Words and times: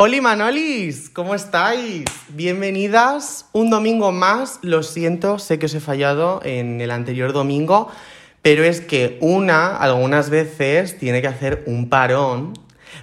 Oli 0.00 0.22
Manolis, 0.22 1.10
¿cómo 1.10 1.34
estáis? 1.34 2.04
Bienvenidas 2.30 3.46
un 3.52 3.68
domingo 3.68 4.12
más. 4.12 4.60
Lo 4.62 4.82
siento, 4.82 5.38
sé 5.38 5.58
que 5.58 5.66
os 5.66 5.74
he 5.74 5.80
fallado 5.80 6.40
en 6.42 6.80
el 6.80 6.90
anterior 6.90 7.34
domingo, 7.34 7.90
pero 8.40 8.64
es 8.64 8.80
que 8.80 9.18
una 9.20 9.76
algunas 9.76 10.30
veces 10.30 10.96
tiene 10.96 11.20
que 11.20 11.28
hacer 11.28 11.64
un 11.66 11.90
parón 11.90 12.54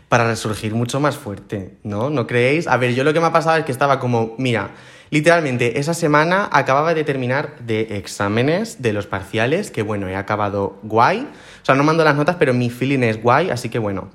para 0.10 0.28
resurgir 0.28 0.74
mucho 0.74 1.00
más 1.00 1.18
fuerte, 1.18 1.78
¿no? 1.84 2.10
¿No 2.10 2.26
creéis? 2.26 2.68
A 2.68 2.78
ver, 2.78 2.96
yo 2.96 3.04
lo 3.04 3.14
que 3.14 3.20
me 3.20 3.28
ha 3.28 3.34
pasado 3.34 3.58
es 3.58 3.66
que 3.66 3.72
estaba 3.72 4.00
como, 4.00 4.34
mira, 4.40 4.72
literalmente 5.16 5.80
esa 5.80 5.94
semana 5.94 6.50
acababa 6.52 6.94
de 6.94 7.06
terminar 7.06 7.56
de 7.62 7.96
exámenes 7.96 8.82
de 8.82 8.92
los 8.92 9.08
parciales, 9.08 9.72
que 9.72 9.82
bueno, 9.82 10.10
he 10.10 10.16
acabado 10.18 10.78
guay. 10.84 11.30
O 11.62 11.66
sea, 11.66 11.74
no 11.74 11.86
mando 11.86 12.04
las 12.04 12.18
notas, 12.18 12.36
pero 12.38 12.54
mi 12.54 12.70
feeling 12.70 13.00
es 13.00 13.24
guay, 13.24 13.50
así 13.50 13.70
que 13.70 13.80
bueno. 13.80 14.10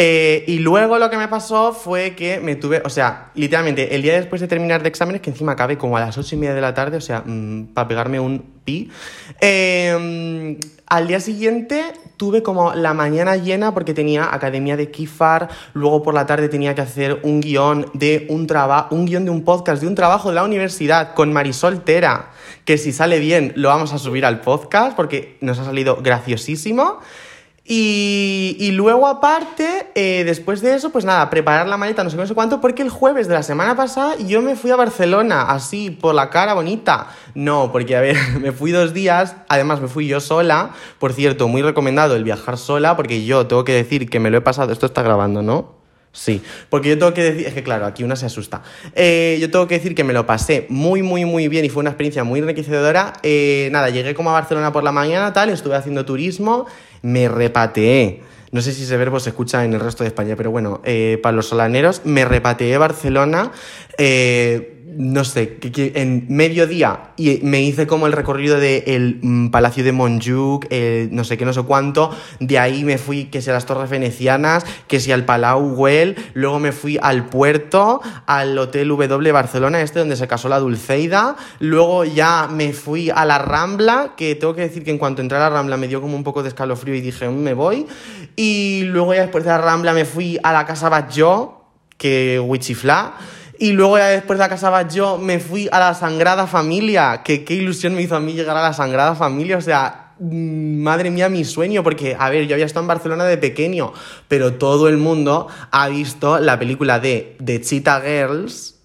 Eh, 0.00 0.44
y 0.46 0.60
luego 0.60 0.96
lo 0.96 1.10
que 1.10 1.16
me 1.16 1.26
pasó 1.26 1.72
fue 1.72 2.14
que 2.14 2.38
me 2.38 2.54
tuve, 2.54 2.80
o 2.84 2.88
sea, 2.88 3.32
literalmente 3.34 3.96
el 3.96 4.02
día 4.02 4.12
después 4.12 4.40
de 4.40 4.46
terminar 4.46 4.80
de 4.80 4.88
exámenes, 4.88 5.20
que 5.20 5.30
encima 5.30 5.50
acabé 5.50 5.76
como 5.76 5.96
a 5.96 6.00
las 6.00 6.16
ocho 6.16 6.36
y 6.36 6.38
media 6.38 6.54
de 6.54 6.60
la 6.60 6.72
tarde, 6.72 6.98
o 6.98 7.00
sea, 7.00 7.24
mm, 7.26 7.74
para 7.74 7.88
pegarme 7.88 8.20
un 8.20 8.44
pi, 8.64 8.92
eh, 9.40 10.56
al 10.86 11.08
día 11.08 11.18
siguiente 11.18 11.82
tuve 12.16 12.44
como 12.44 12.74
la 12.74 12.94
mañana 12.94 13.34
llena 13.34 13.74
porque 13.74 13.92
tenía 13.92 14.32
academia 14.32 14.76
de 14.76 14.88
Kifar, 14.92 15.48
luego 15.74 16.04
por 16.04 16.14
la 16.14 16.26
tarde 16.26 16.48
tenía 16.48 16.76
que 16.76 16.82
hacer 16.82 17.18
un 17.24 17.40
guion 17.40 17.90
de 17.92 18.26
un 18.30 18.46
trabajo, 18.46 18.94
un 18.94 19.04
guion 19.04 19.24
de 19.24 19.32
un 19.32 19.42
podcast, 19.42 19.82
de 19.82 19.88
un 19.88 19.96
trabajo 19.96 20.28
de 20.28 20.36
la 20.36 20.44
universidad 20.44 21.12
con 21.14 21.32
Marisol 21.32 21.82
Tera, 21.82 22.30
que 22.64 22.78
si 22.78 22.92
sale 22.92 23.18
bien 23.18 23.52
lo 23.56 23.68
vamos 23.68 23.92
a 23.92 23.98
subir 23.98 24.24
al 24.24 24.42
podcast 24.42 24.94
porque 24.94 25.38
nos 25.40 25.58
ha 25.58 25.64
salido 25.64 25.96
graciosísimo. 25.96 27.00
Y, 27.70 28.70
luego 28.72 29.06
aparte, 29.06 29.88
eh, 29.94 30.24
después 30.24 30.62
de 30.62 30.74
eso, 30.74 30.88
pues 30.88 31.04
nada, 31.04 31.28
preparar 31.28 31.68
la 31.68 31.76
maleta, 31.76 32.02
no 32.02 32.08
sé, 32.08 32.16
no 32.16 32.26
sé 32.26 32.32
cuánto, 32.32 32.62
porque 32.62 32.80
el 32.80 32.88
jueves 32.88 33.28
de 33.28 33.34
la 33.34 33.42
semana 33.42 33.76
pasada 33.76 34.16
yo 34.16 34.40
me 34.40 34.56
fui 34.56 34.70
a 34.70 34.76
Barcelona, 34.76 35.42
así, 35.42 35.90
por 35.90 36.14
la 36.14 36.30
cara 36.30 36.54
bonita. 36.54 37.08
No, 37.34 37.70
porque 37.70 37.94
a 37.94 38.00
ver, 38.00 38.16
me 38.40 38.52
fui 38.52 38.72
dos 38.72 38.94
días, 38.94 39.36
además 39.50 39.82
me 39.82 39.88
fui 39.88 40.06
yo 40.06 40.20
sola, 40.20 40.70
por 40.98 41.12
cierto, 41.12 41.46
muy 41.46 41.60
recomendado 41.60 42.16
el 42.16 42.24
viajar 42.24 42.56
sola, 42.56 42.96
porque 42.96 43.26
yo 43.26 43.46
tengo 43.46 43.64
que 43.64 43.74
decir 43.74 44.08
que 44.08 44.18
me 44.18 44.30
lo 44.30 44.38
he 44.38 44.40
pasado, 44.40 44.72
esto 44.72 44.86
está 44.86 45.02
grabando, 45.02 45.42
¿no? 45.42 45.76
Sí, 46.10 46.42
porque 46.70 46.88
yo 46.88 46.98
tengo 46.98 47.12
que 47.12 47.22
decir, 47.22 47.46
es 47.46 47.54
que 47.54 47.62
claro, 47.62 47.86
aquí 47.86 48.02
una 48.02 48.16
se 48.16 48.26
asusta. 48.26 48.62
Eh, 48.94 49.38
yo 49.40 49.50
tengo 49.50 49.68
que 49.68 49.74
decir 49.74 49.94
que 49.94 50.04
me 50.04 50.12
lo 50.12 50.26
pasé 50.26 50.66
muy, 50.68 51.02
muy, 51.02 51.24
muy 51.24 51.48
bien 51.48 51.64
y 51.64 51.68
fue 51.68 51.80
una 51.80 51.90
experiencia 51.90 52.24
muy 52.24 52.40
enriquecedora. 52.40 53.12
Eh, 53.22 53.68
nada, 53.72 53.90
llegué 53.90 54.14
como 54.14 54.30
a 54.30 54.32
Barcelona 54.32 54.72
por 54.72 54.82
la 54.82 54.90
mañana, 54.90 55.32
tal, 55.32 55.50
estuve 55.50 55.76
haciendo 55.76 56.04
turismo, 56.04 56.66
me 57.02 57.28
repateé. 57.28 58.22
No 58.50 58.62
sé 58.62 58.72
si 58.72 58.84
ese 58.84 58.96
verbo 58.96 59.20
se 59.20 59.30
escucha 59.30 59.64
en 59.64 59.74
el 59.74 59.80
resto 59.80 60.04
de 60.04 60.08
España, 60.08 60.34
pero 60.34 60.50
bueno, 60.50 60.80
eh, 60.84 61.18
para 61.22 61.36
los 61.36 61.46
solaneros, 61.46 62.02
me 62.04 62.24
repateé 62.24 62.78
Barcelona. 62.78 63.52
Eh, 63.98 64.77
no 64.98 65.24
sé, 65.24 65.58
en 65.94 66.26
mediodía 66.28 67.12
y 67.16 67.38
me 67.44 67.62
hice 67.62 67.86
como 67.86 68.08
el 68.08 68.12
recorrido 68.12 68.58
del 68.58 69.20
mm, 69.22 69.50
Palacio 69.50 69.84
de 69.84 69.92
Montjuic, 69.92 70.68
no 71.12 71.22
sé 71.22 71.38
qué, 71.38 71.44
no 71.44 71.52
sé 71.52 71.62
cuánto. 71.62 72.10
De 72.40 72.58
ahí 72.58 72.82
me 72.82 72.98
fui, 72.98 73.26
que 73.26 73.40
si 73.40 73.48
las 73.50 73.64
Torres 73.64 73.90
Venecianas, 73.90 74.66
que 74.88 74.98
si 74.98 75.12
al 75.12 75.24
Palau 75.24 75.76
Güell. 75.76 76.16
Luego 76.34 76.58
me 76.58 76.72
fui 76.72 76.98
al 77.00 77.26
puerto, 77.26 78.02
al 78.26 78.58
Hotel 78.58 78.88
W 78.88 79.30
Barcelona, 79.30 79.80
este 79.82 80.00
donde 80.00 80.16
se 80.16 80.26
casó 80.26 80.48
la 80.48 80.58
Dulceida. 80.58 81.36
Luego 81.60 82.04
ya 82.04 82.48
me 82.50 82.72
fui 82.72 83.08
a 83.08 83.24
la 83.24 83.38
Rambla, 83.38 84.14
que 84.16 84.34
tengo 84.34 84.56
que 84.56 84.62
decir 84.62 84.82
que 84.82 84.90
en 84.90 84.98
cuanto 84.98 85.22
entré 85.22 85.38
a 85.38 85.42
la 85.42 85.50
Rambla 85.50 85.76
me 85.76 85.86
dio 85.86 86.00
como 86.00 86.16
un 86.16 86.24
poco 86.24 86.42
de 86.42 86.48
escalofrío 86.48 86.96
y 86.96 87.00
dije, 87.00 87.28
"Mm, 87.28 87.40
me 87.40 87.54
voy. 87.54 87.86
Y 88.34 88.82
luego 88.86 89.14
ya 89.14 89.22
después 89.22 89.44
de 89.44 89.50
la 89.50 89.58
Rambla 89.58 89.92
me 89.92 90.04
fui 90.04 90.40
a 90.42 90.52
la 90.52 90.66
Casa 90.66 90.88
Batlló, 90.88 91.54
que 91.96 92.40
Wichiflá. 92.40 93.14
Y 93.60 93.72
luego 93.72 93.98
ya 93.98 94.06
después 94.06 94.38
de 94.38 94.44
la 94.44 94.48
casa 94.48 94.86
yo 94.86 95.18
me 95.18 95.40
fui 95.40 95.68
a 95.72 95.80
la 95.80 95.92
Sagrada 95.92 96.46
Familia, 96.46 97.22
que 97.24 97.44
qué 97.44 97.54
ilusión 97.54 97.92
me 97.92 98.02
hizo 98.02 98.14
a 98.14 98.20
mí 98.20 98.32
llegar 98.34 98.56
a 98.56 98.62
la 98.62 98.72
Sagrada 98.72 99.16
Familia, 99.16 99.56
o 99.56 99.60
sea, 99.60 100.12
mm, 100.20 100.80
madre 100.80 101.10
mía, 101.10 101.28
mi 101.28 101.44
sueño, 101.44 101.82
porque, 101.82 102.16
a 102.16 102.30
ver, 102.30 102.46
yo 102.46 102.54
había 102.54 102.66
estado 102.66 102.84
en 102.84 102.88
Barcelona 102.88 103.24
de 103.24 103.36
pequeño, 103.36 103.92
pero 104.28 104.54
todo 104.54 104.88
el 104.88 104.96
mundo 104.96 105.48
ha 105.72 105.88
visto 105.88 106.38
la 106.38 106.56
película 106.60 107.00
de 107.00 107.36
The 107.44 107.60
Cheetah 107.60 108.00
Girls, 108.00 108.76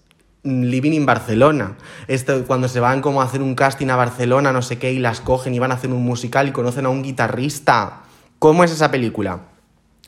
mm, 0.42 0.64
Living 0.64 0.92
in 0.92 1.06
Barcelona. 1.06 1.76
Esto, 2.08 2.44
cuando 2.44 2.66
se 2.66 2.80
van 2.80 3.00
como 3.00 3.22
a 3.22 3.26
hacer 3.26 3.42
un 3.42 3.54
casting 3.54 3.90
a 3.90 3.96
Barcelona, 3.96 4.52
no 4.52 4.62
sé 4.62 4.78
qué, 4.78 4.92
y 4.92 4.98
las 4.98 5.20
cogen 5.20 5.54
y 5.54 5.60
van 5.60 5.70
a 5.70 5.74
hacer 5.74 5.90
un 5.90 6.02
musical 6.02 6.48
y 6.48 6.52
conocen 6.52 6.86
a 6.86 6.88
un 6.88 7.04
guitarrista. 7.04 8.02
¿Cómo 8.40 8.64
es 8.64 8.72
esa 8.72 8.90
película? 8.90 9.53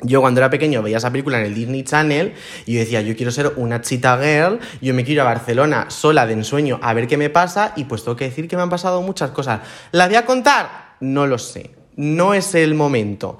Yo 0.02 0.20
cuando 0.20 0.40
era 0.40 0.50
pequeño 0.50 0.82
veía 0.82 0.98
esa 0.98 1.10
película 1.10 1.38
en 1.38 1.46
el 1.46 1.54
Disney 1.54 1.82
Channel 1.82 2.34
y 2.66 2.74
yo 2.74 2.80
decía, 2.80 3.00
yo 3.00 3.16
quiero 3.16 3.32
ser 3.32 3.52
una 3.56 3.80
cheetah 3.80 4.18
girl, 4.18 4.58
yo 4.82 4.92
me 4.92 5.04
quiero 5.04 5.12
ir 5.12 5.20
a 5.22 5.24
Barcelona 5.24 5.86
sola 5.88 6.26
de 6.26 6.34
ensueño 6.34 6.78
a 6.82 6.92
ver 6.92 7.06
qué 7.08 7.16
me 7.16 7.30
pasa 7.30 7.72
y 7.76 7.84
pues 7.84 8.04
tengo 8.04 8.14
que 8.16 8.24
decir 8.24 8.46
que 8.46 8.56
me 8.56 8.62
han 8.62 8.68
pasado 8.68 9.00
muchas 9.00 9.30
cosas. 9.30 9.60
¿La 9.92 10.06
voy 10.06 10.16
a 10.16 10.26
contar? 10.26 10.96
No 11.00 11.26
lo 11.26 11.38
sé, 11.38 11.70
no 11.96 12.34
es 12.34 12.54
el 12.54 12.74
momento. 12.74 13.38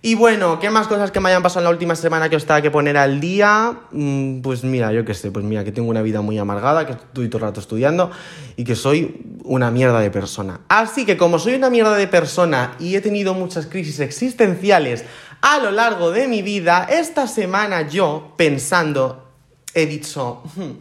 Y 0.00 0.14
bueno, 0.14 0.60
¿qué 0.60 0.70
más 0.70 0.86
cosas 0.86 1.10
que 1.10 1.18
me 1.18 1.28
hayan 1.28 1.42
pasado 1.42 1.60
en 1.60 1.64
la 1.64 1.70
última 1.70 1.96
semana 1.96 2.28
que 2.28 2.36
os 2.36 2.44
tenga 2.46 2.62
que 2.62 2.70
poner 2.70 2.96
al 2.96 3.18
día? 3.18 3.80
Mm, 3.90 4.40
Pues 4.42 4.62
mira, 4.62 4.92
yo 4.92 5.04
qué 5.04 5.12
sé, 5.12 5.32
pues 5.32 5.44
mira, 5.44 5.64
que 5.64 5.72
tengo 5.72 5.90
una 5.90 6.02
vida 6.02 6.20
muy 6.20 6.38
amargada, 6.38 6.86
que 6.86 6.92
estoy 6.92 7.28
todo 7.28 7.38
el 7.38 7.48
rato 7.48 7.58
estudiando 7.58 8.12
y 8.56 8.62
que 8.62 8.76
soy 8.76 9.26
una 9.42 9.72
mierda 9.72 9.98
de 9.98 10.12
persona. 10.12 10.60
Así 10.68 11.04
que 11.04 11.16
como 11.16 11.40
soy 11.40 11.54
una 11.54 11.68
mierda 11.68 11.96
de 11.96 12.06
persona 12.06 12.76
y 12.78 12.94
he 12.94 13.00
tenido 13.00 13.34
muchas 13.34 13.66
crisis 13.66 13.98
existenciales 13.98 15.04
a 15.40 15.58
lo 15.58 15.70
largo 15.70 16.10
de 16.10 16.28
mi 16.28 16.42
vida, 16.42 16.86
esta 16.90 17.26
semana 17.26 17.88
yo, 17.88 18.34
pensando, 18.36 19.28
he 19.74 19.86
dicho, 19.86 20.42
"Hmm, 20.56 20.80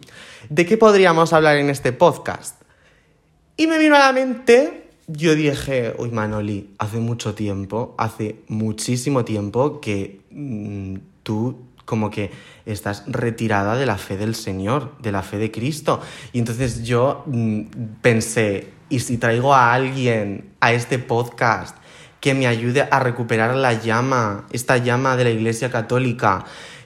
¿de 0.50 0.66
qué 0.66 0.78
podríamos 0.78 1.34
hablar 1.34 1.58
en 1.58 1.70
este 1.70 1.92
podcast? 1.92 2.62
Y 3.56 3.68
me 3.68 3.78
vino 3.78 3.96
a 3.96 4.00
la 4.00 4.14
mente, 4.14 4.92
yo 5.08 5.36
dije, 5.36 5.96
uy 5.98 6.12
Manoli, 6.12 6.76
hace 6.78 6.98
mucho 6.98 7.34
tiempo, 7.34 7.96
hace 7.98 8.36
muchísimo 8.48 9.26
tiempo 9.26 9.80
que 9.80 10.22
mm, 10.32 10.98
tú 11.24 11.68
como 11.86 12.12
que 12.12 12.32
estás 12.66 13.04
retirada 13.08 13.78
de 13.78 13.86
la 13.86 13.98
fe 13.98 14.18
del 14.18 14.36
Señor, 14.36 14.92
de 15.02 15.14
la 15.14 15.24
fe 15.24 15.38
de 15.38 15.50
Cristo. 15.50 16.02
Y 16.34 16.40
entonces 16.40 16.84
yo 16.84 17.24
mm, 17.26 17.62
pensé, 18.02 18.74
¿y 18.90 19.00
si 19.00 19.18
traigo 19.18 19.54
a 19.54 19.74
alguien 19.74 20.54
a 20.60 20.74
este 20.74 21.00
podcast 21.00 21.78
que 22.28 22.34
me 22.34 22.46
ayude 22.46 22.86
a 22.92 23.00
recuperar 23.00 23.56
la 23.56 23.72
llama, 23.72 24.48
esta 24.52 24.76
llama 24.76 25.16
de 25.16 25.24
la 25.24 25.30
Iglesia 25.30 25.70
Católica? 25.70 26.44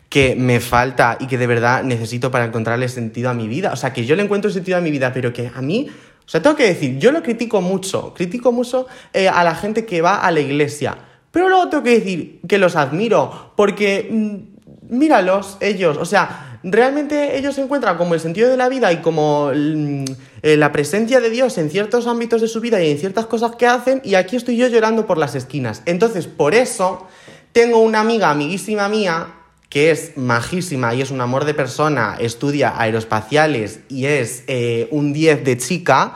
que 0.07 0.35
me 0.35 0.59
falta 0.59 1.15
y 1.21 1.27
que 1.27 1.37
de 1.37 1.47
verdad 1.47 1.83
necesito 1.83 2.31
para 2.31 2.43
encontrarle 2.43 2.89
sentido 2.89 3.29
a 3.29 3.33
mi 3.33 3.47
vida. 3.47 3.71
O 3.71 3.77
sea, 3.77 3.93
que 3.93 4.05
yo 4.05 4.17
le 4.17 4.23
encuentro 4.23 4.51
sentido 4.51 4.77
a 4.77 4.81
mi 4.81 4.91
vida, 4.91 5.13
pero 5.13 5.31
que 5.31 5.49
a 5.55 5.61
mí 5.61 5.87
o 5.89 6.29
sea, 6.29 6.41
tengo 6.41 6.55
que 6.55 6.65
decir, 6.65 6.97
yo 6.99 7.11
lo 7.11 7.23
critico 7.23 7.61
mucho, 7.61 8.13
critico 8.13 8.51
mucho 8.51 8.87
eh, 9.13 9.27
a 9.27 9.43
la 9.43 9.55
gente 9.55 9.85
que 9.85 10.01
va 10.01 10.17
a 10.17 10.31
la 10.31 10.39
iglesia, 10.41 10.97
pero 11.31 11.49
luego 11.49 11.69
tengo 11.69 11.83
que 11.83 11.99
decir 11.99 12.41
que 12.47 12.57
los 12.57 12.75
admiro, 12.75 13.53
porque 13.55 14.07
mm, 14.11 14.95
míralos 14.95 15.57
ellos, 15.59 15.97
o 15.97 16.05
sea, 16.05 16.50
realmente 16.63 17.37
ellos 17.37 17.57
encuentran 17.57 17.97
como 17.97 18.13
el 18.13 18.19
sentido 18.19 18.49
de 18.49 18.57
la 18.57 18.69
vida 18.69 18.91
y 18.91 18.97
como 18.97 19.51
mm, 19.53 20.05
eh, 20.43 20.57
la 20.57 20.71
presencia 20.71 21.19
de 21.19 21.29
Dios 21.29 21.57
en 21.57 21.69
ciertos 21.69 22.07
ámbitos 22.07 22.41
de 22.41 22.47
su 22.47 22.61
vida 22.61 22.81
y 22.81 22.91
en 22.91 22.97
ciertas 22.97 23.25
cosas 23.25 23.55
que 23.55 23.67
hacen, 23.67 24.01
y 24.03 24.15
aquí 24.15 24.35
estoy 24.35 24.57
yo 24.57 24.67
llorando 24.67 25.05
por 25.05 25.17
las 25.17 25.35
esquinas. 25.35 25.81
Entonces, 25.85 26.27
por 26.27 26.53
eso, 26.53 27.07
tengo 27.51 27.79
una 27.79 27.99
amiga, 27.99 28.29
amiguísima 28.29 28.87
mía, 28.89 29.27
que 29.69 29.89
es 29.89 30.17
majísima 30.17 30.93
y 30.93 31.01
es 31.01 31.11
un 31.11 31.21
amor 31.21 31.45
de 31.45 31.53
persona, 31.53 32.17
estudia 32.19 32.73
aeroespaciales 32.77 33.79
y 33.87 34.05
es 34.05 34.43
eh, 34.47 34.89
un 34.91 35.13
10 35.13 35.45
de 35.45 35.57
chica, 35.57 36.15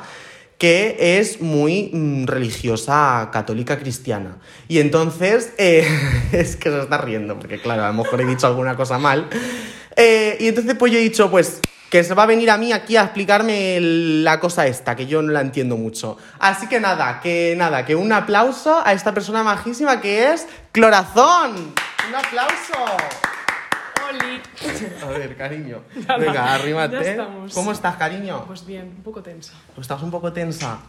que 0.57 1.19
es 1.19 1.41
muy 1.41 1.89
mm, 1.93 2.25
religiosa, 2.25 3.29
católica, 3.31 3.77
cristiana. 3.77 4.37
Y 4.67 4.79
entonces, 4.79 5.53
eh, 5.57 5.87
es 6.31 6.55
que 6.55 6.69
se 6.69 6.81
está 6.81 6.97
riendo, 6.97 7.37
porque 7.37 7.59
claro, 7.59 7.83
a 7.83 7.87
lo 7.87 7.93
mejor 7.93 8.21
he 8.21 8.25
dicho 8.25 8.47
alguna 8.47 8.75
cosa 8.75 8.97
mal. 8.97 9.29
Eh, 9.95 10.37
y 10.39 10.47
entonces 10.47 10.75
pues 10.75 10.91
yo 10.91 10.99
he 10.99 11.01
dicho, 11.01 11.29
pues 11.31 11.61
que 11.89 12.03
se 12.03 12.13
va 12.13 12.23
a 12.23 12.25
venir 12.25 12.49
a 12.49 12.57
mí 12.57 12.73
aquí 12.73 12.97
a 12.97 13.03
explicarme 13.03 13.79
la 13.79 14.39
cosa 14.39 14.67
esta, 14.67 14.95
que 14.95 15.05
yo 15.05 15.21
no 15.21 15.31
la 15.31 15.41
entiendo 15.41 15.77
mucho. 15.77 16.17
Así 16.39 16.67
que 16.67 16.79
nada, 16.79 17.21
que 17.21 17.53
nada, 17.57 17.85
que 17.85 17.95
un 17.95 18.11
aplauso 18.11 18.81
a 18.85 18.91
esta 18.93 19.13
persona 19.13 19.43
majísima 19.43 20.01
que 20.01 20.33
es 20.33 20.47
Clorazón. 20.71 21.73
Un 22.09 22.15
aplauso. 22.15 22.97
A 25.03 25.09
ver, 25.09 25.35
cariño. 25.35 25.81
Venga, 26.19 26.53
arrímate. 26.55 27.17
¿Cómo 27.53 27.71
estás, 27.71 27.95
cariño? 27.95 28.43
Pues 28.47 28.65
bien, 28.65 28.93
un 28.97 29.03
poco 29.03 29.21
tensa. 29.21 29.53
¿Estás 29.79 30.01
un 30.01 30.11
poco 30.11 30.31
tensa? 30.33 30.79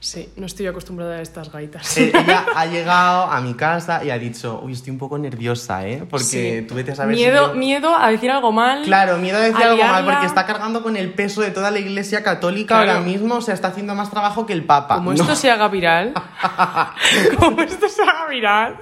Sí, 0.00 0.30
no 0.36 0.44
estoy 0.44 0.66
acostumbrada 0.66 1.16
a 1.16 1.22
estas 1.22 1.50
gaitas. 1.50 1.96
Eh, 1.96 2.12
ella 2.14 2.44
ha 2.54 2.66
llegado 2.66 3.22
a 3.24 3.40
mi 3.40 3.54
casa 3.54 4.04
y 4.04 4.10
ha 4.10 4.18
dicho, 4.18 4.60
uy, 4.62 4.74
estoy 4.74 4.90
un 4.90 4.98
poco 4.98 5.16
nerviosa, 5.16 5.86
¿eh? 5.86 6.04
Porque 6.10 6.24
Sí. 6.60 6.66
tú 6.68 6.74
vete 6.74 6.92
a 6.92 6.94
saber 6.94 7.16
si 7.16 7.22
miedo, 7.22 7.48
yo- 7.48 7.54
miedo 7.54 7.96
a 7.96 8.10
decir 8.10 8.30
algo 8.30 8.52
mal. 8.52 8.82
Claro, 8.82 9.16
miedo 9.16 9.38
a 9.38 9.40
decir 9.40 9.62
a 9.62 9.70
algo 9.70 9.82
mal 9.82 9.92
liarla. 10.04 10.10
porque 10.12 10.26
está 10.26 10.44
cargando 10.44 10.82
con 10.82 10.98
el 10.98 11.14
peso 11.14 11.40
de 11.40 11.50
toda 11.52 11.70
la 11.70 11.78
iglesia 11.78 12.22
católica 12.22 12.74
Claro. 12.76 12.90
ahora 12.92 13.02
mismo, 13.02 13.36
o 13.36 13.40
sea, 13.40 13.54
está 13.54 13.68
haciendo 13.68 13.94
más 13.94 14.10
trabajo 14.10 14.44
que 14.44 14.52
el 14.52 14.64
Papa. 14.64 14.96
Como 14.96 15.14
No. 15.14 15.22
esto 15.22 15.34
se 15.36 15.50
haga 15.50 15.68
viral. 15.68 16.12
como 17.38 17.62
esto 17.62 17.88
se 17.88 18.02
haga 18.02 18.26
viral. 18.28 18.76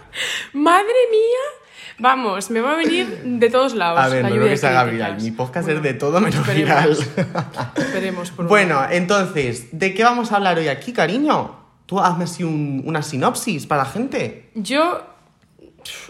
Madre 0.55 0.93
mía. 1.11 1.62
Vamos, 2.03 2.51
me 2.51 2.61
va 2.61 2.73
a 2.73 2.77
venir 2.77 3.23
de 3.25 3.49
todos 3.49 3.75
lados. 3.75 4.01
A 4.01 4.09
ver, 4.09 4.23
la 4.25 4.29
no 4.31 4.35
creo 4.35 4.49
que 4.49 4.57
se 4.57 4.67
haga 4.67 4.83
viral. 4.85 5.23
Mi 5.23 5.31
podcast 5.31 5.67
Bueno, 5.67 5.79
es 5.79 5.85
de 5.85 5.95
todo 5.95 6.21
menos 6.21 6.35
esperemos. 6.41 6.99
viral. 7.15 7.71
Esperemos 7.77 8.31
por 8.33 8.47
Bueno, 8.49 8.81
entonces, 8.91 9.69
¿de 9.71 9.95
qué 9.95 10.03
vamos 10.03 10.33
a 10.33 10.37
hablar 10.37 10.59
hoy 10.59 10.67
aquí, 10.67 10.93
cariño? 10.93 11.57
Tú 11.87 12.01
hazme 12.01 12.25
así 12.25 12.43
un- 12.43 12.83
una 12.87 13.03
sinopsis 13.03 13.67
para 13.69 13.85
la 13.85 13.89
gente. 13.89 14.51
Yo. 14.57 15.01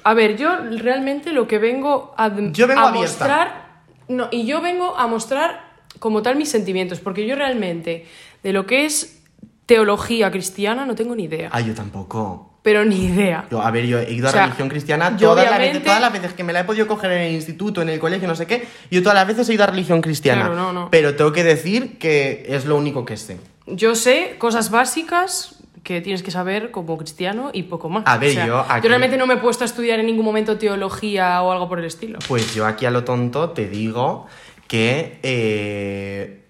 A 0.04 0.14
ver, 0.14 0.36
yo 0.38 0.50
realmente 0.78 1.32
lo 1.32 1.46
que 1.46 1.58
vengo 1.58 2.14
a, 2.16 2.28
Yo 2.52 2.66
vengo 2.66 2.80
a 2.80 2.88
abierta. 2.88 3.10
mostrar. 3.10 3.62
No, 4.08 4.28
y 4.30 4.46
yo 4.46 4.60
vengo 4.62 4.96
a 4.98 5.06
mostrar 5.06 5.72
como 5.98 6.22
tal 6.22 6.36
mis 6.36 6.48
sentimientos, 6.50 7.00
porque 7.00 7.26
yo 7.26 7.36
realmente 7.36 8.06
de 8.42 8.52
lo 8.54 8.64
que 8.66 8.84
es 8.86 9.22
teología 9.66 10.30
cristiana 10.30 10.86
no 10.86 10.94
tengo 10.94 11.14
ni 11.14 11.24
idea. 11.24 11.50
Ah, 11.52 11.60
yo 11.60 11.74
tampoco. 11.74 12.51
Pero 12.62 12.84
ni 12.84 13.06
idea. 13.06 13.46
Yo, 13.50 13.60
a 13.60 13.70
ver, 13.72 13.86
yo 13.86 13.98
he 13.98 14.12
ido 14.12 14.26
O 14.26 14.28
a 14.28 14.32
sea, 14.32 14.42
religión 14.44 14.68
cristiana 14.68 15.16
yo 15.16 15.30
todas, 15.30 15.50
las 15.50 15.58
veces, 15.58 15.82
todas 15.82 16.00
las 16.00 16.12
veces 16.12 16.32
que 16.32 16.44
me 16.44 16.52
la 16.52 16.60
he 16.60 16.64
podido 16.64 16.86
coger 16.86 17.10
en 17.12 17.22
el 17.22 17.32
instituto, 17.32 17.82
en 17.82 17.88
el 17.88 17.98
colegio, 17.98 18.28
no 18.28 18.36
sé 18.36 18.46
qué. 18.46 18.66
Yo 18.90 19.02
todas 19.02 19.14
las 19.16 19.26
veces 19.26 19.48
he 19.48 19.54
ido 19.54 19.64
a 19.64 19.66
religión 19.66 20.00
cristiana. 20.00 20.42
Claro, 20.46 20.54
no, 20.54 20.72
no. 20.72 20.88
Pero 20.90 21.16
tengo 21.16 21.32
que 21.32 21.42
decir 21.42 21.98
que 21.98 22.44
es 22.48 22.64
lo 22.64 22.76
único 22.76 23.04
que 23.04 23.16
sé. 23.16 23.38
Yo 23.66 23.94
sé 23.96 24.36
cosas 24.38 24.70
básicas 24.70 25.56
que 25.82 26.00
tienes 26.00 26.22
que 26.22 26.30
saber 26.30 26.70
como 26.70 26.96
cristiano 26.96 27.50
y 27.52 27.64
poco 27.64 27.88
más. 27.88 28.04
A 28.06 28.16
ver, 28.16 28.46
yo 28.46 28.64
aquí- 28.68 28.86
realmente 28.86 29.16
no 29.16 29.26
me 29.26 29.34
he 29.34 29.38
puesto 29.38 29.64
a 29.64 29.66
estudiar 29.66 29.98
en 29.98 30.06
ningún 30.06 30.24
momento 30.24 30.56
teología 30.56 31.42
o 31.42 31.50
algo 31.50 31.68
por 31.68 31.80
el 31.80 31.84
estilo. 31.86 32.20
Pues 32.28 32.54
yo 32.54 32.64
aquí 32.66 32.86
a 32.86 32.92
lo 32.92 33.02
tonto 33.02 33.50
te 33.50 33.66
digo 33.68 34.28
que 34.68 35.18
eh, 35.24 36.41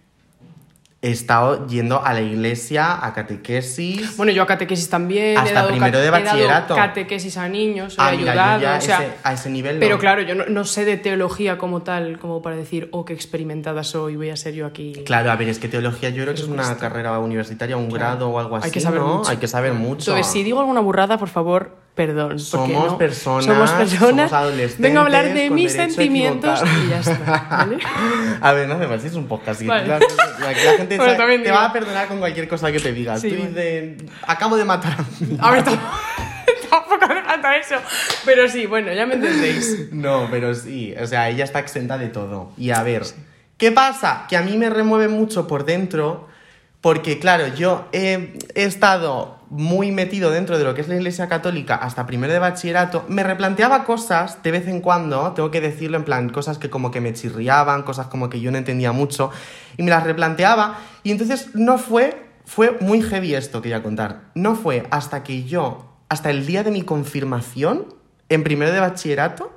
he 1.04 1.10
estado 1.10 1.66
yendo 1.66 2.04
a 2.04 2.12
la 2.14 2.20
iglesia, 2.20 3.04
a 3.04 3.12
catequesis. 3.12 4.16
Bueno, 4.16 4.30
yo 4.30 4.44
a 4.44 4.46
catequesis 4.46 4.88
también. 4.88 5.36
Hasta 5.36 5.50
he 5.50 5.52
dado 5.54 5.68
primero 5.70 5.98
de 5.98 6.06
he 6.06 6.10
dado 6.10 6.24
bachillerato. 6.24 6.74
catequesis 6.76 7.36
a 7.36 7.48
niños, 7.48 7.94
he 7.98 8.00
Ah, 8.00 8.06
ayudado, 8.10 8.78
o 8.78 8.80
sea, 8.80 9.02
ese- 9.02 9.12
a 9.24 9.32
ese 9.32 9.50
nivel 9.50 9.76
no. 9.76 9.80
Pero 9.80 9.98
claro, 9.98 10.22
yo 10.22 10.36
no, 10.36 10.46
no 10.46 10.64
sé 10.64 10.84
de 10.84 10.96
teología 10.98 11.58
como 11.58 11.82
tal, 11.82 12.20
como 12.20 12.40
para 12.40 12.54
decir, 12.54 12.88
oh, 12.92 13.04
qué 13.04 13.14
experimentada 13.14 13.82
soy, 13.82 14.14
voy 14.14 14.30
a 14.30 14.36
ser 14.36 14.54
yo 14.54 14.64
aquí. 14.64 14.92
Claro, 15.04 15.32
a 15.32 15.36
ver, 15.36 15.48
es 15.48 15.58
que 15.58 15.68
teología 15.68 16.10
yo 16.10 16.22
creo 16.22 16.34
que 16.34 16.40
es 16.40 16.46
una 16.46 16.76
carrera 16.78 17.18
universitaria, 17.18 17.76
un 17.76 17.90
grado 17.90 18.30
o 18.30 18.38
algo 18.38 18.54
así. 18.56 18.66
Hay 18.66 18.70
que 18.70 18.80
saber 18.80 19.00
¿no? 19.00 19.16
mucho. 19.18 19.30
Hay 19.30 19.38
que 19.38 19.48
saber 19.48 19.72
mucho. 19.72 20.12
Entonces, 20.12 20.32
si 20.32 20.44
digo 20.44 20.60
alguna 20.60 20.80
burrada, 20.80 21.18
por 21.18 21.28
favor, 21.28 21.81
perdón. 21.94 22.38
Somos 22.38 22.92
no- 22.92 22.98
personas, 22.98 23.44
somos 23.44 23.70
personas. 23.72 24.30
somos 24.30 24.32
adolescentes 24.32 24.80
Vengo 24.80 25.00
a 25.00 25.02
hablar 25.02 25.32
de 25.34 25.50
mis 25.50 25.72
sentimientos 25.72 26.62
y 26.84 26.88
ya 26.90 27.00
está. 27.00 27.46
¿vale? 27.50 27.78
A 28.40 28.52
ver, 28.52 28.68
no 28.68 28.74
hace 28.76 28.86
falta, 28.86 29.02
si 29.02 29.08
es 29.08 29.14
un 29.14 29.26
podcast. 29.26 29.62
Vale. 29.64 29.86
la, 29.88 29.98
la- 29.98 30.06
la 30.40 30.54
gente 30.76 30.96
Bueno, 30.96 31.16
te 31.26 31.38
digo. 31.38 31.54
va 31.54 31.66
a 31.66 31.72
perdonar 31.72 32.08
con 32.08 32.18
cualquier 32.18 32.48
cosa 32.48 32.72
que 32.72 32.80
te 32.80 32.92
digas. 32.92 33.20
Sí, 33.20 33.28
Tú 33.30 33.36
bueno. 33.36 33.50
dices, 33.50 34.04
acabo 34.26 34.56
de 34.56 34.64
matar 34.64 34.92
a 34.92 35.04
mi 35.24 35.36
A 35.40 35.50
ver, 35.50 35.64
tampoco, 36.70 37.04
hace 37.04 37.22
falta 37.22 37.56
eso. 37.56 37.74
Pero 38.24 38.48
sí, 38.48 38.66
bueno, 38.66 38.92
ya 38.92 39.04
me 39.06 39.14
entendéis. 39.14 39.92
No, 39.92 40.28
pero 40.30 40.54
sí, 40.54 40.94
o 41.00 41.06
sea, 41.06 41.28
ella 41.28 41.44
está 41.44 41.58
exenta 41.58 41.98
de 41.98 42.08
todo. 42.08 42.52
Y 42.56 42.70
a 42.70 42.82
ver, 42.82 43.02
¿qué 43.58 43.70
pasa? 43.72 44.24
Que 44.28 44.36
a 44.36 44.42
mí 44.42 44.56
me 44.56 44.70
remueve 44.70 45.08
mucho 45.08 45.46
por 45.46 45.64
dentro, 45.66 46.28
porque 46.80 47.18
claro, 47.18 47.48
yo 47.54 47.86
he, 47.92 48.38
he 48.54 48.64
estado 48.64 49.38
muy 49.52 49.92
metido 49.92 50.30
dentro 50.30 50.56
de 50.56 50.64
lo 50.64 50.74
que 50.74 50.80
es 50.80 50.88
la 50.88 50.96
Iglesia 50.96 51.28
Católica 51.28 51.74
hasta 51.74 52.06
primero 52.06 52.32
de 52.32 52.38
bachillerato, 52.38 53.04
me 53.08 53.22
replanteaba 53.22 53.84
cosas 53.84 54.42
de 54.42 54.50
vez 54.50 54.66
en 54.66 54.80
cuando, 54.80 55.32
tengo 55.32 55.50
que 55.50 55.60
decirlo 55.60 55.98
en 55.98 56.04
plan, 56.04 56.30
cosas 56.30 56.56
que 56.56 56.70
como 56.70 56.90
que 56.90 57.02
me 57.02 57.12
chirriaban, 57.12 57.82
cosas 57.82 58.06
como 58.06 58.30
que 58.30 58.40
yo 58.40 58.50
no 58.50 58.56
entendía 58.56 58.92
mucho, 58.92 59.30
y 59.76 59.82
me 59.82 59.90
las 59.90 60.04
replanteaba, 60.04 60.78
y 61.02 61.10
entonces 61.10 61.54
no 61.54 61.76
fue, 61.76 62.30
fue 62.46 62.78
muy 62.80 63.02
heavy 63.02 63.34
esto 63.34 63.60
que 63.60 63.68
voy 63.68 63.78
a 63.78 63.82
contar, 63.82 64.30
no 64.34 64.54
fue 64.54 64.86
hasta 64.90 65.22
que 65.22 65.44
yo, 65.44 65.98
hasta 66.08 66.30
el 66.30 66.46
día 66.46 66.64
de 66.64 66.70
mi 66.70 66.80
confirmación, 66.80 67.94
en 68.30 68.44
primero 68.44 68.72
de 68.72 68.80
bachillerato, 68.80 69.52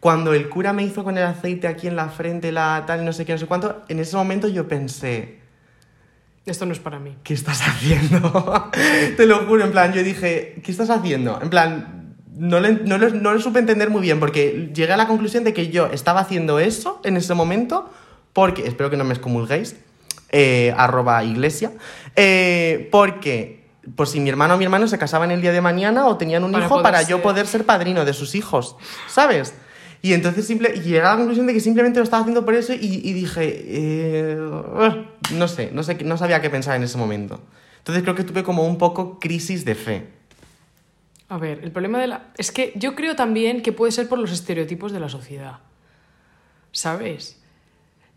cuando 0.00 0.32
el 0.32 0.48
cura 0.48 0.72
me 0.72 0.82
hizo 0.82 1.04
con 1.04 1.18
el 1.18 1.24
aceite 1.24 1.68
aquí 1.68 1.88
en 1.88 1.96
la 1.96 2.08
frente, 2.08 2.52
la 2.52 2.84
tal, 2.86 3.04
no 3.04 3.12
sé 3.12 3.26
qué, 3.26 3.32
no 3.32 3.38
sé 3.38 3.46
cuánto, 3.46 3.82
en 3.88 3.98
ese 3.98 4.16
momento 4.16 4.48
yo 4.48 4.66
pensé, 4.66 5.40
Esto 6.46 6.64
no 6.64 6.72
es 6.72 6.78
para 6.78 7.00
mí. 7.00 7.16
¿qué 7.24 7.34
estás 7.34 7.60
haciendo? 7.60 8.70
Te 9.16 9.26
lo 9.26 9.44
juro, 9.46 9.64
en 9.64 9.72
plan, 9.72 9.92
yo 9.92 10.04
dije, 10.04 10.60
¿qué 10.62 10.70
estás 10.70 10.90
haciendo? 10.90 11.40
En 11.42 11.50
plan, 11.50 12.14
no 12.36 12.60
lo, 12.60 12.70
no, 12.70 12.98
lo, 12.98 13.10
no 13.10 13.34
lo 13.34 13.40
supe 13.40 13.58
entender 13.58 13.90
muy 13.90 14.00
bien, 14.00 14.20
porque 14.20 14.70
llegué 14.72 14.92
a 14.92 14.96
la 14.96 15.08
conclusión 15.08 15.42
de 15.42 15.52
que 15.52 15.70
yo 15.70 15.86
estaba 15.86 16.20
haciendo 16.20 16.60
eso 16.60 17.00
en 17.02 17.16
ese 17.16 17.34
momento, 17.34 17.90
porque, 18.32 18.64
espero 18.64 18.90
que 18.90 18.96
no 18.96 19.02
me 19.02 19.14
excomulguéis, 19.14 19.74
eh, 20.30 20.72
arroba 20.76 21.22
iglesia, 21.24 21.72
eh, 22.14 22.88
porque... 22.90 23.66
Pues 23.94 24.10
si 24.10 24.18
mi 24.18 24.28
hermano 24.28 24.54
o 24.54 24.56
mi 24.56 24.64
hermano 24.64 24.88
se 24.88 24.98
casaban 24.98 25.30
el 25.30 25.40
día 25.40 25.52
de 25.52 25.60
mañana 25.60 26.08
o 26.08 26.16
tenían 26.16 26.42
un 26.42 26.50
Para 26.50 26.64
hijo 26.64 26.82
para 26.82 27.02
yo 27.02 27.22
poder 27.22 27.46
ser 27.46 27.64
padrino 27.64 28.04
de 28.04 28.14
sus 28.14 28.34
hijos, 28.34 28.74
¿sabes? 29.06 29.54
Y 30.02 30.12
entonces 30.12 30.46
simple, 30.46 30.72
y 30.76 30.80
llegué 30.80 31.00
a 31.00 31.10
la 31.10 31.16
conclusión 31.16 31.46
de 31.46 31.52
que 31.52 31.60
simplemente 31.60 31.98
lo 31.98 32.04
estaba 32.04 32.20
haciendo 32.20 32.44
por 32.44 32.54
eso 32.54 32.72
y, 32.74 33.00
y 33.02 33.12
dije, 33.12 33.64
eh, 33.66 34.36
no 35.34 35.48
sé, 35.48 35.70
no 35.72 35.82
sé, 35.82 35.94
no 36.04 36.16
sabía 36.16 36.40
qué 36.40 36.50
pensar 36.50 36.76
en 36.76 36.82
ese 36.82 36.98
momento. 36.98 37.40
Entonces 37.78 38.02
creo 38.02 38.14
que 38.14 38.24
tuve 38.24 38.42
como 38.42 38.66
un 38.66 38.78
poco 38.78 39.18
crisis 39.18 39.64
de 39.64 39.74
fe. 39.74 40.06
A 41.28 41.38
ver, 41.38 41.60
el 41.62 41.72
problema 41.72 42.00
de 42.00 42.06
la... 42.06 42.28
Es 42.36 42.52
que 42.52 42.72
yo 42.76 42.94
creo 42.94 43.16
también 43.16 43.62
que 43.62 43.72
puede 43.72 43.92
ser 43.92 44.08
por 44.08 44.18
los 44.18 44.30
estereotipos 44.30 44.92
de 44.92 45.00
la 45.00 45.08
sociedad. 45.08 45.58
¿Sabes? 46.72 47.40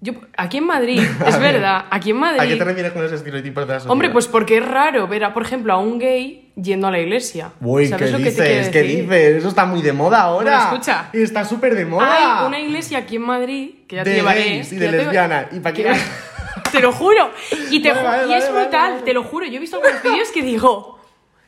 Yo, 0.02 0.14
aquí 0.38 0.58
en 0.58 0.66
Madrid, 0.66 1.02
es 1.28 1.40
verdad, 1.40 1.86
aquí 1.92 2.12
en 2.12 2.18
Madrid... 2.18 2.40
¿A 2.40 2.48
qué 2.48 2.56
te 2.56 2.64
refieres 2.64 2.94
con 2.94 3.04
los 3.04 3.12
estereotipos 3.12 3.68
de 3.68 3.74
la 3.74 3.80
sociedad? 3.80 3.92
Hombre, 3.92 4.10
pues 4.12 4.28
porque 4.28 4.58
es 4.58 4.66
raro 4.66 5.08
ver, 5.10 5.26
a, 5.26 5.34
por 5.34 5.44
ejemplo, 5.44 5.74
a 5.74 5.78
un 5.78 6.00
gay 6.00 6.52
yendo 6.56 6.88
a 6.88 6.92
la 6.92 7.00
iglesia. 7.00 7.52
Uy, 7.60 7.84
¿qué 7.84 7.90
¿Sabes 7.90 8.12
lo 8.12 8.18
que 8.20 8.24
dices? 8.26 8.38
te 8.38 8.44
quiero 8.50 8.72
¿Qué 8.72 8.82
decir? 8.84 9.02
dices? 9.10 9.36
Eso 9.38 9.50
está 9.50 9.66
muy 9.66 9.82
de 9.82 9.92
moda 9.92 10.22
ahora. 10.22 10.52
Bueno, 10.52 10.72
escucha. 10.74 11.10
Está 11.12 11.44
súper 11.44 11.76
de 11.76 11.86
moda. 11.86 12.42
Hay 12.42 12.48
una 12.48 12.60
iglesia 12.60 13.00
aquí 13.00 13.18
en 13.18 13.24
Madrid 13.24 13.72
que 13.88 13.98
ya 13.98 14.04
te 14.06 14.12
De 14.12 14.16
llevaré. 14.18 14.44
gays 14.44 14.72
y 14.72 14.80
que 14.80 14.88
de 14.90 15.14
ya 15.14 15.50
te-. 15.50 15.56
¿Y 15.58 15.60
para 15.60 15.76
qué? 15.76 15.84
que- 15.84 15.94
Te 16.72 16.80
lo 16.82 16.92
juro. 16.92 17.32
Y, 17.72 17.82
te 17.82 17.90
Vale, 17.92 18.02
ju- 18.02 18.04
vale, 18.04 18.28
y 18.28 18.34
es 18.36 18.50
vale, 18.52 18.62
brutal, 18.64 19.04
te 19.04 19.14
lo 19.14 19.24
juro. 19.24 19.46
Yo 19.48 19.56
he 19.58 19.60
visto 19.60 19.78
algunos 19.78 20.04
vídeos 20.04 20.30
que 20.30 20.44
digo. 20.44 21.00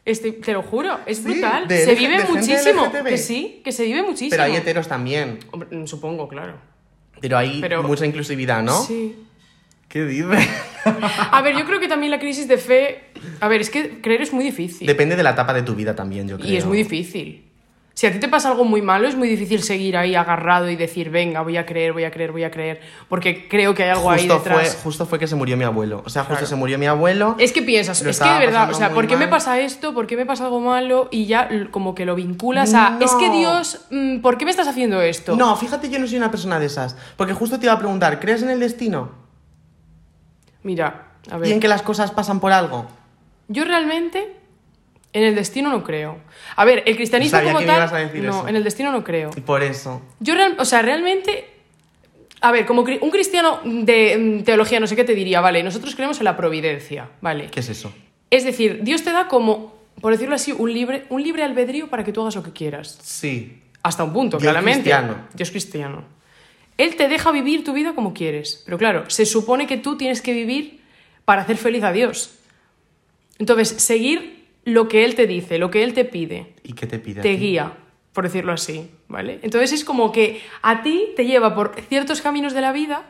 Este, 0.04 0.31
te 0.31 0.51
lo 0.54 0.63
juro, 0.63 1.00
es 1.06 1.19
Sí, 1.19 1.24
brutal. 1.25 1.68
se 1.69 1.94
vive 1.95 2.24
muchísimo. 2.25 2.92
Que 3.06 3.18
sí, 3.18 3.62
que 3.63 3.71
se 3.71 3.83
vive 3.86 4.01
muchísimo. 4.01 4.31
Pero 4.31 4.44
hay 4.44 4.56
heteros 4.56 4.88
también. 4.88 5.39
Hombre, 5.51 5.86
supongo, 5.88 6.27
claro. 6.27 6.56
Pero 7.21 7.38
hay 7.38 7.62
Pero- 7.62 7.83
mucha 7.83 8.06
inclusividad, 8.06 8.62
¿no? 8.63 8.83
Sí. 8.83 9.15
¿Qué 9.88 10.06
dices? 10.06 10.47
A 11.31 11.41
ver, 11.41 11.56
yo 11.57 11.65
creo 11.65 11.79
que 11.79 11.88
también 11.88 12.12
la 12.12 12.19
crisis 12.19 12.47
de 12.47 12.57
fe. 12.57 13.03
A 13.41 13.47
ver, 13.47 13.62
es 13.62 13.69
que 13.69 14.01
creer 14.01 14.21
es 14.21 14.31
muy 14.33 14.44
difícil. 14.44 14.88
Depende 14.88 15.15
de 15.15 15.23
la 15.23 15.31
etapa 15.31 15.53
de 15.53 15.63
tu 15.63 15.75
vida 15.75 15.95
también, 15.95 16.27
yo 16.27 16.38
creo. 16.38 16.50
Y 16.50 16.56
es 16.56 16.65
muy 16.65 16.77
difícil. 16.77 17.44
Si 17.94 18.07
a 18.07 18.12
ti 18.12 18.19
te 18.19 18.30
pasa 18.30 18.50
algo 18.50 18.64
muy 18.64 18.81
malo, 18.81 19.07
es 19.07 19.16
muy 19.16 19.28
difícil 19.28 19.62
seguir 19.64 19.98
ahí 19.98 20.16
agarrado 20.16 20.69
y 20.69 20.78
decir, 20.78 21.10
venga, 21.10 21.42
voy 21.42 21.57
a 21.57 21.66
creer, 21.66 21.92
voy 21.92 22.06
a 22.06 22.10
creer, 22.10 22.31
voy 22.31 22.44
a 22.45 22.50
creer. 22.50 22.80
Porque 23.10 23.48
creo 23.50 23.74
que 23.76 23.83
hay 23.83 23.90
algo 23.90 24.10
ahí 24.10 24.19
Justo 24.28 24.40
fue, 24.40 24.52
detrás. 24.54 24.80
justo 24.81 25.06
fue 25.06 25.19
que 25.19 25.28
se 25.28 25.36
murió 25.36 25.57
mi 25.57 25.66
abuelo. 25.66 26.02
O 26.06 26.10
sea, 26.10 26.21
justo 26.24 26.36
Claro. 26.36 26.48
se 26.48 26.56
murió 26.56 26.80
mi 26.80 26.86
abuelo. 26.88 27.36
Es 27.38 27.52
que 27.52 27.62
piensas, 27.62 28.02
es 28.02 28.19
que 28.19 28.30
de 28.30 28.40
verdad, 28.40 28.69
o 28.71 28.74
sea, 28.74 28.92
¿por 28.92 29.07
qué 29.07 29.18
me 29.18 29.28
pasa 29.28 29.60
esto? 29.60 29.94
¿Por 29.94 30.07
qué 30.07 30.16
me 30.16 30.26
pasa 30.26 30.45
algo 30.45 30.62
malo? 30.62 31.10
Y 31.12 31.26
ya 31.26 31.50
como 31.69 31.94
que 31.94 32.06
lo 32.06 32.16
vinculas 32.16 32.74
a, 32.74 32.98
es 33.02 33.12
que. 33.16 33.30
Dios, 33.30 33.86
mm, 33.92 34.19
¿por 34.21 34.38
qué 34.38 34.45
me 34.45 34.52
estás 34.52 34.68
haciendo 34.69 35.02
esto? 35.02 35.36
No, 35.36 35.56
fíjate, 35.57 35.90
yo 35.90 36.00
no 36.00 36.07
soy 36.07 36.18
una 36.18 36.31
persona 36.31 36.60
de 36.60 36.68
esas. 36.68 36.95
Porque 37.18 37.33
justo 37.33 37.60
te 37.60 37.66
iba 37.66 37.74
a 37.74 37.78
preguntar, 37.80 38.19
¿crees 38.21 38.42
en 38.42 38.50
el 38.52 38.60
destino? 38.62 39.12
Mira, 40.64 41.07
a 41.30 41.33
¿Y 41.33 41.36
en 41.36 41.42
ver, 41.42 41.60
que 41.60 41.68
las 41.68 41.81
cosas 41.81 42.12
pasan 42.12 42.40
por 42.40 42.52
algo? 42.52 42.88
yo 43.48 43.66
realmente 43.66 44.38
en 45.13 45.23
el 45.23 45.35
destino 45.35 45.69
no 45.69 45.83
creo. 45.83 46.18
A 46.56 46.63
ver, 46.65 46.83
el 46.85 46.95
cristianismo 46.95 47.37
Sabía 47.37 47.51
como 47.53 47.59
que 47.59 47.65
me 47.65 47.71
tal, 47.71 47.80
ibas 47.81 47.94
a 47.94 47.97
decir 47.97 48.23
no, 48.23 48.30
eso. 48.39 48.47
en 48.47 48.56
el 48.56 48.63
destino 48.63 48.91
no 48.91 49.03
creo. 49.03 49.31
Y 49.35 49.41
por 49.41 49.61
eso. 49.63 50.01
Yo, 50.19 50.35
real- 50.35 50.56
o 50.59 50.65
sea, 50.65 50.81
realmente. 50.81 51.47
A 52.44 52.51
ver, 52.51 52.65
como 52.65 52.83
cri- 52.83 52.97
un 53.01 53.11
cristiano 53.11 53.59
de 53.63 54.18
mm, 54.18 54.44
teología, 54.44 54.80
no 54.80 54.87
sé 54.87 54.95
qué 54.95 55.03
te 55.03 55.13
diría, 55.13 55.41
vale, 55.41 55.61
nosotros 55.63 55.95
creemos 55.95 56.18
en 56.19 56.23
la 56.25 56.35
providencia, 56.35 57.09
¿vale? 57.21 57.49
¿Qué 57.51 57.59
es 57.59 57.69
eso? 57.69 57.94
Es 58.31 58.44
decir, 58.45 58.80
Dios 58.83 59.03
te 59.03 59.11
da 59.11 59.27
como, 59.27 59.75
por 60.01 60.11
decirlo 60.13 60.33
así, 60.33 60.51
un 60.51 60.73
libre, 60.73 61.06
un 61.09 61.21
libre 61.21 61.44
albedrío 61.44 61.87
para 61.89 62.03
que 62.03 62.11
tú 62.11 62.21
hagas 62.21 62.35
lo 62.35 62.41
que 62.41 62.51
quieras. 62.51 62.97
Sí. 63.03 63.61
Hasta 63.83 64.03
un 64.03 64.13
punto, 64.13 64.37
Dios 64.37 64.44
claramente. 64.44 64.81
cristiano. 64.89 65.18
Dios 65.33 65.51
cristiano. 65.51 66.03
Él 66.77 66.95
te 66.95 67.07
deja 67.07 67.31
vivir 67.31 67.63
tu 67.63 67.73
vida 67.73 67.94
como 67.94 68.13
quieres. 68.13 68.63
Pero 68.65 68.77
claro, 68.80 69.07
se 69.09 69.25
supone 69.27 69.68
que 69.68 69.77
tú 69.77 69.97
tienes 69.97 70.21
que 70.21 70.33
vivir 70.33 70.81
para 71.25 71.44
hacer 71.44 71.57
feliz 71.57 71.83
a 71.83 71.91
Dios. 71.91 72.31
Entonces, 73.37 73.69
seguir 73.69 74.41
lo 74.63 74.87
que 74.87 75.06
Él 75.06 75.15
te 75.15 75.27
dice, 75.27 75.57
lo 75.57 75.71
que 75.71 75.83
Él 75.83 75.94
te 75.94 76.06
pide 76.06 76.53
¿Y 76.63 76.73
qué 76.73 76.87
te 76.87 76.99
pide? 76.99 77.21
te 77.21 77.33
guía, 77.33 77.73
por 78.13 78.23
decirlo 78.25 78.53
así, 78.53 78.91
¿vale? 79.07 79.39
Entonces 79.41 79.71
es 79.73 79.83
como 79.85 80.11
que 80.11 80.41
a 80.61 80.83
ti 80.83 81.09
te 81.15 81.25
lleva 81.25 81.56
por 81.56 81.75
ciertos 81.89 82.21
caminos 82.21 82.53
de 82.53 82.61
la 82.61 82.71
vida 82.71 83.03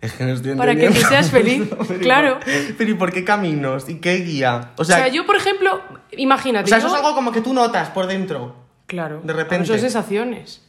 Es 0.00 0.12
que 0.12 0.24
no 0.24 0.32
estoy 0.34 0.54
Para 0.56 0.74
que 0.76 0.88
tú 0.90 1.00
seas 1.00 1.30
feliz, 1.30 1.68
Pero 1.88 1.94
¿y 1.96 1.98
claro. 2.02 2.40
Pero 2.76 2.90
¿y 2.90 2.94
por 2.94 3.12
qué 3.12 3.24
caminos? 3.24 3.88
¿Y 3.88 3.96
qué 4.00 4.16
guía? 4.16 4.72
O 4.76 4.82
O 4.82 4.84
sea, 4.84 5.08
yo, 5.08 5.24
por 5.26 5.36
ejemplo, 5.36 5.80
imagínate. 6.16 6.64
o 6.64 6.68
sea, 6.68 6.78
eso 6.78 6.88
yo- 6.88 6.94
es 6.94 7.00
algo 7.00 7.14
como 7.14 7.32
que 7.32 7.40
tú 7.40 7.52
notas 7.52 7.90
por 7.90 8.06
dentro. 8.06 8.56
Claro. 8.86 9.20
de 9.22 9.32
repente. 9.32 9.66
Son 9.68 9.78
sensaciones. 9.78 10.66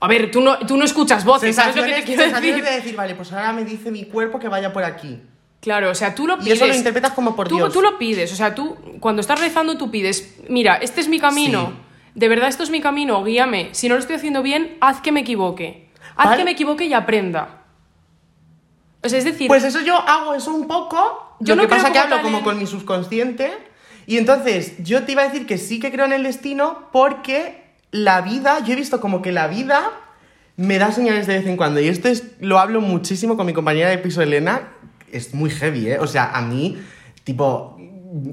A 0.00 0.08
ver, 0.08 0.30
tú 0.32 0.40
no, 0.40 0.58
tú 0.58 0.76
no 0.76 0.84
escuchas 0.84 1.24
voces, 1.24 1.54
¿sabes 1.54 1.76
lo 1.76 1.84
que 1.84 1.92
te 1.94 2.02
quiero 2.02 2.24
decir? 2.24 2.62
de 2.64 2.70
decir, 2.70 2.96
vale, 2.96 3.14
pues 3.14 3.32
ahora 3.32 3.52
me 3.52 3.64
dice 3.64 3.90
mi 3.92 4.04
cuerpo 4.06 4.38
que 4.40 4.48
vaya 4.48 4.72
por 4.72 4.82
aquí. 4.82 5.22
Claro, 5.64 5.90
o 5.90 5.94
sea, 5.94 6.14
tú 6.14 6.26
lo 6.26 6.34
Y 6.34 6.40
pides. 6.44 6.52
eso 6.58 6.66
lo 6.66 6.74
interpretas 6.74 7.12
como 7.12 7.34
por 7.34 7.48
tú, 7.48 7.56
Dios. 7.56 7.72
Tú 7.72 7.80
lo 7.80 7.98
pides, 7.98 8.30
o 8.32 8.36
sea, 8.36 8.54
tú 8.54 8.76
cuando 9.00 9.20
estás 9.22 9.40
rezando 9.40 9.78
tú 9.78 9.90
pides, 9.90 10.36
mira, 10.50 10.76
este 10.76 11.00
es 11.00 11.08
mi 11.08 11.18
camino, 11.18 11.68
Sí. 11.68 12.10
de 12.20 12.28
verdad 12.28 12.48
esto 12.50 12.62
es 12.62 12.68
mi 12.70 12.82
camino, 12.82 13.24
guíame. 13.24 13.70
Si 13.72 13.88
no 13.88 13.94
lo 13.94 14.00
estoy 14.00 14.16
haciendo 14.16 14.42
bien, 14.42 14.76
haz 14.82 15.00
que 15.00 15.10
me 15.10 15.20
equivoque. 15.20 15.88
Haz 16.16 16.26
Vale. 16.26 16.36
que 16.36 16.44
me 16.44 16.50
equivoque 16.50 16.84
y 16.84 16.92
aprenda. 16.92 17.62
O 19.02 19.08
sea, 19.08 19.18
es 19.18 19.24
decir, 19.24 19.48
Pues 19.48 19.64
eso 19.64 19.80
yo 19.80 19.96
hago 19.96 20.34
eso 20.34 20.52
un 20.54 20.66
poco. 20.68 21.36
Yo 21.40 21.56
lo 21.56 21.62
no 21.62 21.68
que 21.68 21.74
pasa 21.74 21.90
que 21.92 21.98
hablo 21.98 22.20
como 22.22 22.38
en- 22.38 22.44
con 22.44 22.58
mi 22.58 22.66
subconsciente. 22.66 23.52
Y 24.06 24.18
entonces 24.18 24.74
yo 24.82 25.04
te 25.04 25.12
iba 25.12 25.22
a 25.22 25.28
decir 25.28 25.46
que 25.46 25.56
sí 25.58 25.80
que 25.80 25.90
creo 25.90 26.04
en 26.04 26.12
el 26.12 26.22
destino 26.24 26.88
porque 26.92 27.64
la 27.90 28.20
vida, 28.20 28.60
yo 28.64 28.74
he 28.74 28.76
visto 28.76 29.00
como 29.00 29.22
que 29.22 29.32
la 29.32 29.46
vida 29.46 29.90
me 30.56 30.78
da 30.78 30.92
señales 30.92 31.26
de 31.26 31.38
vez 31.38 31.46
en 31.46 31.56
cuando. 31.56 31.80
Y 31.80 31.88
esto 31.88 32.08
es, 32.08 32.24
lo 32.40 32.58
hablo 32.58 32.80
muchísimo 32.82 33.36
con 33.36 33.46
mi 33.46 33.52
compañera 33.54 33.88
de 33.90 33.98
piso 33.98 34.20
Elena. 34.22 34.68
Es 35.14 35.34
muy 35.34 35.50
heavy, 35.50 35.92
¿eh? 35.92 35.98
O 35.98 36.06
sea, 36.06 36.30
a 36.32 36.42
mí, 36.42 36.78
tipo, 37.24 37.76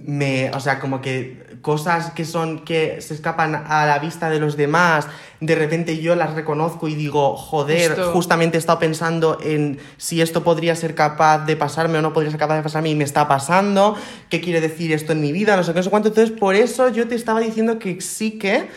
me, 0.06 0.52
o 0.52 0.60
sea, 0.60 0.80
como 0.80 1.02
que 1.02 1.42
cosas 1.62 2.12
que 2.12 2.26
son, 2.26 2.60
que 2.60 3.02
se 3.02 3.14
escapan 3.14 3.56
a 3.56 3.86
la 3.86 4.00
vista 4.00 4.30
de 4.30 4.40
los 4.40 4.58
demás, 4.58 5.08
de 5.40 5.56
repente 5.56 6.00
yo 6.00 6.16
las 6.16 6.34
reconozco 6.34 6.88
y 6.88 6.94
digo, 6.94 7.36
joder, 7.36 8.00
justamente 8.14 8.58
he 8.58 8.60
estado 8.60 8.80
pensando 8.80 9.40
en 9.44 9.80
si 9.98 10.22
esto 10.22 10.44
podría 10.44 10.76
ser 10.76 10.94
capaz 10.94 11.46
de 11.46 11.56
pasarme 11.56 11.98
o 11.98 12.02
no 12.02 12.14
podría 12.14 12.32
ser 12.32 12.40
capaz 12.40 12.58
de 12.58 12.64
pasarme 12.64 12.90
y 12.90 12.96
me 12.96 13.04
está 13.04 13.28
pasando, 13.28 13.96
qué 14.30 14.40
quiere 14.40 14.62
decir 14.62 14.92
esto 14.92 15.14
en 15.14 15.22
mi 15.22 15.32
vida, 15.32 15.56
no 15.56 15.64
sé 15.64 15.72
qué, 15.72 15.80
no 15.80 15.84
sé 15.84 15.90
cuánto. 15.90 16.10
Entonces, 16.10 16.38
por 16.38 16.56
eso 16.56 16.90
yo 16.90 17.08
te 17.08 17.16
estaba 17.16 17.40
diciendo 17.40 17.80
que 17.80 18.02
sí 18.02 18.38
que 18.38 18.70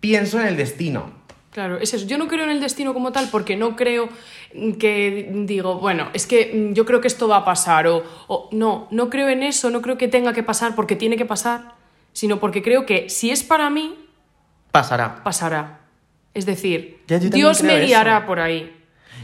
pienso 0.00 0.40
en 0.40 0.46
el 0.46 0.56
destino. 0.56 1.10
Claro, 1.56 1.78
es 1.78 1.94
eso. 1.94 2.04
Yo 2.06 2.18
no 2.18 2.28
creo 2.28 2.44
en 2.44 2.50
el 2.50 2.60
destino 2.60 2.92
como 2.92 3.12
tal 3.12 3.30
porque 3.30 3.56
no 3.56 3.76
creo 3.76 4.10
que 4.78 5.30
digo, 5.46 5.76
bueno, 5.78 6.08
es 6.12 6.26
que 6.26 6.52
mm, 6.54 6.74
yo 6.74 6.84
creo 6.84 7.00
que 7.00 7.08
esto 7.08 7.28
va 7.28 7.38
a 7.38 7.44
pasar 7.46 7.86
o, 7.86 8.04
o- 8.26 8.50
no, 8.52 8.88
no 8.90 9.08
creo 9.08 9.30
en 9.30 9.42
eso, 9.42 9.70
no 9.70 9.80
creo 9.80 9.96
que 9.96 10.06
tenga 10.06 10.34
que 10.34 10.42
pasar 10.42 10.74
porque 10.74 10.96
tiene 10.96 11.16
que 11.16 11.24
pasar, 11.24 11.72
sino 12.12 12.38
porque 12.40 12.60
creo 12.62 12.84
que 12.84 13.08
si 13.08 13.30
es 13.30 13.42
para 13.42 13.70
mí, 13.70 13.94
Pasará. 14.70 15.24
pasará. 15.24 15.80
Es 16.34 16.44
decir, 16.44 16.98
Ya, 17.08 17.18
Dios 17.18 17.62
me 17.62 17.80
guiará 17.86 18.18
eso. 18.18 18.26
por 18.26 18.38
ahí. 18.40 18.76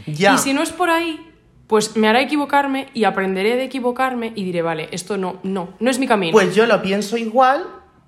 Ya. 0.07 0.33
Y 0.33 0.39
si 0.39 0.53
no 0.53 0.63
es 0.63 0.71
por 0.71 0.89
ahí, 0.89 1.19
pues 1.67 1.95
me 1.95 2.07
hará 2.07 2.19
equivocarme 2.21 2.87
y 2.95 3.03
aprenderé 3.03 3.57
de 3.57 3.65
equivocarme 3.65 4.31
y 4.33 4.43
diré, 4.43 4.63
vale, 4.63 4.89
esto 4.91 5.17
no, 5.17 5.39
no, 5.43 5.75
no 5.79 5.91
es 5.91 5.99
mi 5.99 6.07
camino. 6.07 6.31
Pues 6.31 6.55
yo 6.55 6.65
lo 6.65 6.81
pienso 6.81 7.15
igual, 7.15 7.63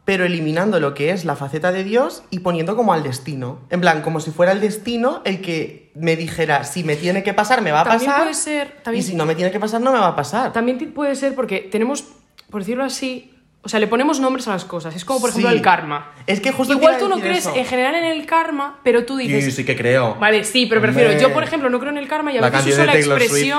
pero 0.06 0.24
eliminando 0.24 0.80
lo 0.80 0.94
que 0.94 1.10
es 1.10 1.26
la 1.26 1.36
faceta 1.36 1.72
de 1.72 1.84
Dios 1.84 2.24
y 2.30 2.40
poniendo 2.40 2.76
como 2.76 2.94
al 2.94 3.02
destino. 3.04 3.60
En 3.72 3.82
plan, 3.82 4.02
como 4.04 4.20
si 4.20 4.30
fuera 4.32 4.52
el 4.52 4.62
destino 4.62 5.22
el 5.26 5.42
que 5.42 5.92
me 5.96 6.16
dijera, 6.16 6.64
si 6.64 6.84
me 6.84 6.96
tiene 6.96 7.24
que 7.24 7.34
pasar, 7.34 7.62
me 7.62 7.72
va 7.72 7.82
a 7.82 7.84
También 7.86 8.12
pasar. 8.12 8.24
puede 8.24 8.34
ser- 8.36 8.76
también- 8.84 9.04
Y 9.04 9.08
si 9.08 9.16
no 9.16 9.26
me 9.26 9.34
tiene 9.36 9.52
que 9.52 9.60
pasar, 9.60 9.82
no 9.82 9.92
me 9.92 9.98
va 10.00 10.10
a 10.10 10.16
pasar. 10.16 10.54
También 10.54 10.78
puede 10.94 11.16
ser 11.16 11.34
porque 11.34 11.60
tenemos, 11.72 12.04
por 12.52 12.62
decirlo 12.62 12.84
así, 12.84 13.32
o 13.64 13.68
sea, 13.68 13.80
le 13.80 13.88
ponemos 13.88 14.20
nombres 14.20 14.48
a 14.48 14.52
las 14.52 14.64
cosas. 14.64 14.96
Es 14.96 15.04
como, 15.06 15.20
por 15.22 15.32
ejemplo, 15.32 15.50
Sí. 15.50 15.56
el 15.56 15.64
karma. 15.64 16.12
Es 16.28 16.40
que 16.40 16.52
justo 16.52 16.74
Igual 16.76 17.00
tú 17.00 17.10
no 17.10 17.20
crees 17.20 17.40
eso. 17.40 17.56
en 17.56 17.66
general 17.66 17.96
en 17.96 18.06
el 18.06 18.28
karma, 18.28 18.80
pero 18.84 19.06
tú 19.06 19.18
dices. 19.18 19.44
Sí, 19.44 19.52
sí 19.52 19.66
que 19.66 19.76
creo. 19.76 20.14
Vale, 20.20 20.44
sí, 20.44 20.68
pero 20.68 20.82
prefiero. 20.82 21.18
Yo, 21.20 21.34
por 21.34 21.42
ejemplo, 21.44 21.68
no 21.72 21.80
creo 21.80 21.92
en 21.92 21.98
el 21.98 22.08
karma 22.08 22.32
y 22.32 22.38
a 22.38 22.42
La 22.42 22.52
veces 22.52 22.74
uso 22.74 22.82
de 22.82 22.86
la 22.86 22.94
Swift. 22.94 23.54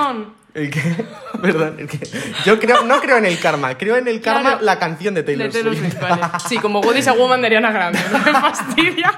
¿El 0.57 0.69
qué? 0.71 0.81
Perdón, 1.41 1.75
el 1.77 1.87
que... 1.87 1.99
Yo 2.43 2.59
creo, 2.59 2.83
no 2.83 2.99
creo 2.99 3.17
en 3.17 3.25
el 3.25 3.39
karma, 3.39 3.77
creo 3.77 3.95
en 3.95 4.07
el 4.07 4.19
karma 4.21 4.41
Claro. 4.53 4.65
la 4.65 4.79
canción 4.79 5.13
de 5.13 5.21
Taylor, 5.21 5.51
Swift. 5.51 5.99
Vale. 6.01 6.21
Sí, 6.49 6.57
como 6.57 6.81
is 6.93 7.07
a 7.07 7.13
Woman 7.13 7.41
de 7.41 7.47
Ariana 7.47 7.71
Grande. 7.71 7.99
No 8.11 8.17
me 8.19 8.31
fastidia. 8.33 9.13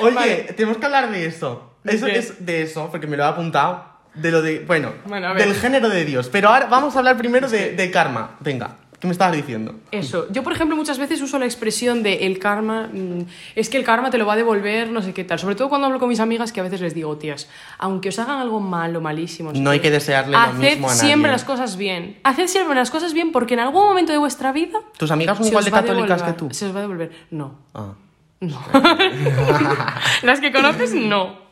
Oye, 0.00 0.14
Vale. 0.14 0.36
tenemos 0.56 0.76
que 0.76 0.84
hablar 0.86 1.10
de 1.10 1.24
eso. 1.24 1.72
¿De 1.82 1.96
Eso 1.96 2.04
qué? 2.06 2.18
es 2.18 2.44
de 2.44 2.62
eso, 2.62 2.90
porque 2.90 3.06
me 3.06 3.16
lo 3.16 3.24
he 3.24 3.26
apuntado. 3.26 3.82
De 4.14 4.30
lo 4.30 4.42
de. 4.42 4.58
Bueno, 4.60 4.92
Bueno, 5.06 5.28
a 5.28 5.32
ver. 5.32 5.46
del 5.46 5.54
género 5.54 5.88
de 5.88 6.04
Dios. 6.04 6.28
Pero 6.30 6.48
ahora 6.50 6.66
vamos 6.66 6.94
a 6.96 6.98
hablar 6.98 7.16
primero 7.16 7.48
de, 7.48 7.72
de 7.72 7.90
karma. 7.90 8.36
Venga, 8.40 8.76
¿qué 9.00 9.06
me 9.06 9.12
estabas 9.12 9.36
diciendo? 9.36 9.74
Eso. 9.90 10.26
Yo, 10.30 10.42
por 10.42 10.52
ejemplo, 10.52 10.76
muchas 10.76 10.98
veces 10.98 11.20
uso 11.22 11.38
la 11.38 11.44
expresión 11.44 12.02
de 12.02 12.26
el 12.26 12.38
karma. 12.38 12.88
mm, 12.92 13.22
es 13.54 13.68
que 13.68 13.76
el 13.76 13.84
karma 13.84 14.10
te 14.10 14.18
lo 14.18 14.26
va 14.26 14.34
a 14.34 14.36
devolver, 14.36 14.90
no 14.90 15.02
sé 15.02 15.12
qué 15.12 15.24
tal. 15.24 15.38
Sobre 15.38 15.54
todo 15.54 15.68
cuando 15.68 15.86
hablo 15.86 15.98
con 15.98 16.08
mis 16.08 16.20
amigas, 16.20 16.52
que 16.52 16.60
a 16.60 16.62
veces 16.62 16.80
les 16.80 16.94
digo, 16.94 17.16
tías, 17.16 17.48
aunque 17.78 18.08
os 18.08 18.18
hagan 18.18 18.38
algo 18.38 18.60
malo, 18.60 19.00
malísimo. 19.00 19.52
No 19.52 19.70
hay 19.70 19.80
que 19.80 19.90
desearle 19.90 20.36
lo 20.36 20.52
mismo 20.54 20.88
a 20.88 20.94
nadie. 20.94 21.06
siempre 21.06 21.30
las 21.30 21.44
cosas 21.44 21.76
bien. 21.76 22.18
Haced 22.24 22.48
siempre 22.48 22.74
las 22.74 22.90
cosas 22.90 23.12
bien 23.12 23.32
porque 23.32 23.54
en 23.54 23.60
algún 23.60 23.82
momento 23.82 24.12
de 24.12 24.18
vuestra 24.18 24.52
vida. 24.52 24.80
¿Tus 24.96 25.10
amigas 25.10 25.38
son 25.38 25.46
igual 25.46 25.64
de 25.64 25.70
católicas 25.70 26.22
que 26.22 26.32
tú? 26.32 26.48
Se 26.50 26.66
os 26.66 26.74
va 26.74 26.78
a 26.78 26.82
devolver. 26.82 27.10
No. 27.30 27.58
Ah. 27.74 27.94
las 30.22 30.40
que 30.40 30.52
conoces, 30.52 30.94
no. 30.94 31.48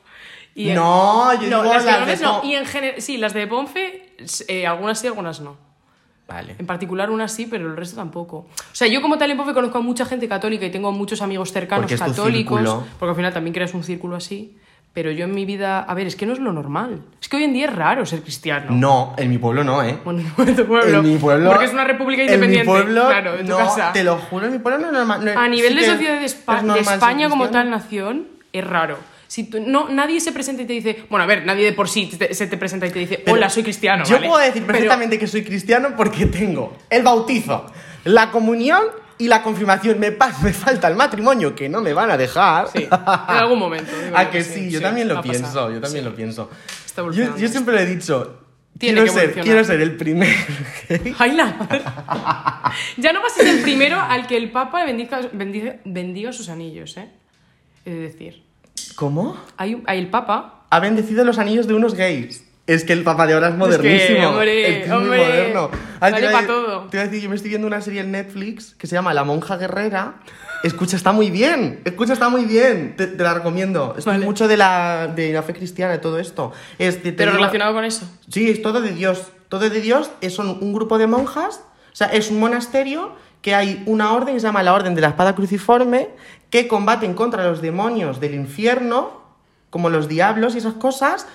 Y, 0.54 0.70
No, 0.70 1.34
yo 1.34 1.48
no, 1.50 1.62
digo 1.62 1.74
las 1.74 1.84
que 1.84 1.90
las 1.90 1.98
conoces 2.00 2.20
no. 2.22 2.44
Y 2.44 2.54
en 2.54 2.64
general, 2.64 3.02
sí, 3.02 3.18
las 3.18 3.34
de 3.34 3.46
Ponfe, 3.46 4.14
eh, 4.48 4.66
algunas 4.66 4.98
sí, 4.98 5.06
algunas 5.06 5.40
no. 5.40 5.65
Vale. 6.28 6.56
En 6.58 6.66
particular 6.66 7.10
unas 7.10 7.32
sí, 7.32 7.46
pero 7.46 7.66
el 7.68 7.76
resto 7.76 7.96
tampoco. 7.96 8.38
O 8.38 8.74
sea, 8.74 8.88
yo 8.88 9.00
como 9.00 9.16
tal 9.16 9.30
en 9.30 9.36
conozco 9.36 9.78
a 9.78 9.80
mucha 9.80 10.04
gente 10.04 10.28
católica 10.28 10.66
y 10.66 10.70
tengo 10.70 10.90
muchos 10.90 11.22
amigos 11.22 11.52
cercanos 11.52 11.90
Porque 11.90 11.98
católicos, 11.98 12.84
porque 12.98 13.10
al 13.10 13.16
final 13.16 13.32
también 13.32 13.54
creas 13.54 13.74
un 13.74 13.84
círculo 13.84 14.16
así. 14.16 14.56
Pero 14.92 15.10
yo 15.10 15.26
en 15.26 15.34
mi 15.34 15.44
vida, 15.44 15.80
a 15.80 15.92
ver, 15.92 16.06
es 16.06 16.16
que 16.16 16.24
no 16.24 16.32
es 16.32 16.38
lo 16.38 16.54
normal. 16.54 17.02
Es 17.20 17.28
que 17.28 17.36
hoy 17.36 17.44
en 17.44 17.52
día 17.52 17.66
es 17.66 17.76
raro 17.76 18.06
ser 18.06 18.22
cristiano. 18.22 18.68
No, 18.70 19.14
en 19.18 19.28
mi 19.28 19.36
pueblo 19.36 19.62
no, 19.62 19.82
¿eh? 19.82 19.98
Bueno, 20.04 20.22
en 20.38 20.56
tu 20.56 20.64
pueblo. 20.66 21.00
En 21.00 21.04
mi 21.04 21.18
pueblo. 21.18 21.50
Porque 21.50 21.66
es 21.66 21.72
una 21.74 21.84
república 21.84 22.22
en 22.22 22.28
independiente. 22.28 22.66
mi 22.66 22.78
pueblo, 22.78 23.06
claro, 23.06 23.32
de 23.32 23.44
tu 23.44 23.50
no, 23.50 23.58
casa. 23.58 23.92
Te 23.92 24.02
lo 24.02 24.16
juro, 24.16 24.46
en 24.46 24.52
mi 24.52 24.58
pueblo 24.58 24.80
no 24.80 24.86
es 24.86 24.92
normal. 24.94 25.22
no- 25.22 25.38
A 25.38 25.48
nivel 25.48 25.74
sí 25.74 25.80
de 25.80 25.84
sociedad 25.84 26.14
de, 26.14 26.72
de 26.72 26.80
España 26.80 27.28
como 27.28 27.50
tal 27.50 27.68
nación, 27.68 28.26
es 28.54 28.66
raro. 28.66 28.96
Si 29.28 29.44
tú- 29.44 29.60
no, 29.60 29.88
nadie 29.88 30.20
se 30.20 30.30
presenta 30.32 30.62
y 30.62 30.66
te 30.66 30.72
dice, 30.72 31.04
bueno, 31.10 31.24
a 31.24 31.26
ver, 31.26 31.44
nadie 31.44 31.64
de 31.64 31.72
por 31.72 31.88
sí 31.88 32.06
te- 32.06 32.32
se 32.34 32.46
te 32.46 32.56
presenta 32.56 32.86
y 32.86 32.90
te 32.90 32.98
dice, 33.00 33.18
Pero 33.24 33.34
hola, 33.36 33.50
soy 33.50 33.62
cristiano. 33.64 34.04
Yo 34.04 34.16
¿vale? 34.16 34.28
puedo 34.28 34.40
decir 34.40 34.62
Pero- 34.62 34.66
perfectamente 34.72 35.18
que 35.18 35.26
soy 35.26 35.42
cristiano 35.44 35.94
porque 35.96 36.26
tengo 36.26 36.76
el 36.90 37.02
bautizo, 37.02 37.66
la 38.04 38.30
comunión 38.30 38.82
y 39.18 39.26
la 39.28 39.42
confirmación. 39.42 39.98
Me, 39.98 40.10
me 40.10 40.52
falta 40.52 40.88
el 40.88 40.94
matrimonio 40.96 41.54
que 41.56 41.68
no 41.68 41.80
me 41.80 41.92
van 41.92 42.10
a 42.10 42.16
dejar. 42.16 42.68
Sí, 42.68 42.84
en 42.84 42.88
algún 43.36 43.58
momento. 43.58 43.90
¿A 44.14 44.24
yo 44.24 44.30
que 44.30 44.44
sí? 44.44 44.70
Yo 44.70 44.78
sí, 44.78 44.84
también 44.84 45.08
lo 45.08 45.20
pienso, 45.22 45.72
yo 45.72 45.80
también 45.80 46.04
lo 46.04 46.14
pienso. 46.14 46.50
Yo, 47.12 47.48
siempre 47.48 47.74
lo 47.74 47.80
he 47.80 47.86
dicho. 47.86 48.42
Tiene 48.78 49.00
quiero, 49.02 49.14
que 49.14 49.20
ser, 49.20 49.42
quiero 49.42 49.64
ser 49.64 49.80
el 49.80 49.96
primer 49.96 50.28
gay. 50.88 51.14
¡Ay, 51.18 51.32
la 51.32 52.74
ya 52.98 53.12
no 53.12 53.22
vas 53.22 53.32
a 53.32 53.36
ser 53.36 53.48
el 53.48 53.62
primero 53.62 53.98
al 53.98 54.26
que 54.26 54.36
el 54.36 54.50
Papa 54.50 54.84
bendiga, 54.84 55.20
bendiga, 55.32 55.76
bendiga 55.84 56.32
sus 56.32 56.48
anillos, 56.50 56.96
¿eh? 56.98 57.08
De 57.86 57.94
decir. 57.94 58.44
¿Cómo? 58.96 59.36
Hay, 59.56 59.82
hay 59.86 59.98
el 59.98 60.08
Papa. 60.08 60.64
Ha 60.70 60.80
bendecido 60.80 61.24
los 61.24 61.38
anillos 61.38 61.66
de 61.66 61.74
unos 61.74 61.94
gays. 61.94 62.44
Es 62.66 62.82
que 62.82 62.92
el 62.94 63.04
papá 63.04 63.28
de 63.28 63.34
ahora 63.34 63.46
es 63.48 63.52
que, 63.52 63.58
modernísimo. 63.58 64.28
hombre, 64.30 64.66
el 64.66 64.74
tío 64.74 64.82
es 64.84 64.88
muy 64.88 64.96
hombre, 65.04 65.18
moderno. 65.24 65.70
Ah, 65.72 66.10
vale 66.10 66.16
te 66.16 66.20
iba 66.22 66.28
a 66.30 66.32
pa' 66.32 66.40
decir- 66.40 66.46
todo. 66.48 66.80
Te 66.88 66.96
iba 66.96 67.02
a 67.02 67.06
decir, 67.06 67.22
yo 67.22 67.28
me 67.30 67.36
estoy 67.36 67.48
viendo 67.50 67.66
una 67.68 67.80
serie 67.80 68.00
en 68.00 68.10
Netflix 68.10 68.74
que 68.74 68.88
se 68.88 68.96
llama 68.96 69.14
La 69.14 69.22
monja 69.22 69.56
guerrera. 69.56 70.14
Escucha, 70.64 70.96
está 70.96 71.12
muy 71.12 71.30
bien. 71.30 71.80
Escucha, 71.84 72.14
está 72.14 72.28
muy 72.28 72.44
bien. 72.44 72.96
Te, 72.96 73.06
te 73.06 73.22
la 73.22 73.34
recomiendo. 73.34 73.94
Estoy 73.96 74.14
Vale. 74.14 74.24
mucho 74.24 74.48
de 74.48 74.56
la, 74.56 75.06
de 75.14 75.32
la 75.32 75.44
fe 75.44 75.52
cristiana 75.54 75.94
y 75.94 75.98
todo 75.98 76.18
esto. 76.18 76.50
Este, 76.78 77.12
te 77.12 77.18
Pero 77.18 77.32
relacionado 77.32 77.72
con 77.72 77.84
eso. 77.84 78.04
Sí, 78.28 78.50
es 78.50 78.60
todo 78.62 78.80
de 78.80 78.90
Dios. 78.90 79.26
Todo 79.48 79.70
de 79.70 79.80
Dios. 79.80 80.10
Es 80.20 80.34
son 80.34 80.48
un 80.60 80.72
grupo 80.72 80.98
de 80.98 81.06
monjas. 81.06 81.60
O 81.92 81.96
sea, 81.96 82.08
es 82.08 82.30
un 82.32 82.40
monasterio 82.40 83.14
que 83.46 83.54
hay 83.54 83.80
una 83.86 84.12
orden 84.12 84.34
que 84.34 84.40
se 84.40 84.46
llama 84.48 84.64
la 84.64 84.74
Orden 84.74 84.96
de 84.96 85.00
la 85.00 85.06
Espada 85.06 85.36
Cruciforme 85.36 86.08
que 86.50 86.66
combaten 86.66 87.14
contra 87.14 87.44
los 87.44 87.62
demonios 87.62 88.18
del 88.18 88.34
infierno, 88.34 89.22
como 89.70 89.88
los 89.88 90.08
diablos 90.08 90.56
y 90.56 90.58
esas 90.58 90.74
cosas. 90.74 91.28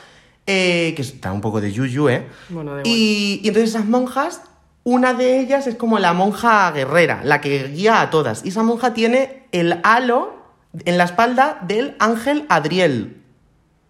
eh, 0.45 0.91
que 0.93 1.01
está 1.01 1.31
un 1.31 1.39
poco 1.39 1.61
de 1.61 1.71
yuyu, 1.71 2.09
¿eh? 2.09 2.27
Bueno, 2.49 2.81
y, 2.83 3.39
y 3.41 3.47
entonces 3.47 3.69
esas 3.69 3.85
monjas, 3.85 4.41
una 4.83 5.13
de 5.13 5.39
ellas 5.39 5.67
es 5.67 5.75
como 5.75 5.99
la 5.99 6.11
monja 6.11 6.69
guerrera, 6.73 7.21
la 7.23 7.39
que 7.39 7.69
guía 7.69 8.01
a 8.01 8.09
todas. 8.09 8.43
Y 8.43 8.49
esa 8.49 8.61
monja 8.61 8.93
tiene 8.93 9.43
el 9.53 9.79
halo 9.83 10.35
en 10.83 10.97
la 10.97 11.05
espalda 11.05 11.59
del 11.65 11.95
ángel 11.99 12.45
Adriel. 12.49 13.20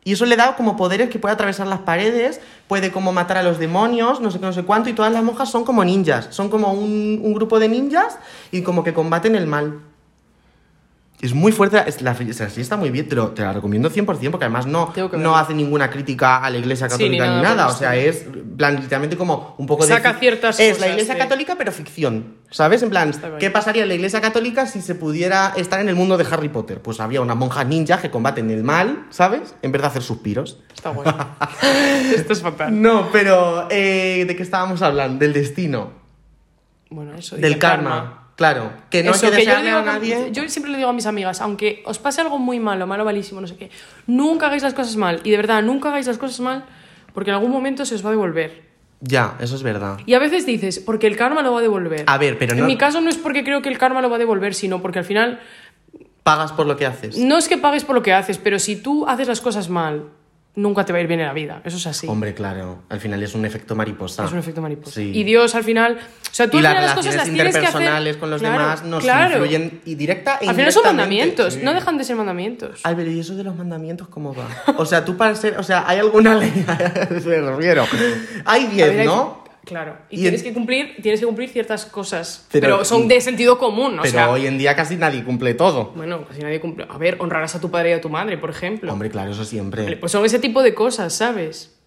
Y 0.04 0.14
eso 0.14 0.26
le 0.26 0.36
da 0.36 0.56
como 0.56 0.76
poderes 0.78 1.10
que 1.10 1.20
puede 1.20 1.34
atravesar 1.34 1.68
las 1.68 1.82
paredes, 1.82 2.42
puede 2.68 2.92
como 2.92 3.14
matar 3.14 3.38
a 3.38 3.44
los 3.44 3.60
demonios, 3.60 4.20
no 4.20 4.32
sé 4.32 4.40
qué, 4.40 4.46
no 4.46 4.54
sé 4.54 4.64
cuánto, 4.64 4.90
y 4.90 4.94
todas 4.94 5.12
las 5.12 5.24
monjas 5.24 5.50
son 5.52 5.64
como 5.64 5.84
ninjas, 5.84 6.28
son 6.32 6.50
como 6.50 6.74
un, 6.74 7.20
un 7.24 7.34
grupo 7.34 7.60
de 7.60 7.70
ninjas 7.70 8.18
y 8.52 8.64
como 8.64 8.84
que 8.84 8.94
combaten 8.94 9.36
el 9.36 9.46
mal. 9.46 9.80
Es 11.22 11.36
muy 11.36 11.52
fuerte, 11.52 11.82
es 11.86 12.02
la, 12.02 12.14
o 12.14 12.34
sea, 12.34 12.50
sí 12.50 12.62
está 12.62 12.78
muy 12.78 12.90
bien, 12.90 13.08
te, 13.08 13.16
lo- 13.16 13.30
te 13.30 13.44
la 13.44 13.54
recomiendo 13.54 13.92
100% 13.92 14.06
porque 14.32 14.46
además 14.46 14.66
no, 14.66 14.92
no 15.14 15.38
hace 15.38 15.54
ninguna 15.54 15.90
crítica 15.92 16.38
a 16.44 16.50
la 16.50 16.58
iglesia 16.58 16.88
católica 16.88 17.28
ni 17.28 17.36
ni 17.36 17.42
nada 17.44 17.68
o 17.68 17.74
sea, 17.76 17.96
es 17.96 18.24
en 18.24 18.58
plan, 18.58 18.76
literalmente 18.78 19.16
como 19.18 19.54
un 19.60 19.68
poco 19.68 19.86
de... 19.86 19.94
Saca 19.94 20.16
fic- 20.16 20.20
ciertas 20.20 20.60
Es 20.60 20.72
la 20.72 20.74
cosas, 20.78 20.90
iglesia 20.94 21.14
sí. 21.14 21.20
católica 21.20 21.56
pero 21.60 21.72
ficción, 21.72 22.38
¿sabes? 22.50 22.82
En 22.82 22.90
plan. 22.90 23.12
¿qué 23.40 23.52
pasaría 23.52 23.84
en 23.84 23.90
la 23.90 23.94
iglesia 23.94 24.20
católica 24.20 24.66
si 24.66 24.82
se 24.82 24.96
pudiera 24.96 25.54
estar 25.58 25.80
en 25.80 25.90
el 25.90 25.96
mundo 25.96 26.18
de 26.18 26.26
Harry 26.32 26.50
Potter? 26.50 26.82
Pues 26.82 27.00
había 27.00 27.22
unas 27.22 27.38
monjas 27.38 27.68
ninjas 27.68 28.02
que 28.02 28.10
combaten 28.10 28.50
el 28.50 28.64
mal, 28.64 29.06
¿sabes? 29.12 29.54
En 29.62 29.72
vez 29.72 29.82
de 29.84 29.88
hacer 29.90 30.02
suspiros. 30.02 30.58
Está 30.74 30.90
bueno. 30.90 31.14
Esto 32.16 32.34
es 32.34 32.42
fatal. 32.42 32.82
No, 32.82 33.10
pero 33.12 33.68
¿de 33.70 34.34
qué 34.36 34.42
estábamos 34.44 34.82
hablando? 34.82 35.20
Del 35.20 35.34
destino, 35.34 35.92
Bueno, 36.90 37.14
eso. 37.16 37.36
del 37.36 37.46
el 37.54 37.60
karma. 37.60 38.21
Claro, 38.42 38.72
que 38.90 39.04
no 39.04 39.12
Eso, 39.12 39.28
hay 39.28 39.32
que 39.34 39.38
que 39.40 39.46
yo, 39.46 39.62
digo 39.62 39.78
a 39.78 39.82
nadie... 39.84 40.30
yo 40.32 40.48
siempre 40.50 40.72
le 40.72 40.78
digo 40.80 40.90
a 40.90 40.94
mis 40.94 41.06
amigas, 41.06 41.42
aunque 41.42 41.84
os 41.86 42.00
pase 42.00 42.22
algo 42.22 42.40
muy 42.40 42.60
malo, 42.60 42.88
malo, 42.88 43.06
malísimo, 43.06 43.40
no 43.40 43.46
sé 43.48 43.56
qué, 43.56 43.70
nunca 44.08 44.48
hagáis 44.48 44.64
las 44.64 44.74
cosas 44.74 44.96
mal. 44.96 45.20
Y 45.24 45.30
de 45.32 45.38
verdad, 45.38 45.62
nunca 45.62 45.90
hagáis 45.90 46.08
las 46.08 46.18
cosas 46.18 46.40
mal 46.40 46.66
porque 47.14 47.30
en 47.30 47.36
algún 47.36 47.52
momento 47.52 47.86
se 47.86 47.94
os 47.96 48.04
va 48.04 48.10
a 48.10 48.12
devolver. 48.14 48.64
Ya, 49.02 49.36
eso 49.40 49.56
es 49.56 49.64
verdad. 49.64 50.00
Y 50.06 50.14
a 50.16 50.20
veces 50.20 50.46
dices, 50.46 50.80
porque 50.80 51.08
el 51.08 51.18
karma 51.18 51.42
lo 51.42 51.52
va 51.54 51.60
a 51.60 51.62
devolver. 51.62 52.04
A 52.08 52.18
ver, 52.18 52.38
pero 52.40 52.54
En 52.54 52.60
no- 52.60 52.66
mi 52.66 52.78
caso 52.78 53.00
no 53.02 53.10
es 53.10 53.18
porque 53.18 53.44
creo 53.44 53.62
que 53.62 53.70
el 53.70 53.78
karma 53.78 54.02
lo 54.02 54.10
va 54.10 54.16
a 54.16 54.20
devolver, 54.20 54.54
sino 54.56 54.82
porque 54.82 55.00
al 55.00 55.06
final 55.06 55.40
Pagas 56.24 56.52
por 56.52 56.66
lo 56.68 56.78
que 56.78 56.86
haces. 56.86 57.18
no 57.18 57.38
es 57.38 57.48
que 57.48 57.58
pagues 57.58 57.84
por 57.84 57.96
lo 57.96 58.04
que 58.04 58.14
haces, 58.14 58.38
pero 58.38 58.60
si 58.60 58.76
tú 58.76 59.08
haces 59.08 59.28
las 59.28 59.42
cosas 59.42 59.70
mal, 59.70 60.06
nunca 60.56 60.84
te 60.86 60.92
va 60.92 61.00
a 61.00 61.02
ir 61.02 61.08
bien 61.08 61.20
en 61.22 61.28
la 61.28 61.34
vida. 61.34 61.62
Eso 61.64 61.78
es 61.78 61.88
así. 61.88 62.08
Hombre, 62.08 62.34
claro, 62.34 62.84
al 62.90 63.00
final 63.00 63.22
es 63.24 63.34
un 63.36 63.46
efecto 63.46 63.76
mariposa. 63.76 64.26
Es 64.26 64.32
un 64.32 64.40
efecto 64.40 64.62
mariposa. 64.62 64.96
Sí. 64.96 65.12
Y 65.14 65.24
Dios 65.24 65.56
al 65.56 65.64
final. 65.64 65.98
O 66.00 66.34
sea, 66.34 66.50
tú 66.50 66.58
y 66.58 66.60
al 66.60 66.64
las 66.64 66.72
final 66.74 66.86
las 66.86 66.96
cosas 66.96 67.12
relaciones 67.14 67.16
las 67.16 67.36
tienes 67.36 67.54
que 67.54 67.60
hacer. 67.60 67.70
interpersonales 67.82 68.18
con 68.18 68.30
los 68.32 68.42
Claro, 68.42 68.62
demás 68.64 68.84
nos 68.84 69.04
claro. 69.04 69.32
influyen 69.38 69.82
y 69.86 69.96
directa 69.96 70.38
e 70.42 70.48
Al 70.50 70.56
final 70.56 70.72
son 70.72 70.84
mandamientos, 70.86 71.54
Sí. 71.56 71.60
no 71.64 71.74
dejan 71.74 71.98
de 71.98 72.04
ser 72.04 72.16
mandamientos. 72.16 72.80
Ay, 72.84 72.96
pero 72.96 73.12
¿y 73.12 73.20
eso 73.20 73.36
de 73.36 73.44
los 73.44 73.56
mandamientos 73.56 74.08
cómo 74.08 74.34
va? 74.34 74.48
O 74.78 74.86
sea, 74.86 75.04
tú 75.06 75.18
para 75.18 75.36
ser... 75.36 75.58
O 75.58 75.64
sea, 75.64 75.84
¿hay 75.88 76.00
alguna 76.00 76.36
ley? 76.36 76.52
Me 77.26 77.42
refiero. 77.42 77.86
Hay 78.46 78.64
A 78.64 78.68
ver, 78.68 78.76
10, 78.76 79.00
hay- 79.00 79.06
¿no? 79.06 79.41
Claro. 79.66 79.96
Y, 80.10 80.18
Y 80.18 80.22
tienes, 80.22 80.42
en- 80.42 80.48
que 80.48 80.54
cumplir, 80.54 80.96
tienes 81.02 81.20
que 81.20 81.26
cumplir 81.26 81.50
ciertas 81.50 81.86
cosas. 81.86 82.48
Pero- 82.52 82.66
Pero, 82.78 82.86
son 82.86 83.08
de 83.08 83.22
sentido 83.22 83.58
común, 83.60 84.00
o 84.00 84.02
Pero 84.02 84.12
sea. 84.12 84.30
hoy 84.32 84.48
en 84.48 84.58
día 84.58 84.76
casi 84.76 84.96
nadie 84.96 85.24
cumple 85.24 85.54
todo. 85.54 85.92
Bueno, 85.96 86.26
casi 86.28 86.42
nadie 86.42 86.60
cumple. 86.60 86.88
A 86.90 86.98
ver, 86.98 87.18
honrarás 87.20 87.54
a 87.56 87.62
tu 87.62 87.70
padre 87.70 87.92
y 87.92 87.94
a 87.94 88.02
tu 88.02 88.10
madre, 88.10 88.38
por 88.38 88.50
ejemplo. 88.50 88.92
Hombre, 88.92 89.10
claro, 89.10 89.32
eso 89.32 89.46
siempre. 89.46 89.98
Pues 89.98 90.12
son 90.12 90.26
ese 90.26 90.40
tipo 90.40 90.64
de 90.64 90.74
cosas, 90.74 91.14
¿sabes? 91.14 91.78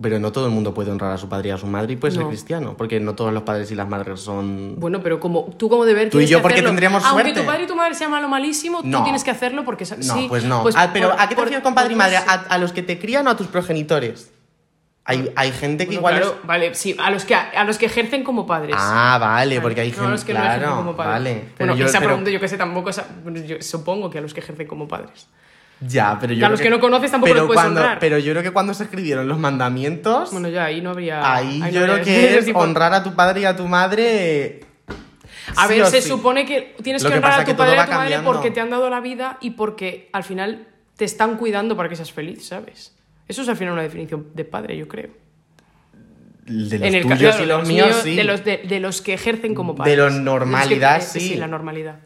Pero 0.00 0.18
no 0.18 0.32
todo 0.32 0.46
el 0.46 0.50
mundo 0.52 0.74
puede 0.74 0.90
honrar 0.90 1.12
a 1.12 1.18
su 1.18 1.28
padre 1.28 1.50
y 1.50 1.52
a 1.52 1.58
su 1.58 1.66
madre 1.66 1.92
y 1.92 1.96
puede 1.96 2.10
ser 2.12 2.22
No. 2.24 2.28
cristiano, 2.28 2.74
porque 2.76 2.98
no 2.98 3.14
todos 3.14 3.32
los 3.32 3.44
padres 3.44 3.70
y 3.70 3.76
las 3.76 3.88
madres 3.88 4.18
son... 4.20 4.74
Bueno, 4.80 5.00
pero 5.00 5.20
como 5.20 5.54
tú 5.56 5.68
como 5.68 5.84
deber 5.84 6.10
Tú 6.10 6.18
y 6.18 6.26
yo, 6.26 6.38
que 6.38 6.42
porque 6.42 6.54
hacerlo. 6.54 6.70
tendríamos 6.70 7.04
Aunque 7.04 7.22
suerte. 7.22 7.40
tu 7.40 7.46
padre 7.46 7.62
y 7.64 7.66
tu 7.68 7.76
madre 7.76 7.94
sean 7.94 8.10
malo 8.10 8.28
malísimo, 8.28 8.80
No. 8.82 8.98
tú 8.98 9.04
tienes 9.04 9.22
que 9.22 9.30
hacerlo 9.30 9.64
porque 9.64 9.84
No, 9.84 10.14
sí, 10.14 10.26
pues 10.28 10.42
no. 10.44 10.62
pues 10.64 10.74
Ah, 10.76 10.90
pero 10.92 11.10
por- 11.10 11.20
¿a 11.20 11.28
qué 11.28 11.34
te 11.36 11.40
refieres 11.42 11.62
con 11.62 11.74
padre 11.76 11.92
y 11.92 11.96
madre? 11.96 12.16
eso. 12.16 12.24
¿A, 12.26 12.32
a 12.34 12.58
los 12.58 12.72
que 12.72 12.82
te 12.82 12.98
crían 12.98 13.28
o 13.28 13.30
a 13.30 13.36
tus 13.36 13.46
progenitores? 13.46 14.31
Hay, 15.04 15.32
hay 15.34 15.50
gente 15.50 15.88
que 15.88 15.98
Bueno, 15.98 15.98
igual 15.98 16.14
claro, 16.14 16.38
es... 16.42 16.46
vale, 16.46 16.74
sí, 16.76 16.94
a 16.98 17.10
los 17.10 17.24
que 17.24 17.34
a 17.34 17.64
los 17.64 17.76
que 17.76 17.86
ejercen 17.86 18.22
como 18.22 18.46
padres. 18.46 18.76
Ah, 18.78 19.18
vale, 19.20 19.60
porque 19.60 19.80
hay 19.80 19.88
no 19.88 19.94
gente... 19.94 20.06
a 20.08 20.10
los 20.12 20.24
que 20.24 20.32
no 20.32 20.38
ejercen 20.40 20.60
claro, 20.60 20.76
como 20.76 20.96
padres. 20.96 21.12
vale. 21.12 21.44
Bueno, 21.58 21.74
yo- 21.76 21.86
esa 21.86 21.98
pero- 21.98 22.10
pregunta 22.10 22.30
yo 22.30 22.38
que 22.40 22.46
sé 22.48 22.56
tampoco, 22.56 22.90
esa- 22.90 23.06
yo 23.44 23.56
supongo 23.60 24.08
que 24.10 24.18
a 24.18 24.20
los 24.20 24.32
que 24.32 24.40
ejercen 24.40 24.66
como 24.68 24.86
padres. 24.86 25.26
Ya, 25.80 26.16
pero 26.20 26.32
yo 26.32 26.38
Que 26.38 26.44
a 26.44 26.46
creo 26.46 26.50
los 26.52 26.60
que 26.60 26.70
no 26.70 26.78
conoces 26.78 27.10
tampoco 27.10 27.30
pero 27.32 27.40
los 27.40 27.46
puedes 27.48 27.60
cuando, 27.62 27.80
honrar. 27.80 27.98
Pero 27.98 28.16
yo 28.18 28.30
creo 28.32 28.44
que 28.44 28.52
cuando 28.52 28.72
se 28.74 28.84
escribieron 28.84 29.26
los 29.26 29.38
mandamientos, 29.40 30.30
Bueno, 30.30 30.48
ya 30.48 30.66
ahí 30.66 30.80
no 30.80 30.90
habría. 30.90 31.34
ahí 31.34 31.58
no 31.58 31.68
yo 31.70 31.80
habría 31.80 31.94
creo 32.02 32.04
que 32.04 32.38
es 32.38 32.50
honrar 32.54 32.94
a 32.94 33.02
tu 33.02 33.14
padre 33.14 33.40
y 33.40 33.44
a 33.44 33.56
tu 33.56 33.66
madre... 33.66 34.60
A 35.56 35.66
sí 35.66 35.74
ver, 35.78 35.86
se 35.86 36.00
sí. 36.00 36.08
supone 36.08 36.46
que 36.46 36.76
tienes 36.84 37.02
Lo 37.02 37.08
que 37.08 37.14
que 37.14 37.18
honrar 37.18 37.40
a 37.40 37.44
que 37.44 37.50
tu 37.52 37.56
padre 37.58 37.74
y 37.74 37.78
a 37.80 37.84
tu 37.86 37.90
madre 37.90 38.10
cambiando. 38.12 38.32
porque 38.32 38.52
te 38.52 38.60
han 38.60 38.70
dado 38.70 38.88
la 38.88 39.00
vida 39.00 39.38
y 39.40 39.50
porque 39.50 40.08
al 40.12 40.22
final 40.22 40.68
te 40.96 41.04
están 41.04 41.36
cuidando 41.36 41.76
para 41.76 41.88
que 41.88 41.96
seas 41.96 42.12
feliz, 42.12 42.46
¿sabes? 42.46 42.94
Eso 43.32 43.40
es 43.42 43.48
al 43.48 43.56
final 43.56 43.72
una 43.72 43.82
definición 43.82 44.26
de 44.34 44.44
padre, 44.44 44.76
yo 44.76 44.86
creo. 44.86 45.08
De 46.46 46.78
los 46.78 46.82
en 46.82 46.94
el 46.94 47.02
tuyos 47.02 47.18
caso 47.22 47.38
y 47.38 47.40
de 47.40 47.46
los 47.46 47.66
míos, 47.66 48.00
sí. 48.02 48.14
De 48.14 48.24
los, 48.24 48.44
de, 48.44 48.58
de 48.58 48.78
los 48.78 49.00
que 49.00 49.14
ejercen 49.14 49.54
como 49.54 49.72
De 49.72 49.78
padres. 49.78 49.96
la 49.96 50.04
los 50.04 50.14
que- 50.14 50.20
normalidad, 50.20 51.00
sí. 51.00 51.20
Sí, 51.20 51.34
la 51.36 51.46
normalidad. 51.48 51.96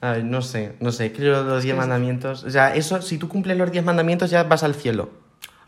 Ay, 0.00 0.24
no 0.24 0.42
sé, 0.42 0.72
no 0.80 0.90
sé, 0.90 1.12
creo 1.12 1.44
los 1.44 1.62
diez 1.62 1.76
mandamientos... 1.76 2.42
O 2.42 2.50
sea, 2.50 2.74
eso, 2.74 3.00
si 3.02 3.18
tú 3.18 3.28
cumples 3.28 3.56
los 3.56 3.70
diez 3.70 3.84
mandamientos 3.84 4.30
ya 4.30 4.42
vas 4.42 4.64
al 4.64 4.74
cielo. 4.74 5.10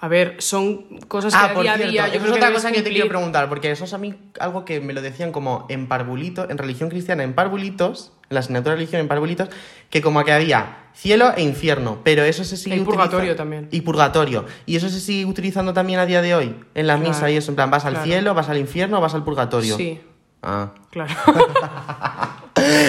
A 0.02 0.08
ver, 0.08 0.36
son 0.38 0.98
cosas 1.08 1.34
que 1.34 1.38
Ah, 1.38 1.44
a 1.50 1.52
por 1.52 1.62
día 1.62 1.72
a 1.74 1.76
cierto, 1.76 1.92
día 1.92 2.04
eso 2.06 2.12
yo 2.14 2.16
es 2.16 2.22
creo 2.22 2.34
otra 2.36 2.46
debes 2.48 2.62
cosa 2.62 2.72
que 2.74 2.82
te 2.82 2.90
quiero 2.90 3.08
preguntar, 3.08 3.48
porque 3.50 3.70
eso 3.70 3.84
es 3.84 3.92
a 3.92 3.98
mí 3.98 4.14
algo 4.38 4.64
que 4.64 4.80
me 4.80 4.94
lo 4.94 5.02
decían 5.02 5.30
como 5.30 5.66
en 5.68 5.88
parvulitos, 5.88 6.48
en 6.48 6.56
religión 6.56 6.88
cristiana, 6.88 7.22
en 7.22 7.34
parvulitos, 7.34 8.12
en 8.30 8.34
la 8.34 8.40
asignatura 8.40 8.72
de 8.72 8.76
religión 8.78 9.00
en 9.02 9.08
parvulitos, 9.08 9.50
que 9.90 10.00
como 10.00 10.24
que 10.24 10.32
había 10.32 10.78
cielo 10.94 11.32
e 11.36 11.42
infierno, 11.42 11.98
pero 12.02 12.22
eso 12.24 12.44
se 12.44 12.56
sigue 12.56 12.76
Y 12.76 12.80
purgatorio 12.80 13.36
también. 13.36 13.68
Y 13.70 13.82
purgatorio. 13.82 14.46
Y 14.64 14.76
eso 14.76 14.88
se 14.88 15.00
sigue 15.00 15.26
utilizando 15.26 15.74
también 15.74 15.98
a 16.00 16.06
día 16.06 16.22
de 16.22 16.34
hoy, 16.34 16.56
en 16.74 16.86
la 16.86 16.94
Claro, 16.96 17.08
misa 17.10 17.30
y 17.30 17.36
eso, 17.36 17.50
en 17.52 17.56
plan, 17.56 17.70
vas 17.70 17.84
al 17.84 17.92
claro. 17.92 18.06
cielo, 18.06 18.32
vas 18.34 18.48
al 18.48 18.56
infierno, 18.58 19.00
vas 19.02 19.12
al 19.14 19.22
purgatorio. 19.24 19.76
Sí, 19.76 20.00
Ah. 20.42 20.72
claro. 20.90 21.12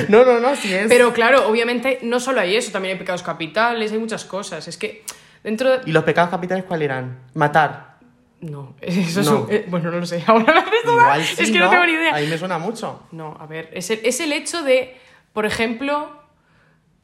No, 0.10 0.25
no, 0.25 0.39
no, 0.39 0.56
sí 0.56 0.74
es. 0.74 0.88
Pero 0.88 1.13
claro, 1.13 1.48
obviamente 1.48 2.00
no 2.01 2.20
solo 2.20 2.41
hay 2.41 2.56
eso, 2.56 2.72
también 2.72 2.94
hay 2.94 3.00
pecados 3.00 3.24
capitales, 3.24 3.91
hay 3.91 4.00
muchas 4.00 4.25
cosas. 4.25 4.68
Es 4.68 4.77
que 4.77 5.03
dentro 5.43 5.70
de... 5.72 5.81
¿Y 5.89 5.92
los 5.92 6.03
pecados 6.03 6.29
capitales 6.29 6.63
cuáles 6.66 6.85
eran? 6.85 7.20
Matar. 7.33 7.92
No, 8.42 8.74
eso 8.81 9.22
es 9.22 9.29
No. 9.29 9.42
un- 9.44 9.51
eh, 9.51 9.66
bueno, 9.70 9.92
no 9.92 10.00
lo 10.00 10.05
sé. 10.05 10.24
Ahora 10.27 10.53
la 10.53 11.13
haces 11.13 11.37
sí, 11.37 11.44
es 11.44 11.51
que 11.51 11.59
no, 11.59 11.70
tengo 11.70 11.85
ni 11.85 11.94
idea. 11.94 12.16
A 12.16 12.20
mí 12.20 12.27
me 12.27 12.37
suena 12.37 12.57
mucho. 12.57 13.03
No, 13.11 13.37
a 13.39 13.46
ver, 13.46 13.70
es 13.74 13.89
el, 13.92 14.00
es 14.03 14.20
el 14.20 14.31
hecho 14.33 14.63
de, 14.63 14.98
por 15.33 15.46
ejemplo, 15.46 16.09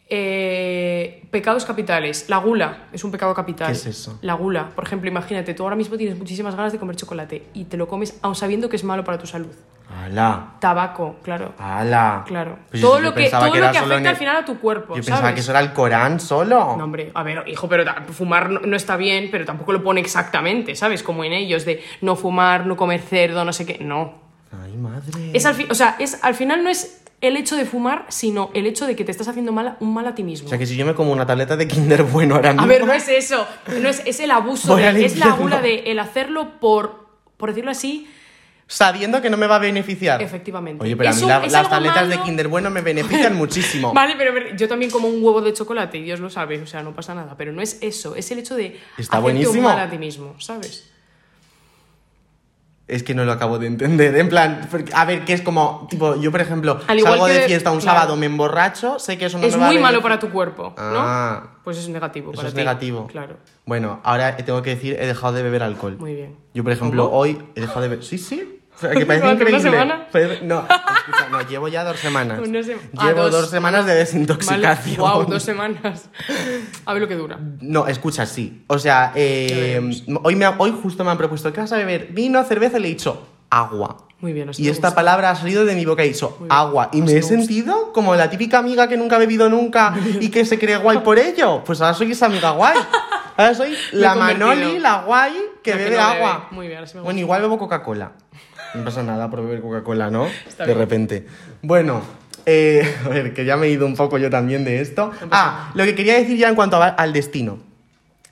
eh, 0.09 1.27
pecados 1.31 1.65
capitales. 1.65 2.25
La 2.29 2.37
gula 2.37 2.87
es 2.91 3.03
un 3.03 3.11
pecado 3.11 3.33
capital. 3.33 3.67
¿Qué 3.67 3.73
es 3.73 3.85
eso? 3.85 4.17
La 4.21 4.33
gula. 4.33 4.69
Por 4.69 4.83
ejemplo, 4.85 5.09
imagínate, 5.09 5.53
tú 5.53 5.63
ahora 5.63 5.75
mismo 5.75 5.97
tienes 5.97 6.17
muchísimas 6.17 6.55
ganas 6.55 6.71
de 6.71 6.79
comer 6.79 6.95
chocolate 6.95 7.43
y 7.53 7.65
te 7.65 7.77
lo 7.77 7.87
comes 7.87 8.17
aun 8.21 8.35
sabiendo 8.35 8.69
que 8.69 8.75
es 8.77 8.83
malo 8.83 9.03
para 9.03 9.17
tu 9.17 9.27
salud. 9.27 9.53
¡Hala! 9.89 10.47
Tabaco, 10.59 11.15
claro. 11.23 11.53
¡Hala! 11.57 12.23
Claro. 12.27 12.59
Pues 12.69 12.81
todo 12.81 12.97
yo 12.97 13.01
lo 13.05 13.13
que, 13.13 13.29
todo 13.29 13.45
lo 13.47 13.53
que 13.53 13.59
afecta 13.77 13.95
el- 13.95 14.07
al 14.07 14.15
final 14.17 14.35
a 14.37 14.45
tu 14.45 14.59
cuerpo. 14.59 14.95
Yo 14.95 15.01
pensaba 15.03 15.33
que 15.33 15.39
eso 15.39 15.51
era 15.51 15.59
el 15.61 15.71
Corán 15.73 16.19
solo. 16.19 16.75
No, 16.77 16.83
hombre, 16.83 17.11
a 17.13 17.23
ver, 17.23 17.43
hijo, 17.47 17.69
pero 17.69 17.85
fumar 18.11 18.49
no, 18.49 18.59
no 18.61 18.75
está 18.75 18.97
bien, 18.97 19.29
pero 19.31 19.45
tampoco 19.45 19.71
lo 19.73 19.83
pone 19.83 20.01
exactamente, 20.01 20.75
¿sabes? 20.75 21.03
Como 21.03 21.23
en 21.23 21.33
ellos, 21.33 21.63
de 21.65 21.83
no 22.01 22.15
fumar, 22.15 22.65
no 22.65 22.75
comer 22.75 23.01
cerdo, 23.01 23.45
no 23.45 23.53
sé 23.53 23.65
qué. 23.65 23.77
No. 23.83 24.13
Ay, 24.63 24.75
madre. 24.77 25.31
Es 25.33 25.45
al, 25.45 25.55
fi- 25.55 25.67
o 25.69 25.75
sea, 25.75 25.95
es, 25.99 26.23
al 26.23 26.35
final 26.35 26.63
no 26.63 26.69
es 26.69 27.01
el 27.19 27.35
hecho 27.35 27.55
de 27.55 27.65
fumar, 27.65 28.05
sino 28.09 28.51
el 28.53 28.65
hecho 28.67 28.85
de 28.87 28.95
que 28.95 29.03
te 29.03 29.11
estás 29.11 29.27
haciendo 29.27 29.51
mal, 29.51 29.77
un 29.79 29.93
mal 29.93 30.05
a 30.07 30.15
ti 30.15 30.23
mismo. 30.23 30.47
O 30.47 30.49
sea 30.49 30.57
que 30.59 30.65
si 30.65 30.75
yo 30.77 30.85
me 30.85 30.93
como 30.93 31.11
una 31.11 31.25
tableta 31.25 31.55
de 31.57 31.67
Kinder 31.67 32.03
bueno 32.03 32.35
ahora 32.35 32.51
mismo. 32.51 32.63
A 32.63 32.67
ver, 32.67 32.85
no 32.85 32.93
es 32.93 33.07
eso, 33.07 33.47
no 33.81 33.89
es, 33.89 34.03
es 34.05 34.19
el 34.19 34.31
abuso, 34.31 34.75
de- 34.75 35.05
es 35.05 35.17
la 35.17 35.31
gula 35.31 35.61
de 35.61 35.79
el 35.91 35.97
hacerlo 35.99 36.59
por, 36.59 37.07
por 37.37 37.49
decirlo 37.49 37.71
así, 37.71 38.07
Sabiendo 38.69 39.21
que 39.21 39.29
no 39.29 39.37
me 39.37 39.47
va 39.47 39.55
a 39.55 39.59
beneficiar. 39.59 40.21
efectivamente. 40.21 40.83
Oye, 40.83 40.97
pero 40.97 41.09
a 41.09 41.13
mí 41.13 41.21
un- 41.23 41.29
la- 41.29 41.45
es 41.45 41.51
las 41.53 41.69
tabletas 41.69 42.09
de. 42.09 42.19
Kinder 42.19 42.49
bueno 42.49 42.69
me 42.69 42.81
benefician 42.81 43.33
muchísimo. 43.37 43.93
Vale, 43.93 44.15
pero, 44.17 44.33
pero 44.33 44.55
yo 44.57 44.67
también 44.67 44.91
como 44.91 45.07
un 45.07 45.23
huevo 45.23 45.41
de 45.41 45.53
chocolate 45.53 45.97
y 45.99 46.03
Dios 46.03 46.19
lo 46.19 46.29
sabe, 46.29 46.61
o 46.61 46.67
sea, 46.67 46.83
no 46.83 46.93
pasa 46.93 47.15
nada. 47.15 47.35
Pero 47.37 47.53
no 47.53 47.61
es 47.61 47.77
eso, 47.81 48.15
es 48.15 48.29
el 48.31 48.39
hecho 48.39 48.55
de 48.55 48.77
Está 48.97 49.19
buenísimo. 49.19 49.69
mal 49.69 49.79
a 49.79 49.89
ti 49.89 49.97
mismo, 49.97 50.35
¿sabes? 50.39 50.91
Es 52.89 53.03
que 53.03 53.13
no 53.13 53.25
lo 53.25 53.33
acabo 53.33 53.59
de 53.59 53.67
entender. 53.67 54.15
En 54.15 54.29
plan, 54.29 54.67
a 54.93 55.03
ver, 55.05 55.25
que 55.25 55.33
es 55.33 55.41
como, 55.41 55.87
tipo, 55.89 56.15
yo 56.21 56.31
por 56.31 56.39
ejemplo, 56.39 56.79
Al 56.87 56.97
igual 56.97 57.13
salgo 57.13 57.27
de 57.27 57.39
que- 57.41 57.45
fiesta 57.47 57.69
un 57.71 57.79
claro. 57.81 57.99
sábado, 57.99 58.15
me 58.15 58.27
emborracho, 58.27 58.97
sé 58.97 59.17
que 59.17 59.25
eso 59.25 59.37
no 59.37 59.45
es 59.45 59.53
me 59.55 59.59
va 59.59 59.67
a 59.67 59.71
muy 59.71 59.79
malo 59.81 60.01
para 60.01 60.19
tu 60.19 60.29
cuerpo, 60.29 60.73
¿no? 60.77 60.83
Ah. 60.99 61.57
Pues 61.65 61.77
es 61.79 61.89
negativo 61.89 62.31
Eso 62.31 62.37
para 62.37 62.47
es 62.47 62.53
ti. 62.53 62.59
negativo. 62.59 63.07
Claro, 63.07 63.35
Bueno, 63.65 63.99
ahora 64.05 64.37
tengo 64.37 64.61
que 64.61 64.69
decir, 64.71 64.95
he 64.97 65.05
dejado 65.05 65.33
de 65.33 65.43
beber 65.43 65.63
alcohol. 65.63 65.97
muy 65.99 66.15
bien. 66.15 66.37
Yo, 66.53 66.63
por 66.63 66.71
ejemplo, 66.71 67.05
¿Cómo? 67.07 67.17
hoy 67.17 67.37
he 67.55 67.59
dejado 67.61 67.81
de 67.81 67.87
beber. 67.89 68.05
Sí, 68.05 68.17
sí. 68.17 68.56
Que 68.79 69.05
parece 69.05 69.25
¿Durante 69.25 69.45
una 69.45 69.59
semana? 69.59 70.07
No, 70.43 70.59
escucha, 70.97 71.29
no, 71.31 71.41
llevo 71.47 71.67
ya 71.67 71.83
dos 71.83 71.97
semanas. 71.99 72.39
Una 72.39 72.61
sema- 72.61 72.81
Ah, 72.97 73.07
Llevo 73.07 73.23
dos. 73.23 73.31
dos 73.31 73.49
semanas 73.49 73.85
de 73.85 73.95
desintoxicación. 73.95 74.97
Vale. 75.01 75.13
Wow, 75.15 75.25
dos 75.25 75.43
semanas. 75.43 76.09
A 76.85 76.93
ver 76.93 77.01
lo 77.01 77.07
que 77.07 77.15
dura. 77.15 77.39
No, 77.61 77.87
escucha, 77.87 78.25
sí. 78.25 78.63
O 78.67 78.77
sea, 78.77 79.11
eh, 79.15 79.81
hoy, 80.23 80.35
me 80.35 80.45
ha- 80.45 80.55
hoy 80.57 80.71
justo 80.81 81.03
me 81.03 81.11
han 81.11 81.17
propuesto, 81.17 81.51
¿qué 81.51 81.61
vas 81.61 81.71
a 81.73 81.77
beber? 81.77 82.07
Vino, 82.11 82.43
cerveza, 82.43 82.77
y 82.77 82.81
le 82.81 82.87
he 82.87 82.91
dicho 82.91 83.27
agua. 83.49 83.97
Muy 84.19 84.33
bien, 84.33 84.49
así 84.49 84.63
Y 84.63 84.69
esta 84.69 84.87
gusta. 84.87 84.95
palabra 84.95 85.29
ha 85.31 85.35
salido 85.35 85.63
de 85.63 85.75
mi 85.75 85.85
boca 85.85 86.03
y 86.03 86.09
he 86.09 86.11
dicho 86.13 86.35
Muy 86.39 86.47
bien. 86.49 86.51
agua. 86.51 86.89
Y 86.91 87.01
me 87.01 87.11
he 87.11 87.21
gusta. 87.21 87.35
sentido 87.35 87.91
como 87.93 88.15
la 88.15 88.29
típica 88.29 88.57
amiga 88.59 88.87
que 88.87 88.97
nunca 88.97 89.15
ha 89.15 89.19
bebido 89.19 89.47
nunca 89.49 89.95
y 90.19 90.29
que 90.29 90.43
se 90.45 90.57
cree 90.59 90.77
guay 90.77 90.99
por 90.99 91.17
ello. 91.19 91.63
Pues 91.63 91.81
ahora 91.81 91.93
soy 91.93 92.11
esa 92.11 92.25
amiga 92.27 92.51
guay. 92.51 92.77
Ahora 93.37 93.53
soy 93.53 93.75
la. 93.91 94.15
Manoli, 94.15 94.79
la 94.79 95.01
guay 95.03 95.33
que 95.63 95.71
La 95.71 95.77
que 95.77 95.83
bebe 95.83 95.97
no 95.97 96.01
agua. 96.03 96.33
bebe. 96.33 96.45
Muy 96.51 96.67
bien, 96.67 96.83
así 96.83 96.95
me 96.95 97.01
Bueno, 97.01 97.13
gusta. 97.15 97.21
igual 97.21 97.41
bebo 97.43 97.57
Coca-Cola. 97.59 98.11
No 98.73 98.83
pasa 98.83 99.03
nada 99.03 99.29
por 99.29 99.41
beber 99.43 99.61
Coca-Cola, 99.61 100.09
¿no? 100.09 100.27
Está 100.47 100.63
de 100.65 100.73
bien. 100.73 100.77
repente. 100.79 101.25
Bueno, 101.61 102.01
eh, 102.45 102.83
a 103.05 103.09
ver, 103.09 103.33
que 103.33 103.45
ya 103.45 103.57
me 103.57 103.67
he 103.67 103.71
ido 103.71 103.85
un 103.85 103.95
poco 103.95 104.17
yo 104.17 104.29
también 104.29 104.63
de 104.65 104.81
esto. 104.81 105.11
Ah, 105.31 105.71
lo 105.73 105.83
que 105.85 105.95
quería 105.95 106.15
decir 106.15 106.37
ya 106.37 106.49
en 106.49 106.55
cuanto 106.55 106.77
a- 106.81 106.87
al 106.89 107.13
destino. 107.13 107.59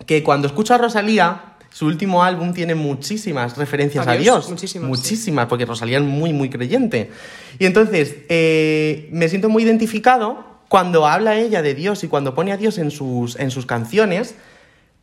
Que 0.05 0.23
cuando 0.23 0.47
escucho 0.47 0.73
a 0.73 0.77
Rosalía, 0.77 1.41
su 1.71 1.85
último 1.87 2.23
álbum 2.23 2.53
tiene 2.53 2.75
muchísimas 2.75 3.57
referencias 3.57 4.05
a, 4.07 4.11
A 4.11 4.17
Dios. 4.17 4.49
Muchísimas, 4.49 4.87
Muchísimas, 4.87 5.47
porque 5.47 5.65
Rosalía 5.65 5.97
es 5.97 6.03
muy, 6.03 6.31
muy 6.33 6.49
creyente. 6.49 7.11
Y 7.59 7.65
entonces, 7.65 8.15
eh, 8.29 9.09
me 9.11 9.27
siento 9.29 9.49
muy 9.49 9.63
identificado 9.63 10.45
cuando 10.67 11.07
habla 11.07 11.35
ella 11.37 11.61
de 11.61 11.73
Dios 11.73 12.03
y 12.03 12.07
cuando 12.07 12.35
pone 12.35 12.51
a 12.51 12.57
Dios 12.57 12.77
en 12.77 12.91
sus, 12.91 13.37
en 13.39 13.51
sus 13.51 13.65
canciones, 13.65 14.35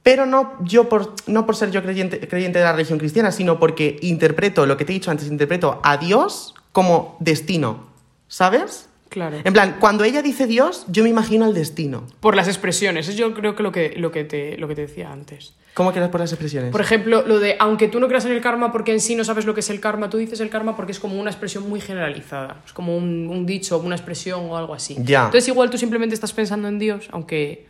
pero 0.02 0.26
no 0.26 0.56
yo 0.62 0.88
por, 0.88 1.14
no 1.26 1.46
por 1.46 1.56
ser 1.56 1.70
yo 1.70 1.82
creyente, 1.82 2.26
creyente 2.28 2.58
de 2.58 2.64
la 2.64 2.72
religión 2.72 2.98
cristiana, 2.98 3.30
sino 3.30 3.58
porque 3.58 3.98
interpreto, 4.02 4.66
lo 4.66 4.76
que 4.76 4.84
te 4.84 4.92
he 4.92 4.94
dicho 4.94 5.10
antes, 5.10 5.28
interpreto 5.28 5.80
a 5.82 5.96
Dios 5.96 6.54
como 6.72 7.16
destino, 7.20 7.86
¿sabes? 8.28 8.88
Claro. 9.08 9.36
En 9.44 9.52
plan, 9.52 9.76
cuando 9.78 10.04
ella 10.04 10.22
dice 10.22 10.46
Dios, 10.46 10.86
yo 10.88 11.04
me 11.04 11.10
imagino 11.10 11.46
el 11.46 11.52
destino. 11.52 12.06
Por 12.20 12.34
las 12.34 12.48
expresiones, 12.48 13.08
es 13.08 13.16
yo 13.16 13.34
creo 13.34 13.54
que 13.54 13.62
lo 13.62 13.70
que, 13.70 13.94
lo 13.96 14.10
que, 14.10 14.24
te, 14.24 14.56
lo 14.56 14.68
que 14.68 14.74
te 14.74 14.80
decía 14.82 15.12
antes. 15.12 15.54
¿Cómo 15.74 15.92
quedas 15.92 16.08
por 16.08 16.20
las 16.20 16.32
expresiones? 16.32 16.72
Por 16.72 16.80
ejemplo, 16.80 17.22
lo 17.26 17.38
de, 17.38 17.56
aunque 17.58 17.88
tú 17.88 18.00
no 18.00 18.08
creas 18.08 18.24
en 18.24 18.32
el 18.32 18.40
karma 18.40 18.72
porque 18.72 18.92
en 18.92 19.00
sí 19.00 19.14
no 19.14 19.24
sabes 19.24 19.44
lo 19.44 19.52
que 19.54 19.60
es 19.60 19.68
el 19.68 19.80
karma, 19.80 20.08
tú 20.08 20.16
dices 20.16 20.40
el 20.40 20.48
karma 20.48 20.76
porque 20.76 20.92
es 20.92 20.98
como 20.98 21.20
una 21.20 21.30
expresión 21.30 21.68
muy 21.68 21.80
generalizada. 21.80 22.62
Es 22.66 22.72
como 22.72 22.96
un, 22.96 23.28
un 23.28 23.44
dicho, 23.44 23.78
una 23.78 23.94
expresión 23.94 24.50
o 24.50 24.56
algo 24.56 24.72
así. 24.74 24.96
Ya. 25.00 25.26
Entonces 25.26 25.48
igual 25.48 25.68
tú 25.70 25.76
simplemente 25.76 26.14
estás 26.14 26.32
pensando 26.32 26.68
en 26.68 26.78
Dios, 26.78 27.08
aunque 27.10 27.66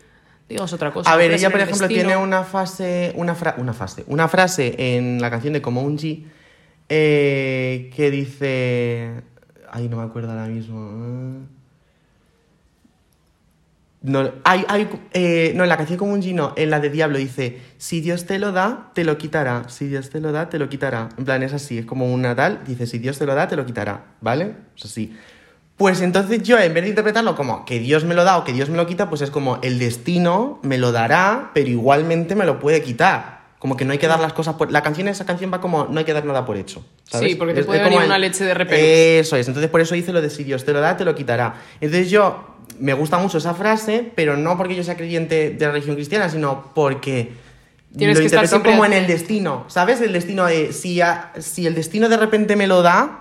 digas 0.48 0.72
otra 0.72 0.92
cosa. 0.92 1.12
A 1.12 1.16
ver, 1.16 1.30
ella, 1.32 1.50
por 1.50 1.60
el 1.60 1.66
ejemplo, 1.68 1.88
destino. 1.88 2.08
tiene 2.08 2.22
una 2.22 2.44
fase, 2.44 3.12
una, 3.16 3.34
fra- 3.34 3.54
una 3.58 3.72
fase, 3.72 4.04
una 4.06 4.28
frase 4.28 4.96
en 4.96 5.20
la 5.20 5.30
canción 5.30 5.52
de 5.52 5.62
Como 5.62 5.82
un 5.82 5.98
G 5.98 6.24
eh, 6.88 7.90
que 7.94 8.10
dice... 8.10 9.22
Ay, 9.70 9.88
no 9.88 9.96
me 9.96 10.02
acuerdo 10.02 10.30
ahora 10.30 10.46
mismo. 10.46 11.46
No, 14.02 14.32
hay, 14.42 14.64
hay, 14.68 14.88
eh, 15.12 15.52
no, 15.54 15.62
en 15.62 15.68
la 15.68 15.76
canción 15.76 15.96
Como 15.96 16.12
un 16.12 16.20
G 16.22 16.34
no, 16.34 16.52
en 16.56 16.70
la 16.70 16.80
de 16.80 16.90
Diablo 16.90 17.18
dice, 17.18 17.60
si 17.78 18.00
Dios 18.00 18.26
te 18.26 18.38
lo 18.40 18.50
da, 18.50 18.90
te 18.94 19.04
lo 19.04 19.16
quitará, 19.16 19.68
si 19.68 19.86
Dios 19.86 20.10
te 20.10 20.18
lo 20.20 20.32
da, 20.32 20.48
te 20.50 20.58
lo 20.58 20.68
quitará. 20.68 21.08
En 21.16 21.24
plan, 21.24 21.42
es 21.44 21.52
así, 21.52 21.78
es 21.78 21.86
como 21.86 22.12
una 22.12 22.34
tal, 22.34 22.64
dice, 22.66 22.86
si 22.86 22.98
Dios 22.98 23.18
te 23.18 23.26
lo 23.26 23.34
da, 23.36 23.46
te 23.46 23.54
lo 23.54 23.64
quitará, 23.64 24.06
¿vale? 24.20 24.56
Es 24.76 24.86
así. 24.86 25.16
Pues 25.82 26.00
entonces 26.00 26.44
yo, 26.44 26.60
en 26.60 26.72
vez 26.74 26.84
de 26.84 26.90
interpretarlo 26.90 27.34
como 27.34 27.64
que 27.64 27.80
Dios 27.80 28.04
me 28.04 28.14
lo 28.14 28.22
da 28.22 28.38
o 28.38 28.44
que 28.44 28.52
Dios 28.52 28.68
me 28.70 28.76
lo 28.76 28.86
quita, 28.86 29.08
pues 29.08 29.20
es 29.20 29.32
como 29.32 29.58
el 29.62 29.80
destino 29.80 30.60
me 30.62 30.78
lo 30.78 30.92
dará, 30.92 31.50
pero 31.54 31.68
igualmente 31.68 32.36
me 32.36 32.44
lo 32.46 32.60
puede 32.60 32.82
quitar. 32.82 33.42
Como 33.58 33.76
que 33.76 33.84
no 33.84 33.90
hay 33.90 33.98
que 33.98 34.06
dar 34.06 34.20
las 34.20 34.32
cosas 34.32 34.54
por... 34.54 34.70
La 34.70 34.80
canción, 34.84 35.08
esa 35.08 35.26
canción 35.26 35.52
va 35.52 35.60
como 35.60 35.86
no 35.90 35.98
hay 35.98 36.04
que 36.04 36.12
dar 36.12 36.24
nada 36.24 36.44
por 36.44 36.56
hecho. 36.56 36.84
¿sabes? 37.02 37.30
Sí, 37.30 37.34
porque 37.34 37.52
te 37.54 37.60
Es- 37.60 37.66
puede 37.66 37.80
es 37.80 37.84
como 37.84 37.96
venir 37.96 38.06
una 38.10 38.18
leche 38.18 38.44
de 38.44 38.54
repente. 38.54 39.18
Eso 39.18 39.34
es, 39.36 39.48
entonces 39.48 39.68
por 39.72 39.80
eso 39.80 39.96
dice 39.96 40.12
lo 40.12 40.22
de 40.22 40.30
si 40.30 40.44
Dios 40.44 40.64
te 40.64 40.72
lo 40.72 40.80
da, 40.80 40.96
te 40.96 41.04
lo 41.04 41.16
quitará. 41.16 41.54
Entonces 41.80 42.10
yo, 42.12 42.44
me 42.78 42.92
gusta 42.92 43.18
mucho 43.18 43.38
esa 43.38 43.52
frase, 43.54 44.08
pero 44.14 44.36
no 44.36 44.56
porque 44.56 44.76
yo 44.76 44.84
sea 44.84 44.96
creyente 44.96 45.50
de 45.50 45.66
la 45.66 45.72
religión 45.72 45.96
cristiana, 45.96 46.28
sino 46.28 46.70
porque... 46.76 47.32
Tienes 47.98 48.18
lo 48.18 48.20
que 48.20 48.26
estar 48.26 48.44
interpreto 48.44 48.48
siempre 48.48 48.70
como 48.72 48.84
en 48.84 48.92
el 48.92 49.08
destino, 49.08 49.64
¿sabes? 49.66 50.00
El 50.00 50.12
destino 50.12 50.46
de 50.46 50.72
si, 50.72 51.00
a- 51.00 51.32
si 51.40 51.66
el 51.66 51.74
destino 51.74 52.08
de 52.08 52.16
repente 52.18 52.54
me 52.54 52.68
lo 52.68 52.82
da, 52.82 53.18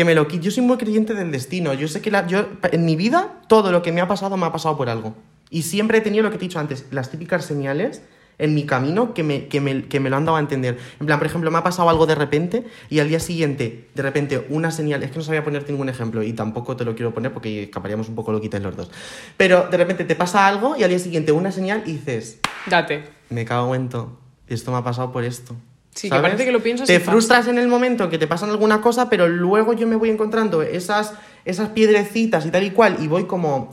que 0.00 0.04
me 0.06 0.14
lo 0.14 0.26
quite. 0.26 0.44
Yo 0.46 0.50
soy 0.50 0.64
muy 0.64 0.78
creyente 0.78 1.12
del 1.12 1.30
destino. 1.30 1.74
Yo 1.74 1.86
sé 1.86 2.00
que 2.00 2.10
la- 2.10 2.26
yo, 2.26 2.46
en 2.72 2.86
mi 2.86 2.96
vida 2.96 3.34
todo 3.48 3.70
lo 3.70 3.82
que 3.82 3.92
me 3.92 4.00
ha 4.00 4.08
pasado 4.08 4.38
me 4.38 4.46
ha 4.46 4.50
pasado 4.52 4.74
por 4.78 4.88
algo. 4.88 5.14
Y 5.50 5.60
siempre 5.60 5.98
he 5.98 6.00
tenido 6.00 6.22
lo 6.22 6.30
que 6.30 6.38
te 6.38 6.46
he 6.46 6.48
dicho 6.48 6.58
antes, 6.58 6.86
las 6.90 7.10
típicas 7.10 7.44
señales 7.44 8.00
en 8.38 8.54
mi 8.54 8.64
camino 8.64 9.12
que 9.12 9.22
me, 9.22 9.46
que, 9.48 9.60
me, 9.60 9.84
que 9.88 10.00
me 10.00 10.08
lo 10.08 10.16
han 10.16 10.24
dado 10.24 10.38
a 10.38 10.40
entender. 10.40 10.78
En 11.00 11.04
plan, 11.04 11.18
por 11.18 11.26
ejemplo, 11.26 11.50
me 11.50 11.58
ha 11.58 11.62
pasado 11.62 11.90
algo 11.90 12.06
de 12.06 12.14
repente 12.14 12.64
y 12.88 13.00
al 13.00 13.08
día 13.10 13.20
siguiente, 13.20 13.90
de 13.94 14.02
repente, 14.02 14.46
una 14.48 14.70
señal, 14.70 15.02
es 15.02 15.10
que 15.10 15.18
no 15.18 15.22
sabía 15.22 15.44
ponerte 15.44 15.70
ningún 15.70 15.90
ejemplo 15.90 16.22
y 16.22 16.32
tampoco 16.32 16.78
te 16.78 16.86
lo 16.86 16.94
quiero 16.94 17.12
poner 17.12 17.34
porque 17.34 17.64
escaparíamos 17.64 18.08
un 18.08 18.14
poco 18.14 18.32
loquitas 18.32 18.62
los 18.62 18.74
dos. 18.74 18.90
Pero 19.36 19.68
de 19.70 19.76
repente 19.76 20.04
te 20.06 20.16
pasa 20.16 20.46
algo 20.46 20.76
y 20.78 20.82
al 20.82 20.88
día 20.88 20.98
siguiente 20.98 21.30
una 21.32 21.52
señal 21.52 21.82
y 21.84 21.92
dices, 21.92 22.38
Date. 22.64 23.04
me 23.28 23.44
cago 23.44 23.74
en 23.74 23.90
todo. 23.90 24.12
Esto 24.48 24.70
me 24.72 24.78
ha 24.78 24.82
pasado 24.82 25.12
por 25.12 25.24
esto. 25.24 25.54
Sí, 25.94 26.08
que 26.08 26.18
parece 26.20 26.44
que 26.44 26.52
lo 26.52 26.60
piensas 26.62 26.86
Te 26.86 26.98
pasa. 27.00 27.10
frustras 27.10 27.48
en 27.48 27.58
el 27.58 27.66
momento 27.68 28.08
que 28.08 28.16
te 28.18 28.26
pasan 28.26 28.50
alguna 28.50 28.80
cosa, 28.80 29.10
pero 29.10 29.26
luego 29.28 29.72
yo 29.72 29.86
me 29.86 29.96
voy 29.96 30.10
encontrando 30.10 30.62
esas, 30.62 31.14
esas 31.44 31.70
piedrecitas 31.70 32.46
y 32.46 32.50
tal 32.50 32.62
y 32.64 32.70
cual, 32.70 32.96
y 33.00 33.08
voy 33.08 33.24
como 33.24 33.70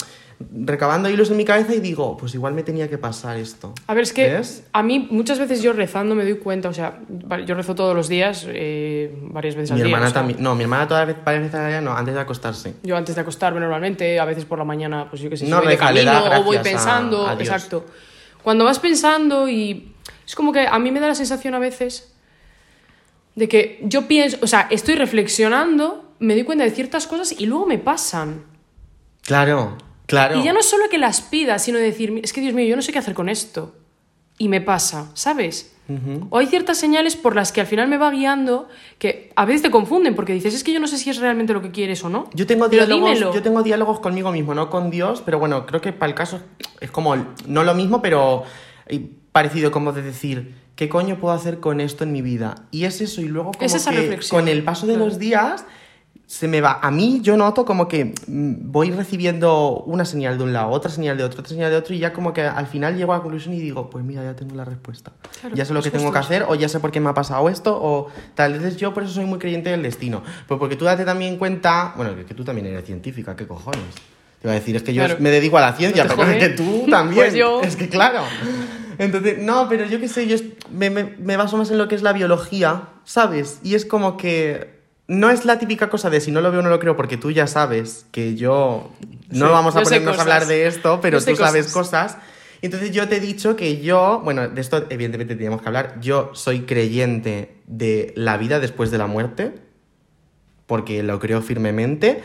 recabando 0.65 1.09
hilos 1.09 1.31
en 1.31 1.37
mi 1.37 1.45
cabeza 1.45 1.73
y 1.73 1.79
digo, 1.79 2.15
pues 2.15 2.33
igual 2.35 2.53
me 2.53 2.61
tenía 2.61 2.87
que 2.89 2.97
pasar 2.99 3.37
esto. 3.37 3.73
A 3.87 3.93
ver, 3.95 4.03
es 4.03 4.13
que 4.13 4.29
¿Ves? 4.29 4.63
a 4.71 4.83
mí 4.83 5.07
muchas 5.09 5.39
veces 5.39 5.63
yo 5.63 5.73
rezando 5.73 6.13
me 6.13 6.23
doy 6.23 6.35
cuenta, 6.37 6.69
o 6.69 6.73
sea, 6.73 6.99
yo 7.45 7.55
rezo 7.55 7.73
todos 7.73 7.95
los 7.95 8.07
días, 8.07 8.45
eh, 8.47 9.15
varias 9.31 9.55
veces 9.55 9.71
Mi 9.71 9.79
al 9.81 9.87
día. 9.87 9.95
hermana 9.95 10.05
o 10.09 10.09
sea, 10.13 10.19
también. 10.21 10.41
No, 10.43 10.53
mi 10.53 10.63
hermana 10.63 10.87
todas 10.87 11.01
las 11.01 11.07
veces, 11.07 11.25
varias 11.25 11.43
veces 11.45 11.59
al 11.59 11.67
día, 11.69 11.81
no, 11.81 11.91
antes 11.95 12.13
de 12.13 12.19
acostarse. 12.19 12.73
Yo 12.83 12.95
antes 12.95 13.15
de 13.15 13.21
acostarme 13.21 13.59
normalmente, 13.59 14.19
a 14.19 14.25
veces 14.25 14.45
por 14.45 14.59
la 14.59 14.65
mañana, 14.65 15.07
pues 15.09 15.21
yo 15.23 15.29
que 15.29 15.37
sé, 15.37 15.45
si 15.45 15.51
No 15.51 15.57
voy 15.59 15.69
de 15.69 15.77
camino 15.77 16.11
o 16.39 16.43
voy 16.43 16.57
a- 16.57 16.61
pensando, 16.61 17.27
a 17.27 17.33
exacto. 17.33 17.85
Cuando 18.43 18.63
vas 18.63 18.77
pensando 18.79 19.49
y 19.49 19.91
es 20.27 20.35
como 20.35 20.51
que 20.51 20.67
a 20.67 20.77
mí 20.77 20.91
me 20.91 20.99
da 20.99 21.07
la 21.07 21.15
sensación 21.15 21.55
a 21.55 21.59
veces 21.59 22.13
de 23.35 23.47
que 23.47 23.79
yo 23.83 24.07
pienso, 24.07 24.37
o 24.41 24.47
sea, 24.47 24.67
estoy 24.71 24.95
reflexionando, 24.95 26.11
me 26.19 26.33
doy 26.33 26.43
cuenta 26.43 26.63
de 26.63 26.71
ciertas 26.71 27.05
cosas 27.07 27.33
y 27.37 27.45
luego 27.45 27.65
me 27.67 27.77
pasan. 27.77 28.43
Claro, 29.21 29.77
claro. 30.07 30.39
Y 30.39 30.43
ya 30.43 30.53
no 30.53 30.59
es 30.59 30.65
solo 30.65 30.85
que 30.89 30.97
las 30.97 31.21
pida, 31.21 31.59
sino 31.59 31.77
decir, 31.77 32.19
es 32.23 32.33
que 32.33 32.41
Dios 32.41 32.53
mío, 32.53 32.65
yo 32.65 32.75
no 32.75 32.81
sé 32.81 32.91
qué 32.91 32.99
hacer 32.99 33.13
con 33.13 33.29
esto. 33.29 33.75
Y 34.39 34.49
me 34.49 34.59
pasa, 34.59 35.11
¿sabes? 35.13 35.75
O 36.29 36.37
hay 36.37 36.47
ciertas 36.47 36.77
señales 36.77 37.15
por 37.15 37.35
las 37.35 37.53
que 37.53 37.61
al 37.61 37.67
final 37.67 37.87
me 37.87 37.97
va 37.97 38.11
guiando 38.11 38.67
que 38.97 39.31
a 39.35 39.45
veces 39.45 39.61
te 39.61 39.71
confunden 39.71 40.15
porque 40.15 40.33
dices, 40.33 40.53
es 40.53 40.63
que 40.63 40.73
yo 40.73 40.81
no 40.81 40.87
sé 40.87 40.97
si 40.97 41.09
es 41.09 41.17
realmente 41.17 41.53
lo 41.53 41.61
que 41.61 41.71
quieres 41.71 42.03
o 42.03 42.09
no. 42.09 42.29
Yo 42.33 42.45
tengo, 42.45 42.69
Pero 42.69 42.85
diálogos, 42.85 43.09
dímelo. 43.13 43.33
yo 43.33 43.41
tengo 43.41 43.63
diálogos 43.63 43.99
conmigo 44.01 44.31
mismo, 44.31 44.53
no 44.53 44.69
con 44.69 44.89
Dios, 44.89 45.21
pero 45.25 45.39
bueno, 45.39 45.65
creo 45.65 45.79
que 45.79 45.93
para 45.93 46.09
el 46.09 46.15
caso 46.15 46.41
es 46.81 46.91
como, 46.91 47.15
no 47.47 47.63
lo 47.63 47.73
mismo, 47.73 48.01
pero 48.01 48.43
parecido 49.37 49.69
como 49.71 49.91
de 49.93 50.01
decir, 50.01 50.55
¿qué 50.75 50.89
coño 50.89 51.17
puedo 51.19 51.33
hacer 51.35 51.59
con 51.59 51.79
esto 51.79 52.03
en 52.03 52.11
mi 52.11 52.21
vida? 52.21 52.55
Y 52.71 52.85
es 52.85 53.01
eso, 53.01 53.21
y 53.21 53.25
luego 53.27 53.51
como 53.51 53.65
Es 53.65 53.73
esa 53.75 53.91
que 53.91 53.97
reflexión, 54.01 54.39
con 54.41 54.47
el 54.49 54.63
paso 54.63 54.87
de 54.87 54.93
claro. 54.93 55.05
los 55.07 55.19
días 55.19 55.63
se 56.25 56.49
me 56.49 56.59
va, 56.59 56.79
a 56.81 56.91
mí 56.91 57.19
yo 57.21 57.37
noto 57.37 57.63
como 57.63 57.87
que 57.87 58.13
mm, 58.27 58.69
voy 58.71 58.91
recibiendo 58.91 59.81
una 59.85 60.03
señal 60.03 60.37
de 60.37 60.43
un 60.43 60.51
lado, 60.51 60.71
otra 60.71 60.91
señal 60.91 61.15
de 61.17 61.23
otro, 61.23 61.39
otra 61.39 61.49
señal 61.51 61.71
de 61.71 61.77
otro, 61.77 61.93
y 61.95 61.99
ya 61.99 62.11
como 62.11 62.33
que 62.33 62.41
al 62.41 62.67
final 62.67 62.97
llego 62.97 63.13
a 63.13 63.17
la 63.17 63.21
conclusión 63.21 63.53
y 63.53 63.59
digo, 63.61 63.89
pues 63.89 64.03
mira, 64.03 64.23
ya 64.23 64.35
tengo 64.35 64.53
la 64.55 64.65
respuesta. 64.65 65.13
Claro, 65.39 65.55
ya 65.55 65.63
sé 65.63 65.73
lo 65.73 65.81
que 65.81 65.89
tengo 65.91 66.11
que 66.11 66.17
hacer, 66.19 66.43
o 66.49 66.55
ya 66.55 66.67
sé 66.67 66.79
por 66.81 66.91
qué 66.91 66.99
me 66.99 67.09
ha 67.09 67.13
pasado 67.13 67.47
esto, 67.47 67.79
o 67.81 68.09
tal. 68.35 68.55
Entonces 68.55 68.75
yo 68.77 68.93
por 68.93 69.03
eso 69.03 69.13
soy 69.13 69.25
muy 69.25 69.39
creyente 69.39 69.69
del 69.69 69.83
destino. 69.83 70.21
Pues 70.47 70.59
porque 70.59 70.75
tú 70.75 70.83
date 70.83 71.05
también 71.05 71.37
cuenta, 71.37 71.93
bueno, 71.95 72.11
que 72.27 72.33
tú 72.33 72.43
también 72.43 72.67
eres 72.67 72.83
científica, 72.85 73.33
¿qué 73.37 73.47
cojones? 73.47 73.81
Te 74.41 74.47
iba 74.47 74.51
a 74.51 74.55
decir, 74.55 74.75
es 74.75 74.83
que 74.83 74.93
yo 74.93 75.05
Claro. 75.05 75.21
me 75.21 75.31
dedico 75.31 75.57
a 75.57 75.61
la 75.61 75.73
ciencia, 75.77 76.03
No 76.03 76.13
pero 76.15 76.29
es 76.29 76.37
que 76.39 76.49
tú 76.49 76.85
también. 76.91 77.21
Pues 77.21 77.33
yo. 77.35 77.61
Es 77.61 77.77
que 77.77 77.87
claro. 77.87 78.23
Entonces, 78.99 79.37
no, 79.39 79.67
pero 79.69 79.85
yo 79.85 79.99
qué 79.99 80.07
sé, 80.07 80.27
yo 80.27 80.37
me, 80.71 80.89
me- 80.89 81.15
me 81.19 81.37
baso 81.37 81.57
más 81.57 81.69
en 81.71 81.77
lo 81.77 81.87
que 81.87 81.95
es 81.95 82.01
la 82.01 82.13
biología, 82.13 82.89
¿sabes? 83.03 83.59
Y 83.63 83.75
es 83.75 83.85
como 83.85 84.17
que 84.17 84.75
no 85.07 85.29
es 85.29 85.45
la 85.45 85.59
típica 85.59 85.89
cosa 85.89 86.09
de 86.09 86.19
si 86.19 86.31
no 86.31 86.41
lo 86.41 86.51
veo 86.51 86.61
no 86.61 86.69
lo 86.69 86.79
creo, 86.79 86.95
porque 86.97 87.15
tú 87.17 87.31
ya 87.31 87.47
sabes 87.47 88.05
que 88.11 88.35
yo 88.35 88.91
no 89.29 89.45
Sí, 89.47 89.51
vamos 89.51 89.75
a 89.75 89.83
ponernos 89.83 90.17
a 90.17 90.21
hablar 90.21 90.45
de 90.47 90.67
esto, 90.67 90.99
pero 91.01 91.23
tú 91.23 91.35
sabes 91.35 91.67
cosas. 91.73 92.13
cosas. 92.13 92.17
Entonces 92.61 92.91
yo 92.91 93.07
te 93.07 93.17
he 93.17 93.19
dicho 93.19 93.55
que 93.55 93.81
yo, 93.81 94.19
bueno, 94.23 94.47
de 94.49 94.59
esto 94.61 94.85
evidentemente 94.89 95.35
teníamos 95.35 95.61
que 95.61 95.67
hablar, 95.67 95.99
yo 96.01 96.31
soy 96.33 96.61
creyente 96.61 97.55
de 97.67 98.13
la 98.15 98.37
vida 98.37 98.59
después 98.59 98.89
de 98.89 98.97
la 98.97 99.05
muerte, 99.05 99.53
porque 100.65 101.03
lo 101.03 101.19
creo 101.19 101.41
firmemente, 101.41 102.23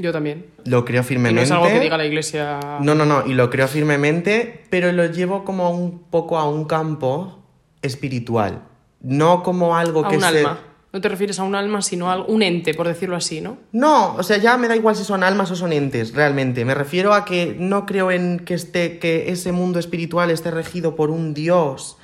Yo 0.00 0.12
también. 0.12 0.46
lo 0.64 0.84
creo 0.84 1.02
Y 1.02 1.04
firmemente. 1.04 1.40
no 1.40 1.44
es 1.44 1.50
algo 1.50 1.66
que 1.66 1.80
diga 1.80 1.96
la 1.96 2.06
iglesia. 2.06 2.58
No, 2.80 2.94
no, 2.94 3.04
no, 3.04 3.26
y 3.26 3.34
lo 3.34 3.50
creo 3.50 3.68
firmemente, 3.68 4.64
pero 4.70 4.90
lo 4.92 5.06
llevo 5.06 5.44
como 5.44 5.70
un 5.70 6.00
poco 6.10 6.38
a 6.38 6.48
un 6.48 6.64
campo 6.64 7.42
espiritual, 7.82 8.62
no 9.00 9.42
como 9.42 9.76
algo 9.76 10.04
a 10.04 10.08
que 10.08 10.16
un 10.16 10.22
se... 10.22 10.26
alma. 10.26 10.60
No 10.92 11.00
te 11.00 11.08
refieres 11.08 11.38
a 11.38 11.44
un 11.44 11.54
alma, 11.54 11.82
sino 11.82 12.10
a 12.10 12.20
un 12.20 12.42
ente, 12.42 12.74
por 12.74 12.88
decirlo 12.88 13.14
así, 13.14 13.40
¿no? 13.40 13.58
No, 13.70 14.16
o 14.16 14.24
sea, 14.24 14.38
ya 14.38 14.56
me 14.56 14.66
da 14.66 14.74
igual 14.74 14.96
si 14.96 15.04
son 15.04 15.22
almas 15.22 15.48
o 15.52 15.54
son 15.54 15.72
entes, 15.72 16.14
realmente. 16.14 16.64
Me 16.64 16.74
refiero 16.74 17.14
a 17.14 17.24
que 17.24 17.54
no 17.56 17.86
creo 17.86 18.10
en 18.10 18.40
que, 18.40 18.54
esté, 18.54 18.98
que 18.98 19.30
ese 19.30 19.52
mundo 19.52 19.78
espiritual 19.78 20.32
esté 20.32 20.50
regido 20.50 20.96
por 20.96 21.10
un 21.10 21.32
Dios, 21.32 21.96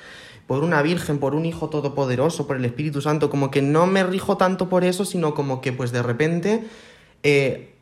por 0.45 0.63
una 0.63 0.81
Virgen, 0.81 1.19
por 1.19 1.35
un 1.35 1.45
Hijo 1.45 1.69
Todopoderoso, 1.69 2.47
por 2.47 2.55
el 2.55 2.63
Espíritu 2.63 3.01
Santo. 3.01 3.29
Como 3.29 3.51
que 3.51 3.61
no 3.61 3.87
me 3.87 4.03
rijo 4.05 4.37
tanto 4.37 4.69
por 4.69 4.85
eso, 4.85 5.03
sino 5.03 5.33
como 5.33 5.59
que 5.59 5.73
pues 5.73 5.91
de 5.91 6.01
repente 6.01 6.63
eh, 7.23 7.73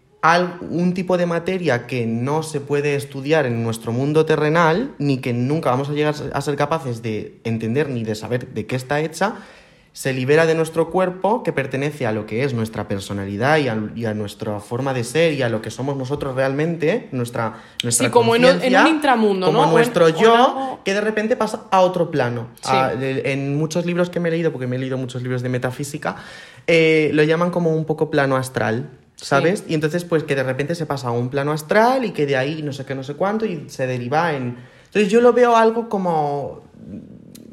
un 0.72 0.94
tipo 0.94 1.18
de 1.18 1.26
materia 1.26 1.86
que 1.88 2.06
no 2.08 2.42
se 2.42 2.60
puede 2.60 2.96
estudiar 2.96 3.46
en 3.46 3.64
nuestro 3.64 3.92
mundo 3.92 4.26
terrenal, 4.26 4.94
ni 4.98 5.18
que 5.20 5.34
nunca 5.34 5.70
vamos 5.70 5.90
a 5.90 5.94
llegar 5.94 6.16
a 6.34 6.42
ser 6.42 6.56
capaces 6.56 7.02
de 7.02 7.38
entender 7.44 7.90
ni 7.90 8.04
de 8.04 8.16
saber 8.16 8.48
de 8.48 8.66
qué 8.66 8.76
está 8.76 9.00
hecha, 9.02 9.36
se 9.94 10.12
libera 10.12 10.46
de 10.46 10.56
nuestro 10.56 10.90
cuerpo, 10.90 11.42
que 11.42 11.54
pertenece 11.54 12.06
a 12.06 12.12
lo 12.12 12.26
que 12.26 12.44
es 12.44 12.54
nuestra 12.54 12.86
personalidad 12.88 13.60
y 13.60 13.70
a, 13.70 13.78
y 13.96 14.04
a 14.06 14.14
nuestra 14.14 14.60
forma 14.60 14.94
de 14.94 15.06
ser 15.06 15.32
y 15.34 15.42
a 15.42 15.48
lo 15.48 15.62
que 15.62 15.72
somos 15.72 15.96
nosotros 15.96 16.36
realmente, 16.36 17.08
nuestra, 17.14 17.62
nuestra 17.82 18.08
Sí, 18.08 18.12
como 18.12 18.36
en 18.36 18.42
un- 18.44 18.48
en 18.48 18.54
conciencia, 18.56 18.82
un 18.82 18.88
intramundo, 18.90 19.46
como 19.46 19.66
nuestro 19.68 20.10
en 20.10 20.16
yo, 20.16 20.36
algo- 20.36 20.80
que 20.84 20.94
de 20.94 21.00
repente 21.02 21.38
pasa 21.38 21.68
a 21.72 21.80
otro 21.80 22.12
plano. 22.12 22.48
Sí. 22.62 22.72
A- 22.74 22.94
de- 22.96 23.32
en 23.32 23.56
muchos 23.58 23.86
libros 23.86 24.10
que 24.10 24.20
me 24.20 24.28
he 24.28 24.32
leído, 24.32 24.52
porque 24.52 24.68
me 24.68 24.76
he 24.76 24.80
leído 24.80 24.98
muchos 24.98 25.22
libros 25.22 25.42
de 25.44 25.48
metafísica, 25.50 26.18
eh, 26.68 27.12
lo 27.14 27.24
llaman 27.24 27.52
como 27.52 27.74
un 27.74 27.86
poco 27.86 28.10
plano 28.12 28.36
astral. 28.36 28.90
¿Sabes? 29.16 29.64
Y 29.68 29.74
entonces, 29.74 30.04
pues 30.04 30.24
que 30.24 30.36
de 30.36 30.44
repente 30.44 30.76
se 30.76 30.86
pasa 30.86 31.08
a 31.08 31.12
un 31.12 31.30
plano 31.30 31.52
astral 31.52 32.04
y 32.06 32.12
que 32.12 32.26
de 32.26 32.36
ahí 32.36 32.62
no 32.62 32.74
sé 32.74 32.86
qué, 32.86 32.96
no 32.96 33.04
sé 33.04 33.14
cuánto, 33.16 33.46
y 33.46 33.70
se 33.70 33.88
deriva 33.88 34.34
en. 34.34 34.58
Entonces, 34.86 35.12
yo 35.12 35.22
lo 35.22 35.34
veo 35.34 35.56
algo 35.56 35.90
como 35.90 36.64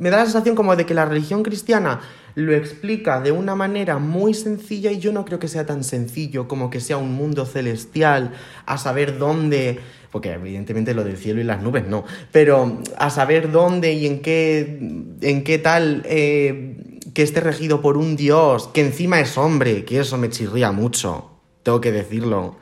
me 0.03 0.11
da 0.11 0.17
la 0.17 0.25
sensación 0.25 0.57
como 0.57 0.75
de 0.75 0.85
que 0.85 0.95
la 0.95 1.05
religión 1.05 1.45
cristiana 1.45 2.01
lo 2.35 2.53
explica 2.55 3.21
de 3.21 3.31
una 3.31 3.55
manera 3.55 3.99
muy 3.99 4.35
sencilla 4.35 4.91
y 4.91 4.99
yo 4.99 5.13
no 5.13 5.25
creo 5.25 5.39
que 5.39 5.47
sea 5.47 5.65
tan 5.65 5.85
sencillo 5.85 6.49
como 6.49 6.71
que 6.71 6.81
sea 6.81 6.97
un 6.97 7.13
mundo 7.15 7.47
celestial, 7.47 8.33
a 8.67 8.79
saber 8.79 9.19
dónde 9.19 9.79
porque 10.11 10.33
evidentemente 10.33 10.93
lo 10.93 11.05
del 11.05 11.17
cielo 11.17 11.41
y 11.41 11.45
las 11.45 11.63
nubes 11.63 11.87
no, 11.87 12.05
pero 12.33 12.83
a 12.99 13.11
saber 13.11 13.51
dónde 13.51 13.93
y 13.95 14.07
en 14.07 14.21
qué, 14.21 14.79
en 15.21 15.45
qué 15.45 15.59
tal 15.59 16.03
eh, 16.05 16.99
que 17.15 17.23
esté 17.23 17.41
regido 17.41 17.81
por 17.81 17.97
un 17.97 18.17
dios 18.17 18.69
que 18.75 18.83
encima 18.83 19.21
es 19.21 19.39
hombre, 19.39 19.85
que 19.85 20.01
eso 20.01 20.19
me 20.19 20.29
chirría 20.29 20.71
mucho, 20.73 21.32
tengo 21.63 21.81
que 21.81 21.93
decirlo. 21.93 22.57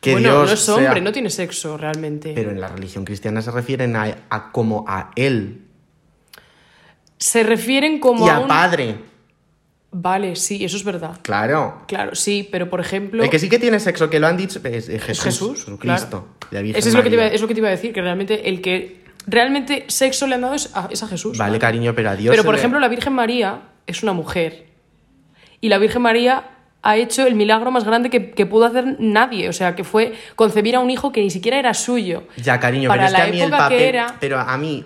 Que 0.00 0.12
bueno, 0.12 0.28
Dios 0.30 0.46
no 0.48 0.52
es 0.54 0.68
hombre, 0.68 0.92
sea- 0.92 1.00
no 1.02 1.12
tiene 1.12 1.30
sexo 1.30 1.76
realmente. 1.78 2.32
Pero 2.34 2.50
en 2.50 2.60
la 2.60 2.68
religión 2.68 3.04
cristiana 3.04 3.40
se 3.42 3.50
refieren 3.50 3.96
a, 3.96 4.14
a 4.28 4.52
como 4.52 4.84
a 4.86 5.10
él 5.16 5.62
Se 7.18 7.42
refieren 7.42 7.98
como 8.00 8.26
y 8.26 8.28
a 8.28 8.36
a 8.36 8.40
un... 8.40 8.48
padre, 8.48 8.96
Vale, 9.96 10.34
sí, 10.34 10.64
eso 10.64 10.76
es 10.76 10.82
verdad. 10.84 11.20
claro. 11.22 11.82
Claro, 11.86 12.16
sí, 12.16 12.48
pero 12.50 12.68
por 12.68 12.80
ejemplo... 12.80 13.22
El 13.22 13.30
que 13.30 13.38
sí 13.38 13.48
que 13.48 13.60
tiene 13.60 13.78
sexo, 13.78 14.10
que 14.10 14.18
lo 14.18 14.26
han 14.26 14.36
dicho, 14.36 14.58
es, 14.64 14.88
es 14.88 15.02
Jesús, 15.04 15.24
Jesús, 15.24 15.66
Virgen 15.80 16.74
Eso 16.76 16.88
es 16.88 16.94
lo, 16.94 17.02
que 17.04 17.08
te 17.10 17.14
iba, 17.14 17.22
María. 17.22 17.34
es 17.36 17.40
lo 17.40 17.46
que 17.48 17.54
te 17.54 17.60
iba 17.60 17.68
a 17.68 17.70
decir, 17.70 17.92
que 17.92 18.02
realmente 18.02 18.48
el 18.48 18.60
que 18.60 19.04
realmente 19.28 19.84
sexo 19.86 20.26
le 20.26 20.34
han 20.34 20.40
dado 20.40 20.54
es 20.54 20.70
a, 20.74 20.88
es 20.90 21.00
a 21.04 21.06
Jesús. 21.06 21.38
Vale, 21.38 21.50
¿vale? 21.52 21.58
cariño, 21.60 21.94
pero 21.94 22.10
a 22.10 22.16
Dios 22.16 22.32
Pero 22.32 22.42
por 22.44 22.54
le- 22.54 22.58
ejemplo, 22.58 22.80
la 22.80 22.88
Virgen 22.88 23.12
María 23.12 23.62
es 23.86 24.02
una 24.02 24.12
mujer. 24.12 24.66
Y 25.60 25.68
la 25.68 25.78
Virgen 25.78 26.02
María 26.02 26.53
ha 26.84 26.96
hecho 26.96 27.26
el 27.26 27.34
milagro 27.34 27.70
más 27.70 27.84
grande 27.84 28.10
que, 28.10 28.30
que 28.30 28.46
pudo 28.46 28.66
hacer 28.66 28.96
nadie. 29.00 29.48
O 29.48 29.52
sea, 29.52 29.74
que 29.74 29.82
fue 29.84 30.12
concebir 30.36 30.76
a 30.76 30.80
un 30.80 30.90
hijo 30.90 31.10
que 31.12 31.20
ni 31.22 31.30
siquiera 31.30 31.58
era 31.58 31.72
suyo. 31.74 32.24
Ya, 32.36 32.60
cariño, 32.60 32.88
Para 32.88 33.06
pero 33.06 33.06
es 33.08 33.12
que 33.14 33.18
la 33.18 33.24
a 33.24 33.30
mí 33.32 33.40
el 33.40 33.50
papel. 33.50 33.80
era- 33.82 34.16
Pero 34.20 34.38
a 34.38 34.56
mí, 34.58 34.84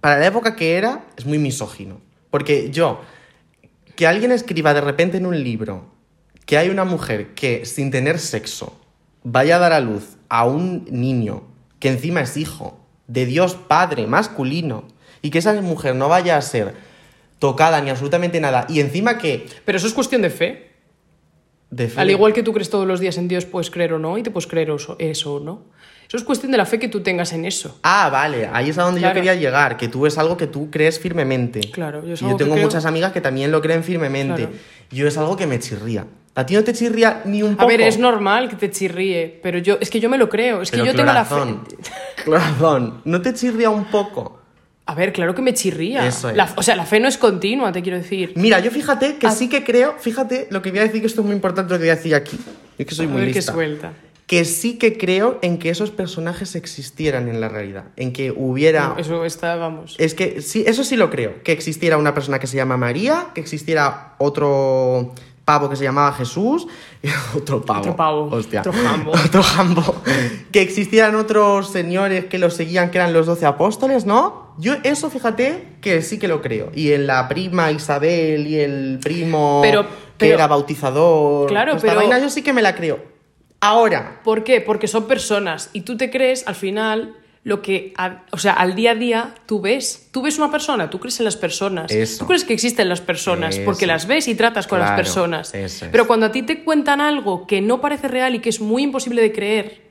para 0.00 0.18
la 0.18 0.26
época 0.26 0.56
que 0.56 0.76
era, 0.76 1.04
es 1.16 1.26
muy 1.26 1.38
misógino. 1.38 2.00
Porque 2.30 2.70
yo, 2.70 3.00
que 3.96 4.06
alguien 4.06 4.32
escriba 4.32 4.72
de 4.72 4.80
repente 4.80 5.18
en 5.18 5.26
un 5.26 5.42
libro 5.42 5.92
que 6.46 6.58
hay 6.58 6.70
una 6.70 6.84
mujer 6.84 7.34
que 7.34 7.66
sin 7.66 7.90
tener 7.90 8.18
sexo 8.18 8.78
vaya 9.22 9.56
a 9.56 9.58
dar 9.58 9.72
a 9.72 9.80
luz 9.80 10.16
a 10.28 10.44
un 10.44 10.86
niño 10.90 11.42
que 11.78 11.88
encima 11.88 12.20
es 12.22 12.36
hijo 12.36 12.80
de 13.06 13.26
Dios 13.26 13.54
Padre 13.54 14.06
masculino 14.06 14.88
y 15.20 15.30
que 15.30 15.38
esa 15.38 15.52
mujer 15.60 15.94
no 15.94 16.08
vaya 16.08 16.36
a 16.36 16.42
ser 16.42 16.74
tocada 17.38 17.80
ni 17.80 17.90
absolutamente 17.90 18.40
nada 18.40 18.66
y 18.68 18.80
encima 18.80 19.18
que 19.18 19.46
Pero 19.64 19.78
eso 19.78 19.86
es 19.86 19.92
cuestión 19.94 20.22
de 20.22 20.30
fe. 20.30 20.71
De 21.72 21.88
fe- 21.88 22.00
Al 22.00 22.10
igual 22.10 22.32
que 22.32 22.42
tú 22.42 22.52
crees 22.52 22.70
todos 22.70 22.86
los 22.86 23.00
días 23.00 23.16
en 23.18 23.26
Dios, 23.28 23.44
puedes 23.46 23.70
creer 23.70 23.94
o 23.94 23.98
no, 23.98 24.16
y 24.18 24.22
te 24.22 24.30
puedes 24.30 24.46
creer 24.46 24.70
eso, 24.98 25.34
o 25.34 25.40
no. 25.40 25.62
Eso 26.06 26.18
es 26.18 26.24
cuestión 26.24 26.52
de 26.52 26.58
la 26.58 26.66
fe 26.66 26.78
que 26.78 26.88
tú 26.88 27.00
tengas 27.00 27.32
en 27.32 27.46
eso. 27.46 27.78
Ah, 27.82 28.10
vale, 28.12 28.46
ahí 28.52 28.68
es 28.68 28.76
a 28.78 28.82
donde 28.82 29.00
Claro. 29.00 29.14
yo 29.14 29.22
quería 29.22 29.34
llegar, 29.34 29.78
que 29.78 29.88
tú 29.88 30.04
es 30.06 30.18
algo 30.18 30.36
que 30.36 30.46
tú 30.46 30.70
crees 30.70 31.00
firmemente. 31.00 31.60
Claro, 31.72 32.04
yo 32.06 32.12
es 32.14 32.20
Y 32.20 32.26
algo 32.26 32.36
que 32.36 32.44
tengo 32.44 32.56
muchas 32.58 32.84
amigas 32.84 33.12
que 33.12 33.22
también 33.22 33.50
lo 33.50 33.62
creen 33.62 33.82
firmemente. 33.82 34.42
Claro. 34.46 34.52
Yo 34.90 35.08
es 35.08 35.16
algo 35.16 35.36
que 35.36 35.46
me 35.46 35.58
chirría. 35.58 36.06
¿A 36.34 36.44
ti 36.46 36.54
no 36.54 36.62
te 36.64 36.74
chirría 36.74 37.22
ni 37.24 37.42
un 37.42 37.52
poco? 37.56 37.62
A 37.64 37.66
ver, 37.66 37.80
es 37.80 37.98
normal 37.98 38.50
que 38.50 38.56
te 38.56 38.70
chirríe, 38.70 39.40
pero 39.42 39.58
yo 39.58 39.78
es 39.80 39.88
que 39.90 40.00
yo 40.00 40.10
me 40.10 40.18
lo 40.18 40.28
creo, 40.28 40.60
es 40.62 40.70
que 40.70 40.78
yo 40.78 40.94
tengo 40.94 41.12
la 41.12 41.24
fe. 41.24 41.36
Corazón, 42.26 43.00
¿no 43.04 43.20
te 43.22 43.32
chirría 43.34 43.70
un 43.70 43.86
poco? 43.86 44.41
A 44.84 44.94
ver, 44.94 45.12
claro 45.12 45.34
que 45.34 45.42
me 45.42 45.54
chirría. 45.54 46.06
Eso 46.06 46.30
es. 46.30 46.36
La- 46.36 46.52
o 46.56 46.62
sea, 46.62 46.74
la 46.76 46.84
fe 46.86 46.98
no 47.00 47.08
es 47.08 47.16
continua, 47.18 47.70
te 47.72 47.82
quiero 47.82 47.98
decir. 47.98 48.32
Mira, 48.36 48.58
yo 48.60 48.70
fíjate 48.70 49.16
que 49.16 49.28
Ah. 49.28 49.30
sí 49.30 49.48
que 49.48 49.62
creo, 49.64 49.94
fíjate 49.98 50.48
lo 50.50 50.60
que 50.60 50.70
voy 50.70 50.80
a 50.80 50.82
decir, 50.82 51.00
que 51.00 51.06
esto 51.06 51.20
es 51.20 51.26
muy 51.26 51.36
importante 51.36 51.72
lo 51.72 51.78
que 51.78 51.84
voy 51.84 51.90
a 51.90 51.96
decir 51.96 52.14
aquí. 52.14 52.38
Es 52.78 52.86
que 52.86 52.94
soy 52.94 53.06
a 53.06 53.08
muy 53.08 53.22
ver 53.22 53.34
lista. 53.34 53.52
suelta. 53.52 53.92
Que 54.26 54.44
sí 54.44 54.78
que 54.78 54.96
creo 54.96 55.38
en 55.42 55.58
que 55.58 55.68
esos 55.68 55.90
personajes 55.90 56.54
existieran 56.56 57.28
en 57.28 57.40
la 57.40 57.48
realidad. 57.48 57.84
En 57.96 58.12
que 58.12 58.30
hubiera. 58.32 58.88
No, 58.88 58.98
eso 58.98 59.24
está, 59.24 59.56
vamos. 59.56 59.94
Es 59.98 60.14
que 60.14 60.40
sí, 60.42 60.64
eso 60.66 60.84
sí 60.84 60.96
lo 60.96 61.10
creo. 61.10 61.42
Que 61.42 61.52
existiera 61.52 61.96
una 61.98 62.14
persona 62.14 62.38
que 62.38 62.46
se 62.46 62.56
llama 62.56 62.76
María, 62.76 63.26
que 63.34 63.40
existiera 63.42 64.14
otro 64.18 65.12
pavo 65.44 65.68
que 65.68 65.76
se 65.76 65.84
llamaba 65.84 66.12
Jesús, 66.14 66.66
otro 67.36 67.62
pavo. 67.64 67.80
Otro 67.80 67.96
pavo, 67.96 68.28
Hostia. 68.32 68.60
otro 68.60 68.72
jambo. 68.72 69.12
Otro 69.26 69.42
jambo. 69.42 70.02
que 70.50 70.62
existieran 70.62 71.14
otros 71.16 71.70
señores 71.70 72.24
que 72.26 72.38
los 72.38 72.54
seguían, 72.54 72.90
que 72.90 72.98
eran 72.98 73.12
los 73.12 73.26
doce 73.26 73.44
apóstoles, 73.44 74.06
¿no? 74.06 74.41
Yo 74.58 74.74
eso, 74.82 75.10
fíjate, 75.10 75.76
que 75.80 76.02
sí 76.02 76.18
que 76.18 76.28
lo 76.28 76.42
creo. 76.42 76.70
Y 76.74 76.92
en 76.92 77.06
la 77.06 77.28
prima 77.28 77.70
Isabel 77.70 78.46
y 78.46 78.58
el 78.60 78.98
primo 79.02 79.60
Pero- 79.62 79.82
que 79.82 79.88
pero- 80.18 80.34
era 80.34 80.46
bautizador. 80.46 81.48
Claro, 81.48 81.72
esta 81.76 81.88
pero- 81.88 82.00
vaina 82.00 82.18
yo 82.18 82.28
sí 82.30 82.42
que 82.42 82.52
me 82.52 82.62
la 82.62 82.74
creo. 82.74 83.00
Ahora, 83.60 84.20
¿Por 84.24 84.42
qué? 84.44 84.60
Porque 84.60 84.88
son 84.88 85.06
personas 85.06 85.70
y 85.72 85.82
tú 85.82 85.96
te 85.96 86.10
crees 86.10 86.46
al 86.48 86.54
final 86.56 87.14
lo 87.44 87.60
que, 87.62 87.92
o 88.30 88.38
sea, 88.38 88.52
al 88.52 88.74
día 88.76 88.92
a 88.92 88.94
día 88.94 89.34
tú 89.46 89.60
ves. 89.60 90.08
Tú 90.12 90.22
ves 90.22 90.38
una 90.38 90.50
persona, 90.50 90.90
tú 90.90 91.00
crees 91.00 91.18
en 91.18 91.24
las 91.24 91.36
personas. 91.36 91.90
Eso. 91.90 92.18
Tú 92.20 92.26
crees 92.26 92.44
que 92.44 92.54
existen 92.54 92.88
las 92.88 93.00
personas 93.00 93.58
porque 93.60 93.86
las 93.86 94.06
ves 94.06 94.28
y 94.28 94.34
tratas 94.36 94.66
con 94.68 94.78
las 94.78 94.92
personas. 94.92 95.52
Pero 95.90 96.06
cuando 96.06 96.26
a 96.26 96.32
ti 96.32 96.42
te 96.42 96.62
cuentan 96.64 97.00
algo 97.00 97.46
que 97.46 97.60
no 97.60 97.80
parece 97.80 98.06
real 98.08 98.34
y 98.34 98.38
que 98.40 98.48
es 98.48 98.60
muy 98.60 98.82
imposible 98.84 99.22
de 99.22 99.32
creer, 99.32 99.81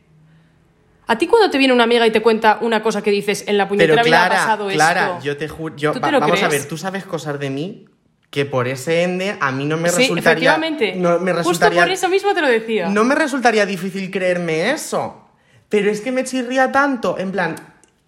a 1.11 1.17
ti 1.17 1.27
cuando 1.27 1.49
te 1.49 1.57
viene 1.57 1.73
una 1.73 1.83
amiga 1.83 2.07
y 2.07 2.11
te 2.11 2.21
cuenta 2.21 2.59
una 2.61 2.81
cosa 2.81 3.01
que 3.01 3.11
dices 3.11 3.43
en 3.47 3.57
la 3.57 3.65
pero 3.67 3.75
puñetera 3.75 4.03
vida 4.03 4.25
ha 4.25 4.29
pasado 4.29 4.69
Clara, 4.69 5.07
esto. 5.17 5.23
yo 5.25 5.35
te 5.35 5.49
juro, 5.49 5.75
yo, 5.75 5.91
¿Tú 5.91 5.99
te 5.99 6.05
va- 6.05 6.11
lo 6.11 6.19
vamos 6.21 6.41
a 6.41 6.47
ver, 6.47 6.65
tú 6.69 6.77
sabes 6.77 7.03
cosas 7.03 7.37
de 7.37 7.49
mí 7.49 7.85
que 8.29 8.45
por 8.45 8.69
ese 8.69 9.03
ende 9.03 9.35
a 9.41 9.51
mí 9.51 9.65
no 9.65 9.75
me 9.75 9.89
sí, 9.89 10.03
resultaría 10.03 10.51
efectivamente. 10.55 10.95
no 10.95 11.19
me 11.19 11.31
Justo 11.33 11.49
resultaría 11.49 11.81
por 11.83 11.91
eso 11.91 12.07
mismo 12.07 12.33
te 12.33 12.39
lo 12.39 12.47
decía. 12.47 12.87
no 12.87 13.03
me 13.03 13.13
resultaría 13.15 13.65
difícil 13.65 14.09
creerme 14.09 14.71
eso. 14.71 15.27
Pero 15.67 15.89
es 15.91 15.99
que 15.99 16.11
me 16.13 16.23
chirría 16.23 16.71
tanto, 16.71 17.17
en 17.19 17.31
plan, 17.31 17.55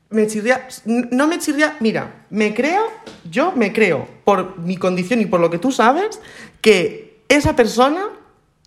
me 0.10 0.26
chirría, 0.28 0.66
no 0.86 1.28
me 1.28 1.40
chirría, 1.40 1.76
mira, 1.82 2.26
me 2.30 2.54
creo, 2.54 2.84
yo 3.30 3.52
me 3.54 3.74
creo, 3.74 4.08
por 4.24 4.60
mi 4.60 4.78
condición 4.78 5.20
y 5.20 5.26
por 5.26 5.42
lo 5.42 5.50
que 5.50 5.58
tú 5.58 5.72
sabes, 5.74 6.22
que 6.62 7.20
esa 7.28 7.54
persona 7.56 8.06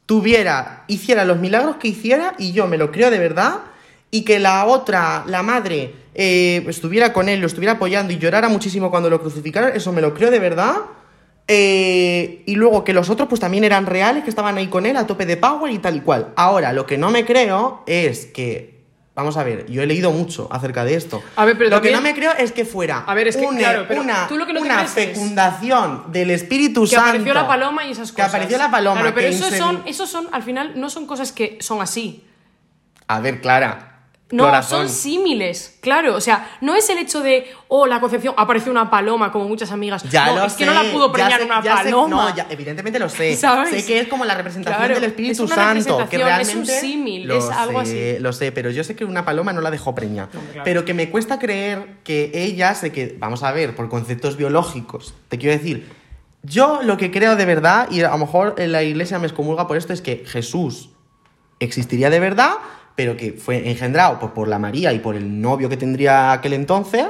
tuviera, 0.07 0.85
hiciera 0.89 1.25
los 1.25 1.39
milagros 1.39 1.77
que 1.77 1.89
hiciera 1.89 2.35
y 2.39 2.53
yo 2.53 2.67
me 2.67 2.77
lo 2.79 2.91
creo 2.93 3.11
de 3.11 3.19
verdad 3.19 3.61
y 4.11 4.23
que 4.25 4.39
la 4.39 4.65
otra, 4.67 5.25
la 5.27 5.43
madre, 5.43 5.95
eh, 6.15 6.65
estuviera 6.69 7.13
con 7.13 7.29
él, 7.29 7.41
lo 7.41 7.47
estuviera 7.47 7.73
apoyando 7.73 8.13
y 8.13 8.19
llorara 8.19 8.49
muchísimo 8.49 8.91
cuando 8.91 9.11
lo 9.11 9.21
crucificaron, 9.21 9.73
eso 9.75 9.93
me 9.93 10.01
lo 10.01 10.15
creo 10.15 10.31
de 10.31 10.39
verdad. 10.39 10.77
Eh, 11.49 12.43
y 12.47 12.55
luego 12.57 12.83
que 12.83 12.93
los 12.93 13.09
otros 13.09 13.29
pues 13.29 13.41
también 13.41 13.63
eran 13.65 13.87
reales, 13.87 14.25
que 14.25 14.31
estaban 14.31 14.57
ahí 14.59 14.67
con 14.67 14.85
él 14.87 14.97
a 14.97 15.07
tope 15.07 15.27
de 15.27 15.37
power 15.37 15.73
y 15.73 15.79
tal 15.79 15.97
y 15.97 16.01
cual. 16.01 16.33
Ahora, 16.37 16.73
lo 16.73 16.87
que 16.87 16.99
no 16.99 17.11
me 17.11 17.25
creo 17.25 17.83
es 17.87 18.27
que, 18.27 18.81
vamos 19.15 19.37
a 19.37 19.45
ver, 19.45 19.67
yo 19.71 19.81
he 19.83 19.87
leído 19.87 20.11
mucho 20.11 20.49
acerca 20.51 20.85
de 20.85 20.95
esto. 20.95 21.23
A 21.37 21.45
ver, 21.45 21.57
pero 21.57 21.71
lo 21.71 21.77
también- 21.77 21.95
que 21.95 21.97
no 22.01 22.03
me 22.03 22.15
creo 22.15 22.33
es 22.37 22.51
que 22.51 22.65
fuera 22.65 23.05
A 23.07 23.15
ver, 23.15 23.29
es 23.29 23.37
que, 23.37 23.47
una, 23.47 23.59
claro, 23.59 23.85
pero 23.87 24.01
una, 24.01 24.27
tú 24.27 24.37
lo 24.39 24.45
que 24.47 24.53
no 24.55 24.61
te 24.61 24.67
una 24.67 24.77
crees 24.79 24.97
es- 24.97 25.09
fecundación 25.15 26.05
del 26.11 26.31
Espíritu 26.33 26.83
que 26.83 26.89
Santo. 26.89 27.11
apareció 27.11 27.35
la 27.35 27.47
paloma 27.47 27.87
y 27.87 27.93
esas 27.93 28.11
Que 28.11 28.17
cosas. 28.17 28.29
apareció 28.35 28.59
la 28.59 28.71
paloma, 28.71 29.01
Claro, 29.03 29.15
pero 29.15 29.29
que 29.29 29.35
esos 29.37 29.53
insem- 29.53 29.59
son, 29.59 29.83
esos 29.87 30.11
son, 30.11 30.29
al 30.33 30.43
final, 30.43 30.73
no 30.81 30.91
son 30.91 31.07
cosas 31.07 31.31
que 31.31 31.59
son 31.61 31.81
así. 31.81 32.25
A 33.07 33.21
ver, 33.21 33.41
Clara. 33.41 33.86
No, 34.33 34.43
corazón. 34.43 34.89
son 34.89 34.89
símiles, 34.89 35.79
claro. 35.81 36.17
O 36.17 36.21
sea, 36.21 36.59
no 36.61 36.75
es 36.75 36.91
el 36.91 36.99
hecho 36.99 37.21
de, 37.21 37.47
oh, 37.69 37.87
la 37.87 38.01
concepción, 38.01 38.35
apareció 38.37 38.73
una 38.73 38.91
paloma, 38.91 39.31
como 39.31 39.47
muchas 39.47 39.71
amigas. 39.71 40.03
Ya 40.11 40.27
no, 40.27 40.35
lo 40.41 40.45
es 40.47 40.53
sé, 40.55 40.59
que 40.59 40.67
no 40.67 40.75
la 40.75 40.91
pudo 40.91 41.13
preñar 41.13 41.39
sé- 41.39 41.45
una 41.47 41.63
sé- 41.63 41.69
paloma. 41.69 42.09
no, 42.31 42.35
ya, 42.37 42.47
evidentemente 42.51 42.99
lo 42.99 43.09
sé. 43.09 43.37
¿Sabes? 43.37 43.71
Sé 43.71 43.87
que 43.87 44.01
es 44.01 44.09
como 44.09 44.25
la 44.25 44.35
representación 44.35 44.79
Claro, 44.81 44.95
del 44.97 45.05
es 45.05 45.11
Espíritu 45.11 45.47
Santo. 45.47 46.09
Que 46.11 46.17
es 46.41 46.55
un 46.57 46.67
símil, 46.67 47.29
Lo 47.29 47.39
es 47.39 47.49
algo 47.51 47.85
sé, 47.85 48.15
así. 48.15 48.23
Lo 48.23 48.33
sé, 48.33 48.51
pero 48.51 48.71
yo 48.71 48.83
sé 48.83 48.97
que 48.97 49.05
una 49.05 49.25
paloma 49.25 49.53
no 49.53 49.61
la 49.61 49.71
dejó 49.71 49.95
preñar. 49.95 50.29
Claro. 50.31 50.63
Pero 50.65 50.85
que 50.85 50.93
me 50.93 51.09
cuesta 51.09 51.39
creer 51.39 51.99
que 52.03 52.33
ella 52.35 52.75
sé 52.75 52.91
que. 52.91 53.15
Vamos 53.21 53.45
a 53.45 53.53
ver, 53.53 53.77
por 53.77 53.89
conceptos 53.89 54.37
biológicos. 54.37 55.15
Te 55.29 55.39
quiero 55.39 55.57
decir. 55.57 55.89
Yo 56.43 56.81
lo 56.83 56.97
que 56.97 57.11
creo 57.13 57.35
de 57.37 57.45
verdad, 57.45 57.89
y 57.93 58.03
a 58.03 58.11
lo 58.11 58.19
mejor 58.19 58.55
en 58.59 58.71
la 58.73 58.83
iglesia 58.83 59.19
me 59.21 59.27
excomulga 59.29 59.67
por 59.69 59.77
esto, 59.77 59.93
es 59.93 60.01
que 60.01 60.25
Jesús 60.27 60.91
existiría 61.61 62.11
de 62.11 62.21
verdad, 62.21 62.55
pero 62.97 63.17
que 63.17 63.33
fue 63.33 63.69
engendrado 63.71 64.19
pues, 64.19 64.33
por 64.33 64.49
la 64.49 64.59
María 64.59 64.93
y 64.93 64.99
por 64.99 65.15
el 65.17 65.41
novio 65.41 65.69
que 65.69 65.77
tendría 65.77 66.33
aquel 66.33 66.55
entonces, 66.55 67.07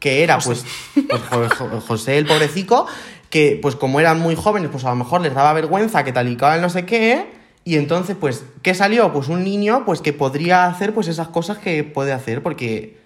que 0.00 0.22
era 0.22 0.38
pues, 0.38 0.64
pues, 1.08 1.22
Jo- 1.30 1.48
Jo- 1.56 1.80
José 1.80 2.18
el 2.18 2.26
pobrecico, 2.26 2.86
que 3.30 3.58
pues 3.62 3.74
como 3.76 4.00
eran 4.00 4.20
muy 4.20 4.34
jóvenes, 4.34 4.68
pues 4.70 4.84
a 4.84 4.90
lo 4.90 4.96
mejor 4.96 5.20
les 5.22 5.34
daba 5.34 5.52
vergüenza 5.52 6.04
que 6.04 6.12
tal 6.12 6.28
y 6.28 6.36
cual 6.36 6.60
no 6.60 6.68
sé 6.68 6.84
qué, 6.84 7.26
y 7.64 7.76
entonces 7.76 8.16
pues, 8.20 8.44
¿qué 8.62 8.74
salió? 8.74 9.12
Pues 9.12 9.28
un 9.28 9.42
niño 9.44 9.84
pues 9.86 10.00
que 10.02 10.12
podría 10.12 10.66
hacer 10.66 10.92
pues 10.92 11.08
esas 11.08 11.28
cosas 11.28 11.58
que 11.58 11.82
puede 11.84 12.12
hacer, 12.12 12.42
porque 12.42 12.98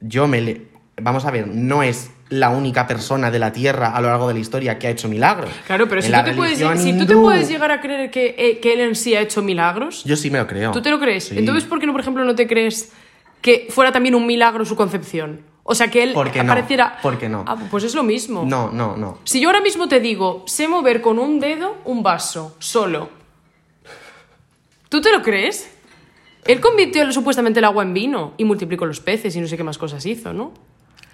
yo 0.00 0.26
me 0.28 0.40
le... 0.40 0.62
Vamos 1.00 1.24
a 1.24 1.30
ver, 1.30 1.48
no 1.48 1.82
es 1.82 2.10
la 2.32 2.48
única 2.50 2.86
persona 2.86 3.30
de 3.30 3.38
la 3.38 3.52
Tierra 3.52 3.94
a 3.94 4.00
lo 4.00 4.08
largo 4.08 4.28
de 4.28 4.34
la 4.34 4.40
historia 4.40 4.78
que 4.78 4.86
ha 4.86 4.90
hecho 4.90 5.08
milagros. 5.08 5.50
Claro, 5.66 5.86
pero 5.88 6.00
si 6.00 6.10
tú, 6.10 6.24
te 6.24 6.32
puedes, 6.32 6.58
religión 6.60 6.78
si 6.78 6.98
tú 6.98 7.06
te 7.06 7.14
hindú- 7.14 7.22
puedes 7.22 7.48
llegar 7.48 7.70
a 7.70 7.80
creer 7.80 8.10
que, 8.10 8.34
eh, 8.38 8.58
que 8.60 8.72
él 8.72 8.80
en 8.80 8.94
sí 8.96 9.14
ha 9.14 9.20
hecho 9.20 9.42
milagros, 9.42 10.02
Yo 10.04 10.16
sí 10.16 10.30
me 10.30 10.38
lo 10.38 10.46
creo. 10.46 10.70
¿tú 10.72 10.80
te 10.80 10.90
lo 10.90 10.98
crees? 10.98 11.24
Sí. 11.24 11.38
Entonces, 11.38 11.64
¿por 11.64 11.78
qué 11.78 11.86
no, 11.86 11.92
por 11.92 12.00
ejemplo, 12.00 12.24
no 12.24 12.34
te 12.34 12.46
crees 12.46 12.90
que 13.42 13.66
fuera 13.70 13.92
también 13.92 14.14
un 14.14 14.26
milagro 14.26 14.64
su 14.64 14.76
concepción? 14.76 15.42
O 15.64 15.74
sea, 15.74 15.88
que 15.88 16.02
él 16.02 16.12
¿Por 16.12 16.30
qué 16.32 16.42
no? 16.42 16.50
apareciera... 16.50 16.98
¿Por 17.02 17.18
qué 17.18 17.28
no? 17.28 17.44
Ah, 17.46 17.56
pues 17.70 17.84
es 17.84 17.94
lo 17.94 18.02
mismo. 18.02 18.44
No, 18.46 18.70
no, 18.72 18.96
no. 18.96 19.18
Si 19.24 19.38
yo 19.40 19.48
ahora 19.48 19.60
mismo 19.60 19.86
te 19.88 20.00
digo, 20.00 20.42
sé 20.46 20.66
mover 20.68 21.00
con 21.02 21.18
un 21.18 21.38
dedo 21.38 21.76
un 21.84 22.02
vaso, 22.02 22.56
solo. 22.58 23.10
¿Tú 24.88 25.00
te 25.00 25.12
lo 25.12 25.22
crees? 25.22 25.70
Él 26.46 26.60
convirtió 26.60 27.10
supuestamente 27.12 27.60
el 27.60 27.64
agua 27.64 27.82
en 27.84 27.94
vino 27.94 28.34
y 28.38 28.44
multiplicó 28.44 28.86
los 28.86 29.00
peces 29.00 29.36
y 29.36 29.40
no 29.40 29.46
sé 29.46 29.56
qué 29.56 29.62
más 29.64 29.78
cosas 29.78 30.04
hizo, 30.06 30.32
¿no? 30.32 30.52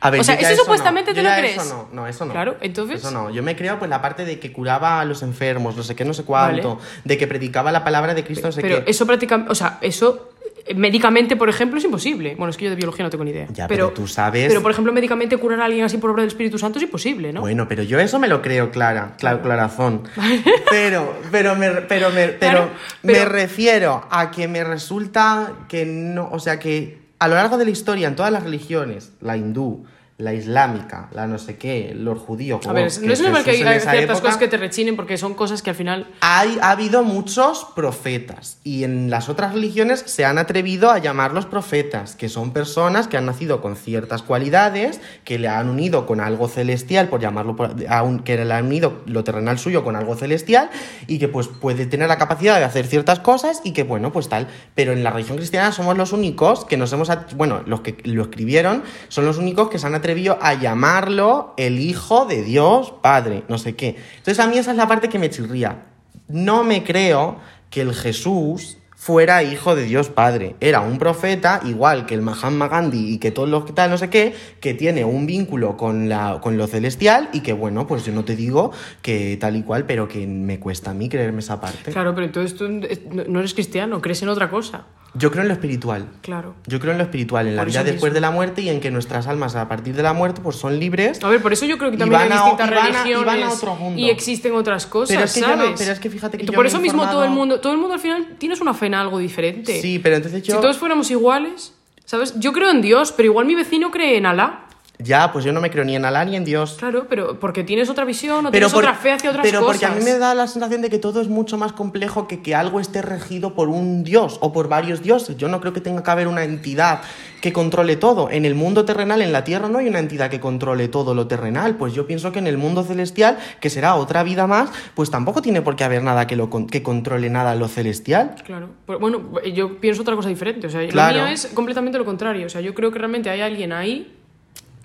A 0.01 0.11
ver, 0.11 0.21
O 0.21 0.25
sea, 0.25 0.35
¿eso 0.37 0.55
supuestamente 0.63 1.11
no. 1.11 1.15
te 1.17 1.23
Yo 1.23 1.29
lo 1.29 1.35
crees? 1.37 1.57
Eso 1.57 1.89
no, 1.93 2.03
no, 2.03 2.07
eso 2.07 2.25
no. 2.25 2.33
Claro, 2.33 2.57
entonces- 2.61 3.01
Eso 3.01 3.11
no. 3.11 3.31
Yo 3.31 3.43
me 3.43 3.57
creo 3.57 3.79
pues 3.79 3.89
la 3.89 4.01
parte 4.01 4.25
de 4.25 4.39
que 4.39 4.53
curaba 4.53 5.01
a 5.01 5.05
los 5.05 5.23
enfermos, 5.23 5.77
no 5.77 5.83
sé 5.83 5.97
qué, 5.97 6.05
no 6.05 6.15
sé 6.15 6.25
cuánto, 6.25 6.77
Vale. 6.77 6.89
de 7.05 7.19
que 7.19 7.27
predicaba 7.27 7.73
la 7.73 7.83
palabra 7.85 8.15
de 8.15 8.25
Cristo, 8.25 8.47
no 8.49 8.53
sé 8.53 8.61
Pero 8.63 8.85
qué. 8.85 8.91
eso 8.91 9.07
prácticamente, 9.07 9.51
o 9.51 9.55
sea, 9.55 9.79
eso 9.81 10.31
médicamente, 10.77 11.35
por 11.35 11.49
ejemplo, 11.49 11.79
es 11.79 11.85
imposible. 11.87 12.35
Bueno, 12.37 12.51
es 12.51 12.59
que 12.59 12.65
yo 12.67 12.71
de 12.71 12.77
biología 12.77 13.03
no 13.03 13.09
tengo 13.11 13.25
ni 13.25 13.31
idea. 13.31 13.47
Ya, 13.55 13.67
pero 13.67 13.89
tú 13.91 14.07
sabes- 14.07 14.49
Pero, 14.49 14.61
por 14.61 14.71
ejemplo, 14.71 14.93
médicamente 14.93 15.39
curar 15.39 15.63
a 15.63 15.65
alguien 15.65 15.85
así 15.87 15.97
por 15.97 16.11
obra 16.11 16.21
del 16.23 16.29
Espíritu 16.29 16.59
Santo 16.59 16.79
es 16.79 16.83
imposible, 16.85 17.33
¿no? 17.33 17.41
Bueno, 17.41 17.67
pero 17.67 17.83
yo 17.83 17.99
eso 17.99 18.19
me 18.19 18.29
lo 18.29 18.43
creo, 18.43 18.71
Clara, 18.71 19.15
claro, 19.19 19.41
Clarazón. 19.41 20.03
Pero, 20.71 21.15
pero, 21.33 21.57
me, 21.57 21.71
pero, 21.71 22.11
me, 22.11 22.29
pero, 22.29 22.39
Claro, 22.39 22.69
me 23.03 23.13
pero- 23.15 23.29
refiero 23.31 24.07
a 24.11 24.31
que 24.31 24.47
me 24.47 24.63
resulta 24.63 25.53
que 25.69 25.87
no, 25.87 26.29
o 26.31 26.39
sea, 26.39 26.59
que 26.59 26.98
a 27.19 27.29
lo 27.29 27.35
largo 27.35 27.59
de 27.59 27.65
la 27.65 27.71
historia, 27.71 28.09
en 28.09 28.17
todas 28.17 28.33
las 28.33 28.45
religiones, 28.45 29.13
la 29.21 29.37
hindú, 29.37 29.85
la 30.19 30.35
islámica, 30.35 31.09
la 31.13 31.29
no 31.29 31.39
sé 31.39 31.57
qué, 31.59 31.93
los 31.95 32.19
judíos, 32.19 32.67
A 32.67 32.73
ver, 32.73 32.91
no 33.03 33.13
es 33.13 33.21
normal 33.23 33.45
que 33.45 33.53
ciertas 33.55 33.95
época, 33.95 34.21
cosas 34.21 34.37
que 34.37 34.49
te 34.49 34.57
rechinen 34.57 34.97
porque 34.97 35.17
son 35.17 35.35
cosas 35.35 35.63
que 35.63 35.71
al 35.71 35.77
final. 35.77 36.09
hay, 36.23 36.59
ha 36.61 36.73
habido 36.73 37.05
muchos 37.05 37.65
profetas 37.77 38.59
y 38.65 38.83
en 38.83 39.11
las 39.11 39.29
otras 39.29 39.55
religiones 39.55 40.03
se 40.07 40.25
han 40.25 40.37
atrevido 40.39 40.91
a 40.91 40.99
llamarlos 40.99 41.47
profetas, 41.47 42.17
que 42.17 42.29
son 42.29 42.53
personas 42.53 43.07
que 43.07 43.17
han 43.17 43.27
nacido 43.27 43.61
con 43.61 43.77
ciertas 43.77 44.23
cualidades, 44.23 45.01
que 45.23 45.39
le 45.39 45.47
han 45.47 45.69
unido 45.69 46.05
con 46.05 46.19
algo 46.21 46.49
celestial, 46.49 47.09
por 47.09 47.21
llamarlo, 47.21 47.55
por- 47.55 47.77
a 47.89 48.03
un- 48.03 48.19
que 48.19 48.45
le 48.45 48.53
han 48.53 48.67
unido 48.67 49.03
lo 49.07 49.23
terrenal 49.23 49.57
suyo 49.61 49.85
con 49.85 49.95
algo 49.95 50.17
celestial 50.17 50.69
y 51.07 51.21
que 51.21 51.29
pues 51.29 51.47
puede 51.47 51.87
tener 51.87 52.09
la 52.09 52.19
capacidad 52.19 52.59
de 52.59 52.65
hacer 52.65 52.89
ciertas 52.89 53.21
cosas 53.21 53.61
y 53.63 53.71
que 53.73 53.85
bueno, 53.85 54.11
pues 54.13 54.29
tal. 54.29 54.49
Pero 54.75 54.91
en 54.93 55.05
la 55.05 55.11
religión 55.11 55.37
cristiana 55.37 55.71
somos 55.71 55.97
los 55.97 56.13
únicos 56.13 56.65
que 56.65 56.77
nos 56.77 56.93
hemos, 56.93 57.09
bueno, 57.37 57.63
los 57.67 57.83
que 57.83 57.97
lo 58.03 58.23
escribieron 58.23 58.83
son 59.07 59.25
los 59.25 59.39
únicos 59.39 59.69
que 59.71 59.79
se 59.79 59.87
han 59.87 59.95
atrevido 59.95 60.08
a 60.41 60.55
llamarlo 60.55 61.55
el 61.57 61.79
Hijo 61.79 62.25
de 62.25 62.43
Dios 62.43 62.95
Padre, 63.03 63.45
no 63.49 63.59
sé 63.59 63.77
qué. 63.77 63.97
Entonces 64.17 64.39
a 64.39 64.47
mí 64.47 64.57
esa 64.57 64.71
es 64.71 64.77
la 64.77 64.89
parte 64.89 65.09
que 65.09 65.19
me 65.19 65.29
chirría. 65.29 65.87
No 66.29 66.65
me 66.65 66.83
creo 66.83 67.37
que 67.71 67.83
el 67.83 67.95
Jesús 67.95 68.79
fuera 68.99 69.45
hijo 69.45 69.77
de 69.77 69.85
Dios 69.85 70.09
Padre. 70.09 70.57
Era 70.61 70.81
un 70.81 70.99
profeta, 70.99 71.61
igual 71.65 72.05
que 72.05 72.15
el 72.15 72.23
Mahatma 72.23 72.69
Gandhi 72.69 73.15
y 73.15 73.19
que 73.19 73.31
todos 73.31 73.49
los 73.49 73.65
que 73.65 73.73
tal, 73.73 73.91
no 73.91 73.97
sé 73.97 74.11
qué, 74.11 74.35
que 74.61 74.75
tiene 74.75 75.05
un 75.05 75.25
vínculo 75.25 75.77
con, 75.77 76.09
la, 76.09 76.41
con 76.43 76.57
lo 76.57 76.67
celestial 76.67 77.29
y 77.33 77.41
que, 77.41 77.53
bueno, 77.53 77.87
pues 77.87 78.05
yo 78.05 78.13
no 78.13 78.25
te 78.25 78.35
digo 78.35 78.73
que 79.01 79.37
tal 79.39 79.57
y 79.57 79.63
cual, 79.63 79.87
pero 79.87 80.09
que 80.09 80.27
me 80.27 80.59
cuesta 80.59 80.91
a 80.91 80.95
mí 80.95 81.09
creerme 81.09 81.39
esa 81.39 81.61
parte. 81.61 81.93
Claro, 81.93 82.15
pero 82.15 82.27
entonces 82.27 82.59
tú 82.59 82.69
no 82.69 83.39
eres 83.39 83.55
cristiano, 83.55 84.01
crees 84.01 84.23
en 84.23 84.31
otra 84.31 84.51
cosa. 84.51 84.87
Yo 85.15 85.31
creo 85.31 85.43
en 85.43 85.49
lo 85.49 85.55
espiritual. 85.55 86.07
Claro. 86.21 86.55
Yo 86.67 86.79
creo 86.81 86.93
en 86.93 86.99
lo 86.99 87.05
espiritual, 87.05 87.47
en 87.49 87.57
la 87.57 87.65
vida 87.65 87.83
después 87.83 88.05
mismo. 88.11 88.15
de 88.15 88.21
la 88.21 88.31
muerte 88.31 88.63
y 88.63 88.69
en 88.69 88.81
que 88.81 88.91
nuestras 88.91 89.27
almas 89.27 89.57
a 89.57 89.67
partir 89.69 89.95
de 89.95 90.03
la 90.03 90.13
muerte 90.13 90.41
pues 90.43 90.57
son 90.57 90.79
libres. 90.79 91.23
A 91.25 91.29
ver, 91.29 91.41
por 91.43 91.53
eso 91.53 91.65
yo 91.65 91.79
creo 91.79 91.91
que 91.91 91.97
también 91.97 92.21
hay 92.23 92.29
a- 92.31 92.35
distintas 92.35 92.69
y 92.69 92.75
van 92.75 92.79
a- 92.95 93.03
religiones 93.05 93.53
otro 93.55 93.75
mundo. 93.75 94.01
y 94.01 94.11
existen 94.11 94.55
otras 94.55 94.87
cosas, 94.87 95.15
Pero 95.17 95.25
es 95.25 95.33
que 95.35 95.41
no- 95.41 95.47
¿sabes? 95.47 95.71
pero 95.79 95.93
es 95.93 95.99
que 96.01 96.11
fíjate 96.11 96.39
que 96.39 96.47
yo 96.47 96.53
por 96.53 96.67
eso 96.67 96.79
mismo 96.81 97.09
todo 97.09 97.25
el 97.25 97.31
mundo, 97.31 97.61
todo 97.61 97.73
el 97.73 97.79
mundo 97.79 97.95
al 97.95 98.01
final 98.01 98.37
tienes 98.39 98.61
una 98.61 98.75
fe 98.75 98.87
en 98.87 98.95
algo 98.95 99.19
diferente. 99.19 99.81
Sí, 99.81 99.99
pero 99.99 100.17
entonces 100.17 100.43
yo... 100.43 100.55
Si 100.57 100.61
todos 100.61 100.77
fuéramos 100.79 101.11
iguales, 101.11 101.73
¿sabes? 102.05 102.39
Yo 102.39 102.53
creo 102.53 102.71
en 102.71 102.81
Dios, 102.83 103.13
pero 103.17 103.27
igual 103.27 103.47
mi 103.47 103.55
vecino 103.55 103.91
cree 103.91 104.19
en 104.19 104.27
Alá. 104.27 104.67
Ya, 105.01 105.31
pues 105.33 105.45
yo 105.45 105.53
no 105.53 105.61
me 105.61 105.71
creo 105.71 105.85
ni 105.85 105.95
en 105.95 106.05
Alá 106.05 106.25
ni 106.25 106.35
en 106.35 106.45
Dios. 106.45 106.75
Claro, 106.79 107.07
pero 107.09 107.39
porque 107.39 107.63
tienes 107.63 107.89
otra 107.89 108.05
visión 108.05 108.47
o 108.47 108.51
Pero, 108.51 108.67
tienes 108.67 108.73
por- 108.73 108.83
otra 108.85 108.95
fe 108.95 109.13
hacia 109.13 109.31
otras 109.31 109.47
pero 109.47 109.61
cosas. 109.61 109.81
porque 109.81 109.87
a 109.87 109.91
mí 109.97 110.05
me 110.05 110.19
da 110.19 110.35
la 110.35 110.49
sensación 110.49 110.83
de 110.83 110.91
que 110.91 110.99
todo 110.99 111.21
es 111.21 111.29
mucho 111.29 111.57
más 111.57 111.73
complejo 111.73 112.27
que 112.27 112.43
que 112.43 112.57
algo 112.57 112.81
esté 112.81 113.01
regido 113.01 113.55
por 113.55 113.69
un 113.69 114.03
dios 114.03 114.39
o 114.41 114.53
por 114.53 114.69
varios 114.69 115.01
dioses. 115.03 115.37
Yo 115.37 115.49
no 115.49 115.61
creo 115.61 115.73
que 115.73 115.81
tenga 115.81 116.03
que 116.03 116.11
haber 116.11 116.27
una 116.27 116.43
entidad 116.43 117.03
que 117.41 117.53
controle 117.53 117.95
todo. 117.95 118.29
En 118.31 118.45
el 118.45 118.57
mundo 118.57 118.85
terrenal, 118.85 119.23
en 119.23 119.31
la 119.33 119.45
Tierra, 119.45 119.69
no 119.69 119.79
hay 119.79 119.87
una 119.89 120.01
entidad 120.01 120.31
que 120.31 120.41
controle 120.41 120.89
todo 120.89 121.15
lo 121.15 121.29
terrenal. 121.29 121.77
Pues 121.77 121.95
yo 121.95 122.05
pienso 122.09 122.33
que 122.33 122.41
en 122.41 122.49
el 122.49 122.59
mundo 122.59 122.83
celestial, 122.83 123.39
que 123.61 123.71
será 123.71 123.95
otra 123.95 124.25
vida 124.25 124.49
más, 124.49 124.71
pues 124.95 125.13
tampoco 125.13 125.41
tiene 125.43 125.63
por 125.63 125.77
qué 125.77 125.85
haber 125.85 126.03
nada 126.03 126.27
que, 126.27 126.35
lo, 126.35 126.51
que 126.51 126.83
controle 126.83 127.31
nada 127.31 127.55
lo 127.55 127.69
celestial. 127.69 128.35
Claro. 128.45 128.71
Pues, 128.85 128.99
bueno, 128.99 129.23
yo 129.55 129.79
pienso 129.79 130.03
otra 130.03 130.17
cosa 130.17 130.29
diferente. 130.29 130.67
O 130.67 130.71
sea, 130.71 130.85
Claro. 130.89 131.19
lo 131.19 131.25
mío 131.25 131.33
es 131.33 131.47
completamente 131.55 131.99
lo 131.99 132.05
contrario. 132.05 132.47
O 132.47 132.51
sea, 132.51 132.61
yo 132.61 132.75
creo 132.75 132.91
que 132.91 132.99
realmente 132.99 133.31
hay 133.31 133.41
alguien 133.43 133.73
ahí 133.73 134.17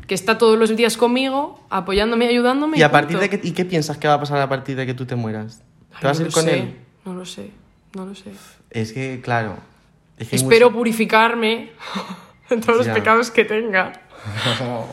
que 0.08 0.16
está 0.16 0.38
todos 0.38 0.58
los 0.60 0.76
días 0.76 0.98
conmigo, 0.98 1.60
apoyándome 1.70 2.26
y 2.26 2.30
ayudándome. 2.30 2.78
Y 2.78 2.82
a 2.84 2.92
partir 2.92 3.18
punto. 3.18 3.22
de 3.22 3.30
que, 3.40 3.48
¿y 3.48 3.52
qué 3.52 3.66
piensas 3.66 3.98
que 3.98 4.08
va 4.08 4.16
a 4.16 4.20
pasar 4.20 4.40
a 4.42 4.50
partir 4.50 4.76
de 4.76 4.86
que 4.86 4.94
tú 4.94 5.06
te 5.06 5.16
mueras? 5.16 5.62
Ay, 5.94 5.98
¿Te 6.02 6.08
vas 6.08 6.20
no 6.20 6.26
a 6.26 6.28
ir 6.28 6.34
con 6.34 6.44
sé, 6.44 6.60
él? 6.60 6.76
No 7.06 7.14
lo 7.14 7.26
sé, 7.26 7.52
no 7.96 8.06
lo 8.06 8.16
sé. 8.16 8.32
Es 8.70 8.92
que, 8.94 9.22
claro. 9.22 9.58
es 10.18 10.28
que 10.30 10.36
hay 10.36 10.42
Espero 10.42 10.68
mucho- 10.68 10.78
purificarme 10.80 11.72
de 12.50 12.58
todos 12.58 12.86
los 12.86 12.88
pecados 12.90 13.32
que 13.32 13.46
tenga. 13.46 13.94
Bueno, 14.58 14.88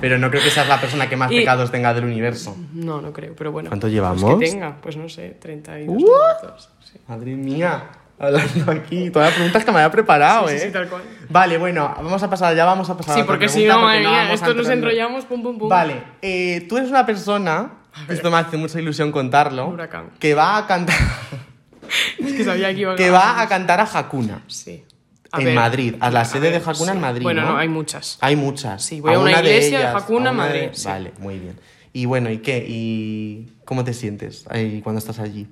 pero 0.00 0.16
no 0.18 0.30
creo 0.30 0.42
que 0.42 0.48
seas 0.48 0.66
la 0.66 0.80
persona 0.80 1.06
que 1.06 1.16
más 1.18 1.30
Y- 1.30 1.36
pecados 1.36 1.70
tenga 1.70 1.92
del 1.92 2.04
universo. 2.04 2.56
No, 2.72 3.02
no 3.02 3.12
creo, 3.12 3.34
pero 3.36 3.52
bueno. 3.52 3.68
¿Cuánto 3.68 3.88
llevamos? 3.88 4.38
que 4.40 4.46
tenga, 4.46 4.76
pues 4.80 4.96
no 4.96 5.06
sé, 5.10 5.36
32 5.38 5.86
¿What? 5.88 5.96
minutos. 5.98 6.70
Sí. 6.82 6.98
Madre 7.06 7.34
mía, 7.36 7.82
hablando 8.18 8.70
aquí, 8.72 9.10
todas 9.10 9.28
las 9.28 9.34
preguntas 9.34 9.64
que 9.64 9.70
me 9.72 9.78
había 9.78 9.90
preparado, 9.90 10.48
Sí, 10.48 10.54
¿eh? 10.54 10.58
sí, 10.58 10.66
sí, 10.66 10.72
tal 10.72 10.88
cual. 10.88 11.02
Vale, 11.28 11.58
bueno, 11.58 11.92
vamos 11.96 12.22
a 12.22 12.30
pasar, 12.30 12.54
ya 12.56 12.64
vamos 12.64 12.88
a 12.90 12.96
pasar 12.96 13.12
a 13.12 13.14
Sí, 13.14 13.20
otra 13.22 13.32
porque 13.32 13.48
si 13.48 13.64
no, 13.64 13.74
porque 13.74 13.84
madre 13.86 14.00
mía, 14.00 14.10
vamos 14.10 14.34
esto 14.34 14.54
nos 14.54 14.68
enrollamos, 14.68 15.24
pum, 15.24 15.42
pum, 15.42 15.58
pum. 15.58 15.68
Vale, 15.68 16.02
eh, 16.22 16.66
tú 16.68 16.76
eres 16.78 16.90
una 16.90 17.04
persona, 17.06 17.72
esto 18.08 18.30
me 18.30 18.36
hace 18.38 18.56
mucha 18.56 18.78
ilusión 18.80 19.10
contarlo, 19.12 19.68
huracán. 19.68 20.10
que 20.18 20.34
va 20.34 20.56
a 20.58 20.66
cantar, 20.66 20.96
Es 22.18 22.32
que 22.32 22.44
sabía 22.44 22.74
que 22.74 22.80
iba 22.80 22.92
a 22.92 22.96
que 22.96 23.10
va 23.10 23.40
a 23.40 23.48
cantar 23.48 23.80
a 23.80 23.84
Hakuna. 23.84 24.42
Sí. 24.48 24.84
A 25.30 25.38
En 25.40 25.46
ver, 25.46 25.54
Madrid, 25.54 25.94
a 26.00 26.10
la 26.10 26.24
sede 26.24 26.50
de 26.50 26.58
ver, 26.58 26.62
Hakuna 26.68 26.92
en. 26.92 27.00
Madrid, 27.00 27.22
Bueno, 27.22 27.42
¿no? 27.42 27.52
no, 27.52 27.58
hay 27.58 27.68
muchas. 27.68 28.18
Hay 28.20 28.36
muchas. 28.36 28.82
Sí, 28.84 29.00
voy 29.00 29.14
a 29.14 29.18
una 29.18 29.42
de 29.42 29.48
iglesia 29.50 29.78
de 29.78 29.84
ellas, 29.84 30.02
Hakuna 30.02 30.30
a 30.30 30.32
una 30.32 30.46
en 30.46 30.52
de- 30.52 30.58
Madrid, 30.60 30.74
sí. 30.78 30.86
Vale, 30.88 31.12
muy 31.18 31.38
bien. 31.38 31.58
Y 31.92 32.06
bueno, 32.06 32.30
¿y 32.30 32.38
qué? 32.38 32.64
¿Y 32.66 33.52
cómo 33.64 33.84
te 33.84 33.92
sientes 33.94 34.46
ahí 34.48 34.80
cuando 34.82 34.98
estás 35.00 35.18
allí? 35.18 35.46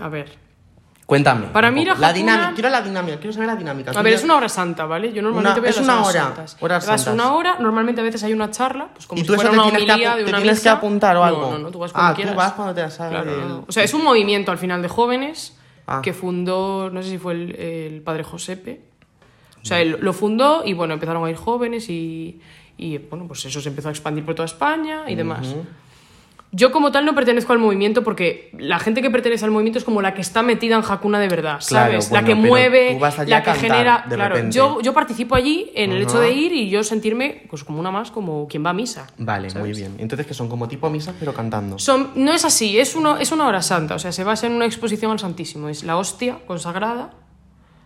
A 0.00 0.08
ver. 0.08 0.30
Cuéntame. 1.06 1.48
Para 1.48 1.70
mí 1.70 1.84
la 1.84 2.12
dinámica, 2.14 2.52
quiero 2.54 2.70
la 2.70 2.80
dinámica, 2.80 3.18
quiero 3.18 3.32
saber 3.34 3.48
la 3.48 3.56
dinámica. 3.56 3.90
A 3.90 4.02
ver, 4.02 4.12
ya- 4.12 4.18
es 4.18 4.24
una 4.24 4.36
hora 4.36 4.48
santa, 4.48 4.86
¿vale? 4.86 5.12
Yo 5.12 5.20
normalmente 5.20 5.60
Una- 5.60 5.66
a 5.68 5.70
es 5.70 5.76
las 5.76 5.84
una 5.84 5.94
horas 6.00 6.08
hora, 6.14 6.24
santas. 6.24 6.56
horas 6.60 6.86
Vas 6.86 7.00
santas. 7.02 7.14
una 7.14 7.34
hora, 7.34 7.56
normalmente 7.60 8.00
a 8.00 8.04
veces 8.04 8.22
hay 8.24 8.32
una 8.32 8.50
charla, 8.50 8.88
pues 8.94 9.06
como 9.06 9.18
¿Y 9.18 9.22
si 9.22 9.26
tú 9.26 9.34
eso 9.34 9.42
fuera 9.42 9.50
te 9.50 9.56
una 9.56 9.64
tienes, 9.64 9.96
que, 9.96 10.08
de 10.08 10.24
te 10.24 10.30
una 10.30 10.38
tienes 10.38 10.60
que 10.62 10.68
apuntar 10.70 11.16
o 11.18 11.24
algo? 11.24 11.40
No, 11.42 11.50
no, 11.52 11.58
no, 11.58 11.70
tú 11.70 11.78
vas 11.78 11.92
cuando 11.92 12.10
Ah, 12.10 12.14
quieras. 12.14 12.32
tú 12.32 12.38
vas 12.38 12.52
cuando 12.54 12.74
te 12.74 12.80
das 12.80 12.96
Claro, 12.96 13.30
el- 13.30 13.48
no. 13.48 13.64
O 13.68 13.72
sea, 13.72 13.82
es 13.84 13.92
un 13.92 14.02
movimiento 14.02 14.50
al 14.50 14.56
final 14.58 14.80
de 14.80 14.88
jóvenes 14.88 15.58
Ah. 15.86 16.00
que 16.02 16.14
fundó, 16.14 16.88
no 16.90 17.02
sé 17.02 17.10
si 17.10 17.18
fue 17.18 17.34
el, 17.34 17.54
el 17.56 18.00
padre 18.00 18.24
Josepe. 18.24 18.80
O 19.62 19.66
sea, 19.66 19.80
él 19.82 19.98
lo 20.00 20.12
fundó 20.14 20.62
y 20.64 20.72
bueno, 20.72 20.94
empezaron 20.94 21.22
a 21.26 21.28
ir 21.30 21.36
jóvenes 21.36 21.88
y, 21.90 22.40
y, 22.78 22.96
bueno, 22.96 23.26
pues 23.28 23.44
eso 23.44 23.60
se 23.60 23.68
empezó 23.68 23.88
a 23.88 23.92
expandir 23.92 24.24
por 24.24 24.34
toda 24.34 24.46
España 24.46 25.02
y 25.06 25.14
demás. 25.14 25.54
Yo 26.56 26.70
como 26.70 26.92
tal 26.92 27.04
no 27.04 27.16
pertenezco 27.16 27.52
al 27.52 27.58
movimiento 27.58 28.04
porque 28.04 28.48
la 28.56 28.78
gente 28.78 29.02
que 29.02 29.10
pertenece 29.10 29.44
al 29.44 29.50
movimiento 29.50 29.80
es 29.80 29.84
como 29.84 30.00
la 30.00 30.14
que 30.14 30.20
está 30.20 30.42
metida 30.44 30.76
en 30.76 30.82
Hakuna 30.88 31.18
de 31.18 31.26
verdad, 31.26 31.58
Claro, 31.66 31.90
¿sabes? 31.92 32.10
bueno, 32.10 32.22
la 32.22 32.28
que 32.28 32.34
mueve, 32.36 32.98
la 33.26 33.42
que 33.42 33.54
genera... 33.54 34.04
de 34.08 34.14
Claro, 34.14 34.34
repente. 34.36 34.56
yo, 34.56 34.80
yo 34.80 34.92
participo 34.94 35.34
allí 35.34 35.72
en 35.74 35.90
el 35.90 36.02
hecho 36.02 36.20
de 36.20 36.30
ir 36.30 36.52
y 36.52 36.70
yo 36.70 36.84
sentirme 36.84 37.42
pues 37.50 37.64
como 37.64 37.80
una 37.80 37.90
más, 37.90 38.12
como 38.12 38.46
quien 38.46 38.64
va 38.64 38.70
a 38.70 38.72
misa. 38.72 39.08
Vale, 39.18 39.50
¿sabes? 39.50 39.66
muy 39.68 39.76
bien. 39.76 39.96
Entonces 39.98 40.26
que 40.28 40.34
son 40.34 40.48
como 40.48 40.68
tipo 40.68 40.88
misas, 40.90 41.16
pero 41.18 41.34
cantando. 41.34 41.76
Son, 41.80 42.10
no 42.14 42.32
es 42.32 42.44
así, 42.44 42.78
es, 42.78 42.94
uno, 42.94 43.18
es 43.18 43.32
una 43.32 43.48
hora 43.48 43.60
santa, 43.60 43.96
o 43.96 43.98
sea, 43.98 44.12
se 44.12 44.22
basa 44.22 44.46
en 44.46 44.52
una 44.52 44.66
exposición 44.66 45.10
al 45.10 45.18
Santísimo. 45.18 45.68
Es 45.68 45.82
la 45.82 45.96
hostia 45.96 46.38
consagrada, 46.46 47.10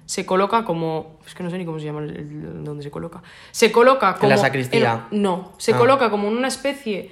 se 0.04 0.26
coloca 0.26 0.64
como. 0.64 1.18
Es 1.26 1.35
que 1.35 1.42
no 1.42 1.48
sé 1.50 1.57
ni 1.59 1.64
cómo 1.64 1.78
se 1.78 1.87
llama 1.87 2.00
el, 2.00 2.11
el- 2.16 2.64
donde 2.64 2.83
se 2.83 2.90
coloca. 2.90 3.22
Se 3.50 3.70
coloca 3.72 4.14
como. 4.16 4.28
la 4.28 4.37
sacristía? 4.37 5.07
en- 5.11 5.22
no, 5.22 5.52
se 5.59 5.72
Ah. 5.72 5.78
coloca 5.78 6.11
como 6.11 6.28
en 6.28 6.37
una 6.37 6.48
especie. 6.48 7.11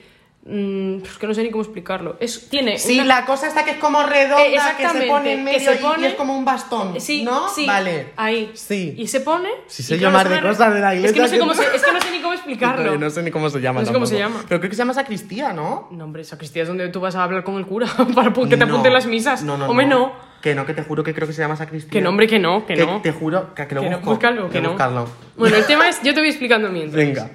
Mm, 0.48 1.02
es 1.04 1.18
que 1.18 1.26
no 1.26 1.34
sé 1.34 1.42
ni 1.42 1.50
cómo 1.50 1.62
explicarlo. 1.62 2.16
Es, 2.20 2.48
tiene. 2.48 2.78
Sí, 2.78 2.94
una- 3.00 3.04
la 3.20 3.26
cosa 3.26 3.48
está 3.48 3.64
que 3.64 3.72
es 3.72 3.76
como 3.78 4.02
redonda, 4.02 4.44
Eh, 4.46 4.56
que 4.76 4.88
se 4.88 5.06
pone 5.06 5.32
en 5.32 5.38
que 5.38 5.44
medio 5.44 5.60
se 5.60 5.74
y- 5.74 5.78
y, 5.78 5.82
pone- 5.82 6.06
es 6.06 6.14
como 6.14 6.36
un 6.36 6.44
bastón. 6.44 7.00
Sí, 7.00 7.22
¿No? 7.24 7.48
sí, 7.48 7.66
Vale. 7.66 8.12
Ahí. 8.16 8.50
Sí. 8.54 8.94
Y 8.96 9.06
se 9.08 9.20
pone. 9.20 9.48
Claro, 9.88 10.00
llamar 10.02 10.26
es 10.26 10.32
de 10.34 10.40
cosas 10.48 10.74
de 10.74 10.80
la 10.80 10.94
Es 10.94 11.00
que 11.00 11.06
no 11.06 11.08
iglesia 11.10 11.26
sé 11.28 11.34
que- 11.34 11.40
cómo, 11.40 11.54
se- 11.54 11.76
es 11.76 11.82
que 11.82 11.92
no 11.92 12.00
sé 12.00 12.10
ni 12.10 12.20
cómo 12.20 12.32
explicarlo. 12.34 12.96
No 12.98 13.10
sé 13.10 13.22
ni 13.22 13.30
cómo 13.30 13.50
se 13.50 13.60
llama. 13.60 13.80
No 13.80 13.86
sé 13.86 13.92
cómo 13.92 14.06
se 14.06 14.18
llama. 14.18 14.44
Pero 14.48 14.60
creo 14.60 14.70
que 14.70 14.76
se 14.76 14.82
llama 14.82 14.94
sacristía, 14.94 15.52
¿no? 15.52 15.88
No, 15.90 16.04
hombre, 16.04 16.24
sacristía 16.24 16.62
es 16.62 16.68
donde 16.68 16.88
tú 16.88 17.00
vas 17.00 17.16
a 17.16 17.24
hablar 17.24 17.42
con 17.44 17.56
el 17.56 17.66
cura 17.66 17.86
para 18.14 18.32
que 18.32 18.46
te 18.46 18.56
No. 18.56 18.64
apunten 18.66 18.92
las 18.92 19.06
misas. 19.06 19.42
No, 19.42 19.56
no, 19.56 19.66
Hombre, 19.68 19.86
no. 19.86 20.12
Que 20.42 20.54
no, 20.54 20.64
que 20.64 20.74
te 20.74 20.82
juro 20.84 21.02
que 21.02 21.12
creo 21.12 21.26
que 21.26 21.32
se 21.32 21.42
llama 21.42 21.56
sacristía. 21.56 21.90
Que 21.90 22.00
no, 22.00 22.10
hombre, 22.10 22.28
que 22.28 22.38
no, 22.38 22.64
que 22.66 22.76
no. 22.76 23.00
Te 23.02 23.10
juro 23.10 23.52
que, 23.54 23.66
que 23.66 23.74
lo 23.74 23.80
Que 23.80 23.90
no, 23.90 23.96
busco. 23.96 24.10
búscalo, 24.10 24.42
Voy 24.42 24.50
que 24.52 24.60
no. 24.60 24.68
buscarlo. 24.70 25.08
Bueno, 25.36 25.56
el 25.56 25.66
tema 25.66 25.88
es, 25.88 26.00
yo 26.02 26.14
te 26.14 26.20
voy 26.20 26.28
explicando 26.28 26.68
mientras. 26.68 26.94
Venga. 27.04 27.30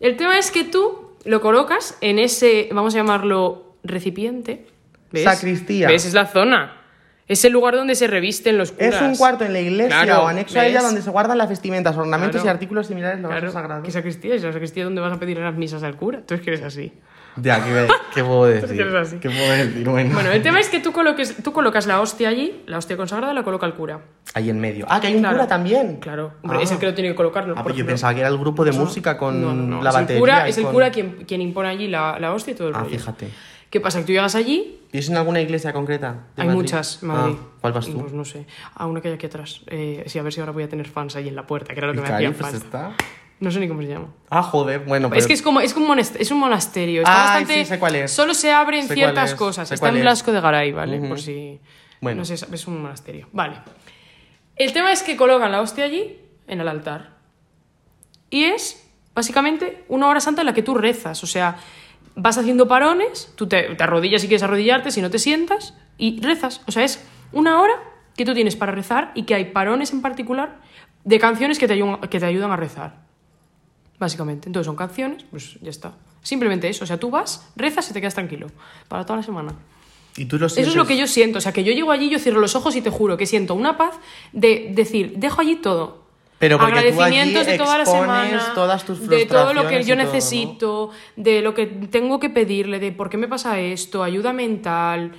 El 0.00 0.16
tema 0.16 0.36
es 0.36 0.50
que 0.50 0.64
tú 0.64 1.05
lo 1.26 1.40
colocas 1.40 1.96
en 2.00 2.18
ese, 2.18 2.68
vamos 2.72 2.94
a 2.94 2.98
llamarlo 2.98 3.76
recipiente. 3.82 4.66
¿Ves? 5.12 5.24
Sacristía. 5.24 5.88
¿Ves? 5.88 6.06
Es 6.06 6.14
la 6.14 6.26
zona. 6.26 6.80
Es 7.28 7.44
el 7.44 7.52
lugar 7.52 7.74
donde 7.74 7.94
se 7.96 8.06
revisten 8.06 8.56
los 8.56 8.70
curas. 8.72 8.94
Es 8.94 9.02
un 9.02 9.16
cuarto 9.16 9.44
en 9.44 9.52
la 9.52 9.58
iglesia 9.60 10.02
Claro, 10.04 10.22
o 10.24 10.26
anexo 10.28 10.60
a 10.60 10.64
ella 10.66 10.78
¿ves? 10.78 10.86
donde 10.86 11.02
se 11.02 11.10
guardan 11.10 11.36
las 11.38 11.48
vestimentas, 11.48 11.96
ornamentos 11.96 12.40
Claro. 12.42 12.46
y 12.46 12.50
artículos 12.54 12.86
similares 12.86 13.18
a 13.18 13.22
los 13.22 13.28
Claro, 13.30 13.42
vasos 13.46 13.54
sagrados. 13.54 13.84
¿qué 13.84 13.90
sacristía 13.90 14.34
es? 14.36 14.42
La 14.44 14.52
sacristía 14.52 14.84
donde 14.84 15.00
vas 15.00 15.12
a 15.12 15.18
pedir 15.18 15.38
las 15.38 15.54
misas 15.56 15.82
al 15.82 15.96
cura. 15.96 16.20
Tú 16.24 16.34
es 16.34 16.40
que 16.40 16.50
eres 16.50 16.62
así. 16.62 16.92
Ya, 17.38 17.62
¿qué, 17.62 17.86
qué 18.14 18.22
puedo 18.24 18.44
decir? 18.46 18.76
que 18.76 18.82
eres 18.82 18.94
así. 18.94 19.16
¿Qué 19.18 19.28
puedo 19.28 19.50
decir? 19.50 19.88
Bueno. 19.88 20.14
Bueno, 20.14 20.30
el 20.30 20.40
tema 20.40 20.60
es 20.60 20.68
que 20.68 20.78
tú, 20.78 20.92
coloques, 20.92 21.36
tú 21.42 21.52
colocas 21.52 21.86
la 21.88 22.00
hostia 22.00 22.28
allí, 22.28 22.62
la 22.66 22.78
hostia 22.78 22.96
consagrada 22.96 23.34
la 23.34 23.42
coloca 23.42 23.66
el 23.66 23.74
cura. 23.74 24.00
Ahí 24.32 24.48
en 24.48 24.60
medio. 24.60 24.86
Ah, 24.88 25.00
que 25.00 25.08
hay 25.08 25.14
un 25.16 25.20
Claro. 25.20 25.36
cura 25.36 25.48
también. 25.48 25.96
Claro, 25.96 26.32
hombre, 26.42 26.58
Ah. 26.60 26.62
es 26.62 26.70
el 26.70 26.78
que 26.78 26.86
lo 26.86 26.94
tiene 26.94 27.10
que 27.10 27.16
colocarlo. 27.16 27.54
Ah, 27.54 27.62
por 27.62 27.72
pues 27.72 27.76
yo 27.76 27.84
pensaba 27.84 28.14
que 28.14 28.20
era 28.20 28.28
el 28.28 28.38
grupo 28.38 28.64
de 28.64 28.70
música 28.72 29.18
con 29.18 29.42
No, 29.42 29.52
no, 29.52 29.62
no. 29.78 29.82
la 29.82 29.90
es 29.90 29.96
el 29.96 30.02
batería. 30.02 30.20
cura, 30.20 30.46
y 30.46 30.50
es 30.50 30.58
el 30.58 30.64
con- 30.64 30.72
cura 30.74 30.90
quien, 30.92 31.24
quien 31.26 31.40
impone 31.42 31.68
allí 31.70 31.88
la, 31.88 32.18
la 32.20 32.32
hostia 32.32 32.52
y 32.52 32.54
todo 32.54 32.68
el 32.68 32.74
Ah, 32.74 32.78
rollo. 32.84 32.90
fíjate. 32.90 33.28
¿Qué 33.70 33.80
pasa? 33.80 34.00
Que 34.00 34.06
tú 34.06 34.12
llegas 34.12 34.34
allí 34.34 34.76
¿Vives 34.96 35.10
en 35.10 35.16
alguna 35.16 35.40
iglesia 35.40 35.72
concreta? 35.72 36.26
Hay 36.36 36.46
Madrid? 36.46 36.62
muchas 36.62 37.02
en 37.02 37.08
Madrid. 37.08 37.36
Ah, 37.38 37.46
¿Cuál 37.60 37.72
vas 37.74 37.86
tú? 37.86 38.00
Pues 38.00 38.12
no 38.12 38.24
sé. 38.24 38.46
A 38.74 38.86
una 38.86 39.00
que 39.02 39.08
hay 39.08 39.14
aquí 39.14 39.26
atrás. 39.26 39.60
Eh, 39.66 40.04
sí, 40.06 40.18
a 40.18 40.22
ver 40.22 40.32
si 40.32 40.40
ahora 40.40 40.52
voy 40.52 40.62
a 40.62 40.68
tener 40.68 40.88
fans 40.88 41.16
ahí 41.16 41.28
en 41.28 41.36
la 41.36 41.46
puerta, 41.46 41.74
que 41.74 41.80
era 41.80 41.88
lo 41.88 41.92
que 41.92 42.00
me 42.00 42.08
hacía 42.08 42.32
falta. 42.32 42.56
está. 42.56 42.92
No 43.38 43.50
sé 43.50 43.60
ni 43.60 43.68
cómo 43.68 43.82
se 43.82 43.88
llama. 43.88 44.08
Ah, 44.30 44.42
joder, 44.42 44.80
bueno, 44.80 45.10
pero... 45.10 45.18
Es 45.18 45.26
que 45.26 45.34
es 45.34 45.42
como, 45.42 45.60
es 45.60 45.74
como 45.74 45.94
es 45.94 46.30
un 46.30 46.38
monasterio. 46.38 47.02
Está 47.02 47.14
bastante. 47.14 47.54
sí, 47.56 47.64
sé 47.66 47.78
cuál 47.78 47.96
es. 47.96 48.10
Solo 48.10 48.32
se 48.32 48.50
abre 48.50 48.78
en 48.78 48.84
Sé 48.84 48.88
cuál 48.88 48.96
ciertas 48.96 49.30
es, 49.32 49.36
cosas. 49.36 49.70
Está 49.70 49.90
en 49.90 49.96
es. 49.96 50.02
Blasco 50.02 50.32
de 50.32 50.40
Garay, 50.40 50.72
¿vale? 50.72 50.98
Por 51.06 51.20
si. 51.20 51.60
Bueno. 52.00 52.20
No 52.20 52.24
sé, 52.24 52.34
es 52.34 52.66
un 52.66 52.80
monasterio. 52.80 53.28
Vale. 53.32 53.56
El 54.54 54.72
tema 54.72 54.92
es 54.92 55.02
que 55.02 55.16
colocan 55.16 55.52
la 55.52 55.60
hostia 55.60 55.84
allí, 55.84 56.18
en 56.46 56.60
el 56.62 56.68
altar. 56.68 57.16
Y 58.30 58.44
es, 58.44 58.88
básicamente, 59.14 59.84
una 59.88 60.08
hora 60.08 60.20
santa 60.20 60.40
en 60.40 60.46
la 60.46 60.54
que 60.54 60.62
tú 60.62 60.74
rezas. 60.74 61.22
O 61.22 61.26
sea, 61.26 61.58
vas 62.14 62.38
haciendo 62.38 62.68
parones, 62.68 63.32
tú 63.34 63.46
te, 63.46 63.74
te 63.74 63.82
arrodillas 63.82 64.22
si 64.22 64.28
quieres 64.28 64.42
arrodillarte, 64.42 64.90
si 64.90 65.02
no 65.02 65.10
te 65.10 65.18
sientas, 65.18 65.74
y 65.98 66.20
rezas. 66.20 66.62
O 66.66 66.72
sea, 66.72 66.84
es 66.84 67.04
una 67.32 67.60
hora 67.60 67.74
que 68.16 68.24
tú 68.24 68.34
tienes 68.34 68.56
para 68.56 68.72
rezar 68.72 69.12
y 69.14 69.24
que 69.24 69.34
hay 69.34 69.46
parones 69.46 69.92
en 69.92 70.02
particular 70.02 70.60
de 71.04 71.18
canciones 71.18 71.58
que 71.58 71.66
te 71.66 71.74
ayudan, 71.74 72.00
que 72.00 72.18
te 72.18 72.26
ayudan 72.26 72.50
a 72.50 72.56
rezar. 72.56 73.06
Básicamente. 73.98 74.48
Entonces 74.48 74.66
son 74.66 74.76
canciones, 74.76 75.24
pues 75.30 75.58
ya 75.60 75.70
está. 75.70 75.94
Simplemente 76.22 76.68
eso. 76.68 76.84
O 76.84 76.86
sea, 76.86 76.98
tú 76.98 77.10
vas, 77.10 77.48
rezas 77.56 77.88
y 77.90 77.92
te 77.94 78.00
quedas 78.00 78.14
tranquilo. 78.14 78.48
Para 78.88 79.04
toda 79.04 79.18
la 79.18 79.22
semana. 79.22 79.54
¿Y 80.16 80.26
tú 80.26 80.38
lo 80.38 80.46
Eso 80.46 80.60
es 80.60 80.74
lo 80.74 80.86
que 80.86 80.96
yo 80.96 81.06
siento. 81.06 81.38
O 81.38 81.40
sea, 81.40 81.52
que 81.52 81.64
yo 81.64 81.72
llego 81.72 81.92
allí, 81.92 82.10
yo 82.10 82.18
cierro 82.18 82.40
los 82.40 82.56
ojos 82.56 82.74
y 82.76 82.82
te 82.82 82.90
juro 82.90 83.16
que 83.16 83.26
siento 83.26 83.54
una 83.54 83.76
paz 83.76 83.94
de 84.32 84.72
decir, 84.74 85.14
dejo 85.16 85.40
allí 85.40 85.56
todo. 85.56 86.05
Pero 86.38 86.60
Agradecimientos 86.60 87.46
de 87.46 87.56
toda 87.56 87.78
la 87.78 87.86
semana, 87.86 88.52
todas 88.54 88.84
tus 88.84 89.06
de 89.08 89.24
todo 89.26 89.54
lo 89.54 89.66
que 89.68 89.82
yo 89.82 89.94
y 89.94 89.96
todo, 89.96 89.96
¿no? 89.96 90.12
necesito, 90.12 90.90
de 91.16 91.40
lo 91.40 91.54
que 91.54 91.66
tengo 91.66 92.20
que 92.20 92.28
pedirle, 92.28 92.78
de 92.78 92.92
por 92.92 93.08
qué 93.08 93.16
me 93.16 93.26
pasa 93.28 93.58
esto, 93.58 94.02
ayuda 94.02 94.32
mental. 94.32 95.12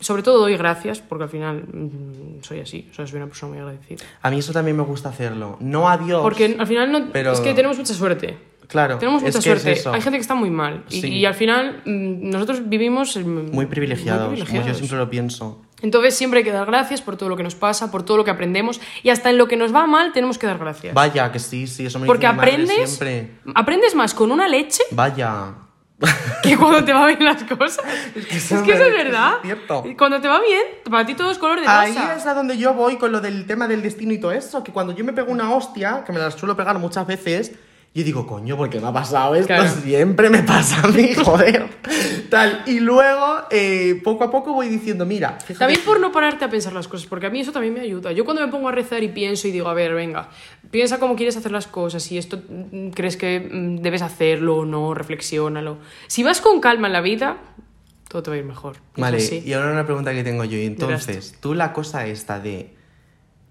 Sobre 0.00 0.22
todo 0.22 0.38
doy 0.38 0.56
gracias, 0.56 1.00
porque 1.00 1.24
al 1.24 1.30
final 1.30 1.64
mm, 1.72 2.42
soy 2.42 2.60
así, 2.60 2.86
o 2.90 2.94
sea, 2.94 3.06
soy 3.06 3.16
una 3.16 3.26
persona 3.26 3.50
muy 3.50 3.58
agradecida. 3.58 4.04
A 4.22 4.30
mí 4.30 4.38
eso 4.38 4.52
también 4.52 4.76
me 4.76 4.84
gusta 4.84 5.08
hacerlo. 5.08 5.56
No 5.60 5.88
a 5.88 5.96
Dios. 5.96 6.22
Porque 6.22 6.54
al 6.58 6.66
final 6.66 6.92
no, 6.92 7.08
Pero- 7.12 7.32
es 7.32 7.40
que 7.40 7.52
tenemos 7.54 7.76
mucha 7.78 7.94
suerte. 7.94 8.36
Claro, 8.68 8.98
Tenemos 8.98 9.22
mucha 9.22 9.38
es 9.38 9.44
que 9.44 9.52
es 9.52 9.62
suerte. 9.62 9.96
Hay 9.96 10.02
gente 10.02 10.18
que 10.18 10.20
está 10.20 10.34
muy 10.34 10.50
mal. 10.50 10.84
Y, 10.90 11.00
Sí. 11.00 11.08
y 11.08 11.24
al 11.24 11.34
final 11.34 11.82
mm, 11.86 12.28
nosotros 12.30 12.68
vivimos 12.68 13.16
Muy 13.16 13.64
privilegiados, 13.66 14.38
como 14.44 14.66
yo 14.66 14.74
siempre 14.74 14.98
lo 14.98 15.08
pienso. 15.08 15.62
Entonces 15.82 16.16
siempre 16.16 16.38
hay 16.38 16.44
que 16.44 16.50
dar 16.52 16.66
gracias 16.66 17.00
por 17.02 17.16
todo 17.16 17.28
lo 17.28 17.36
que 17.36 17.42
nos 17.44 17.54
pasa, 17.54 17.90
por 17.90 18.02
todo 18.02 18.16
lo 18.16 18.24
que 18.24 18.30
aprendemos 18.32 18.80
y 19.02 19.10
hasta 19.10 19.30
en 19.30 19.38
lo 19.38 19.46
que 19.46 19.56
nos 19.56 19.74
va 19.74 19.86
mal 19.86 20.12
tenemos 20.12 20.36
que 20.38 20.46
dar 20.46 20.58
gracias. 20.58 20.92
Vaya, 20.94 21.30
que 21.30 21.38
sí, 21.38 21.66
sí, 21.66 21.86
eso 21.86 21.98
me 21.98 22.06
Porque 22.06 22.26
dice 22.26 22.32
mi 22.32 22.36
madre 22.38 22.52
aprendes, 22.52 22.88
siempre. 22.90 23.30
aprendes 23.54 23.94
más 23.94 24.12
con 24.14 24.32
una 24.32 24.48
leche 24.48 24.82
Vaya. 24.90 25.54
que 26.44 26.56
cuando 26.56 26.84
te 26.84 26.92
va 26.92 27.06
bien 27.06 27.24
las 27.24 27.42
cosas. 27.44 27.84
es 28.14 28.26
que 28.26 28.36
eso 28.36 28.56
es 28.62 28.68
eso 28.68 28.90
verdad. 28.90 29.32
es 29.36 29.42
cierto. 29.42 29.84
Cuando 29.96 30.20
te 30.20 30.28
va 30.28 30.40
bien, 30.40 30.62
para 30.88 31.04
ti 31.06 31.14
todo 31.14 31.30
es 31.30 31.38
color 31.38 31.60
de 31.60 31.66
Ahí 31.66 31.92
rosa. 31.92 32.14
es 32.16 32.26
a 32.26 32.34
donde 32.34 32.56
yo 32.56 32.72
voy 32.74 32.96
con 32.98 33.10
lo 33.12 33.20
del 33.20 33.46
tema 33.46 33.66
del 33.68 33.82
destino 33.82 34.12
y 34.12 34.18
todo 34.20 34.32
eso, 34.32 34.62
que 34.62 34.72
cuando 34.72 34.92
yo 34.94 35.04
me 35.04 35.12
pego 35.12 35.32
una 35.32 35.52
hostia, 35.52 36.04
que 36.04 36.12
me 36.12 36.18
la 36.20 36.30
suelo 36.30 36.56
pegar 36.56 36.78
muchas 36.78 37.04
veces, 37.06 37.52
yo 37.98 38.04
digo, 38.04 38.26
coño, 38.26 38.56
¿por 38.56 38.70
qué 38.70 38.80
me 38.80 38.86
ha 38.86 38.92
pasado 38.92 39.34
esto? 39.34 39.48
Claro. 39.48 39.68
Siempre 39.82 40.30
me 40.30 40.44
pasa 40.44 40.82
a 40.82 40.88
mí, 40.88 41.14
joder. 41.24 41.66
Tal. 42.30 42.62
Y 42.66 42.78
luego, 42.78 43.40
eh, 43.50 44.00
poco 44.04 44.22
a 44.22 44.30
poco 44.30 44.52
voy 44.52 44.68
diciendo, 44.68 45.04
mira, 45.04 45.38
fíjate. 45.40 45.58
También 45.58 45.80
por 45.84 45.98
no 45.98 46.12
pararte 46.12 46.44
a 46.44 46.50
pensar 46.50 46.72
las 46.72 46.86
cosas, 46.86 47.08
porque 47.08 47.26
a 47.26 47.30
mí 47.30 47.40
eso 47.40 47.50
también 47.50 47.74
me 47.74 47.80
ayuda. 47.80 48.12
Yo 48.12 48.24
cuando 48.24 48.44
me 48.44 48.52
pongo 48.52 48.68
a 48.68 48.72
rezar 48.72 49.02
y 49.02 49.08
pienso 49.08 49.48
y 49.48 49.50
digo, 49.50 49.68
a 49.68 49.74
ver, 49.74 49.94
venga, 49.94 50.28
piensa 50.70 51.00
cómo 51.00 51.16
quieres 51.16 51.36
hacer 51.36 51.50
las 51.50 51.66
cosas, 51.66 52.02
si 52.02 52.18
esto 52.18 52.40
mm, 52.48 52.90
crees 52.90 53.16
que 53.16 53.40
mm, 53.40 53.82
debes 53.82 54.02
hacerlo 54.02 54.58
o 54.58 54.64
no, 54.64 54.94
reflexiónalo. 54.94 55.78
Si 56.06 56.22
vas 56.22 56.40
con 56.40 56.60
calma 56.60 56.86
en 56.86 56.92
la 56.92 57.00
vida, 57.00 57.38
todo 58.08 58.22
te 58.22 58.30
va 58.30 58.36
a 58.36 58.38
ir 58.38 58.44
mejor. 58.44 58.76
Vale, 58.96 59.42
y 59.44 59.52
ahora 59.52 59.72
una 59.72 59.84
pregunta 59.84 60.12
que 60.12 60.22
tengo 60.22 60.44
yo. 60.44 60.56
Y 60.56 60.66
entonces, 60.66 61.34
tú 61.40 61.54
la 61.54 61.72
cosa 61.72 62.06
esta 62.06 62.38
de. 62.38 62.77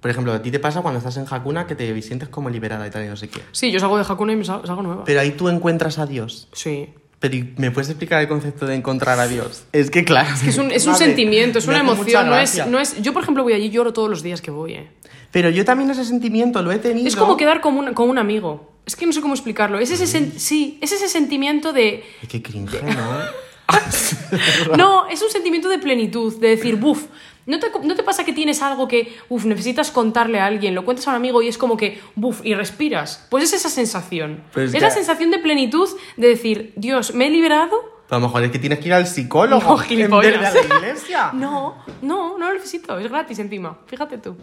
Por 0.08 0.12
ejemplo, 0.12 0.32
a 0.32 0.42
ti 0.42 0.52
te 0.52 0.60
pasa 0.60 0.82
cuando 0.82 1.00
estás 1.00 1.18
en 1.18 1.26
Hakuna 1.30 1.68
que 1.68 1.76
te 1.76 2.02
sientes 2.02 2.30
como 2.30 2.50
liberada 2.50 2.88
y 2.88 2.90
tal 2.90 3.04
y 3.04 3.08
no 3.10 3.18
sé 3.18 3.28
qué. 3.28 3.42
Sí, 3.52 3.72
yo 3.74 3.80
salgo 3.82 3.98
de 3.98 4.06
Hakuna 4.08 4.32
y 4.32 4.36
me 4.38 4.46
sal- 4.46 4.62
salgo 4.66 4.82
nueva. 4.82 5.04
Pero 5.04 5.20
ahí 5.20 5.32
tú 5.32 5.50
encuentras 5.50 6.00
a 6.00 6.06
Dios. 6.06 6.48
Sí. 6.54 6.90
Pero 7.20 7.36
¿y 7.36 7.54
¿me 7.58 7.72
puedes 7.72 7.90
explicar 7.90 8.22
el 8.22 8.30
concepto 8.30 8.66
de 8.66 8.76
encontrar 8.76 9.20
a 9.20 9.28
Dios? 9.28 9.66
Es 9.74 9.92
que 9.92 10.06
claro. 10.06 10.34
Es, 10.48 10.58
un, 10.58 10.72
es 10.72 10.86
un 10.86 10.94
Vale, 10.94 11.06
sentimiento, 11.06 11.60
es 11.60 11.68
me 11.68 11.74
una 11.74 11.80
hace 11.92 12.02
mucha 12.04 12.22
emoción. 12.22 12.28
No 12.30 12.38
es, 12.40 12.56
gracia. 12.56 12.66
no 12.72 12.80
es, 12.80 13.02
yo, 13.02 13.12
por 13.12 13.24
ejemplo, 13.24 13.44
voy 13.44 13.52
allí 13.54 13.66
y 13.66 13.70
lloro 13.70 13.92
todos 13.92 14.10
los 14.10 14.24
días 14.24 14.40
que 14.42 14.50
voy. 14.52 14.76
eh. 14.76 14.88
Pero 15.32 15.50
yo 15.50 15.66
también 15.66 15.90
ese 15.90 16.06
sentimiento 16.06 16.62
lo 16.62 16.72
he 16.72 16.80
tenido. 16.80 17.06
Es 17.06 17.18
como 17.18 17.36
quedar 17.36 17.60
con 17.60 17.76
un, 17.78 17.94
con 17.94 18.10
un 18.10 18.18
amigo. 18.18 18.72
Es 18.86 18.96
que 18.96 19.06
no 19.06 19.12
sé 19.12 19.20
cómo 19.20 19.34
explicarlo. 19.34 19.78
Es 19.80 19.92
ese, 19.92 20.06
sen- 20.06 20.32
sí, 20.38 20.78
es 20.82 20.94
ese 20.94 21.10
sentimiento 21.10 21.74
de... 21.74 22.06
Ay, 22.22 22.28
Qué 22.30 22.42
cringe, 22.42 22.82
¿no? 22.84 23.58
No, 24.78 25.08
es 25.10 25.22
un 25.22 25.30
sentimiento 25.30 25.68
de 25.70 25.78
plenitud, 25.80 26.40
de 26.40 26.50
decir, 26.50 26.76
buf, 26.78 27.04
¿no 27.48 27.60
te, 27.60 27.68
¿no 27.84 27.96
te 27.96 28.04
pasa 28.04 28.24
que 28.24 28.34
tienes 28.34 28.62
algo 28.62 28.88
que, 28.88 29.16
uf, 29.30 29.46
necesitas 29.46 29.90
contarle 29.90 30.40
a 30.40 30.46
alguien, 30.46 30.76
lo 30.76 30.86
cuentas 30.86 31.08
a 31.08 31.10
un 31.12 31.16
amigo 31.16 31.42
y 31.42 31.48
es 31.48 31.58
como 31.58 31.76
que, 31.78 32.00
buf, 32.16 32.42
y 32.44 32.54
respiras? 32.54 33.26
Pues 33.32 33.46
es 33.46 33.54
esa 33.54 33.70
sensación. 33.70 34.44
Pues 34.54 34.74
es 34.74 34.82
la 34.82 34.92
sensación 34.92 35.32
de 35.32 35.40
plenitud 35.40 35.90
de 36.18 36.28
decir, 36.28 36.74
Dios, 36.76 37.16
me 37.16 37.28
he 37.28 37.30
liberado. 37.32 37.76
A 38.10 38.16
lo 38.16 38.22
mejor 38.22 38.44
es 38.44 38.52
que 38.52 38.60
tienes 38.60 38.80
que 38.80 38.88
ir 38.88 38.94
al 38.94 39.08
psicólogo 39.08 39.62
No, 39.62 39.72
en 39.74 39.80
vez 39.80 39.90
de 39.90 39.96
gilipollas. 39.96 40.56
a 40.56 40.68
la 40.68 40.76
iglesia. 40.76 41.30
No, 41.34 41.84
no, 42.02 42.38
no 42.38 42.48
lo 42.48 42.54
necesito, 42.54 42.98
es 43.00 43.10
gratis 43.10 43.40
encima, 43.40 43.80
fíjate 43.88 44.18
tú. 44.20 44.38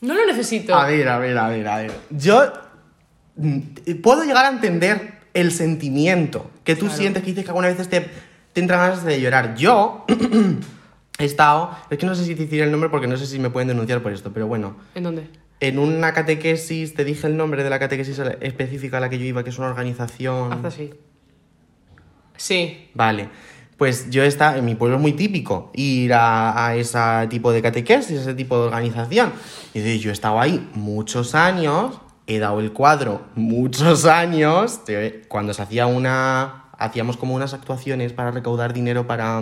No 0.00 0.14
lo 0.14 0.26
necesito. 0.26 0.74
A 0.74 0.86
ver, 0.86 1.08
a 1.08 1.18
ver, 1.18 1.36
a 1.38 1.48
ver, 1.48 1.68
a 1.68 1.76
ver. 1.78 1.92
Yo 2.10 2.52
mm, 3.36 3.58
puedo 4.02 4.24
llegar 4.24 4.44
a 4.46 4.48
entender 4.48 5.20
el 5.34 5.50
sentimiento 5.52 6.50
que 6.62 6.76
tú 6.76 6.88
sientes, 6.90 7.22
que 7.22 7.30
dices 7.30 7.44
que 7.44 7.50
algunas 7.50 7.72
veces 7.72 7.88
te, 7.88 8.08
te 8.52 8.60
entran 8.60 8.80
ganas 8.80 9.04
de 9.04 9.20
llorar. 9.20 9.54
Yo 9.56 10.04
he 11.18 11.24
estado, 11.24 11.70
es 11.90 11.98
que 11.98 12.06
no 12.06 12.14
sé 12.14 12.24
si 12.24 12.34
te 12.34 12.44
decir 12.44 12.62
el 12.62 12.70
nombre 12.70 12.90
porque 12.90 13.06
no 13.06 13.16
sé 13.16 13.26
si 13.26 13.38
me 13.38 13.50
pueden 13.50 13.68
denunciar 13.68 14.02
por 14.02 14.12
esto, 14.12 14.32
pero 14.32 14.46
bueno, 14.46 14.76
¿En 14.94 15.04
dónde? 15.04 15.28
en 15.60 15.78
una 15.78 16.12
catequesis, 16.12 16.94
te 16.94 17.04
dije 17.04 17.26
el 17.26 17.36
nombre 17.36 17.62
de 17.62 17.70
la 17.70 17.78
catequesis 17.78 18.20
específica 18.40 18.98
a 18.98 19.00
la 19.00 19.08
que 19.08 19.18
yo 19.18 19.24
iba, 19.24 19.44
que 19.44 19.50
es 19.50 19.58
una 19.58 19.68
organización... 19.68 20.52
Haz 20.52 20.64
así. 20.64 20.90
Sí. 22.36 22.90
Vale. 22.94 23.28
Pues 23.76 24.10
yo 24.10 24.22
está, 24.22 24.58
en 24.58 24.64
mi 24.64 24.74
pueblo 24.74 24.96
es 24.96 25.02
muy 25.02 25.12
típico 25.14 25.70
ir 25.74 26.12
a, 26.12 26.66
a 26.66 26.76
ese 26.76 26.98
tipo 27.28 27.50
de 27.52 27.62
catequesis, 27.62 28.20
ese 28.20 28.34
tipo 28.34 28.58
de 28.58 28.66
organización. 28.66 29.32
Y 29.72 29.98
yo 29.98 30.10
he 30.10 30.12
estado 30.12 30.40
ahí 30.40 30.68
muchos 30.74 31.34
años, 31.34 32.00
he 32.26 32.38
dado 32.38 32.60
el 32.60 32.72
cuadro 32.72 33.22
muchos 33.34 34.04
años, 34.04 34.80
cuando 35.28 35.54
se 35.54 35.62
hacía 35.62 35.86
una, 35.86 36.66
hacíamos 36.78 37.16
como 37.16 37.34
unas 37.34 37.54
actuaciones 37.54 38.12
para 38.12 38.30
recaudar 38.30 38.72
dinero 38.72 39.06
para, 39.06 39.40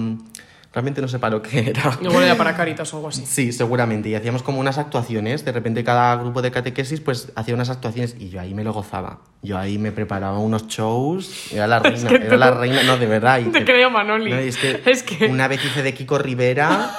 realmente 0.72 1.00
no 1.02 1.08
sé 1.08 1.18
para 1.18 1.36
lo 1.36 1.42
que 1.42 1.70
era. 1.70 1.98
Igual 2.00 2.24
era 2.24 2.36
para 2.36 2.56
Caritas 2.56 2.92
o 2.94 2.96
algo 2.96 3.08
así. 3.08 3.24
Sí, 3.26 3.52
seguramente. 3.52 4.08
Y 4.08 4.14
hacíamos 4.14 4.42
como 4.42 4.58
unas 4.60 4.78
actuaciones. 4.78 5.44
De 5.44 5.52
repente 5.52 5.84
cada 5.84 6.16
grupo 6.16 6.40
de 6.42 6.50
catequesis 6.50 7.00
pues 7.00 7.30
hacía 7.36 7.54
unas 7.54 7.68
actuaciones 7.70 8.16
y 8.18 8.28
yo 8.30 8.40
ahí 8.40 8.54
me 8.54 8.64
lo 8.64 8.72
gozaba. 8.72 9.20
Yo 9.42 9.58
ahí 9.58 9.78
me 9.78 9.92
preparaba 9.92 10.38
unos 10.38 10.66
shows. 10.68 11.52
Era 11.52 11.66
la 11.66 11.78
reina. 11.80 12.08
que 12.08 12.14
era 12.16 12.28
tú- 12.30 12.36
la 12.36 12.50
reina. 12.52 12.82
No, 12.84 12.96
de 12.96 13.06
verdad. 13.06 13.38
y 13.40 13.44
Te 13.50 13.64
creo, 13.64 13.90
Manoli. 13.90 14.30
No, 14.30 14.38
es, 14.38 14.56
que 14.56 14.80
Es 14.90 15.02
que- 15.02 15.26
Una 15.26 15.48
vez 15.48 15.64
hice 15.64 15.82
de 15.82 15.94
Kiko 15.94 16.18
Rivera. 16.18 16.90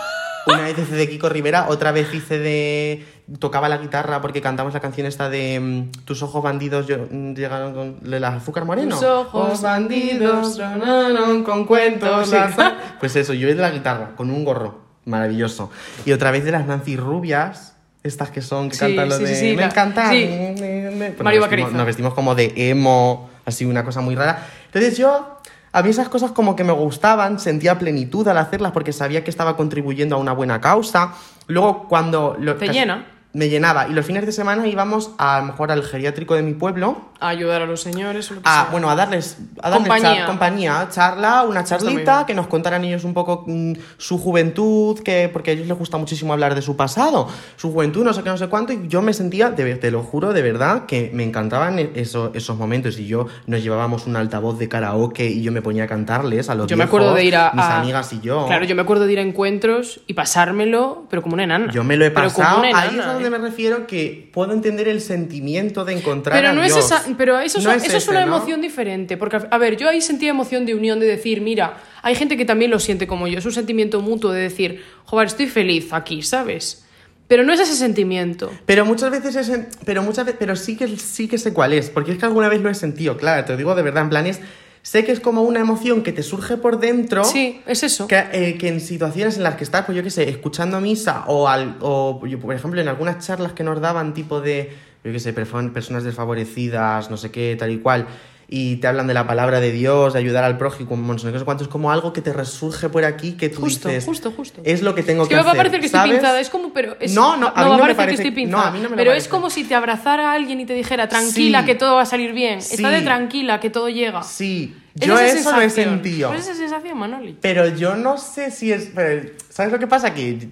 Una 0.46 0.62
vez 0.64 0.78
hice 0.78 0.96
de 0.96 1.10
Kiko 1.10 1.30
Rivera. 1.30 1.68
Otra 1.70 1.92
vez 1.94 2.14
hice 2.14 2.38
de... 2.38 3.06
Tocaba 3.40 3.70
la 3.70 3.78
guitarra 3.78 4.20
porque 4.22 4.42
cantamos 4.42 4.74
la 4.74 4.82
canción 4.82 5.08
esta 5.08 5.30
de 5.30 5.60
mm, 5.60 6.04
Tus 6.06 6.22
ojos 6.24 6.44
bandidos 6.44 6.88
mm, 6.90 7.34
llegaron 7.34 7.74
con... 7.74 8.00
¿De 8.02 8.20
la 8.20 8.30
azúcar 8.30 8.66
moreno? 8.66 8.96
Tus 8.96 9.06
ojos 9.08 9.62
bandidos 9.62 10.56
sonaron 10.56 11.44
con 11.44 11.66
cuentos. 11.66 12.34
Pues 13.00 13.16
eso, 13.16 13.34
yo 13.34 13.48
de 13.48 13.56
la 13.56 13.72
guitarra, 13.72 14.12
con 14.16 14.30
un 14.30 14.44
gorro. 14.46 14.80
Maravilloso. 15.06 15.70
Y 16.06 16.12
otra 16.14 16.32
vez 16.32 16.46
de 16.46 16.52
las 16.52 16.66
Nancy 16.66 16.96
Rubias, 16.98 17.76
estas 18.04 18.30
que 18.32 18.42
son, 18.42 18.70
que 18.70 18.76
Sí, 18.76 18.80
cantan 18.82 19.10
lo 19.10 19.18
sí, 19.18 19.24
de. 19.24 19.36
sí, 19.36 19.36
sí, 19.50 19.56
me 19.56 19.62
la- 19.62 19.68
encanta. 19.68 20.10
sí. 20.10 20.26
Pues 20.58 21.22
Mario 21.22 21.42
nos 21.42 21.50
vestimos-. 21.50 21.72
Nos 21.74 21.86
vestimos 21.86 22.14
como 22.14 22.36
de 22.36 22.54
emo, 22.56 23.30
así 23.46 23.66
una 23.66 23.84
cosa 23.84 24.02
muy 24.02 24.16
rara. 24.16 24.46
Entonces 24.68 24.98
yo. 24.98 25.40
A 25.76 25.82
mí 25.82 25.90
esas 25.90 26.08
cosas 26.08 26.32
como 26.32 26.56
que 26.56 26.64
me 26.64 26.72
gustaban, 26.72 27.40
sentía 27.40 27.80
plenitud 27.80 28.28
al 28.28 28.38
hacerlas 28.38 28.72
porque 28.74 28.94
sabía 28.94 29.24
que 29.24 29.32
estaba 29.32 29.58
contribuyendo 29.58 30.16
a 30.16 30.20
una 30.20 30.32
buena 30.32 30.62
causa. 30.62 31.14
Luego 31.48 31.88
cuando... 31.90 32.36
lo- 32.40 32.58
Te 32.58 32.68
casi- 32.68 32.78
llena. 32.80 33.08
Me 33.34 33.50
llenaba. 33.50 33.88
Y 33.88 33.94
los 33.94 34.06
fines 34.06 34.26
de 34.28 34.32
semana 34.32 34.68
íbamos 34.68 35.10
a, 35.18 35.38
a 35.38 35.40
lo 35.42 35.48
mejor 35.48 35.72
al 35.72 35.84
geriátrico 35.84 36.36
de 36.36 36.44
mi 36.44 36.54
pueblo 36.54 37.10
A 37.20 37.30
ayudar 37.30 37.64
a 37.64 37.66
los 37.66 37.82
señores 37.82 38.30
o 38.30 38.36
lo 38.36 38.42
que 38.42 38.48
Ah, 38.48 38.62
sea. 38.66 38.72
bueno, 38.72 38.92
a 38.92 38.96
darles, 38.96 39.38
a 39.62 39.72
darles 39.72 39.88
Compañía. 39.90 40.18
char- 40.20 40.28
compañía, 40.28 40.88
charla, 40.92 41.42
una 41.44 41.64
charlita, 41.64 42.26
que 42.28 42.36
nos 42.36 42.46
contaran 42.46 42.84
ellos 42.86 43.04
un 43.06 43.14
poco 43.16 43.44
mm, 43.48 43.74
su 43.98 44.20
juventud, 44.20 45.00
que 45.00 45.30
porque 45.34 45.50
a 45.52 45.54
ellos 45.56 45.68
les 45.68 45.78
gusta 45.78 45.98
muchísimo 45.98 46.32
hablar 46.34 46.54
de 46.54 46.62
su 46.62 46.76
pasado, 46.78 47.28
su 47.56 47.72
juventud, 47.72 48.04
no 48.04 48.14
sé 48.14 48.22
qué, 48.22 48.30
no 48.30 48.38
sé 48.38 48.50
cuánto, 48.50 48.72
y 48.74 48.88
yo 48.88 49.02
me 49.02 49.14
sentía, 49.14 49.50
de- 49.50 49.76
te 49.78 49.90
lo 49.90 50.04
juro, 50.04 50.32
de 50.34 50.42
verdad, 50.44 50.86
que 50.86 51.10
me 51.14 51.24
encantaban 51.24 51.80
e- 51.80 51.92
eso- 51.96 52.30
esos 52.36 52.58
momentos, 52.58 53.00
y 53.00 53.08
yo 53.08 53.26
nos 53.48 53.64
llevábamos 53.64 54.06
un 54.06 54.16
altavoz 54.16 54.60
de 54.60 54.70
karaoke 54.70 55.26
y 55.26 55.42
yo 55.42 55.52
me 55.52 55.62
ponía 55.64 55.86
a 55.86 55.88
cantarles 55.88 56.50
a 56.50 56.56
los 56.56 56.68
Yo 56.68 56.78
me 56.78 56.84
viejos, 56.84 57.00
acuerdo 57.00 57.16
de 57.16 57.24
ir 57.26 57.36
a. 57.36 57.52
mis 57.54 57.64
a- 57.64 57.80
amigas 57.80 58.14
y 58.14 58.20
yo. 58.22 58.46
Claro, 58.46 58.66
yo 58.66 58.76
me 58.76 58.84
acuerdo 58.84 59.08
de 59.08 59.14
ir 59.14 59.18
a 59.20 59.24
encuentros 59.24 60.02
y 60.06 60.14
pasármelo, 60.14 61.06
pero 61.10 61.22
como 61.24 61.34
una 61.34 61.46
enana. 61.46 61.72
Yo 61.72 61.84
me 61.84 61.98
lo 61.98 62.06
he 62.06 62.12
Pero 62.12 62.28
como 62.32 62.38
pasado, 62.46 62.60
una 62.60 62.70
enana, 62.70 63.20
donde 63.24 63.38
me 63.38 63.44
refiero 63.50 63.88
que 63.88 64.30
puedo 64.34 64.54
entender 64.54 64.88
el 64.88 65.02
sentimiento 65.02 65.86
de 65.86 65.94
encontrar 65.94 66.38
Pero 66.38 66.50
a 66.50 66.54
no 66.54 66.64
es 66.64 66.74
Dios. 66.74 66.86
esa, 66.86 67.04
pero 67.18 67.40
eso, 67.40 67.60
No 67.62 67.72
es 67.72 67.84
eso 67.84 67.98
es 67.98 68.08
una 68.08 68.26
¿no? 68.26 68.36
emoción 68.36 68.62
diferente. 68.62 69.18
Porque, 69.18 69.40
a 69.50 69.58
ver, 69.58 69.78
yo 69.78 69.90
ahí 69.90 70.02
sentía 70.02 70.30
emoción 70.30 70.66
de 70.66 70.76
unión, 70.76 71.00
de 71.00 71.08
decir, 71.08 71.42
mira, 71.42 71.78
hay 72.02 72.16
gente 72.16 72.38
que 72.38 72.46
también 72.46 72.72
lo 72.72 72.80
siente 72.80 73.08
como 73.08 73.28
yo. 73.28 73.40
Es 73.40 73.46
un 73.46 73.54
sentimiento 73.54 74.02
mutuo 74.02 74.32
de 74.32 74.42
decir, 74.42 74.84
joder, 75.06 75.28
estoy 75.28 75.48
feliz 75.48 75.94
aquí, 75.94 76.22
¿sabes? 76.22 76.86
Pero 77.28 77.44
no 77.44 77.54
es 77.54 77.60
ese 77.62 77.76
sentimiento. 77.76 78.52
Pero 78.66 78.86
muchas 78.86 79.10
veces 79.10 79.36
es 79.36 79.52
pero 79.86 80.04
muchas 80.04 80.26
veces, 80.26 80.38
pero 80.40 80.56
sí 80.56 80.76
que 80.76 80.88
sí 80.98 81.28
que 81.28 81.38
sé 81.38 81.54
cuál 81.54 81.74
es, 81.74 81.90
porque 81.90 82.12
es 82.12 82.18
que 82.18 82.26
alguna 82.26 82.50
vez 82.50 82.62
lo 82.62 82.70
he 82.70 82.76
sentido, 82.76 83.18
claro, 83.18 83.46
te 83.46 83.54
lo 83.54 83.58
digo 83.58 83.74
de 83.76 83.82
verdad, 83.82 84.04
en 84.04 84.10
plan 84.10 84.28
es 84.28 84.40
sé 84.84 85.04
que 85.06 85.12
es 85.12 85.20
como 85.20 85.42
una 85.42 85.60
emoción 85.62 86.04
que 86.04 86.12
te 86.12 86.22
surge 86.22 86.58
por 86.58 86.80
dentro. 86.80 87.24
Sí, 87.24 87.62
es 87.66 87.82
eso. 87.84 88.06
Que, 88.08 88.24
eh, 88.34 88.58
que 88.60 88.68
en 88.68 88.80
situaciones 88.82 89.38
en 89.38 89.44
las 89.44 89.56
que 89.56 89.64
estás, 89.64 89.86
pues 89.86 89.96
yo 89.96 90.04
qué 90.04 90.12
sé, 90.12 90.30
escuchando 90.30 90.80
misa 90.82 91.24
o, 91.28 91.48
al, 91.48 91.78
o 91.80 92.22
yo, 92.28 92.38
por 92.40 92.54
ejemplo, 92.54 92.80
en 92.80 92.88
algunas 92.88 93.26
charlas 93.26 93.54
que 93.54 93.64
nos 93.64 93.82
daban 93.82 94.14
tipo 94.14 94.42
de, 94.42 94.72
yo 95.04 95.12
qué 95.12 95.20
sé, 95.20 95.34
perso- 95.34 95.72
personas 95.74 96.04
desfavorecidas, 96.04 97.10
no 97.10 97.18
sé 97.18 97.32
qué, 97.32 97.56
tal 97.58 97.72
y 97.72 97.80
cual, 97.80 98.06
y 98.48 98.76
te 98.78 98.88
hablan 98.88 99.08
de 99.08 99.14
la 99.14 99.26
palabra 99.26 99.60
de 99.60 99.72
Dios, 99.72 100.14
de 100.14 100.20
ayudar 100.20 100.44
al 100.44 100.58
prójimo, 100.58 100.96
no 100.96 101.18
sé 101.18 101.32
no 101.32 101.46
cuánto, 101.46 101.64
es 101.64 101.70
como 101.70 101.92
algo 101.92 102.14
que 102.14 102.22
te 102.22 102.34
resurge 102.34 102.90
por 102.90 103.06
aquí 103.06 103.34
que 103.34 103.50
tú 103.50 103.62
Justo, 103.62 103.88
dices, 103.90 104.06
justo, 104.06 104.32
justo. 104.32 104.62
es 104.64 104.82
lo 104.82 104.94
que 104.94 105.02
tengo 105.04 105.24
Es 105.24 105.30
que 105.30 105.36
que 105.36 105.36
me 105.38 105.44
va 105.44 105.48
a 105.50 105.52
hacer, 105.52 105.58
parecer 105.60 105.80
que 105.80 105.86
estoy 105.88 106.00
¿sabes? 106.00 106.14
pinzada, 106.16 106.40
es 106.40 106.50
como, 106.50 106.74
pero 106.74 106.96
es, 107.00 107.14
No, 107.14 107.38
no, 107.38 107.48
a 107.48 107.64
mí 107.64 107.70
va 107.72 107.78
no 107.78 107.86
me 107.86 107.96
parece- 107.96 108.22
que 108.24 108.30
estoy 108.30 108.32
no, 108.32 108.36
pinzada. 108.36 108.68
a 108.68 108.72
mí 108.72 108.80
no 108.82 108.90
me 108.90 108.96
pero 108.98 109.12
es 109.14 109.28
como 109.28 109.50
si 109.50 109.64
te 109.64 109.76
abrazara 109.76 110.32
a 110.32 110.34
alguien 110.36 110.60
y 110.60 110.66
te 110.66 110.74
dijera, 110.74 111.08
tranquila, 111.08 111.62
Sí. 111.62 111.66
que 111.66 111.76
todo 111.76 111.96
va 111.96 112.02
a 112.04 112.06
salir 112.06 112.34
bien. 112.34 112.62
Sí. 112.62 112.76
Está 112.76 112.90
de 112.90 113.02
tranquila, 113.02 113.60
que 113.60 113.70
todo 113.70 113.90
llega. 113.90 114.22
Sí, 114.24 114.76
yo 114.96 115.18
esa 115.18 115.40
eso 115.40 115.52
lo 115.54 115.62
he 115.62 115.70
sentido. 115.70 116.30
¿Cuál 116.30 116.40
es 116.40 116.48
esa 116.48 116.58
sensación, 116.58 116.98
Manoli? 116.98 117.38
Pero 117.42 117.68
yo 117.70 117.96
no 117.96 118.18
sé 118.18 118.52
si 118.52 118.72
es. 118.72 118.92
pero, 118.94 119.30
¿Sabes 119.50 119.72
lo 119.72 119.80
que 119.80 119.88
pasa? 119.88 120.14
Que 120.14 120.50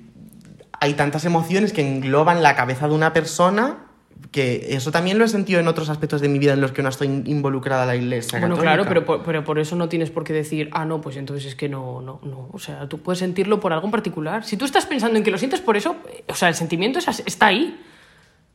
hay 0.79 0.93
tantas 0.95 1.25
emociones 1.25 1.73
que 1.73 1.81
engloban 1.87 2.41
la 2.41 2.55
cabeza 2.55 2.87
de 2.87 2.95
una 2.95 3.13
persona 3.13 3.85
que 4.31 4.75
eso 4.75 4.91
también 4.91 5.17
lo 5.17 5.25
he 5.25 5.27
sentido 5.27 5.59
en 5.59 5.67
otros 5.67 5.89
aspectos 5.89 6.21
de 6.21 6.29
mi 6.29 6.39
vida 6.39 6.53
en 6.53 6.61
los 6.61 6.71
que 6.71 6.83
no 6.83 6.89
estoy 6.89 7.07
involucrada 7.25 7.85
la 7.85 7.95
iglesia. 7.95 8.39
Bueno, 8.39 8.55
católica. 8.55 8.75
claro, 8.75 8.87
pero 8.87 9.05
por, 9.05 9.23
pero 9.23 9.43
por 9.43 9.59
eso 9.59 9.75
no 9.75 9.89
tienes 9.89 10.09
por 10.11 10.23
qué 10.23 10.33
decir, 10.33 10.69
ah, 10.73 10.85
no, 10.85 11.01
pues 11.01 11.17
entonces 11.17 11.45
es 11.45 11.55
que 11.55 11.69
no, 11.69 12.01
no, 12.01 12.19
no. 12.23 12.49
O 12.51 12.59
sea, 12.59 12.87
tú 12.87 12.99
puedes 12.99 13.19
sentirlo 13.19 13.59
por 13.59 13.73
algo 13.73 13.85
en 13.85 13.91
particular. 13.91 14.43
Si 14.43 14.57
tú 14.57 14.65
estás 14.65 14.85
pensando 14.85 15.17
en 15.17 15.23
que 15.23 15.31
lo 15.31 15.37
sientes 15.37 15.61
por 15.61 15.77
eso, 15.77 15.95
o 16.27 16.35
sea, 16.35 16.49
el 16.49 16.55
sentimiento 16.55 16.99
está 16.99 17.47
ahí. 17.47 17.79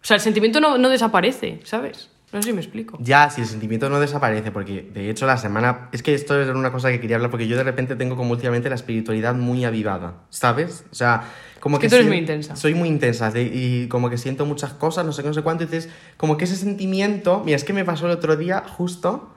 O 0.02 0.04
sea, 0.06 0.16
el 0.16 0.20
sentimiento 0.20 0.60
no, 0.60 0.78
no 0.78 0.88
desaparece, 0.88 1.60
¿sabes? 1.64 2.10
No 2.32 2.42
sé 2.42 2.48
si 2.48 2.52
me 2.52 2.60
explico. 2.60 2.98
Ya, 3.00 3.30
si 3.30 3.40
el 3.40 3.46
sentimiento 3.46 3.88
no 3.88 4.00
desaparece, 4.00 4.50
porque 4.50 4.82
de 4.92 5.10
hecho 5.10 5.26
la 5.26 5.36
semana. 5.36 5.88
Es 5.92 6.02
que 6.02 6.12
esto 6.12 6.40
es 6.40 6.48
una 6.48 6.72
cosa 6.72 6.90
que 6.90 7.00
quería 7.00 7.16
hablar, 7.16 7.30
porque 7.30 7.46
yo 7.46 7.56
de 7.56 7.62
repente 7.62 7.94
tengo 7.94 8.16
como 8.16 8.32
últimamente 8.32 8.68
la 8.68 8.74
espiritualidad 8.74 9.34
muy 9.34 9.64
avivada, 9.64 10.22
¿sabes? 10.28 10.84
O 10.90 10.94
sea, 10.94 11.22
como 11.66 11.78
Es 11.78 11.80
que 11.80 11.86
que. 11.86 11.90
tú 11.90 11.94
eres 11.96 12.04
sien- 12.06 12.10
muy 12.10 12.18
intensa. 12.18 12.54
Soy 12.54 12.74
muy 12.74 12.88
intensa 12.88 13.32
de- 13.32 13.42
y 13.42 13.88
como 13.88 14.08
que 14.08 14.18
siento 14.18 14.46
muchas 14.46 14.72
cosas, 14.72 15.04
no 15.04 15.10
sé 15.10 15.22
qué, 15.22 15.28
no 15.28 15.34
sé 15.34 15.42
cuánto. 15.42 15.64
Entonces, 15.64 15.90
como 16.16 16.36
que 16.36 16.44
ese 16.44 16.54
sentimiento. 16.54 17.42
Mira, 17.44 17.56
es 17.56 17.64
que 17.64 17.72
me 17.72 17.84
pasó 17.84 18.06
el 18.06 18.12
otro 18.12 18.36
día 18.36 18.62
justo. 18.68 19.34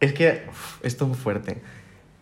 Es 0.00 0.14
que. 0.14 0.46
uf, 0.48 0.82
esto 0.82 1.04
es 1.04 1.08
muy 1.10 1.18
fuerte. 1.18 1.62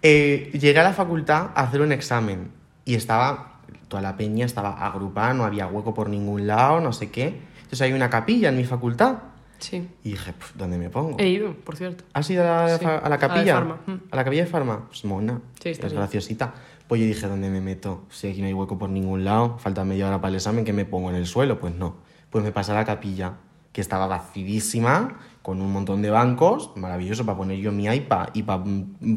Eh, 0.02 0.50
llegué 0.54 0.80
a 0.80 0.82
la 0.82 0.92
facultad 0.92 1.50
a 1.54 1.62
hacer 1.62 1.80
un 1.82 1.92
examen 1.92 2.50
y 2.84 2.96
estaba. 2.96 3.60
Toda 3.86 4.02
la 4.02 4.16
peña 4.16 4.44
estaba 4.46 4.84
agrupada, 4.84 5.34
no 5.34 5.44
había 5.44 5.66
hueco 5.68 5.94
por 5.94 6.08
ningún 6.08 6.46
lado, 6.48 6.80
no 6.80 6.92
sé 6.92 7.10
qué. 7.10 7.40
Entonces 7.58 7.82
hay 7.82 7.92
una 7.92 8.10
capilla 8.10 8.48
en 8.48 8.56
mi 8.56 8.64
facultad. 8.64 9.18
Sí. 9.58 9.88
Y 10.02 10.10
dije, 10.10 10.32
"Pf, 10.32 10.54
¿dónde 10.58 10.76
me 10.76 10.90
pongo? 10.90 11.16
He 11.20 11.28
ido, 11.28 11.52
por 11.54 11.76
cierto. 11.76 12.02
¿Has 12.14 12.28
ido 12.30 12.42
a 12.42 12.66
la, 12.66 12.78
Sí, 12.78 12.84
a 12.84 12.88
la 12.88 12.96
a 12.98 13.08
la 13.08 13.16
de 13.16 13.20
capilla? 13.20 13.54
Farma, 13.54 13.78
mm. 13.86 13.92
¿A 14.10 14.16
la 14.16 14.24
capilla 14.24 14.42
de 14.44 14.50
Farma? 14.50 14.88
Pues 14.88 15.04
mona. 15.04 15.40
Sí, 15.62 15.68
está 15.68 15.86
es 15.86 15.92
bien. 15.92 16.00
graciosita. 16.02 16.52
Pues 16.88 17.00
yo 17.00 17.06
dije, 17.06 17.26
¿dónde 17.26 17.48
me 17.48 17.60
meto? 17.60 18.04
Si 18.10 18.28
aquí 18.28 18.40
no 18.40 18.46
hay 18.46 18.52
hueco 18.52 18.78
por 18.78 18.90
ningún 18.90 19.24
lado, 19.24 19.58
falta 19.58 19.84
media 19.84 20.08
hora 20.08 20.20
para 20.20 20.30
el 20.30 20.34
examen, 20.36 20.64
¿qué 20.64 20.72
me 20.72 20.84
pongo 20.84 21.10
en 21.10 21.16
el 21.16 21.26
suelo? 21.26 21.58
Pues 21.58 21.74
no. 21.74 21.96
Pues 22.30 22.44
me 22.44 22.52
pasé 22.52 22.72
a 22.72 22.74
la 22.74 22.84
capilla, 22.84 23.34
que 23.72 23.80
estaba 23.80 24.06
vacidísima, 24.06 25.18
con 25.42 25.60
un 25.60 25.72
montón 25.72 26.02
de 26.02 26.10
bancos, 26.10 26.72
maravilloso 26.76 27.24
para 27.24 27.38
poner 27.38 27.58
yo 27.58 27.72
mi 27.72 27.86
iPad 27.86 28.28
y 28.34 28.42
para 28.42 28.62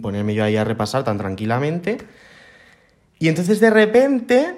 ponerme 0.01 0.33
yo 0.33 0.43
ahí 0.43 0.55
a 0.55 0.63
repasar 0.63 1.03
tan 1.03 1.17
tranquilamente. 1.17 1.97
Y 3.19 3.27
entonces 3.27 3.59
de 3.59 3.69
repente, 3.69 4.57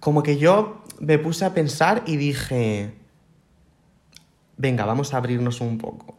como 0.00 0.22
que 0.22 0.36
yo 0.36 0.82
me 1.00 1.18
puse 1.18 1.44
a 1.44 1.54
pensar 1.54 2.02
y 2.06 2.16
dije, 2.16 2.94
venga, 4.56 4.84
vamos 4.84 5.14
a 5.14 5.18
abrirnos 5.18 5.60
un 5.60 5.78
poco. 5.78 6.18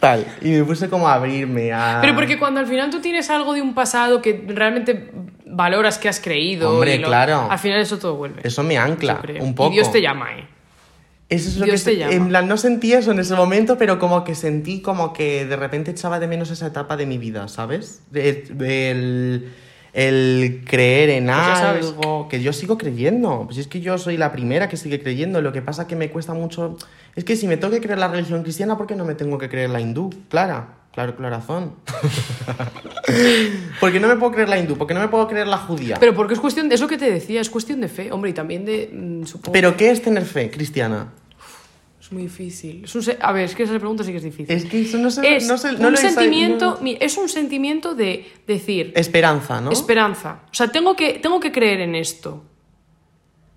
Tal. 0.00 0.26
Y 0.42 0.50
me 0.50 0.64
puse 0.64 0.90
como 0.90 1.08
a 1.08 1.14
abrirme 1.14 1.72
a... 1.72 1.98
Pero 2.02 2.14
porque 2.14 2.38
cuando 2.38 2.60
al 2.60 2.66
final 2.66 2.90
tú 2.90 3.00
tienes 3.00 3.30
algo 3.30 3.54
de 3.54 3.62
un 3.62 3.74
pasado 3.74 4.20
que 4.20 4.44
realmente 4.46 5.10
valoras 5.56 5.98
que 5.98 6.08
has 6.08 6.20
creído. 6.20 6.70
Hombre, 6.72 6.98
lo- 6.98 7.08
claro. 7.08 7.48
Al 7.50 7.58
final 7.58 7.80
eso 7.80 7.98
todo 7.98 8.14
vuelve. 8.16 8.40
Eso 8.44 8.62
me 8.62 8.76
ancla 8.78 9.20
un 9.40 9.54
poco. 9.54 9.70
Y 9.70 9.74
Dios 9.74 9.90
te 9.90 10.00
llama, 10.02 10.32
¿eh? 10.38 10.46
Eso 11.28 11.48
es 11.48 11.56
lo 11.56 11.64
Dios 11.64 11.82
que 11.82 11.90
te 11.90 11.96
llama. 11.96 12.12
En 12.12 12.28
plan, 12.28 12.46
no 12.46 12.56
sentí 12.56 12.92
eso 12.92 13.10
en 13.10 13.18
ese 13.18 13.34
momento, 13.34 13.76
pero 13.76 13.98
como 13.98 14.22
que 14.22 14.34
sentí 14.36 14.80
como 14.80 15.12
que 15.12 15.44
de 15.44 15.56
repente 15.56 15.90
echaba 15.90 16.20
de 16.20 16.28
menos 16.28 16.50
esa 16.52 16.68
etapa 16.68 16.96
de 16.96 17.04
mi 17.06 17.18
vida, 17.18 17.48
¿sabes? 17.48 18.02
De- 18.12 18.44
del 18.50 19.52
el 19.96 20.62
creer 20.68 21.08
en 21.08 21.24
Pues 21.24 21.38
algo, 21.38 22.28
que 22.28 22.42
yo 22.42 22.52
sigo 22.52 22.76
creyendo. 22.76 23.44
Pues 23.46 23.56
es 23.56 23.66
que 23.66 23.80
yo 23.80 23.96
soy 23.96 24.18
la 24.18 24.30
primera 24.30 24.68
que 24.68 24.76
sigue 24.76 25.02
creyendo. 25.02 25.40
Lo 25.40 25.54
que 25.54 25.62
pasa 25.62 25.86
que 25.86 25.96
me 25.96 26.10
cuesta 26.10 26.34
mucho. 26.34 26.76
Es 27.14 27.24
que 27.24 27.34
si 27.34 27.48
me 27.48 27.56
tengo 27.56 27.72
que 27.72 27.80
creer 27.80 27.98
la 27.98 28.08
religión 28.08 28.42
cristiana, 28.42 28.76
¿por 28.76 28.86
qué 28.86 28.94
no 28.94 29.06
me 29.06 29.14
tengo 29.14 29.38
que 29.38 29.48
creer 29.48 29.70
la 29.70 29.80
hindú? 29.80 30.12
Clara, 30.28 30.74
claro, 30.92 31.16
clarazón. 31.16 31.72
¿Por 33.80 33.90
qué 33.90 33.98
no 33.98 34.08
me 34.08 34.16
puedo 34.16 34.32
creer 34.32 34.50
la 34.50 34.58
hindú? 34.58 34.76
¿Por 34.76 34.86
qué 34.86 34.92
no 34.92 35.00
me 35.00 35.08
puedo 35.08 35.26
creer 35.28 35.46
la 35.46 35.56
judía? 35.56 35.96
Pero 35.98 36.14
porque 36.14 36.34
es 36.34 36.40
cuestión, 36.40 36.68
de, 36.68 36.74
es 36.74 36.80
lo 36.82 36.88
que 36.88 36.98
te 36.98 37.10
decía, 37.10 37.40
es 37.40 37.48
cuestión 37.48 37.80
de 37.80 37.88
fe, 37.88 38.12
hombre, 38.12 38.28
y 38.30 38.34
también 38.34 38.66
de, 38.66 38.90
mm, 38.92 39.24
supongo, 39.24 39.52
¿Pero 39.52 39.78
qué 39.78 39.90
es 39.90 40.02
tener 40.02 40.26
fe 40.26 40.50
cristiana? 40.50 41.08
Es 42.06 42.12
muy 42.12 42.22
difícil. 42.22 42.84
Es 42.84 42.94
un 42.94 43.02
se- 43.02 43.18
a 43.20 43.32
ver, 43.32 43.44
es 43.44 43.54
que 43.54 43.64
esa 43.64 43.78
pregunta 43.78 44.04
sí 44.04 44.12
que 44.12 44.18
es 44.18 44.22
difícil. 44.22 44.54
Es 44.56 44.64
que 44.64 44.82
eso 44.82 44.96
no 44.98 45.10
se, 45.10 45.36
es 45.36 45.46
no 45.48 45.58
se- 45.58 45.72
no 45.72 45.88
un 45.88 45.92
lo 45.94 45.96
sentimiento, 45.98 46.78
no- 46.80 46.90
es 47.00 47.16
un 47.16 47.28
sentimiento 47.28 47.94
de 47.94 48.26
decir, 48.46 48.92
Esperanza, 48.94 49.60
¿no? 49.60 49.70
esperanza. 49.72 50.40
O 50.50 50.54
sea, 50.54 50.68
tengo 50.68 50.94
que, 50.96 51.14
tengo 51.14 51.40
que 51.40 51.50
creer 51.52 51.80
en 51.80 51.94
esto. 51.94 52.44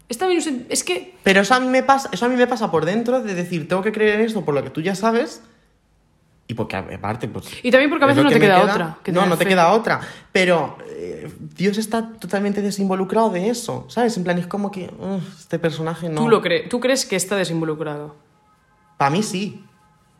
Es 0.07 0.17
también 0.17 0.41
es 0.69 0.83
que 0.83 1.13
Pero 1.23 1.41
eso 1.41 1.53
a, 1.53 1.59
mí 1.59 1.67
me 1.67 1.83
pasa, 1.83 2.09
eso 2.11 2.25
a 2.25 2.29
mí 2.29 2.35
me 2.35 2.47
pasa 2.47 2.71
por 2.71 2.85
dentro 2.85 3.21
de 3.21 3.35
decir, 3.35 3.67
tengo 3.67 3.83
que 3.83 3.91
creer 3.91 4.19
en 4.19 4.25
esto 4.25 4.43
por 4.43 4.55
lo 4.55 4.63
que 4.63 4.71
tú 4.71 4.81
ya 4.81 4.95
sabes. 4.95 5.43
Y 6.47 6.55
porque 6.55 6.75
aparte, 6.77 7.27
pues. 7.27 7.45
Y 7.61 7.69
también 7.69 7.91
porque 7.91 8.05
a 8.05 8.07
es 8.09 8.15
veces 8.15 8.23
no 8.23 8.29
que 8.29 8.35
te 8.35 8.39
me 8.39 8.45
queda 8.47 8.63
otra 8.63 8.97
que 9.03 9.11
No, 9.11 9.19
tener 9.19 9.29
no 9.29 9.37
te 9.37 9.43
fe. 9.43 9.49
queda 9.51 9.71
otra. 9.71 9.99
Pero 10.31 10.79
eh, 10.89 11.31
Dios 11.55 11.77
está 11.77 12.13
totalmente 12.13 12.63
desinvolucrado 12.63 13.29
de 13.29 13.49
eso. 13.49 13.85
¿Sabes? 13.87 14.17
En 14.17 14.23
plan, 14.23 14.39
es 14.39 14.47
como 14.47 14.71
que. 14.71 14.89
"Ugh, 14.97 15.21
este 15.37 15.59
personaje 15.59 16.09
no. 16.09 16.19
tú 16.23 16.27
lo 16.27 16.41
crees, 16.41 16.67
tú 16.67 16.79
crees 16.79 17.05
que 17.05 17.15
está 17.15 17.35
desinvolucrado. 17.35 18.15
Para 18.99 19.09
mí 19.11 19.23
sí. 19.23 19.63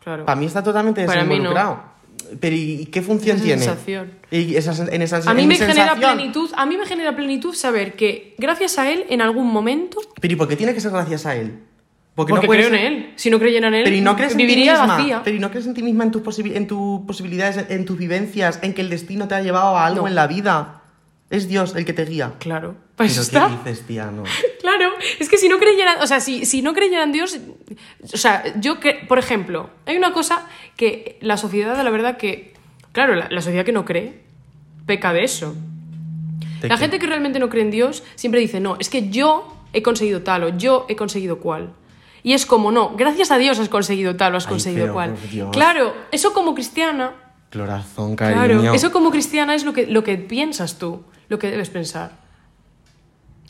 Claro. 0.02 0.24
Para 0.24 0.40
mí 0.40 0.46
está 0.46 0.62
totalmente 0.62 1.04
no. 1.04 1.12
desinvolucrado. 1.12 1.82
Pero 2.40 2.56
¿y 2.56 2.86
qué 2.86 3.02
función 3.02 3.36
Esa 3.36 3.44
tiene? 3.44 3.62
sensación. 3.62 4.12
Y 4.30 4.54
esa, 4.56 4.72
sen- 4.72 4.88
en 4.92 5.02
esa 5.02 5.18
A 5.18 5.34
mí 5.34 5.46
me 5.46 5.54
genera 5.56 5.74
sensación- 5.92 6.14
plenitud, 6.16 6.50
a 6.56 6.64
mí 6.64 6.76
me 6.78 6.86
genera 6.86 7.14
plenitud 7.14 7.54
saber 7.54 7.94
que 7.94 8.34
gracias 8.38 8.78
a 8.78 8.90
él 8.90 9.04
en 9.10 9.20
algún 9.20 9.52
momento 9.52 9.98
Pero 10.20 10.32
¿y 10.34 10.36
por 10.36 10.48
qué 10.48 10.56
tiene 10.56 10.72
que 10.72 10.80
ser 10.80 10.92
gracias 10.92 11.26
a 11.26 11.36
él? 11.36 11.58
porque, 12.14 12.32
no 12.32 12.40
puede 12.42 12.66
creo 12.66 12.74
en 12.78 12.86
él. 12.92 13.12
Si 13.16 13.30
no 13.30 13.38
creyera 13.38 13.68
en 13.68 13.74
él, 13.74 13.84
Pero 13.84 13.96
¿y 13.96 14.00
no 14.00 14.14
crees 14.16 14.32
en 14.32 14.38
ti 14.38 14.44
misma? 14.46 14.86
vacía. 14.86 15.20
Pero 15.24 15.36
¿y 15.36 15.40
no 15.40 15.50
crees 15.50 15.66
en 15.66 15.74
ti 15.74 15.82
misma, 15.82 16.04
en 16.04 16.10
tus, 16.10 16.22
posibi- 16.22 16.54
en 16.56 16.66
tus 16.66 17.00
posibilidades, 17.06 17.64
en 17.70 17.84
tus 17.84 17.96
vivencias, 17.98 18.58
en 18.62 18.74
que 18.74 18.80
el 18.82 18.90
destino 18.90 19.26
te 19.28 19.34
ha 19.36 19.40
llevado 19.42 19.76
a 19.76 19.86
algo 19.86 20.02
No. 20.02 20.08
en 20.08 20.14
la 20.14 20.26
vida? 20.26 20.82
Es 21.30 21.48
Dios 21.48 21.74
el 21.76 21.84
que 21.84 21.92
te 21.92 22.04
guía. 22.04 22.32
Claro, 22.38 22.70
eso 22.70 22.76
¿Pero 22.96 23.08
está. 23.22 23.48
qué 23.64 23.70
dices, 23.70 23.86
tía? 23.86 24.10
No. 24.10 24.24
Claro, 24.60 24.90
es 25.18 25.28
que 25.28 25.38
si 25.38 25.48
no 25.48 25.58
creyeran, 25.58 26.00
o 26.02 26.06
sea, 26.06 26.20
si, 26.20 26.44
si 26.44 26.60
no 26.62 26.74
creyeran 26.74 27.08
en 27.08 27.12
Dios, 27.12 27.38
o 28.12 28.16
sea, 28.16 28.44
yo 28.60 28.78
que, 28.78 28.94
por 29.08 29.18
ejemplo, 29.18 29.70
hay 29.86 29.96
una 29.96 30.12
cosa 30.12 30.46
que 30.76 31.18
la 31.22 31.36
sociedad, 31.36 31.82
la 31.82 31.90
verdad 31.90 32.16
que, 32.18 32.52
claro, 32.92 33.14
la, 33.14 33.28
la 33.30 33.40
sociedad 33.40 33.64
que 33.64 33.72
no 33.72 33.84
cree, 33.84 34.20
peca 34.86 35.12
de 35.12 35.24
eso. 35.24 35.54
¿De 36.60 36.68
La 36.68 36.74
qué? 36.76 36.80
gente 36.82 36.98
que 36.98 37.06
realmente 37.06 37.38
no 37.38 37.48
cree 37.48 37.62
en 37.62 37.70
Dios 37.70 38.02
siempre 38.16 38.40
dice, 38.40 38.60
no, 38.60 38.76
es 38.78 38.90
que 38.90 39.08
yo 39.08 39.56
he 39.72 39.82
conseguido 39.82 40.22
tal 40.22 40.44
o 40.44 40.48
yo 40.58 40.84
he 40.88 40.96
conseguido 40.96 41.38
cual. 41.38 41.72
Y 42.22 42.34
es 42.34 42.44
como, 42.44 42.70
no, 42.70 42.96
gracias 42.96 43.30
a 43.30 43.38
Dios 43.38 43.58
has 43.58 43.70
conseguido 43.70 44.16
tal 44.16 44.34
o 44.34 44.36
has 44.36 44.44
Ay, 44.46 44.50
conseguido 44.50 44.92
cual. 44.92 45.14
Claro, 45.52 45.94
eso 46.12 46.34
como 46.34 46.54
cristiana, 46.54 47.14
Corazón, 47.50 48.14
cariño. 48.14 48.60
claro, 48.60 48.74
eso 48.74 48.92
como 48.92 49.10
cristiana 49.10 49.54
es 49.54 49.64
lo 49.64 49.72
que, 49.72 49.86
lo 49.86 50.04
que 50.04 50.16
piensas 50.18 50.78
tú, 50.78 51.02
lo 51.28 51.38
que 51.38 51.50
debes 51.50 51.70
pensar. 51.70 52.12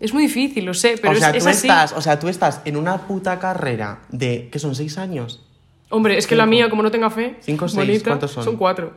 Es 0.01 0.12
muy 0.14 0.22
difícil, 0.24 0.64
lo 0.64 0.72
sé, 0.74 0.96
pero 1.01 1.12
o 1.12 1.16
sea, 1.16 1.30
es, 1.30 1.36
es 1.36 1.42
tú 1.44 1.48
así. 1.51 1.66
estás, 1.68 1.92
o 1.92 2.01
sea, 2.01 2.18
tú 2.18 2.28
estás 2.28 2.62
en 2.64 2.76
una 2.76 2.96
puta 3.07 3.38
carrera 3.38 4.01
de, 4.09 4.48
que 4.51 4.59
son 4.59 4.74
seis 4.74 4.96
años. 4.98 5.44
Hombre, 5.90 6.16
es 6.16 6.26
que 6.26 6.36
la 6.36 6.46
mía, 6.46 6.70
como 6.70 6.82
no 6.82 6.90
tenga 6.90 7.11
fe, 7.11 7.36
Cinco 7.40 7.66
o 7.66 7.68
seis, 7.68 7.86
bonita, 7.86 8.05
¿cuántos 8.11 8.30
son? 8.30 8.44
Son 8.44 8.57
cuatro. 8.57 8.94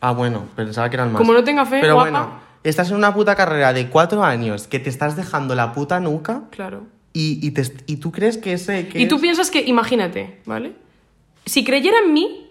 Ah, 0.00 0.12
bueno, 0.12 0.44
pensaba 0.56 0.88
que 0.88 0.96
eran 0.96 1.12
más. 1.12 1.18
Como 1.20 1.32
no 1.34 1.44
tenga 1.44 1.66
fe, 1.66 1.78
Pero 1.80 1.94
guapa. 1.94 2.10
bueno, 2.10 2.40
estás 2.64 2.88
en 2.90 2.96
una 2.96 3.12
puta 3.12 3.34
carrera 3.34 3.72
de 3.72 3.88
cuatro 3.88 4.24
años 4.24 4.66
que 4.66 4.78
te 4.78 4.88
estás 4.88 5.16
dejando 5.16 5.54
la 5.54 5.72
puta 5.72 6.00
nuca 6.00 6.44
Claro. 6.50 6.84
y, 7.12 7.38
y, 7.46 7.50
te- 7.50 7.74
y 7.86 7.96
tú 7.96 8.10
crees 8.12 8.38
que 8.38 8.52
ese... 8.54 8.88
que 8.88 9.00
Y 9.00 9.08
tú 9.08 9.16
es- 9.16 9.20
piensas 9.22 9.50
que, 9.50 9.60
imagínate, 9.62 10.40
¿vale? 10.46 10.72
Si 11.44 11.64
creyera 11.64 11.96
en 12.04 12.12
mí, 12.12 12.45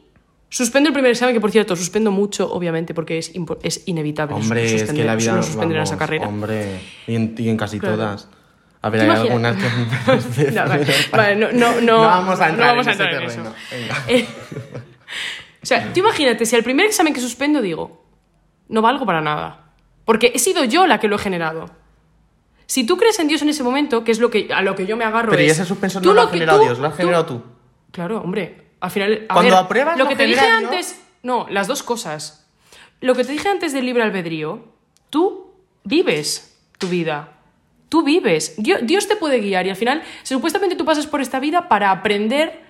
suspendo 0.55 0.87
el 0.87 0.93
primer 0.93 1.11
examen, 1.11 1.35
que 1.35 1.41
por 1.41 1.51
cierto, 1.51 1.75
suspendo 1.75 2.11
mucho, 2.11 2.49
obviamente, 2.49 2.93
porque 2.93 3.17
es, 3.17 3.33
es 3.61 3.83
inevitable. 3.87 4.35
Hombre, 4.35 4.63
es 4.63 4.71
que 4.71 4.79
suspender- 4.87 5.05
la 5.05 5.15
vida... 5.17 5.35
no 5.35 5.43
suspender 5.43 5.77
vamos, 5.77 5.89
esa 5.89 5.97
carrera. 5.97 6.27
Hombre, 6.29 6.79
y 7.07 7.15
en, 7.15 7.35
y 7.37 7.49
en 7.49 7.57
casi 7.57 7.77
Claro. 7.77 7.97
todas. 7.97 8.29
A 8.81 8.89
ver, 8.89 9.01
¿Te 9.01 9.11
hay 9.11 9.19
algunas 9.27 9.57
que... 10.37 10.51
No, 10.51 10.65
vale, 10.65 10.85
vale, 11.11 11.35
no, 11.35 11.51
no, 11.51 11.81
no, 11.81 11.97
vamos 11.99 12.39
a 12.39 12.49
entrar, 12.49 12.69
no 12.69 12.83
vamos 12.83 12.87
a 12.87 12.91
en, 12.93 13.23
ese 13.23 13.41
eso. 13.41 13.55
Eh, 14.07 14.25
o 15.61 15.65
sea, 15.65 15.91
tú 15.91 15.99
imagínate, 15.99 16.45
si 16.45 16.55
al 16.55 16.63
primer 16.63 16.85
examen 16.85 17.13
que 17.13 17.19
suspendo 17.19 17.61
digo, 17.61 18.05
no 18.69 18.81
valgo 18.81 19.05
para 19.05 19.19
nada. 19.19 19.73
Porque 20.05 20.31
he 20.33 20.39
sido 20.39 20.63
yo 20.63 20.87
la 20.87 20.99
que 21.01 21.09
lo 21.09 21.17
he 21.17 21.19
generado. 21.19 21.69
Si 22.65 22.85
tú 22.85 22.95
crees 22.95 23.19
en 23.19 23.27
Dios 23.27 23.41
en 23.41 23.49
ese 23.49 23.63
momento, 23.63 24.05
que 24.05 24.11
es 24.13 24.19
lo 24.19 24.29
que, 24.29 24.47
a 24.53 24.61
lo 24.61 24.75
que 24.75 24.85
yo 24.85 24.95
me 24.95 25.03
agarro 25.03 25.31
Pero 25.31 25.41
y 25.41 25.47
es, 25.47 25.51
ese 25.53 25.65
suspenso 25.65 25.99
tú 25.99 26.09
no 26.09 26.13
lo 26.13 26.21
ha 26.21 26.27
generado 26.29 26.61
Dios, 26.61 26.79
lo 26.79 26.87
has 26.87 26.95
generado 26.95 27.25
tú. 27.25 27.43
Claro, 27.91 28.21
hombre. 28.21 28.64
Al 28.85 28.91
final. 28.91 29.25
a 29.29 29.33
Cuando 29.33 29.55
ver, 29.55 29.63
apruebas, 29.63 29.97
lo 29.97 30.03
lo 30.05 30.09
que 30.09 30.15
te 30.15 30.25
dije 30.25 30.39
antes. 30.47 30.99
No, 31.23 31.47
las 31.49 31.67
dos 31.67 31.83
cosas. 31.83 32.45
Lo 33.01 33.15
que 33.15 33.23
te 33.23 33.31
dije 33.33 33.49
antes 33.49 33.73
del 33.73 33.85
libre 33.85 34.03
albedrío, 34.03 34.63
tú 35.09 35.51
vives 35.83 36.55
tu 36.77 36.87
vida. 36.87 37.31
Tú 37.89 38.03
vives. 38.03 38.55
Dios, 38.57 38.79
Dios 38.83 39.07
te 39.07 39.15
puede 39.15 39.39
guiar 39.39 39.65
y 39.67 39.69
al 39.69 39.75
final, 39.75 40.03
supuestamente 40.23 40.75
tú 40.75 40.85
pasas 40.85 41.07
por 41.07 41.21
esta 41.21 41.39
vida 41.39 41.67
para 41.67 41.91
aprender 41.91 42.61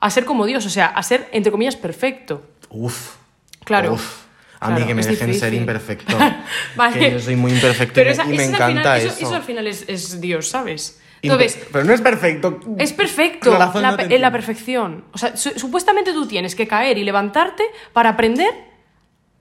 a 0.00 0.10
ser 0.10 0.24
como 0.24 0.46
Dios, 0.46 0.64
o 0.66 0.70
sea, 0.70 0.86
a 0.86 1.02
ser, 1.02 1.28
entre 1.32 1.52
comillas, 1.52 1.76
perfecto. 1.76 2.42
Uf. 2.70 3.16
Claro. 3.64 3.94
Uf. 3.94 4.22
A 4.60 4.70
mí 4.70 4.84
que 4.84 4.94
me 4.94 5.02
dejen 5.02 5.34
ser 5.34 5.54
imperfecto. 5.54 6.16
Vale. 6.76 6.98
Que 6.98 7.10
yo 7.12 7.20
soy 7.20 7.36
muy 7.36 7.52
imperfecto 7.52 7.94
Pero 7.94 8.10
y, 8.10 8.12
esa- 8.12 8.24
me- 8.24 8.34
y 8.34 8.38
encanta 8.40 8.66
final- 8.68 9.00
eso. 9.00 9.26
eso. 9.26 9.34
al 9.34 9.42
final 9.42 9.66
es, 9.66 9.84
es 9.88 10.20
Dios, 10.20 10.48
¿sabes? 10.48 11.00
Entonces, 11.22 11.66
Pero 11.72 11.84
no 11.84 11.92
es 11.92 12.00
perfecto. 12.00 12.60
Es 12.78 12.92
perfecto, 12.92 13.50
la 13.58 13.66
no 13.66 14.18
la 14.18 14.32
perfección. 14.32 15.04
O 15.12 15.18
sea, 15.18 15.36
su- 15.36 15.58
supuestamente 15.58 16.12
tú 16.12 16.26
tienes 16.26 16.54
que 16.54 16.66
caer 16.66 16.96
y 16.98 17.04
levantarte 17.04 17.64
para 17.92 18.10
aprender 18.10 18.52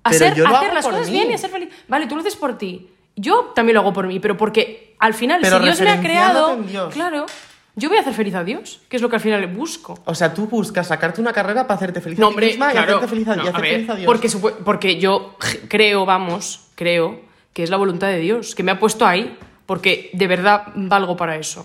a, 0.03 0.13
ser- 0.13 0.33
hacer 0.45 0.73
las 0.73 0.85
cosas 0.85 1.07
mí. 1.07 1.13
bien 1.13 1.31
y 1.31 1.33
a 1.33 1.37
ser 1.37 1.49
feliz. 1.49 1.69
Vale, 1.87 2.07
tú 2.07 2.15
lo 2.15 2.21
haces 2.21 2.35
por 2.35 2.57
ti. 2.57 2.89
Yo 3.15 3.51
también 3.55 3.75
lo 3.75 3.81
hago 3.81 3.93
por 3.93 4.07
mí, 4.07 4.19
pero 4.19 4.37
porque 4.37 4.95
al 4.99 5.13
final, 5.13 5.39
Pero 5.41 5.57
si 5.59 5.63
Dios 5.65 5.81
me 5.81 5.89
ha 5.89 5.99
creado, 5.99 6.57
claro, 6.91 7.25
yo 7.75 7.89
voy 7.89 7.97
a 7.97 8.01
hacer 8.01 8.13
feliz 8.13 8.33
a 8.35 8.43
Dios, 8.43 8.81
que 8.89 8.95
es 8.97 9.01
lo 9.01 9.09
que 9.09 9.15
al 9.17 9.21
final 9.21 9.45
busco. 9.47 9.97
O 10.05 10.15
sea, 10.15 10.33
tú 10.33 10.47
buscas 10.47 10.87
sacarte 10.87 11.19
una 11.21 11.33
carrera 11.33 11.67
para 11.67 11.75
hacerte 11.77 12.01
feliz 12.01 12.17
No, 12.19 12.27
a 12.27 12.31
ti 12.31 12.37
misma 12.37 12.69
y 12.69 12.71
claro. 12.73 12.97
hacerte 12.97 13.07
feliz 13.07 13.27
a, 13.27 13.35
No, 13.35 13.43
y 13.43 13.47
a 13.47 13.49
hacer 13.49 13.61
ver, 13.61 13.71
feliz 13.73 13.89
a 13.89 13.95
Dios. 13.95 14.05
Porque, 14.05 14.29
porque 14.63 14.99
yo 14.99 15.35
creo, 15.67 16.05
vamos, 16.05 16.67
creo 16.75 17.21
que 17.53 17.63
es 17.63 17.69
la 17.69 17.77
voluntad 17.77 18.07
de 18.07 18.19
Dios, 18.19 18.55
que 18.55 18.63
me 18.63 18.71
ha 18.71 18.79
puesto 18.79 19.05
ahí, 19.05 19.37
porque 19.69 20.09
de 20.13 20.25
verdad 20.25 20.73
valgo 20.73 21.15
para 21.15 21.37
eso. 21.37 21.63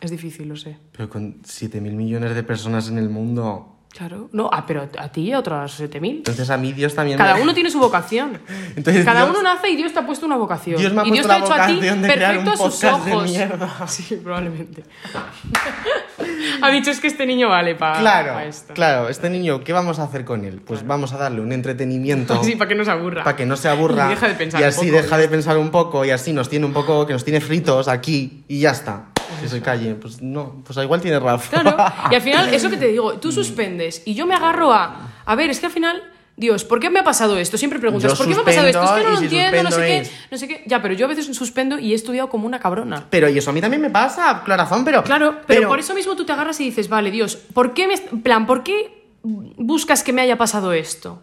Es 0.00 0.10
difícil, 0.10 0.48
lo 0.48 0.56
sé. 0.56 0.76
Pero 0.90 1.08
con 1.08 1.40
7.000 1.40 1.92
millones 1.92 2.34
de 2.34 2.42
personas 2.42 2.88
en 2.88 2.98
el 2.98 3.08
mundo... 3.08 3.73
Claro. 3.96 4.28
No, 4.32 4.50
ah, 4.52 4.64
pero 4.66 4.88
a 4.98 5.08
ti 5.10 5.20
y 5.22 5.32
a 5.32 5.38
otras 5.38 5.78
7.000. 5.80 6.16
Entonces 6.16 6.50
a 6.50 6.56
mí 6.56 6.72
Dios 6.72 6.96
también... 6.96 7.16
Cada 7.16 7.34
me- 7.36 7.42
uno 7.42 7.54
tiene 7.54 7.70
su 7.70 7.78
vocación. 7.78 8.40
Entonces, 8.76 9.04
Cada 9.04 9.20
Dios- 9.24 9.30
uno 9.38 9.42
nace 9.42 9.68
y 9.70 9.76
Dios 9.76 9.92
te 9.92 10.00
ha 10.00 10.06
puesto 10.06 10.26
una 10.26 10.36
vocación. 10.36 10.78
Dios 10.80 10.92
me 10.92 11.02
ha 11.02 11.06
y 11.06 11.12
Dios 11.12 11.26
te 11.26 11.32
ha 11.32 11.38
hecho 11.38 11.52
a 11.54 11.66
ti 11.68 11.78
de 11.80 11.92
un 11.92 12.02
perfecto 12.02 12.50
a 12.50 12.56
sus 12.56 12.80
de 12.80 12.88
ojos. 12.88 13.24
mierda. 13.30 13.86
Sí, 13.86 14.16
probablemente. 14.22 14.82
ha 16.62 16.70
dicho 16.70 16.90
es 16.90 17.00
que 17.00 17.06
este 17.06 17.24
niño 17.26 17.48
vale 17.48 17.74
para 17.76 18.00
Claro, 18.00 18.40
esto. 18.40 18.74
claro. 18.74 19.08
Este 19.08 19.30
niño, 19.30 19.62
¿qué 19.62 19.72
vamos 19.72 19.98
a 19.98 20.04
hacer 20.04 20.24
con 20.24 20.44
él? 20.44 20.60
Pues 20.60 20.84
vamos 20.86 21.12
a 21.12 21.18
darle 21.18 21.40
un 21.40 21.52
entretenimiento... 21.52 22.42
Sí, 22.42 22.56
para 22.56 22.68
que 22.68 22.74
no 22.74 22.84
se 22.84 22.90
aburra. 22.90 23.22
para 23.24 23.36
que 23.36 23.46
no 23.46 23.56
se 23.56 23.68
aburra 23.68 24.06
Y 24.06 24.10
deja 24.10 24.28
de 24.28 24.34
pensar 24.34 24.60
y 24.60 24.64
un 24.64 24.68
así 24.70 24.86
poco. 24.90 25.02
deja 25.02 25.18
de 25.18 25.28
pensar 25.28 25.56
un 25.58 25.70
poco 25.70 26.04
y 26.04 26.10
así 26.10 26.32
nos 26.32 26.48
tiene 26.48 26.66
un 26.66 26.72
poco 26.72 27.06
que 27.06 27.12
nos 27.12 27.24
tiene 27.24 27.40
fritos 27.40 27.88
aquí 27.88 28.44
y 28.48 28.60
ya 28.60 28.70
está 28.72 29.06
que 29.40 29.48
se 29.48 29.60
calle 29.60 29.94
pues 29.94 30.20
no 30.22 30.62
pues 30.64 30.78
igual 30.78 31.00
tiene 31.00 31.18
razón 31.18 31.48
Claro. 31.50 31.76
Y 32.10 32.14
al 32.14 32.22
final, 32.22 32.52
eso 32.54 32.70
que 32.70 32.76
te 32.76 32.88
digo, 32.88 33.14
tú 33.14 33.32
suspendes 33.32 34.02
y 34.04 34.14
yo 34.14 34.26
me 34.26 34.34
agarro 34.34 34.72
a. 34.72 35.12
A 35.24 35.34
ver, 35.34 35.50
es 35.50 35.60
que 35.60 35.66
al 35.66 35.72
final. 35.72 36.10
Dios, 36.36 36.64
¿por 36.64 36.80
qué 36.80 36.90
me 36.90 36.98
ha 36.98 37.04
pasado 37.04 37.38
esto? 37.38 37.56
Siempre 37.56 37.78
preguntas, 37.78 38.10
Yo 38.10 38.18
¿por 38.18 38.26
qué 38.26 38.34
me 38.34 38.40
ha 38.40 38.44
pasado 38.44 38.66
esto? 38.66 38.82
Es 38.82 38.90
que 38.90 39.04
no 39.04 39.10
lo 39.10 39.16
si 39.18 39.24
entiendo, 39.26 39.62
no 39.62 39.70
sé 39.70 39.80
qué, 39.86 40.10
no 40.32 40.36
sé 40.36 40.48
qué. 40.48 40.64
Ya, 40.66 40.82
pero 40.82 40.92
yo 40.94 41.06
a 41.06 41.08
veces 41.08 41.26
suspendo 41.26 41.78
y 41.78 41.92
he 41.92 41.94
estudiado 41.94 42.28
como 42.28 42.44
una 42.44 42.58
cabrona. 42.58 43.06
pero 43.08 43.28
y 43.28 43.38
eso 43.38 43.50
a 43.50 43.52
mí 43.52 43.60
también 43.60 43.80
me 43.80 43.88
pasa 43.90 44.42
corazón 44.44 44.84
pero 44.84 45.04
Claro, 45.04 45.36
pero, 45.46 45.68
por 45.68 45.78
eso 45.78 45.94
mismo 45.94 46.16
tú 46.16 46.24
te 46.24 46.32
agarras 46.32 46.58
y 46.58 46.64
dices, 46.64 46.88
vale, 46.88 47.12
Dios, 47.12 47.36
¿por 47.36 47.72
qué 47.72 47.86
me, 47.86 47.96
plan, 48.18 48.46
¿por 48.46 48.64
qué 48.64 49.04
buscas 49.22 50.02
que 50.02 50.12
me 50.12 50.22
haya 50.22 50.36
pasado 50.36 50.72
esto? 50.72 51.22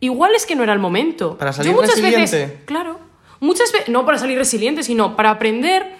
Igual 0.00 0.34
es 0.34 0.46
que 0.46 0.56
no 0.56 0.62
era 0.62 0.72
el 0.72 0.78
momento. 0.78 1.36
Para 1.36 1.52
salir 1.52 1.72
Yo 1.72 1.76
muchas 1.76 1.96
resiliente. 1.96 2.20
veces, 2.20 2.52
claro, 2.64 2.98
muchas 3.40 3.72
veces, 3.72 3.88
no 3.90 4.06
para 4.06 4.16
salir 4.16 4.38
resiliente, 4.38 4.82
sino 4.84 5.16
para 5.16 5.30
aprender 5.30 5.96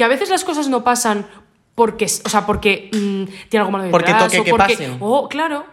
que 0.00 0.04
a 0.04 0.08
veces 0.08 0.30
las 0.30 0.44
cosas 0.44 0.66
no 0.70 0.82
pasan 0.82 1.26
porque, 1.74 2.06
o 2.06 2.28
sea, 2.30 2.46
porque 2.46 2.88
mm, 2.90 3.48
tiene 3.50 3.60
algo 3.60 3.70
malo 3.70 3.84
detrás. 3.84 3.90
Porque 3.90 4.24
toque 4.24 4.40
o 4.40 4.44
que 4.44 4.50
porque, 4.50 4.72
pasen. 4.72 4.96
Oh, 4.98 5.28
claro. 5.28 5.66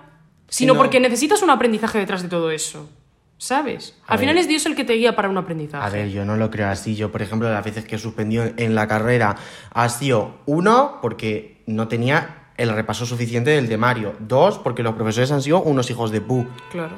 Sino 0.50 0.76
porque 0.76 1.00
necesitas 1.00 1.42
un 1.44 1.50
aprendizaje 1.50 1.98
detrás 1.98 2.24
de 2.24 2.28
todo 2.28 2.52
eso. 2.52 2.90
¿Sabes? 3.38 3.98
A 4.06 4.12
Al 4.16 4.20
final 4.20 4.38
es 4.38 4.50
Dios 4.50 4.66
el 4.66 4.76
que 4.76 4.84
te 4.84 4.96
guía 4.96 5.16
para 5.16 5.30
un 5.30 5.38
aprendizaje. 5.38 5.86
a 5.86 5.90
ver 5.90 6.10
yo 6.10 6.26
no 6.26 6.36
lo 6.36 6.52
creo 6.52 6.68
así 6.68 6.98
yo 6.98 7.10
por 7.10 7.22
ejemplo 7.22 7.50
las 7.50 7.64
veces 7.64 7.86
que 7.86 7.96
he 7.96 8.00
suspendido 8.00 8.44
en 8.58 8.76
la 8.76 8.86
carrera 8.90 9.38
ha 9.74 9.88
sido 9.88 10.40
uno 10.46 11.00
porque 11.02 11.62
no 11.68 11.88
tenía 11.88 12.50
el 12.58 12.70
repaso 12.72 13.06
suficiente 13.06 13.52
del 13.52 13.70
temario 13.70 14.14
dos 14.20 14.58
porque 14.60 14.84
los 14.84 14.96
profesores 14.96 15.32
han 15.32 15.42
sido 15.42 15.62
unos 15.62 15.90
hijos 15.90 16.12
de 16.12 16.20
pu 16.20 16.48
Claro. 16.72 16.96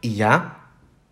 y 0.00 0.14
ya 0.16 0.70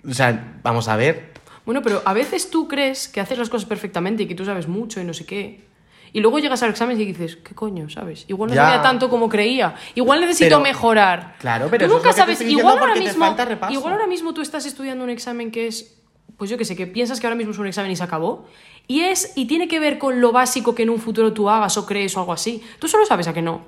o 0.09 0.12
sea 0.12 0.59
vamos 0.64 0.89
a 0.89 0.97
ver 0.97 1.30
Bueno, 1.71 1.83
pero 1.83 2.03
a 2.05 2.12
veces 2.14 2.51
tú 2.51 2.66
crees 2.66 3.07
que 3.07 3.21
haces 3.21 3.39
las 3.39 3.49
cosas 3.49 3.64
perfectamente 3.68 4.25
y 4.25 4.27
que 4.27 4.35
tú 4.35 4.45
sabes 4.45 4.66
mucho 4.66 5.01
y 5.01 5.05
no 5.05 5.14
sé 5.14 5.25
qué. 5.25 5.61
Y 6.12 6.18
luego 6.18 6.41
llegas 6.41 6.61
al 6.64 6.71
examen 6.71 7.01
y 7.01 7.05
dices, 7.05 7.37
¿qué 7.37 7.55
coño? 7.55 7.89
¿Sabes? 7.89 8.25
Igual 8.27 8.51
no 8.51 8.57
Ya. 8.57 8.64
sabía 8.64 8.83
tanto 8.83 9.09
como 9.09 9.29
creía. 9.29 9.77
Igual 9.95 10.21
necesito 10.21 10.47
Pero- 10.49 10.61
mejorar. 10.62 11.37
Claro, 11.39 11.68
pero 11.71 11.87
tú 11.87 11.93
eso 11.93 11.95
es 11.99 12.03
nunca 12.03 12.09
lo 12.09 12.27
que 12.27 12.35
sabes. 12.35 12.51
Igual 12.51 12.77
ahora 12.77 12.95
te 12.95 12.99
mismo. 12.99 13.37
Igual 13.71 13.93
ahora 13.93 14.09
mismo 14.09 14.35
tú 14.35 14.41
estás 14.41 14.66
estudiando 14.66 15.05
un 15.05 15.11
examen 15.11 15.53
que 15.53 15.68
es. 15.68 15.97
Pues 16.37 16.51
yo 16.51 16.59
qué 16.59 16.64
sé, 16.64 16.75
que 16.75 16.89
piensas 16.89 17.21
que 17.21 17.29
ahora 17.29 17.37
mismo 17.37 17.53
es 17.53 17.59
un 17.61 17.68
examen 17.68 17.93
y 17.93 17.95
se 17.95 18.03
acabó. 18.03 18.47
Y 18.89 19.03
es. 19.03 19.35
Y 19.37 19.45
tiene 19.45 19.68
que 19.68 19.79
ver 19.79 19.99
con 19.99 20.21
lo 20.21 20.33
básico 20.33 20.75
que 20.75 20.83
en 20.83 20.91
un 20.91 20.99
futuro 20.99 21.33
tú 21.33 21.49
hagas 21.51 21.77
o 21.77 21.87
crees 21.87 22.16
o 22.16 22.18
algo 22.18 22.33
así. 22.33 22.64
Tú 22.81 22.89
solo 22.89 23.07
sabes 23.07 23.29
a 23.29 23.33
que 23.33 23.43
no. 23.43 23.64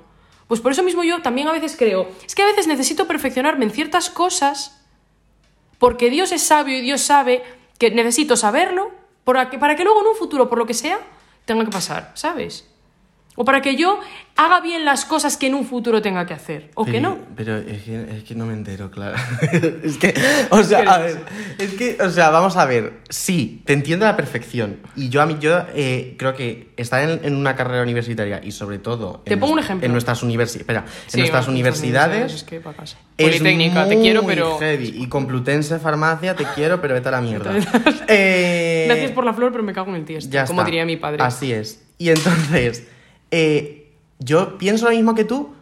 Pues 0.49 0.59
por 0.59 0.73
eso 0.73 0.83
mismo 0.83 1.05
yo 1.05 1.21
también 1.21 1.47
a 1.47 1.53
veces 1.53 1.77
creo. 1.79 2.09
Es 2.27 2.35
que 2.35 2.41
a 2.41 2.47
veces 2.47 2.67
necesito 2.67 3.07
perfeccionarme 3.07 3.63
en 3.63 3.71
ciertas 3.71 4.09
cosas 4.09 4.81
porque 5.77 6.09
Dios 6.09 6.33
es 6.33 6.43
sabio 6.43 6.77
y 6.77 6.81
Dios 6.81 6.99
sabe 6.99 7.62
que 7.83 7.91
necesito 7.91 8.37
saberlo 8.37 8.91
para 9.25 9.49
que, 9.49 9.57
para 9.57 9.75
que 9.75 9.83
luego 9.83 10.01
en 10.01 10.07
un 10.07 10.15
futuro, 10.15 10.49
por 10.49 10.57
lo 10.57 10.65
que 10.65 10.73
sea, 10.73 10.99
tenga 11.45 11.65
que 11.65 11.71
pasar, 11.71 12.11
¿sabes? 12.13 12.65
O 13.35 13.43
para 13.45 13.61
que 13.61 13.75
yo 13.75 13.99
haga 14.35 14.61
bien 14.61 14.85
las 14.85 15.05
cosas 15.05 15.37
que 15.37 15.47
en 15.47 15.55
un 15.55 15.65
futuro 15.65 16.01
tenga 16.01 16.25
que 16.25 16.33
hacer, 16.35 16.69
o 16.75 16.85
que 16.85 16.93
Pero- 16.93 17.09
no. 17.09 17.17
Pero 17.35 17.57
es 17.57 17.81
que, 17.83 18.01
es 18.17 18.23
que 18.23 18.35
no 18.35 18.45
me 18.45 18.53
entero, 18.53 18.91
claro. 18.91 19.15
es 19.83 19.97
que, 19.97 20.13
o 20.51 20.61
sea, 20.63 20.79
a 20.81 20.97
ver, 20.99 21.17
es 21.57 21.73
que, 21.73 21.97
o 22.01 22.09
sea, 22.11 22.29
vamos 22.29 22.55
a 22.57 22.65
ver. 22.65 22.99
Sí, 23.09 23.61
te 23.65 23.73
entiendo 23.73 24.05
a 24.05 24.09
la 24.09 24.15
perfección. 24.15 24.77
Y 24.95 25.09
yo 25.09 25.21
a 25.21 25.25
mí, 25.25 25.37
yo 25.39 25.63
eh, 25.73 26.15
creo 26.17 26.35
que 26.35 26.69
estar 26.77 27.07
en, 27.09 27.21
en 27.23 27.35
una 27.35 27.55
carrera 27.55 27.81
universitaria 27.83 28.39
y 28.43 28.51
sobre 28.51 28.77
todo. 28.79 29.21
Te 29.25 29.33
en 29.33 29.39
pongo 29.39 29.53
un 29.53 29.59
ejemplo. 29.59 29.85
En 29.85 29.91
nuestras 29.91 30.21
universidades. 30.21 30.61
Espera, 30.61 30.85
Sí, 31.07 31.17
en 31.17 31.19
nuestras 31.21 31.45
bueno, 31.45 31.53
universidades. 31.59 32.33
Es 32.33 32.43
que 32.43 32.59
pa' 32.59 32.73
casa. 32.73 32.97
es 33.17 33.25
Politécnica, 33.27 33.87
te 33.87 33.99
quiero, 33.99 34.21
muy 34.23 34.35
pero. 34.35 34.57
heavy. 34.59 34.93
Y 34.95 35.07
Complutense 35.09 35.79
Farmacia, 35.79 36.35
te 36.35 36.45
quiero, 36.55 36.79
pero 36.81 36.93
vete 36.93 37.07
a 37.07 37.11
la 37.11 37.21
mierda. 37.21 37.51
Eh, 38.07 38.85
Gracias 38.87 39.11
por 39.11 39.23
la 39.25 39.33
flor, 39.33 39.51
pero 39.51 39.63
me 39.63 39.73
cago 39.73 39.89
en 39.89 39.95
el 39.95 40.05
tiesto, 40.05 40.29
como 40.47 40.61
está. 40.61 40.65
diría 40.65 40.85
mi 40.85 40.97
padre. 40.97 41.23
Así 41.23 41.51
es. 41.51 41.83
Y 41.97 42.09
entonces, 42.09 42.87
eh, 43.35 43.91
yo 44.19 44.57
pienso 44.59 44.85
lo 44.85 44.91
mismo 44.91 45.15
que 45.15 45.23
tú, 45.23 45.53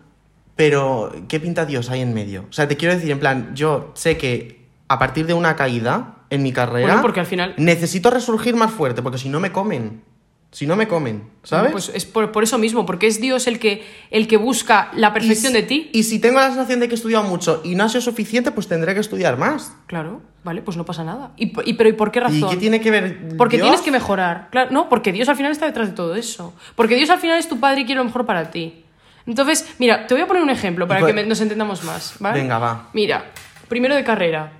pero 0.57 1.11
¿qué 1.29 1.39
pinta 1.39 1.65
Dios 1.65 1.89
hay 1.89 2.01
en 2.01 2.13
medio? 2.13 2.45
O 2.49 2.53
sea, 2.53 2.67
te 2.67 2.75
quiero 2.75 2.93
decir, 2.93 3.09
en 3.11 3.19
plan, 3.19 3.51
yo 3.55 3.91
sé 3.95 4.17
que 4.17 4.65
a 4.89 4.99
partir 4.99 5.25
de 5.25 5.33
una 5.33 5.55
caída 5.55 6.17
en 6.29 6.43
mi 6.43 6.51
carrera, 6.51 6.87
Bueno, 6.87 7.01
porque 7.01 7.21
al 7.21 7.25
final- 7.25 7.53
necesito 7.57 8.09
resurgir 8.09 8.55
más 8.55 8.71
fuerte, 8.71 9.01
porque 9.01 9.17
si 9.17 9.29
no 9.29 9.39
me 9.39 9.51
comen. 9.53 10.03
Si 10.51 10.67
no 10.67 10.75
me 10.75 10.85
comen, 10.85 11.23
¿sabes? 11.43 11.71
Pues 11.71 11.89
es 11.95 12.03
por, 12.05 12.33
por 12.33 12.43
eso 12.43 12.57
mismo, 12.57 12.85
porque 12.85 13.07
es 13.07 13.21
Dios 13.21 13.47
el 13.47 13.57
que, 13.57 13.85
el 14.09 14.27
que 14.27 14.35
busca 14.35 14.89
la 14.93 15.13
perfección 15.13 15.53
si- 15.53 15.57
de 15.61 15.63
ti. 15.63 15.89
Y 15.93 16.03
si 16.03 16.19
tengo 16.19 16.39
la 16.41 16.47
sensación 16.47 16.81
de 16.81 16.89
que 16.89 16.95
he 16.95 16.97
estudiado 16.97 17.23
mucho 17.23 17.61
y 17.63 17.75
no 17.75 17.85
ha 17.85 17.89
sido 17.89 18.01
suficiente, 18.01 18.51
pues 18.51 18.67
tendré 18.67 18.93
que 18.93 18.99
estudiar 18.99 19.37
más. 19.37 19.73
Claro, 19.87 20.21
vale, 20.43 20.61
pues 20.61 20.75
no 20.75 20.83
pasa 20.83 21.05
nada. 21.05 21.31
¿Y, 21.37 21.53
y- 21.69 21.73
pero 21.75 21.89
¿y 21.89 21.93
por 21.93 22.11
qué 22.11 22.19
razón? 22.19 22.37
¿Y 22.37 22.49
qué 22.49 22.57
tiene 22.57 22.81
que 22.81 22.91
ver? 22.91 23.37
Porque 23.37 23.55
Dios? 23.55 23.65
tienes 23.67 23.81
que 23.81 23.91
mejorar. 23.91 24.49
Claro, 24.51 24.71
no, 24.71 24.89
porque 24.89 25.13
Dios 25.13 25.29
al 25.29 25.37
final 25.37 25.53
está 25.53 25.65
detrás 25.67 25.87
de 25.89 25.95
todo 25.95 26.15
eso. 26.15 26.53
Porque 26.75 26.95
Dios 26.95 27.09
al 27.09 27.19
final 27.19 27.39
es 27.39 27.47
tu 27.47 27.57
padre 27.61 27.81
y 27.81 27.85
quiere 27.85 27.99
lo 27.99 28.05
mejor 28.05 28.25
para 28.25 28.51
ti. 28.51 28.83
Entonces, 29.25 29.65
mira, 29.79 30.05
te 30.05 30.15
voy 30.15 30.23
a 30.23 30.27
poner 30.27 30.43
un 30.43 30.49
ejemplo 30.49 30.85
para 30.85 30.99
que 30.99 31.03
pues- 31.05 31.15
me- 31.15 31.25
nos 31.25 31.39
entendamos 31.39 31.85
más, 31.85 32.15
¿vale? 32.19 32.41
Venga, 32.41 32.59
va. 32.59 32.89
Mira, 32.91 33.23
primero 33.69 33.95
de 33.95 34.03
carrera, 34.03 34.51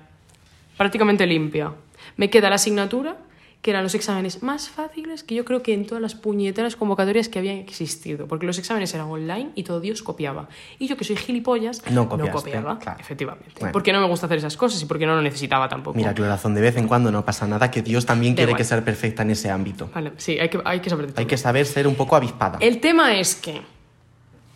prácticamente 0.78 1.26
limpia. 1.26 1.72
Me 2.16 2.30
queda 2.30 2.48
la 2.48 2.56
asignatura, 2.56 3.16
que 3.62 3.70
eran 3.70 3.84
los 3.84 3.94
exámenes 3.94 4.42
más 4.42 4.68
fáciles 4.68 5.22
que 5.22 5.36
yo 5.36 5.44
creo 5.44 5.62
que 5.62 5.72
en 5.72 5.86
todas 5.86 6.02
las 6.02 6.16
puñeteras 6.16 6.74
convocatorias 6.74 7.28
que 7.28 7.38
habían 7.38 7.58
existido. 7.58 8.26
Porque 8.26 8.44
los 8.44 8.58
exámenes 8.58 8.92
eran 8.92 9.06
online 9.06 9.50
y 9.54 9.62
todo 9.62 9.78
Dios 9.78 10.02
copiaba. 10.02 10.48
Y 10.80 10.88
yo, 10.88 10.96
que 10.96 11.04
soy 11.04 11.14
gilipollas, 11.16 11.80
No 11.92 12.08
copiaste, 12.08 12.32
copiaba, 12.32 12.80
claro. 12.80 12.98
efectivamente. 12.98 13.52
Bueno. 13.60 13.72
Porque 13.72 13.92
no 13.92 14.00
me 14.00 14.08
gusta 14.08 14.26
hacer 14.26 14.38
esas 14.38 14.56
cosas 14.56 14.82
y 14.82 14.86
porque 14.86 15.06
no 15.06 15.14
lo 15.14 15.22
necesitaba 15.22 15.68
tampoco. 15.68 15.96
Mira, 15.96 16.12
corazón, 16.12 16.54
de 16.54 16.60
vez 16.60 16.76
en 16.76 16.88
cuando 16.88 17.12
no 17.12 17.24
pasa 17.24 17.46
nada, 17.46 17.70
que 17.70 17.82
Dios 17.82 18.04
también 18.04 18.34
quiere 18.34 18.54
que 18.54 18.64
ser 18.64 18.82
perfecta 18.84 19.22
en 19.22 19.30
ese 19.30 19.48
ámbito. 19.48 19.88
Vale, 19.94 20.12
sí, 20.16 20.40
hay 20.40 20.48
que, 20.48 20.60
hay 20.64 20.80
que 20.80 20.90
saber. 20.90 21.12
Hay 21.14 21.26
que 21.26 21.36
saber 21.36 21.64
ser 21.64 21.86
un 21.86 21.94
poco 21.94 22.16
avispada. 22.16 22.58
El 22.60 22.80
tema 22.80 23.16
es 23.16 23.36
que 23.36 23.62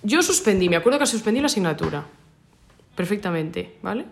yo 0.03 0.21
suspendí, 0.21 0.69
me 0.69 0.77
acuerdo 0.77 0.99
que 0.99 1.07
suspendí 1.07 1.41
la 1.41 1.47
asignatura. 1.47 2.05
Perfectamente, 2.97 3.77
¿vale? 3.83 4.07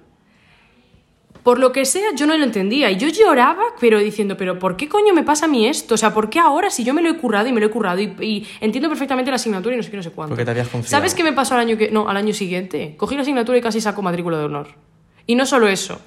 Por 1.45 1.59
lo 1.59 1.73
que 1.73 1.85
sea, 1.85 2.15
yo 2.17 2.27
no 2.27 2.37
lo 2.39 2.43
entendía. 2.43 2.91
Y 2.91 2.97
yo 2.97 3.07
lloraba, 3.09 3.63
pero 3.79 3.99
diciendo, 3.99 4.35
pero 4.39 4.59
¿por 4.59 4.79
qué 4.79 4.89
coño 4.89 5.13
me 5.13 5.23
pasa 5.23 5.45
a 5.45 5.49
mí 5.49 5.67
esto? 5.67 5.95
O 5.95 5.99
sea, 5.99 6.15
¿por 6.15 6.31
qué 6.31 6.41
ahora 6.41 6.71
si 6.71 6.85
yo 6.85 6.95
me 6.95 7.03
lo 7.03 7.11
he 7.11 7.19
currado 7.19 7.47
y 7.47 7.53
me 7.53 7.61
lo 7.61 7.67
he 7.67 7.71
currado 7.71 8.01
y, 8.01 8.17
y 8.19 8.49
entiendo 8.63 8.89
perfectamente 8.89 9.31
la 9.31 9.37
asignatura 9.37 9.75
y 9.75 9.77
no 9.77 9.83
sé 9.83 9.91
qué, 9.91 9.99
no 9.99 10.03
sé 10.03 10.11
cuánto? 10.11 10.31
Porque 10.31 10.47
te 10.47 10.51
habías 10.51 10.69
confiado. 10.69 10.91
¿Sabes 10.91 11.15
qué 11.15 11.23
me 11.23 11.35
pasó 11.35 11.55
al 11.55 11.61
año 11.61 11.77
que 11.77 11.91
no, 11.91 12.09
al 12.09 12.17
año 12.17 12.33
siguiente? 12.33 12.95
Cogí 12.97 13.15
la 13.15 13.23
asignatura 13.23 13.59
y 13.59 13.61
casi 13.61 13.83
saco 13.83 14.01
matrícula 14.01 14.39
de 14.39 14.45
honor. 14.45 14.69
Y 15.27 15.35
no 15.35 15.45
solo 15.45 15.69
eso, 15.69 16.01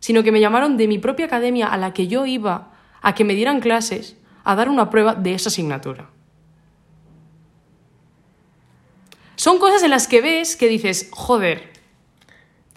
sino 0.00 0.22
que 0.22 0.32
me 0.32 0.40
llamaron 0.40 0.76
de 0.76 0.86
mi 0.86 0.98
propia 0.98 1.24
academia 1.24 1.68
a 1.68 1.78
la 1.78 1.94
que 1.94 2.06
yo 2.06 2.26
iba 2.26 2.72
a 3.00 3.14
que 3.14 3.24
me 3.24 3.34
dieran 3.34 3.60
clases 3.60 4.18
a 4.44 4.54
dar 4.54 4.68
una 4.68 4.90
prueba 4.90 5.14
de 5.14 5.32
esa 5.32 5.48
asignatura. 5.48 6.10
Son 9.36 9.58
cosas 9.58 9.82
en 9.82 9.90
las 9.90 10.08
que 10.08 10.20
ves 10.20 10.56
que 10.56 10.68
dices, 10.68 11.08
joder, 11.10 11.71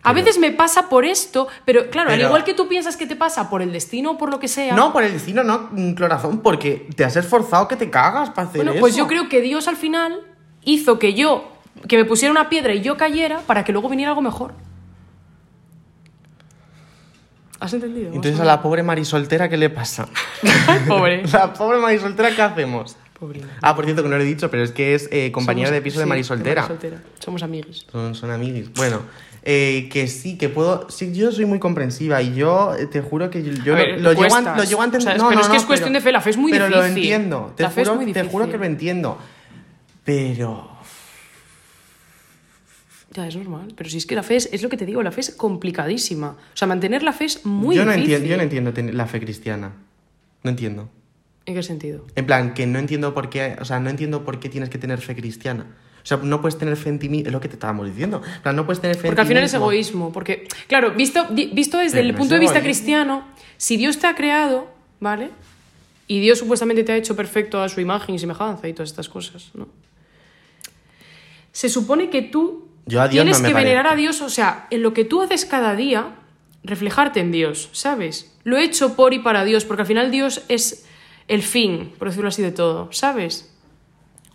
a 0.06 0.14
Pero- 0.14 0.24
veces 0.26 0.40
me 0.40 0.52
pasa 0.52 0.88
por 0.88 1.04
esto, 1.04 1.48
pero 1.66 1.90
claro, 1.90 2.12
al 2.12 2.22
igual 2.22 2.44
que 2.44 2.54
tú 2.54 2.68
piensas 2.68 2.96
que 2.96 3.06
te 3.08 3.16
pasa 3.16 3.50
por 3.50 3.62
el 3.62 3.72
destino 3.74 4.12
o 4.12 4.18
por 4.18 4.30
lo 4.30 4.40
que 4.40 4.48
sea. 4.48 4.76
No, 4.76 4.94
por 4.94 5.04
el 5.04 5.12
destino, 5.12 5.44
no, 5.44 5.70
mm, 5.72 5.94
Clorazón, 5.96 6.40
porque 6.42 6.88
te 6.96 7.04
has 7.04 7.16
esforzado 7.16 7.68
que 7.68 7.76
te 7.76 7.90
cagas 7.90 8.30
para 8.30 8.48
hacer 8.48 8.60
bueno, 8.60 8.72
eso. 8.72 8.80
pues 8.80 8.96
yo 8.96 9.08
creo 9.08 9.28
que 9.30 9.42
Dios 9.42 9.68
al 9.68 9.76
final 9.78 10.22
hizo 10.64 11.00
que 11.00 11.14
yo, 11.14 11.52
que 11.88 11.98
me 11.98 12.06
pusiera 12.06 12.32
una 12.32 12.48
piedra 12.50 12.74
y 12.74 12.82
yo 12.82 12.96
cayera 12.98 13.40
para 13.48 13.64
que 13.66 13.72
luego 13.74 13.90
viniera 13.90 14.12
algo 14.12 14.22
mejor. 14.22 14.54
¿Has 17.60 17.74
entendido? 17.74 18.08
Entonces 18.14 18.40
a 18.40 18.46
la 18.46 18.62
pobre 18.62 18.84
marisoltera, 18.84 19.50
¿qué 19.50 19.58
le 19.58 19.70
pasa? 19.70 20.08
Pobre. 20.88 21.24
La 21.32 21.54
pobre 21.54 21.80
marisoltera, 21.80 22.36
¿qué 22.36 22.42
hacemos? 22.42 22.98
Pobrina. 23.18 23.48
Ah, 23.62 23.74
por 23.76 23.86
cierto, 23.86 24.04
que 24.04 24.10
no 24.10 24.18
lo 24.18 24.22
he 24.24 24.26
dicho, 24.26 24.52
pero 24.52 24.62
es 24.64 24.72
que 24.72 24.94
es 24.94 25.08
eh, 25.12 25.32
compañera 25.32 25.70
Somos- 25.70 25.74
de 25.74 25.82
piso 25.82 26.00
de 26.00 26.04
sí, 26.06 26.10
marisoltera. 26.10 26.62
Marisoltera. 26.64 27.02
Somos 27.20 27.44
amiguis. 27.44 27.86
Son, 27.90 28.14
son 28.14 28.30
amiguis. 28.30 28.74
Bueno, 28.74 29.04
eh, 29.48 29.88
que 29.92 30.08
sí, 30.08 30.38
que 30.38 30.50
puedo. 30.50 30.90
Sí, 30.90 31.14
yo 31.14 31.32
soy 31.32 31.46
muy 31.46 31.60
comprensiva 31.60 32.22
y 32.22 32.34
yo 32.34 32.74
eh, 32.76 32.88
te 32.88 33.02
juro 33.02 33.30
que 33.30 33.44
yo, 33.44 33.52
lo, 33.76 33.98
lo 33.98 34.14
llego, 34.14 34.36
a, 34.36 34.56
lo 34.58 34.64
llego 34.64 34.82
a 34.82 34.86
entender. 34.86 35.08
O 35.08 35.12
sea, 35.12 35.18
no, 35.18 35.30
pero 35.30 35.36
no, 35.36 35.42
es 35.42 35.48
que 35.48 35.54
no, 35.54 35.60
es 35.60 35.66
cuestión 35.66 35.90
pero- 35.94 36.00
de 36.00 36.04
fe, 36.04 36.12
la 36.12 36.22
fe 36.22 36.30
es 36.32 36.38
muy 36.38 36.52
pero 36.52 36.68
lo 36.68 36.78
difícil. 36.82 36.98
entiendo. 37.04 37.54
Te, 37.56 37.64
La 37.64 37.70
fe 37.70 37.84
es 37.84 37.90
juro, 37.90 38.12
te 38.12 38.24
juro 38.24 38.50
que 38.50 38.58
lo 38.58 38.66
entiendo. 38.66 39.18
Pero. 40.04 40.72
Ya, 43.14 43.28
es 43.28 43.36
normal. 43.38 43.74
Pero 43.78 43.90
si 43.90 43.98
es 43.98 44.06
que 44.06 44.16
la 44.16 44.24
fe 44.24 44.36
es, 44.36 44.50
es 44.52 44.62
lo 44.62 44.70
que 44.70 44.78
te 44.78 44.86
digo, 44.86 45.02
la 45.02 45.12
fe 45.12 45.22
es 45.22 45.32
complicadísima. 45.32 46.30
O 46.54 46.58
sea, 46.58 46.68
mantener 46.68 47.02
la 47.04 47.14
fe 47.14 47.26
es 47.26 47.46
muy 47.46 47.76
yo, 47.76 47.86
no 47.86 47.92
difícil. 47.92 48.14
entiendo, 48.16 48.30
yo 48.30 48.38
no 48.62 48.70
entiendo 48.70 48.92
la 48.94 49.06
fe 49.08 49.20
cristiana. 49.22 49.72
No 50.44 50.50
entiendo. 50.50 50.90
¿En 51.46 51.54
qué 51.56 51.64
sentido? 51.64 52.06
En 52.16 52.26
plan, 52.26 52.54
que 52.54 52.66
no 52.68 52.78
entiendo 52.80 53.14
por 53.14 53.30
qué. 53.30 53.56
O 53.62 53.66
sea, 53.66 53.80
no 53.80 53.90
entiendo 53.90 54.26
por 54.26 54.40
qué 54.40 54.50
tienes 54.50 54.70
que 54.70 54.78
tener 54.80 55.00
fe 55.00 55.16
cristiana. 55.16 55.66
O 56.06 56.08
sea, 56.08 56.18
no 56.18 56.40
puedes 56.40 56.56
tener 56.60 56.78
fe 56.78 56.90
en 56.90 57.00
ti 57.00 57.10
mismo. 57.10 57.26
Es 57.26 57.34
lo 57.34 57.42
que 57.42 57.48
te 57.48 57.56
estábamos 57.56 57.88
diciendo. 57.88 58.22
En 58.24 58.42
plan, 58.44 58.56
no 58.56 58.64
puedes 58.68 58.80
tener 58.80 58.96
fe 58.96 59.08
en 59.08 59.12
Porque 59.12 59.22
al 59.22 59.28
final 59.28 59.44
es 59.44 59.56
egoísmo. 59.56 60.14
Porque, 60.14 60.48
claro, 60.68 60.92
visto, 60.92 61.26
visto 61.32 61.80
desde 61.80 61.98
Pero 61.98 62.06
el 62.06 62.12
no 62.12 62.18
punto 62.20 62.36
de 62.36 62.42
vista 62.42 62.60
egoísmo. 62.60 62.68
cristiano, 62.68 63.24
si 63.58 63.76
Dios 63.76 63.98
te 63.98 64.06
ha 64.06 64.14
creado, 64.14 64.68
¿vale? 65.00 65.32
Y 66.06 66.20
Dios 66.20 66.38
supuestamente 66.38 66.84
te 66.84 66.92
ha 66.92 66.96
hecho 66.96 67.16
perfecto 67.16 67.60
a 67.60 67.70
su 67.70 67.82
imagen 67.82 68.14
y 68.14 68.20
semejanza 68.20 68.68
y 68.68 68.74
todas 68.74 68.92
estas 68.92 69.10
cosas, 69.10 69.50
¿no? 69.56 69.68
Se 71.52 71.70
supone 71.70 72.12
que 72.12 72.22
tú 72.22 72.68
Yo 72.86 73.02
a 73.02 73.08
Dios 73.08 73.24
tienes 73.24 73.40
no 73.40 73.48
me 73.48 73.50
que 73.50 73.56
venerar 73.56 73.88
a 73.88 73.96
Dios, 73.96 74.22
o 74.22 74.30
sea, 74.30 74.68
en 74.70 74.84
lo 74.84 74.94
que 74.94 75.06
tú 75.06 75.24
haces 75.24 75.46
cada 75.46 75.76
día, 75.76 76.18
reflejarte 76.64 77.20
en 77.20 77.32
Dios, 77.32 77.70
¿sabes? 77.72 78.32
Lo 78.44 78.58
he 78.58 78.64
hecho 78.64 78.96
por 78.96 79.16
y 79.16 79.20
para 79.20 79.44
Dios, 79.44 79.66
porque 79.66 79.82
al 79.82 79.88
final 79.88 80.12
Dios 80.12 80.44
es 80.50 80.86
el 81.28 81.42
fin, 81.42 81.94
por 81.98 82.10
decirlo 82.10 82.28
así 82.28 82.44
de 82.44 82.52
todo, 82.52 82.92
¿sabes? 82.92 83.55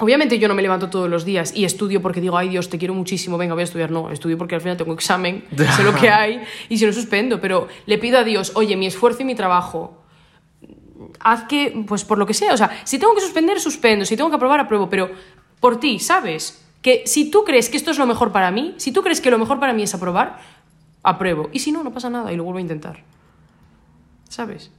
Obviamente 0.00 0.38
yo 0.38 0.48
no 0.48 0.54
me 0.54 0.62
levanto 0.62 0.88
todos 0.88 1.08
los 1.08 1.24
días 1.24 1.52
y 1.54 1.64
estudio 1.64 2.00
porque 2.00 2.20
digo, 2.20 2.36
ay 2.36 2.48
Dios, 2.48 2.70
te 2.70 2.78
quiero 2.78 2.94
muchísimo, 2.94 3.36
venga, 3.36 3.54
voy 3.54 3.60
a 3.60 3.64
estudiar. 3.64 3.90
No, 3.90 4.10
estudio 4.10 4.38
porque 4.38 4.54
al 4.54 4.62
final 4.62 4.76
tengo 4.76 4.94
examen, 4.94 5.44
sé 5.76 5.84
lo 5.84 5.94
que 5.94 6.08
hay 6.08 6.42
y 6.68 6.78
si 6.78 6.86
no 6.86 6.92
suspendo, 6.92 7.40
pero 7.40 7.68
le 7.86 7.98
pido 7.98 8.18
a 8.18 8.24
Dios, 8.24 8.52
oye, 8.54 8.76
mi 8.76 8.86
esfuerzo 8.86 9.22
y 9.22 9.24
mi 9.26 9.34
trabajo, 9.34 10.02
haz 11.20 11.44
que, 11.44 11.84
pues 11.86 12.04
por 12.04 12.18
lo 12.18 12.26
que 12.26 12.34
sea, 12.34 12.54
o 12.54 12.56
sea, 12.56 12.80
si 12.84 12.98
tengo 12.98 13.14
que 13.14 13.20
suspender, 13.20 13.60
suspendo, 13.60 14.04
si 14.04 14.16
tengo 14.16 14.30
que 14.30 14.36
aprobar, 14.36 14.60
apruebo, 14.60 14.88
pero 14.88 15.10
por 15.60 15.78
ti, 15.78 15.98
¿sabes? 15.98 16.66
Que 16.80 17.02
si 17.06 17.30
tú 17.30 17.44
crees 17.44 17.68
que 17.68 17.76
esto 17.76 17.90
es 17.90 17.98
lo 17.98 18.06
mejor 18.06 18.32
para 18.32 18.50
mí, 18.50 18.74
si 18.78 18.92
tú 18.92 19.02
crees 19.02 19.20
que 19.20 19.30
lo 19.30 19.38
mejor 19.38 19.60
para 19.60 19.74
mí 19.74 19.82
es 19.82 19.94
aprobar, 19.94 20.40
apruebo. 21.02 21.50
Y 21.52 21.58
si 21.58 21.72
no, 21.72 21.84
no 21.84 21.92
pasa 21.92 22.08
nada 22.08 22.32
y 22.32 22.36
lo 22.36 22.44
vuelvo 22.44 22.58
a 22.58 22.62
intentar. 22.62 23.04
¿Sabes? 24.28 24.70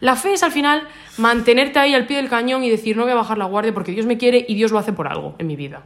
La 0.00 0.16
fe 0.16 0.34
es 0.34 0.42
al 0.42 0.52
final 0.52 0.86
mantenerte 1.16 1.78
ahí 1.78 1.94
al 1.94 2.06
pie 2.06 2.18
del 2.18 2.28
cañón 2.28 2.64
y 2.64 2.70
decir 2.70 2.96
no 2.96 3.04
voy 3.04 3.12
a 3.12 3.16
bajar 3.16 3.38
la 3.38 3.46
guardia 3.46 3.72
porque 3.72 3.92
Dios 3.92 4.06
me 4.06 4.18
quiere 4.18 4.44
y 4.46 4.54
Dios 4.54 4.72
lo 4.72 4.78
hace 4.78 4.92
por 4.92 5.08
algo 5.08 5.34
en 5.38 5.46
mi 5.46 5.56
vida. 5.56 5.82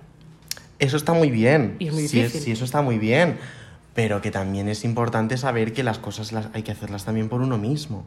Eso 0.79 0.97
está 0.97 1.13
muy 1.13 1.31
bien. 1.31 1.77
Y 1.79 1.89
es 1.89 1.93
muy 1.93 2.09
sí, 2.09 2.21
eso 2.21 2.65
está 2.65 2.83
muy 2.83 2.99
bien. 2.99 3.39
Pero 3.95 4.23
que 4.23 4.31
también 4.31 4.69
es 4.69 4.85
importante 4.85 5.37
saber 5.37 5.73
que 5.73 5.83
las 5.83 5.99
cosas 5.99 6.33
las 6.33 6.49
hay 6.55 6.63
que 6.63 6.73
hacerlas 6.73 7.05
también 7.05 7.29
por 7.29 7.41
uno 7.43 7.59
mismo. 7.59 8.07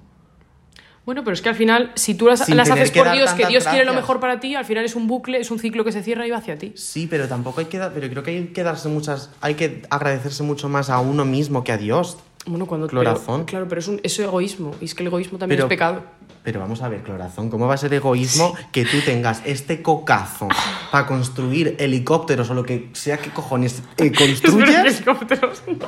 Bueno, 1.06 1.24
pero 1.26 1.34
es 1.34 1.42
que 1.42 1.50
al 1.50 1.56
final, 1.56 1.92
si 1.96 2.16
tú 2.16 2.28
las, 2.28 2.48
las 2.48 2.70
haces 2.70 2.92
por 2.92 3.12
Dios, 3.12 3.34
que 3.34 3.46
Dios 3.46 3.66
quiere 3.68 3.84
lo 3.84 3.94
mejor 3.94 4.22
para 4.22 4.40
ti, 4.40 4.56
al 4.56 4.64
final 4.64 4.86
es 4.86 4.96
un 4.96 5.08
bucle, 5.08 5.38
es 5.38 5.52
un 5.52 5.60
ciclo 5.60 5.84
que 5.84 5.92
se 5.92 6.02
cierra 6.02 6.26
y 6.26 6.32
va 6.32 6.38
hacia 6.38 6.58
ti. 6.58 6.72
Sí, 6.78 7.08
pero 7.08 7.28
tampoco 7.28 7.60
hay 7.60 7.66
que 7.66 7.78
dar, 7.78 7.92
pero 7.94 8.10
creo 8.10 8.24
que 8.24 8.32
hay 8.32 8.48
que 8.48 8.64
darse 8.64 8.88
muchas, 8.88 9.30
hay 9.42 9.56
que 9.56 9.82
agradecerse 9.90 10.44
mucho 10.44 10.70
más 10.70 10.90
a 10.90 11.00
uno 11.00 11.26
mismo 11.26 11.66
que 11.66 11.74
a 11.74 11.78
Dios. 11.78 12.20
Bueno, 12.46 12.66
cuando 12.66 12.88
Clorazón. 12.88 13.42
pero- 13.42 13.46
claro, 13.46 13.66
pero 13.70 13.80
es, 13.80 13.88
un, 13.88 14.00
es 14.04 14.20
egoísmo. 14.20 14.76
Y 14.82 14.86
es 14.86 14.96
que 14.96 15.04
el 15.04 15.08
egoísmo 15.08 15.38
también 15.38 15.58
Pero- 15.58 15.68
es 15.68 15.70
pecado. 15.70 16.04
Pero 16.44 16.60
vamos 16.60 16.82
a 16.82 16.90
ver, 16.90 17.04
Clorazón, 17.04 17.50
¿cómo 17.50 17.68
va 17.68 17.76
a 17.76 17.78
ser 17.78 17.94
egoísmo 17.94 18.54
que 18.74 18.84
tú 18.84 18.98
tengas 19.06 19.42
este 19.46 19.82
cocazo 19.82 20.50
para 20.92 21.06
construir 21.08 21.78
helicópteros 21.80 22.50
o 22.50 22.54
lo 22.54 22.66
que 22.66 22.90
sea 22.92 23.18
que 23.18 23.30
cojones 23.30 23.82
eh, 23.96 24.12
construyes? 24.18 24.96
helicópteros 24.98 25.64
no. 25.68 25.88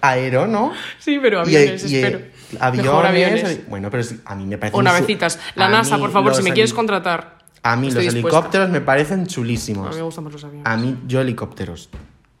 Aero, 0.00 0.48
¿no? 0.48 0.72
Sí, 0.98 1.20
pero 1.22 1.42
aviones, 1.42 1.88
y, 1.88 1.98
espero. 2.02 2.18
aviones, 2.58 2.90
Mejor 2.90 3.06
aviones. 3.06 3.68
Bueno, 3.68 3.90
pero 3.90 4.02
a 4.24 4.34
mí 4.34 4.44
me 4.44 4.58
parece 4.58 4.76
O 4.76 4.82
navecitas. 4.82 5.38
La 5.54 5.68
NASA, 5.68 5.98
por 5.98 6.10
favor, 6.10 6.34
si 6.34 6.42
me 6.42 6.52
quieres 6.52 6.74
contratar. 6.74 7.38
A 7.62 7.76
mí 7.76 7.86
estoy 7.86 8.06
los 8.06 8.14
dispuesta. 8.14 8.38
helicópteros 8.38 8.70
me 8.70 8.80
parecen 8.80 9.20
A 9.20 9.26
chulísimos. 9.28 9.90
mí 9.90 9.96
me 9.98 10.02
gustan 10.02 10.24
más 10.24 10.32
los 10.32 10.42
aviones. 10.42 10.66
A 10.66 10.76
mí, 10.76 10.98
yo 11.06 11.20
helicópteros. 11.20 11.90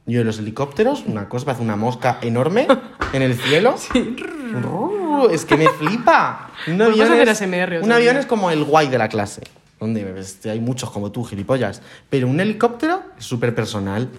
Yo 0.04 0.24
los 0.24 0.38
helicópteros, 0.38 1.04
una 1.06 1.28
cosa, 1.28 1.46
parece 1.46 1.62
una 1.62 1.76
mosca 1.76 2.18
enorme 2.22 2.66
en 3.12 3.22
el 3.22 3.34
cielo. 3.34 3.74
Uh, 4.52 5.30
Es 5.30 5.46
que 5.46 5.56
me 5.56 5.66
flipa. 5.66 6.50
Un 6.66 6.82
a 6.82 6.86
avión, 6.86 7.10
hacer 7.10 7.26
es, 7.26 7.40
ASMR 7.40 7.80
un 7.82 7.90
avión 7.90 8.18
es 8.18 8.26
como 8.26 8.50
el 8.50 8.64
guay 8.64 8.88
de 8.88 8.98
la 8.98 9.08
clase. 9.08 9.42
Donde 9.80 10.22
hay 10.44 10.60
muchos 10.60 10.90
como 10.90 11.10
tú, 11.10 11.24
gilipollas. 11.24 11.80
Pero 12.10 12.28
un 12.28 12.38
helicóptero 12.38 13.02
es 13.18 13.24
súper 13.24 13.54
personal. 13.54 14.10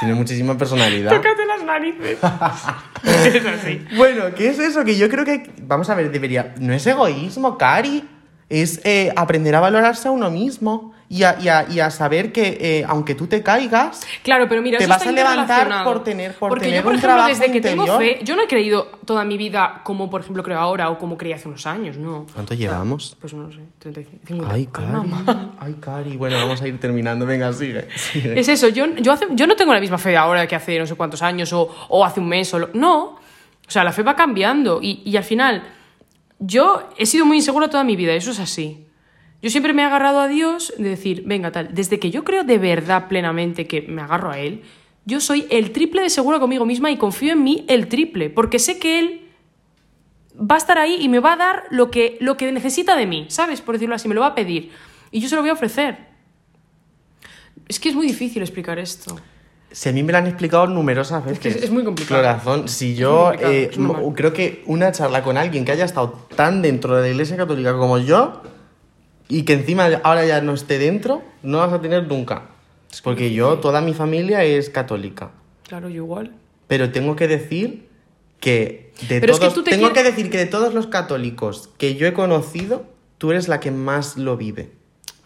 Tiene 0.00 0.14
muchísima 0.14 0.56
personalidad. 0.56 1.10
Tócate 1.10 1.44
las 1.44 1.62
narices. 1.62 2.18
es 3.04 3.46
así. 3.46 3.84
Bueno, 3.96 4.34
¿qué 4.34 4.48
es 4.48 4.58
eso? 4.58 4.84
Que 4.84 4.96
yo 4.96 5.08
creo 5.08 5.24
que. 5.24 5.52
Vamos 5.62 5.90
a 5.90 5.94
ver, 5.94 6.10
debería. 6.10 6.54
No 6.58 6.72
es 6.72 6.86
egoísmo, 6.86 7.58
Cari. 7.58 8.08
Es 8.48 8.80
eh, 8.84 9.12
aprender 9.16 9.54
a 9.54 9.60
valorarse 9.60 10.08
a 10.08 10.10
uno 10.10 10.30
mismo. 10.30 10.91
Y 11.14 11.24
a, 11.24 11.36
y 11.38 11.48
a- 11.48 11.66
y 11.70 11.78
a 11.78 11.90
saber 11.90 12.32
que 12.32 12.56
eh, 12.58 12.84
aunque 12.88 13.14
tú 13.14 13.26
te 13.26 13.42
caigas. 13.42 14.00
Claro, 14.22 14.48
pero 14.48 14.62
mira, 14.62 14.78
Te 14.78 14.86
vas 14.86 15.06
a 15.06 15.12
levantar 15.12 15.84
por 15.84 16.02
tener- 16.02 16.32
por 16.34 16.48
Porque 16.48 16.64
tener 16.64 16.78
yo, 16.78 16.82
por 16.84 16.92
un 16.94 16.98
ejemplo, 16.98 17.14
trabajo 17.16 17.28
desde 17.28 17.52
que 17.52 17.60
tengo 17.60 17.84
interior. 17.86 18.18
fe, 18.18 18.24
yo 18.24 18.34
no 18.34 18.42
he 18.42 18.46
creído 18.48 18.86
toda 19.04 19.22
mi 19.24 19.36
vida 19.36 19.82
como, 19.84 20.08
por 20.08 20.22
ejemplo, 20.22 20.42
creo 20.42 20.58
ahora 20.58 20.88
o 20.88 20.98
como 20.98 21.18
creía 21.18 21.36
hace 21.36 21.48
unos 21.48 21.66
años, 21.66 21.98
¿no? 21.98 22.26
¿Cuánto 22.32 22.54
llevamos? 22.54 23.14
Pues 23.20 23.34
no 23.34 23.42
lo 23.42 23.52
sé, 23.52 23.58
35, 23.78 24.26
50. 24.26 24.54
Ay, 24.54 24.66
Cari. 24.72 24.88
Ay, 25.60 25.74
Cari. 25.80 26.16
Bueno, 26.16 26.38
vamos 26.38 26.62
a 26.62 26.66
ir 26.68 26.80
terminando. 26.80 27.26
Venga, 27.26 27.52
sigue. 27.52 27.88
sigue. 27.94 28.40
Es 28.40 28.48
eso, 28.48 28.68
yo, 28.70 28.86
yo, 28.96 29.12
hace- 29.12 29.26
yo 29.32 29.46
no 29.46 29.54
tengo 29.54 29.74
la 29.74 29.80
misma 29.80 29.98
fe 29.98 30.16
ahora 30.16 30.46
que 30.46 30.56
hace 30.56 30.78
no 30.78 30.86
sé 30.86 30.94
cuántos 30.94 31.20
años 31.20 31.52
o, 31.52 31.68
o 31.90 32.04
hace 32.06 32.20
un 32.20 32.28
mes 32.28 32.54
o 32.54 32.58
lo- 32.58 32.70
no. 32.72 33.18
O 33.68 33.70
sea, 33.70 33.84
la 33.84 33.92
fe 33.92 34.02
va 34.02 34.16
cambiando 34.16 34.80
y, 34.82 35.02
y 35.04 35.16
al 35.18 35.24
final 35.24 35.62
yo 36.38 36.88
he 36.96 37.06
sido 37.06 37.24
muy 37.26 37.36
insegura 37.36 37.68
toda 37.68 37.84
mi 37.84 37.96
vida, 37.96 38.12
eso 38.14 38.30
es 38.30 38.40
así. 38.40 38.86
Yo 39.42 39.50
siempre 39.50 39.72
me 39.72 39.82
he 39.82 39.84
agarrado 39.84 40.20
a 40.20 40.28
Dios 40.28 40.72
de 40.78 40.88
decir, 40.90 41.24
venga, 41.26 41.50
tal, 41.50 41.74
desde 41.74 41.98
que 41.98 42.10
yo 42.10 42.22
creo 42.24 42.44
de 42.44 42.58
verdad 42.58 43.08
plenamente 43.08 43.66
que 43.66 43.82
me 43.82 44.00
agarro 44.02 44.30
a 44.30 44.38
Él, 44.38 44.62
yo 45.04 45.20
soy 45.20 45.46
el 45.50 45.72
triple 45.72 46.00
de 46.02 46.10
segura 46.10 46.38
conmigo 46.38 46.64
misma 46.64 46.90
y 46.92 46.96
confío 46.96 47.32
en 47.32 47.42
mí 47.42 47.64
el 47.68 47.88
triple, 47.88 48.30
porque 48.30 48.60
sé 48.60 48.78
que 48.78 49.00
Él 49.00 49.22
va 50.38 50.54
a 50.54 50.58
estar 50.58 50.78
ahí 50.78 50.96
y 51.00 51.08
me 51.08 51.18
va 51.18 51.32
a 51.32 51.36
dar 51.36 51.64
lo 51.70 51.90
que, 51.90 52.16
lo 52.20 52.36
que 52.36 52.52
necesita 52.52 52.94
de 52.96 53.06
mí, 53.06 53.26
¿sabes? 53.28 53.60
Por 53.60 53.74
decirlo 53.74 53.96
así, 53.96 54.06
me 54.08 54.14
lo 54.14 54.20
va 54.20 54.28
a 54.28 54.34
pedir. 54.36 54.70
Y 55.10 55.20
yo 55.20 55.28
se 55.28 55.34
lo 55.34 55.40
voy 55.42 55.50
a 55.50 55.54
ofrecer. 55.54 55.98
Es 57.68 57.80
que 57.80 57.88
es 57.88 57.94
muy 57.94 58.06
difícil 58.06 58.42
explicar 58.42 58.78
esto. 58.78 59.16
Si 59.70 59.88
a 59.88 59.92
mí 59.92 60.02
me 60.02 60.12
lo 60.12 60.18
han 60.18 60.26
explicado 60.26 60.66
numerosas 60.66 61.24
veces. 61.24 61.38
que 61.40 61.48
es- 61.48 61.56
es 61.64 61.70
muy 61.70 61.82
complicado. 61.82 62.20
Corazón, 62.20 62.68
si 62.68 62.94
yo 62.94 63.32
eh, 63.32 63.70
creo 64.14 64.32
que 64.32 64.62
una 64.66 64.92
charla 64.92 65.22
con 65.22 65.36
alguien 65.36 65.64
que 65.64 65.72
haya 65.72 65.84
estado 65.84 66.26
tan 66.36 66.62
dentro 66.62 66.94
de 66.96 67.02
la 67.02 67.08
iglesia 67.08 67.36
católica 67.36 67.76
como 67.76 67.98
yo 67.98 68.42
y 69.38 69.44
que 69.44 69.54
encima 69.54 69.86
ahora 70.04 70.24
ya 70.26 70.40
no 70.40 70.52
esté 70.54 70.78
dentro, 70.78 71.22
no 71.42 71.58
vas 71.58 71.72
a 71.72 71.80
tener 71.80 72.06
nunca. 72.06 72.48
Porque 73.02 73.32
yo, 73.32 73.58
toda 73.58 73.80
mi 73.80 73.94
familia 73.94 74.44
es 74.44 74.68
católica. 74.68 75.30
Claro, 75.66 75.88
yo 75.88 75.96
igual. 76.04 76.32
Pero 76.68 76.90
tengo 76.92 77.16
que 77.16 77.26
decir 77.28 77.88
que 78.40 78.92
de 79.08 79.20
Pero 79.20 79.32
es 79.32 79.38
que 79.38 79.46
todos, 79.46 79.54
tú 79.54 79.62
te 79.62 79.70
tengo 79.70 79.88
quie- 79.88 79.92
que 79.94 80.02
decir 80.02 80.30
que 80.30 80.38
de 80.38 80.46
todos 80.46 80.74
los 80.74 80.86
católicos 80.86 81.70
que 81.78 81.94
yo 81.94 82.06
he 82.06 82.12
conocido, 82.12 82.84
tú 83.18 83.30
eres 83.30 83.48
la 83.48 83.60
que 83.60 83.70
más 83.70 84.16
lo 84.18 84.36
vive. 84.36 84.70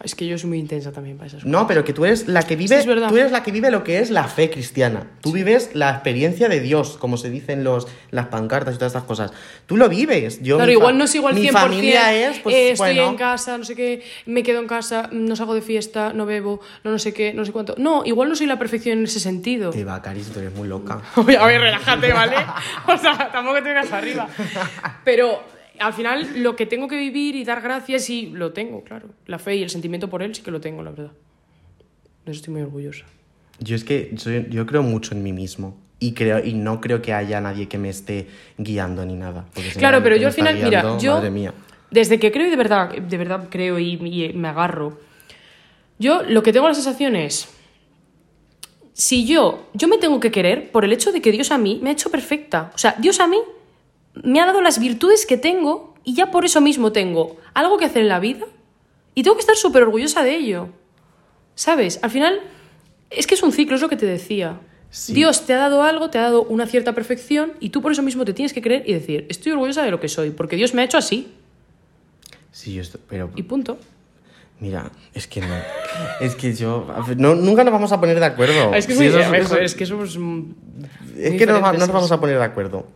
Es 0.03 0.13
que 0.13 0.27
yo 0.27 0.37
soy 0.37 0.49
muy 0.49 0.59
intensa 0.59 0.91
también 0.91 1.17
para 1.17 1.25
esas 1.27 1.39
cosas. 1.39 1.51
No, 1.51 1.65
pero 1.65 1.83
que 1.83 1.91
tú 1.91 2.05
eres 2.05 2.27
la 2.27 2.43
que 2.43 2.55
vive, 2.55 2.77
es 2.77 2.85
tú 2.85 3.17
eres 3.17 3.31
la 3.31 3.41
que 3.41 3.51
vive 3.51 3.71
lo 3.71 3.83
que 3.83 3.97
es 3.97 4.11
la 4.11 4.25
fe 4.25 4.51
cristiana. 4.51 5.07
Tú 5.21 5.31
vives 5.31 5.71
la 5.73 5.89
experiencia 5.89 6.47
de 6.49 6.59
Dios, 6.59 6.97
como 6.97 7.17
se 7.17 7.31
dicen 7.31 7.63
los 7.63 7.87
las 8.11 8.27
pancartas 8.27 8.75
y 8.75 8.77
todas 8.77 8.91
estas 8.91 9.07
cosas. 9.07 9.31
Tú 9.65 9.75
lo 9.75 9.89
vives. 9.89 10.39
Yo 10.43 10.57
Claro, 10.57 10.71
igual 10.71 10.99
no 10.99 11.07
sigo 11.07 11.27
al 11.27 11.35
100%. 11.35 11.41
Mi 11.41 11.47
familia 11.47 12.13
es, 12.13 12.39
pues 12.39 12.55
eh, 12.55 12.71
estoy 12.71 12.93
bueno, 12.95 13.09
en 13.09 13.17
casa, 13.17 13.57
no 13.57 13.63
sé 13.63 13.75
qué, 13.75 14.03
me 14.27 14.43
quedo 14.43 14.59
en 14.59 14.67
casa, 14.67 15.09
no 15.11 15.35
salgo 15.35 15.55
de 15.55 15.61
fiesta, 15.61 16.13
no 16.13 16.27
bebo, 16.27 16.61
no 16.83 16.91
no 16.91 16.99
sé 16.99 17.11
qué, 17.11 17.33
no 17.33 17.43
sé 17.43 17.51
cuánto. 17.51 17.73
No, 17.77 18.05
igual 18.05 18.29
no 18.29 18.35
soy 18.35 18.45
la 18.45 18.59
perfección 18.59 18.99
en 18.99 19.05
ese 19.05 19.19
sentido. 19.19 19.71
Te 19.71 19.83
va, 19.83 19.99
Caris, 20.03 20.27
tú 20.27 20.39
eres 20.39 20.53
muy 20.53 20.67
loca. 20.67 21.01
Oye, 21.15 21.37
a 21.37 21.47
ver, 21.47 21.59
relájate, 21.59 22.13
¿vale? 22.13 22.35
O 22.87 22.97
sea, 22.97 23.31
tampoco 23.31 23.55
te 23.57 23.69
vengas 23.69 23.91
arriba. 23.91 24.27
Pero 25.03 25.56
al 25.79 25.93
final 25.93 26.41
lo 26.43 26.55
que 26.55 26.65
tengo 26.65 26.87
que 26.87 26.97
vivir 26.97 27.35
y 27.35 27.43
dar 27.43 27.61
gracias, 27.61 28.03
sí, 28.05 28.31
lo 28.33 28.53
tengo, 28.53 28.83
claro. 28.83 29.09
La 29.25 29.39
fe 29.39 29.55
y 29.55 29.63
el 29.63 29.69
sentimiento 29.69 30.09
por 30.09 30.21
él 30.23 30.33
sí 30.35 30.41
que 30.41 30.51
lo 30.51 30.59
tengo, 30.61 30.83
la 30.83 30.91
verdad. 30.91 31.11
De 32.25 32.31
eso 32.31 32.39
estoy 32.39 32.53
muy 32.53 32.61
orgullosa. 32.63 33.05
Yo 33.59 33.75
es 33.75 33.83
que 33.83 34.13
soy- 34.17 34.47
yo 34.49 34.65
creo 34.65 34.83
mucho 34.83 35.13
en 35.15 35.23
mí 35.23 35.33
mismo. 35.33 35.77
Y, 35.99 36.11
creo, 36.13 36.45
y 36.45 36.53
no 36.53 36.79
creo 36.79 37.01
que 37.01 37.11
haya 37.13 37.41
nadie 37.41 37.67
que 37.67 37.79
me 37.79 37.89
esté 37.89 38.27
guiando 38.57 39.03
ni 39.03 39.15
nada. 39.15 39.45
si 39.55 39.79
Claro, 39.79 40.03
pero 40.03 40.15
yo 40.15 40.27
al 40.27 40.33
final, 40.33 40.53
mira, 40.61 40.97
yo 40.99 41.15
Madre 41.15 41.31
mía. 41.31 41.53
desde 41.89 42.19
que 42.19 42.31
creo 42.31 42.45
y 42.45 42.49
de 42.51 42.55
verdad, 42.55 42.89
de 42.95 43.17
verdad 43.17 43.47
creo 43.49 43.79
y, 43.79 43.93
y 43.93 44.33
me 44.33 44.47
agarro, 44.49 44.99
yo 45.97 46.21
lo 46.21 46.43
que 46.43 46.53
tengo 46.53 46.67
la 46.67 46.75
sensación 46.75 47.15
es, 47.15 47.49
si 48.93 49.25
yo, 49.25 49.69
yo 49.73 49.87
me 49.87 49.97
tengo 49.97 50.19
que 50.19 50.29
querer 50.31 50.71
por 50.71 50.85
el 50.85 50.93
hecho 50.93 51.11
de 51.11 51.21
que 51.21 51.31
Dios 51.31 51.51
a 51.51 51.57
mí 51.57 51.79
me 51.81 51.89
ha 51.89 51.93
hecho 51.93 52.11
perfecta. 52.11 52.71
O 52.75 52.77
sea, 52.77 52.95
Dios 52.99 53.19
a 53.19 53.27
mí 53.27 53.37
me 54.23 54.39
ha 54.41 54.45
dado 54.45 54.61
las 54.61 54.79
virtudes 54.79 55.25
que 55.25 55.37
tengo 55.37 55.93
y 56.03 56.13
ya 56.15 56.31
por 56.31 56.45
eso 56.45 56.61
mismo 56.61 56.91
tengo 56.91 57.37
algo 57.53 57.77
que 57.77 57.85
hacer 57.85 58.01
en 58.03 58.09
la 58.09 58.19
vida 58.19 58.45
y 59.15 59.23
tengo 59.23 59.35
que 59.35 59.41
estar 59.41 59.55
súper 59.55 59.83
orgullosa 59.83 60.23
de 60.23 60.35
ello. 60.35 60.69
¿Sabes? 61.55 61.99
Al 62.03 62.11
final, 62.11 62.39
es 63.09 63.25
que 63.27 63.33
es 63.35 63.41
un 63.43 63.51
ciclo, 63.51 63.75
es 63.75 63.81
lo 63.81 63.89
que 63.89 63.95
te 63.97 64.05
decía. 64.05 64.59
Sí. 64.89 65.13
Dios 65.13 65.45
te 65.45 65.53
ha 65.53 65.57
dado 65.57 65.83
algo, 65.83 66.09
te 66.09 66.17
ha 66.17 66.21
dado 66.21 66.43
una 66.43 66.65
cierta 66.67 66.93
perfección 66.93 67.53
y 67.59 67.69
tú 67.69 67.81
por 67.81 67.91
eso 67.91 68.03
mismo 68.03 68.23
te 68.25 68.33
tienes 68.33 68.53
que 68.53 68.61
creer 68.61 68.83
y 68.85 68.93
decir, 68.93 69.25
estoy 69.29 69.51
orgullosa 69.51 69.83
de 69.83 69.91
lo 69.91 69.99
que 69.99 70.07
soy, 70.07 70.29
porque 70.29 70.55
Dios 70.55 70.73
me 70.73 70.81
ha 70.81 70.85
hecho 70.85 70.97
así 70.97 71.33
Sí, 72.51 72.73
yo 72.73 72.81
estoy, 72.81 73.01
pero 73.07 73.29
y 73.35 73.43
punto. 73.43 73.77
mira, 74.59 74.91
es 75.13 75.27
que 75.27 75.41
no. 75.41 75.53
Es 76.21 76.35
que 76.35 76.53
yo. 76.53 76.87
no, 77.17 77.35
nunca 77.35 77.63
nos 77.63 77.73
vamos 77.73 77.91
a 77.91 77.99
poner 77.99 78.19
de 78.19 78.25
acuerdo. 78.25 78.73
es 78.73 78.87
que, 78.87 78.93
es, 78.93 78.97
muy- 78.99 79.07
eso- 79.07 79.57
es 79.57 79.87
somos... 79.87 80.15
es 81.17 81.33
que 81.37 81.45
no, 81.45 81.59
nos 81.73 81.87
vamos 81.89 82.11
a 82.11 82.19
poner 82.19 82.37
de 82.37 82.43
acuerdo. 82.43 82.87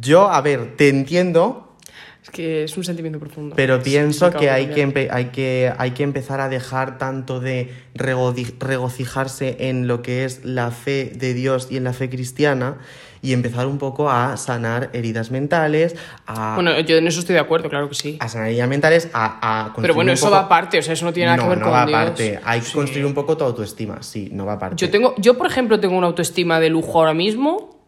Yo, 0.00 0.30
a 0.30 0.40
ver, 0.40 0.76
te 0.76 0.88
entiendo, 0.88 1.74
Es 2.22 2.30
que 2.30 2.64
es 2.64 2.76
un 2.76 2.84
sentimiento 2.84 3.18
profundo. 3.18 3.54
pero 3.56 3.82
pienso 3.82 4.30
que 4.30 4.50
hay 4.50 4.66
que, 4.68 5.08
hay, 5.10 5.26
que, 5.26 5.72
hay 5.76 5.90
que 5.92 6.02
empezar 6.02 6.40
a 6.40 6.48
dejar 6.48 6.98
tanto 6.98 7.40
de 7.40 7.72
regocijarse 7.94 9.68
en 9.68 9.86
lo 9.88 10.02
que 10.02 10.24
es 10.24 10.44
la 10.44 10.70
fe 10.70 11.12
de 11.14 11.34
Dios 11.34 11.68
y 11.70 11.76
en 11.76 11.84
la 11.84 11.92
fe 11.92 12.08
cristiana 12.10 12.78
y 13.22 13.34
empezar 13.34 13.66
un 13.66 13.76
poco 13.78 14.10
a 14.10 14.36
sanar 14.38 14.88
heridas 14.94 15.30
mentales, 15.30 15.94
a, 16.26 16.54
Bueno, 16.54 16.78
yo 16.80 16.96
en 16.96 17.06
eso 17.06 17.20
estoy 17.20 17.34
de 17.34 17.40
acuerdo, 17.40 17.68
claro 17.68 17.88
que 17.88 17.94
sí. 17.94 18.16
a 18.20 18.28
sanar 18.28 18.48
heridas 18.48 18.68
mentales, 18.68 19.08
a, 19.12 19.60
a 19.60 19.64
construir 19.64 19.82
Pero 19.82 19.94
bueno, 19.94 20.12
eso 20.12 20.26
poco- 20.26 20.36
va 20.36 20.40
aparte, 20.42 20.78
o 20.78 20.82
sea, 20.82 20.94
eso 20.94 21.04
no 21.04 21.12
tiene 21.12 21.26
nada 21.26 21.36
no, 21.36 21.42
que 21.42 21.48
ver 21.50 21.58
no 21.58 21.64
con 21.64 21.72
va 21.74 21.84
Dios. 21.86 21.98
aparte. 22.00 22.40
Hay 22.44 22.60
que 22.60 22.66
Sí. 22.66 22.72
construir 22.72 23.04
un 23.04 23.12
poco 23.14 23.36
tu 23.36 23.44
autoestima, 23.44 24.02
sí, 24.02 24.30
no 24.32 24.46
va 24.46 24.54
aparte. 24.54 24.76
Yo 24.76 24.90
tengo, 24.90 25.14
yo 25.18 25.36
por 25.36 25.46
ejemplo 25.46 25.78
tengo 25.80 25.96
una 25.98 26.06
autoestima 26.06 26.60
de 26.60 26.70
lujo 26.70 26.98
ahora 26.98 27.12
mismo. 27.12 27.78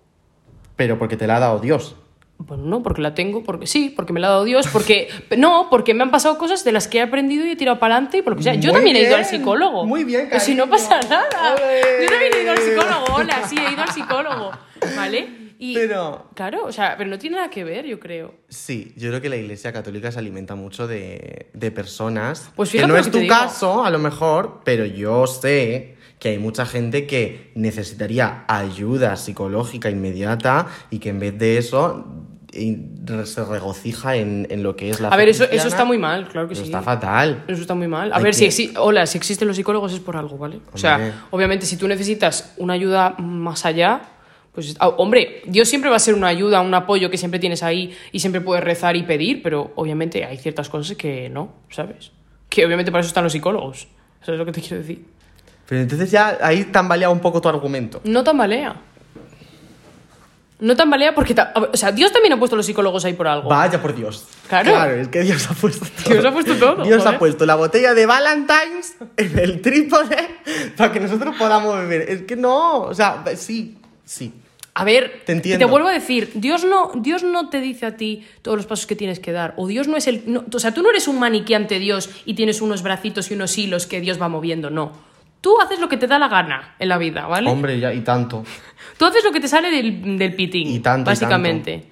Pero 0.76 0.98
porque 0.98 1.16
te 1.16 1.26
la 1.26 1.36
ha 1.36 1.40
dado 1.40 1.58
Dios. 1.60 1.96
Bueno, 2.46 2.64
no, 2.64 2.82
porque 2.82 3.02
la 3.02 3.14
tengo, 3.14 3.42
porque 3.44 3.66
sí, 3.66 3.92
porque 3.94 4.12
me 4.12 4.20
la 4.20 4.28
ha 4.28 4.30
dado 4.30 4.44
Dios, 4.44 4.66
porque 4.72 5.08
no, 5.38 5.68
porque 5.70 5.94
me 5.94 6.02
han 6.02 6.10
pasado 6.10 6.38
cosas 6.38 6.64
de 6.64 6.72
las 6.72 6.88
que 6.88 6.98
he 6.98 7.00
aprendido 7.02 7.46
y 7.46 7.50
he 7.50 7.56
tirado 7.56 7.78
para 7.78 7.94
adelante 7.96 8.18
y 8.18 8.22
por 8.22 8.32
lo 8.32 8.36
que 8.36 8.42
sea. 8.42 8.54
Yo 8.54 8.70
Muy 8.70 8.78
también 8.78 8.96
he 8.96 9.02
ido 9.02 9.16
al 9.16 9.24
psicólogo. 9.24 9.84
muy 9.86 10.04
bien, 10.04 10.28
Pues 10.30 10.42
si 10.42 10.54
no 10.54 10.68
cariño. 10.68 10.88
pasa 10.88 11.08
nada. 11.08 11.56
Yo 12.00 12.08
también 12.08 12.32
he 12.34 12.42
ido 12.42 12.52
al 12.52 12.58
psicólogo, 12.58 13.04
hola, 13.14 13.48
sí, 13.48 13.56
he 13.58 13.72
ido 13.72 13.82
al 13.82 13.90
psicólogo, 13.90 14.50
¿vale? 14.96 15.28
Y, 15.58 15.74
Pero- 15.74 16.26
Claro, 16.34 16.64
o 16.64 16.72
sea, 16.72 16.96
pero 16.98 17.08
no 17.08 17.18
tiene 17.18 17.36
nada 17.36 17.48
que 17.48 17.62
ver, 17.62 17.86
yo 17.86 18.00
creo. 18.00 18.34
Sí, 18.48 18.92
yo 18.96 19.10
creo 19.10 19.20
que 19.20 19.28
la 19.28 19.36
Iglesia 19.36 19.72
Católica 19.72 20.10
se 20.10 20.18
alimenta 20.18 20.56
mucho 20.56 20.88
de, 20.88 21.46
de 21.52 21.70
personas. 21.70 22.50
Pues 22.56 22.70
que 22.70 22.78
fíjate 22.78 22.88
no 22.88 22.94
lo 22.94 23.00
es 23.00 23.06
que 23.06 23.12
tu 23.12 23.18
digo. 23.18 23.32
caso, 23.32 23.84
a 23.84 23.90
lo 23.90 24.00
mejor, 24.00 24.62
pero 24.64 24.84
yo 24.84 25.28
sé 25.28 25.96
que 26.18 26.30
hay 26.30 26.38
mucha 26.38 26.66
gente 26.66 27.06
que 27.06 27.52
necesitaría 27.54 28.44
ayuda 28.48 29.16
psicológica 29.16 29.88
inmediata 29.90 30.66
y 30.90 30.98
que 30.98 31.10
en 31.10 31.20
vez 31.20 31.38
de 31.38 31.58
eso 31.58 32.06
se 32.52 33.44
regocija 33.44 34.16
en, 34.16 34.46
en 34.50 34.62
lo 34.62 34.76
que 34.76 34.90
es 34.90 35.00
la 35.00 35.08
A 35.08 35.16
ver, 35.16 35.28
eso, 35.28 35.44
eso 35.44 35.68
está 35.68 35.84
muy 35.84 35.98
mal, 35.98 36.28
claro 36.28 36.46
que 36.48 36.54
Eso 36.54 36.62
sí. 36.62 36.68
está 36.68 36.82
fatal. 36.82 37.44
Eso 37.48 37.62
está 37.62 37.74
muy 37.74 37.88
mal. 37.88 38.12
A 38.12 38.16
Hay 38.16 38.22
ver, 38.22 38.34
que- 38.34 38.50
si 38.50 38.72
hola, 38.76 39.06
si 39.06 39.18
existen 39.18 39.48
los 39.48 39.56
psicólogos 39.56 39.92
es 39.92 40.00
por 40.00 40.16
algo, 40.16 40.36
¿vale? 40.38 40.60
O 40.72 40.78
sea, 40.78 40.96
Hombre. 40.96 41.12
obviamente 41.30 41.66
si 41.66 41.76
tú 41.76 41.88
necesitas 41.88 42.52
una 42.58 42.74
ayuda 42.74 43.14
más 43.18 43.64
allá, 43.64 44.02
pues, 44.54 44.76
ah, 44.80 44.88
hombre, 44.88 45.40
Dios 45.46 45.66
siempre 45.68 45.88
va 45.88 45.96
a 45.96 45.98
ser 45.98 46.14
una 46.14 46.28
ayuda, 46.28 46.60
un 46.60 46.74
apoyo 46.74 47.08
que 47.10 47.16
siempre 47.16 47.40
tienes 47.40 47.62
ahí 47.62 47.96
y 48.12 48.20
siempre 48.20 48.42
puedes 48.42 48.62
rezar 48.62 48.96
y 48.96 49.02
pedir, 49.02 49.42
pero 49.42 49.72
obviamente 49.76 50.24
hay 50.26 50.36
ciertas 50.36 50.68
cosas 50.68 50.94
que 50.96 51.30
no, 51.30 51.54
¿sabes? 51.70 52.12
Que 52.50 52.66
obviamente 52.66 52.92
para 52.92 53.00
eso 53.00 53.08
están 53.08 53.24
los 53.24 53.32
psicólogos. 53.32 53.88
¿Sabes 54.22 54.38
lo 54.38 54.44
que 54.44 54.52
te 54.52 54.60
quiero 54.60 54.76
decir? 54.76 55.04
Pero 55.66 55.80
entonces 55.80 56.10
ya 56.10 56.36
ahí 56.42 56.64
tambalea 56.64 57.08
un 57.08 57.20
poco 57.20 57.40
tu 57.40 57.48
argumento. 57.48 58.02
No 58.04 58.22
tambalea. 58.22 58.76
No 60.62 60.76
tambalea 60.76 61.14
porque, 61.14 61.34
ta- 61.34 61.52
a 61.54 61.60
o 61.60 61.76
sea, 61.76 61.92
Dios 61.92 62.12
también 62.12 62.32
ha 62.32 62.38
puesto 62.38 62.56
los 62.56 62.64
psicólogos 62.64 63.04
ahí 63.04 63.12
por 63.14 63.26
algo. 63.28 63.48
Vaya 63.48 63.82
por 63.82 63.94
Dios. 63.94 64.26
Claro. 64.48 64.90
es 64.92 65.08
que 65.08 65.22
Dios 65.22 65.46
ha 65.50 65.54
puesto 65.54 65.84
todo. 65.84 66.12
Dios 66.14 66.24
ha 66.24 66.32
puesto 66.32 66.54
todo, 66.56 66.84
Dios 66.84 67.00
ha 67.02 67.04
joder. 67.06 67.18
puesto 67.18 67.46
la 67.46 67.54
botella 67.56 67.94
de 67.94 68.06
Valentine's 68.06 68.94
en 69.16 69.38
el 69.38 69.60
trípode 69.60 70.16
para 70.76 70.92
que 70.92 71.00
nosotros 71.00 71.34
podamos 71.38 71.76
beber. 71.78 72.08
Es 72.08 72.22
que 72.22 72.36
no, 72.36 72.80
o 72.82 72.94
sea, 72.94 73.24
sí, 73.36 73.76
sí. 74.04 74.32
A 74.74 74.84
ver, 74.84 75.22
Te 75.26 75.32
entiendo. 75.32 75.68
vuelvo 75.68 75.88
a 75.88 75.92
decir, 75.92 76.30
Dios 76.34 76.64
no, 76.64 76.92
Dios 76.94 77.22
no 77.22 77.50
te 77.50 77.60
dice 77.60 77.84
a 77.84 77.96
ti 77.96 78.26
todos 78.40 78.56
los 78.56 78.64
pasos 78.64 78.86
que 78.86 78.96
tienes 78.96 79.20
que 79.20 79.30
dar. 79.30 79.52
O 79.58 79.66
Dios 79.66 79.86
no 79.86 79.98
es 79.98 80.06
el. 80.06 80.22
no- 80.26 80.44
o 80.50 80.58
sea, 80.58 80.72
tú 80.72 80.80
no 80.82 80.88
eres 80.88 81.08
un 81.08 81.18
maniquí 81.18 81.52
ante 81.52 81.78
Dios 81.78 82.08
y 82.24 82.32
tienes 82.34 82.62
unos 82.62 82.82
bracitos 82.82 83.30
y 83.30 83.34
unos 83.34 83.58
hilos 83.58 83.86
que 83.86 84.00
Dios 84.00 84.18
va 84.18 84.28
moviendo, 84.30 84.70
no. 84.70 84.92
Tú 85.42 85.60
haces 85.60 85.78
lo 85.80 85.88
que 85.90 85.98
te 85.98 86.06
da 86.06 86.18
la 86.18 86.28
gana 86.28 86.74
en 86.78 86.88
la 86.88 86.96
vida, 86.96 87.26
¿vale? 87.26 87.50
Hombre, 87.50 87.78
ya, 87.78 87.92
y 87.92 88.00
tanto. 88.00 88.44
Tú 88.96 89.04
haces 89.04 89.22
lo 89.24 89.32
que 89.32 89.40
te 89.40 89.48
sale 89.48 89.70
del, 89.70 90.16
del 90.16 90.34
pitín, 90.34 90.68
Y 90.68 90.78
tanto, 90.80 91.10
y 91.10 91.12
básicamente. 91.12 91.90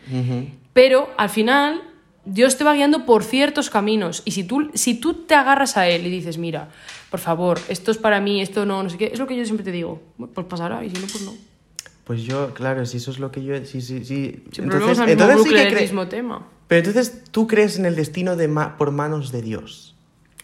Pero 0.72 1.10
al 1.18 1.28
final, 1.28 1.82
Dios 2.24 2.56
te 2.56 2.64
va 2.64 2.74
guiando 2.74 3.04
por 3.04 3.24
ciertos 3.24 3.68
caminos. 3.70 4.22
Y 4.24 4.30
si 4.30 4.44
tú, 4.44 4.70
si 4.74 4.94
tú 4.94 5.14
te 5.26 5.34
agarras 5.34 5.76
a 5.76 5.88
Él 5.88 6.06
y 6.06 6.10
dices, 6.10 6.38
mira, 6.38 6.68
por 7.10 7.18
favor, 7.20 7.58
esto 7.68 7.90
es 7.90 7.98
para 7.98 8.20
mí, 8.20 8.40
esto 8.40 8.64
no, 8.66 8.82
no 8.82 8.88
sé 8.88 8.96
qué, 8.98 9.10
es 9.12 9.18
lo 9.18 9.26
que 9.26 9.36
yo 9.36 9.44
siempre 9.44 9.64
te 9.64 9.72
digo. 9.72 10.00
Bueno, 10.16 10.32
Pues 10.32 10.46
pasará, 10.46 10.84
y 10.84 10.90
si 10.90 10.94
no, 11.00 11.06
pues 11.10 11.22
no. 11.24 11.34
Pues 12.04 12.22
yo, 12.22 12.54
claro, 12.54 12.86
si 12.86 12.96
eso 12.98 13.10
es 13.10 13.18
lo 13.18 13.30
que 13.32 13.42
yo. 13.42 13.56
Sí, 13.64 13.80
sí, 13.80 14.04
sí. 14.04 14.44
Siempre 14.52 14.78
al 14.78 14.86
mismo 15.16 15.32
sí 15.32 15.38
bucle 15.38 15.58
que 15.58 15.64
del 15.64 15.74
cre- 15.74 15.80
mismo 15.82 16.06
tema. 16.08 16.46
Pero 16.68 16.86
entonces 16.88 17.24
tú 17.32 17.46
crees 17.48 17.78
en 17.78 17.86
el 17.86 17.96
destino 17.96 18.36
de 18.36 18.46
ma- 18.48 18.76
por 18.76 18.90
manos 18.92 19.32
de 19.32 19.42
Dios. 19.42 19.89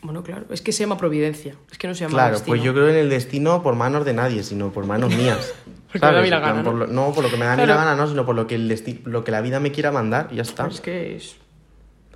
Bueno, 0.07 0.23
claro, 0.23 0.47
es 0.51 0.63
que 0.63 0.73
se 0.73 0.81
llama 0.85 0.97
providencia, 0.97 1.55
es 1.71 1.79
que 1.79 1.87
no 1.89 1.95
se 1.95 2.01
llama 2.01 2.15
Claro, 2.15 2.33
destino. 2.35 2.53
pues 2.57 2.63
yo 2.65 2.73
creo 2.73 2.89
en 2.89 2.97
el 2.97 3.11
destino 3.11 3.63
por 3.63 3.75
manos 3.75 4.05
de 4.05 4.13
nadie, 4.15 4.43
sino 4.43 4.73
por 4.73 4.87
manos 4.87 5.11
mías. 5.17 5.53
Porque 5.93 6.07
me 6.07 6.13
da 6.13 6.19
a 6.19 6.23
mí 6.23 6.31
la 6.31 6.41
gana, 6.41 6.63
por 6.63 6.73
¿no? 6.75 6.79
lo- 6.81 6.87
no, 6.87 7.13
por 7.13 7.25
lo 7.25 7.31
que 7.31 7.37
me 7.37 7.45
da 7.45 7.53
a 7.53 7.57
mí 7.57 7.63
Claro. 7.65 7.79
la 7.81 7.85
gana, 7.85 7.97
no, 7.97 8.09
sino 8.09 8.25
por 8.25 8.35
lo 8.35 8.47
que, 8.47 8.55
el 8.55 8.71
desti- 8.71 9.03
lo 9.05 9.25
que 9.25 9.31
la 9.33 9.41
vida 9.43 9.61
me 9.61 9.73
quiera 9.73 9.91
mandar, 9.93 10.29
y 10.31 10.37
ya 10.37 10.43
está. 10.43 10.67
Es 10.69 10.81
que 10.81 11.17
es... 11.17 11.37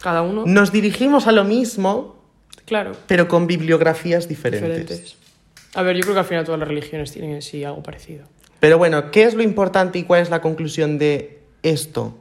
Cada 0.00 0.22
uno, 0.22 0.44
Nos 0.46 0.72
dirigimos 0.72 1.26
a 1.26 1.32
lo 1.32 1.44
mismo, 1.44 2.16
claro, 2.64 2.92
pero 3.06 3.28
con 3.28 3.46
bibliografías 3.46 4.28
diferentes. 4.28 4.78
diferentes. 4.88 5.16
A 5.74 5.82
ver, 5.82 5.94
yo 5.96 6.02
creo 6.02 6.14
que 6.14 6.20
al 6.20 6.26
final 6.26 6.44
todas 6.44 6.58
las 6.58 6.68
religiones 6.68 7.12
tienen 7.12 7.32
en 7.32 7.42
sí 7.42 7.64
algo 7.64 7.82
parecido. 7.82 8.24
Pero 8.60 8.78
bueno, 8.78 9.10
¿qué 9.10 9.24
es 9.24 9.34
lo 9.34 9.42
importante 9.42 9.98
y 9.98 10.04
cuál 10.04 10.22
es 10.22 10.30
la 10.30 10.40
conclusión 10.40 10.98
de 10.98 11.40
esto? 11.62 12.16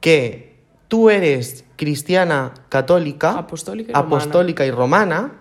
Que 0.00 0.51
tú 0.92 1.08
eres 1.08 1.64
cristiana 1.76 2.52
católica, 2.68 3.30
Apostólica 3.30 3.92
y 3.92 3.94
romana. 3.94 4.66
y 4.66 4.70
romana, 4.70 5.32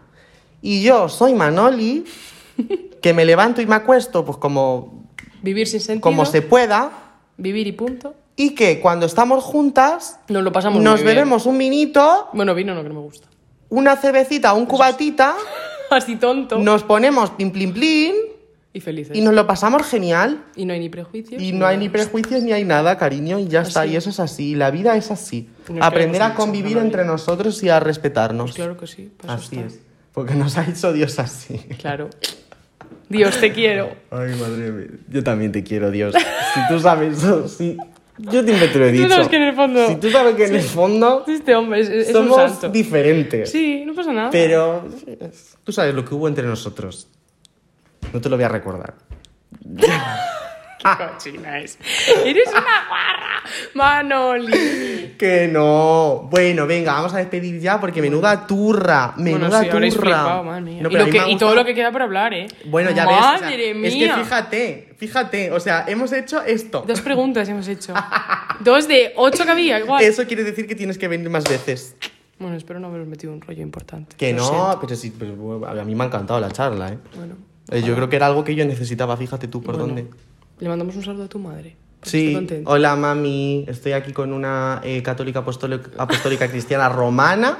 y 0.61 0.81
yo 0.81 1.09
soy 1.09 1.33
Manoli, 1.33 2.05
que 3.01 3.13
me 3.13 3.25
levanto 3.25 3.61
y 3.61 3.65
me 3.65 3.75
acuesto 3.75 4.23
pues 4.23 4.37
como, 4.37 5.03
Vivir 5.41 5.67
sin 5.67 5.81
sentido, 5.81 6.03
como 6.03 6.25
se 6.25 6.41
pueda, 6.41 6.89
vivir 7.35 7.67
y 7.67 7.73
punto. 7.73 8.13
y 8.37 8.51
que 8.55 8.79
cuando 8.79 9.05
estamos 9.05 9.43
juntas 9.43 10.21
Nos 10.29 10.41
lo 10.41 10.53
pasamos 10.53 10.81
nos 10.81 10.93
muy 10.93 11.03
bien. 11.03 11.15
bebemos 11.17 11.45
un 11.45 11.57
vinito, 11.57 12.29
Bueno, 12.31 12.55
vino 12.55 12.73
no, 12.73 12.81
que 12.81 12.87
no 12.87 12.95
me 12.95 13.01
gusta. 13.01 13.27
una 13.67 13.97
cervecita, 13.97 14.53
un 14.53 14.65
cubatita, 14.65 15.35
Así 15.91 16.15
tonto. 16.15 16.59
nos 16.59 16.83
ponemos 16.83 17.29
plin 17.31 17.51
plin 17.51 17.73
plin 17.73 18.13
Y 18.73 18.79
felices. 18.79 19.17
y 19.17 19.21
nos 19.21 19.33
lo 19.33 19.45
pasamos 19.47 19.83
genial. 19.85 20.43
Y 20.55 20.65
no 20.65 20.73
hay 20.73 20.79
ni 20.79 20.87
prejuicios. 20.89 21.41
Y 21.41 21.51
no 21.51 21.65
hay 21.65 21.77
ni 21.77 21.89
prejuicios 21.89 22.41
ni 22.41 22.53
hay 22.53 22.63
nada, 22.63 22.97
cariño, 22.97 23.37
y 23.39 23.47
ya 23.47 23.61
está, 23.63 23.81
Así. 23.81 23.91
y 23.91 23.95
eso 23.97 24.09
es 24.09 24.19
así, 24.21 24.55
la 24.55 24.71
vida 24.71 24.95
es 24.95 25.11
así. 25.11 25.49
Nos 25.69 25.83
Aprender 25.85 26.21
a 26.21 26.33
convivir 26.35 26.77
entre 26.77 27.03
nosotros 27.03 27.61
y 27.63 27.69
a 27.69 27.79
respetarnos. 27.81 28.51
Pues 28.51 28.55
claro 28.55 28.77
que 28.77 28.87
sí. 28.87 29.11
eso 29.21 29.31
así 29.31 29.55
está. 29.57 29.67
es, 29.67 29.79
porque 30.13 30.35
nos 30.35 30.57
ha 30.57 30.65
hecho 30.69 30.93
Dios 30.93 31.19
así. 31.19 31.57
Claro. 31.79 32.09
Dios, 33.09 33.37
te 33.41 33.51
quiero. 33.51 33.89
Ay, 34.09 34.35
madre 34.39 34.71
mía, 34.71 34.87
yo 35.09 35.21
también 35.23 35.51
te 35.51 35.63
quiero, 35.63 35.91
Dios. 35.91 36.15
Si 36.15 36.59
tú 36.73 36.79
sabes, 36.79 37.17
sí. 37.57 37.77
Yo 38.17 38.43
siempre 38.43 38.67
te 38.67 38.77
lo 38.79 38.85
he 38.85 38.91
Tú 38.91 38.97
dicho. 38.97 39.09
sabes 39.09 39.27
que 39.29 39.35
en 39.37 39.41
el 39.43 39.55
fondo- 39.55 39.87
Si 39.87 39.95
tú 39.95 40.09
sabes 40.11 40.35
que 40.35 40.45
en 40.45 40.55
el 40.55 40.61
fondo 40.61 41.25
Este 41.27 41.55
hombre 41.55 41.79
es, 41.81 41.89
es 41.89 42.07
un 42.09 42.13
somos 42.13 42.37
santo. 42.37 42.69
diferentes. 42.69 43.49
Sí, 43.51 43.83
no 43.85 43.95
pasa 43.95 44.13
nada. 44.13 44.29
Pero 44.29 44.85
tú 45.63 45.71
sabes 45.71 45.95
lo 45.95 46.05
que 46.05 46.13
hubo 46.13 46.27
entre 46.27 46.45
nosotros. 46.45 47.07
No 48.13 48.21
te 48.21 48.29
lo 48.29 48.35
voy 48.35 48.45
a 48.45 48.49
recordar. 48.49 48.93
Qué 50.81 50.87
cochina 50.97 51.59
es. 51.59 51.77
Eres 52.25 52.47
una 52.49 52.87
guarra, 52.89 53.43
Manoli. 53.75 55.13
Que 55.15 55.47
no. 55.47 56.27
Bueno, 56.31 56.65
venga, 56.65 56.93
vamos 56.93 57.13
a 57.13 57.17
despedir 57.19 57.59
ya 57.59 57.79
porque 57.79 58.01
menuda 58.01 58.47
turra. 58.47 59.13
Menuda 59.17 59.61
Bueno, 59.61 59.85
sí, 59.91 59.91
turra. 59.91 60.01
flipado, 60.01 60.43
madre. 60.43 60.81
No, 60.81 60.89
y, 60.89 60.93
lo 60.95 61.05
que- 61.05 61.29
y 61.29 61.37
todo 61.37 61.53
lo 61.53 61.63
que 61.65 61.75
queda 61.75 61.91
por 61.91 62.01
hablar, 62.01 62.33
¿eh? 62.33 62.47
Bueno, 62.65 62.89
ya 62.89 63.05
ves. 63.05 63.15
o 63.15 63.21
sea, 63.21 63.41
Madre 63.41 63.73
mía. 63.75 63.87
Es 63.89 63.95
que 63.95 64.23
fíjate, 64.23 64.93
fíjate. 64.97 65.51
O 65.51 65.59
sea, 65.59 65.85
hemos 65.87 66.11
hecho 66.13 66.41
esto. 66.41 66.83
Dos 66.87 67.01
preguntas 67.01 67.47
hemos 67.47 67.67
hecho. 67.67 67.93
Dos 68.61 68.87
de 68.87 69.13
ocho 69.17 69.45
que 69.45 69.51
había, 69.51 69.77
igual. 69.79 70.03
Eso 70.03 70.25
quiere 70.25 70.43
decir 70.43 70.67
que 70.67 70.73
tienes 70.73 70.97
que 70.97 71.07
venir 71.07 71.29
más 71.29 71.43
veces. 71.43 71.95
Bueno, 72.39 72.57
espero 72.57 72.79
no 72.79 72.87
haberos 72.87 73.07
metido 73.07 73.31
un 73.33 73.41
rollo 73.41 73.61
importante. 73.61 74.15
Que 74.17 74.33
no, 74.33 74.79
pero 74.81 74.95
sí, 74.95 75.13
pero, 75.17 75.63
a 75.67 75.83
mí 75.85 75.93
me 75.93 76.05
ha 76.05 76.07
encantado 76.07 76.39
la 76.39 76.49
charla, 76.49 76.89
¿eh? 76.89 76.97
Bueno, 77.15 77.35
Eh, 77.69 77.81
Yo 77.83 77.95
creo 77.95 78.09
que 78.09 78.15
era 78.15 78.27
algo 78.27 78.43
que 78.43 78.55
yo 78.55 78.65
necesitaba, 78.65 79.15
fíjate 79.17 79.47
tú 79.47 79.61
por 79.61 79.75
Bueno, 79.77 79.87
dónde. 79.87 80.07
le 80.59 80.69
mandamos 80.69 80.95
un 80.95 81.03
saludo 81.03 81.23
a 81.25 81.29
tu 81.29 81.39
madre. 81.39 81.75
Sí, 82.03 82.35
hola 82.65 82.95
mami, 82.95 83.63
estoy 83.67 83.91
aquí 83.91 84.11
con 84.11 84.33
una 84.33 84.81
eh, 84.83 85.03
católica 85.03 85.39
apostólica, 85.39 85.91
apostólica 85.99 86.47
cristiana 86.49 86.89
romana 86.89 87.59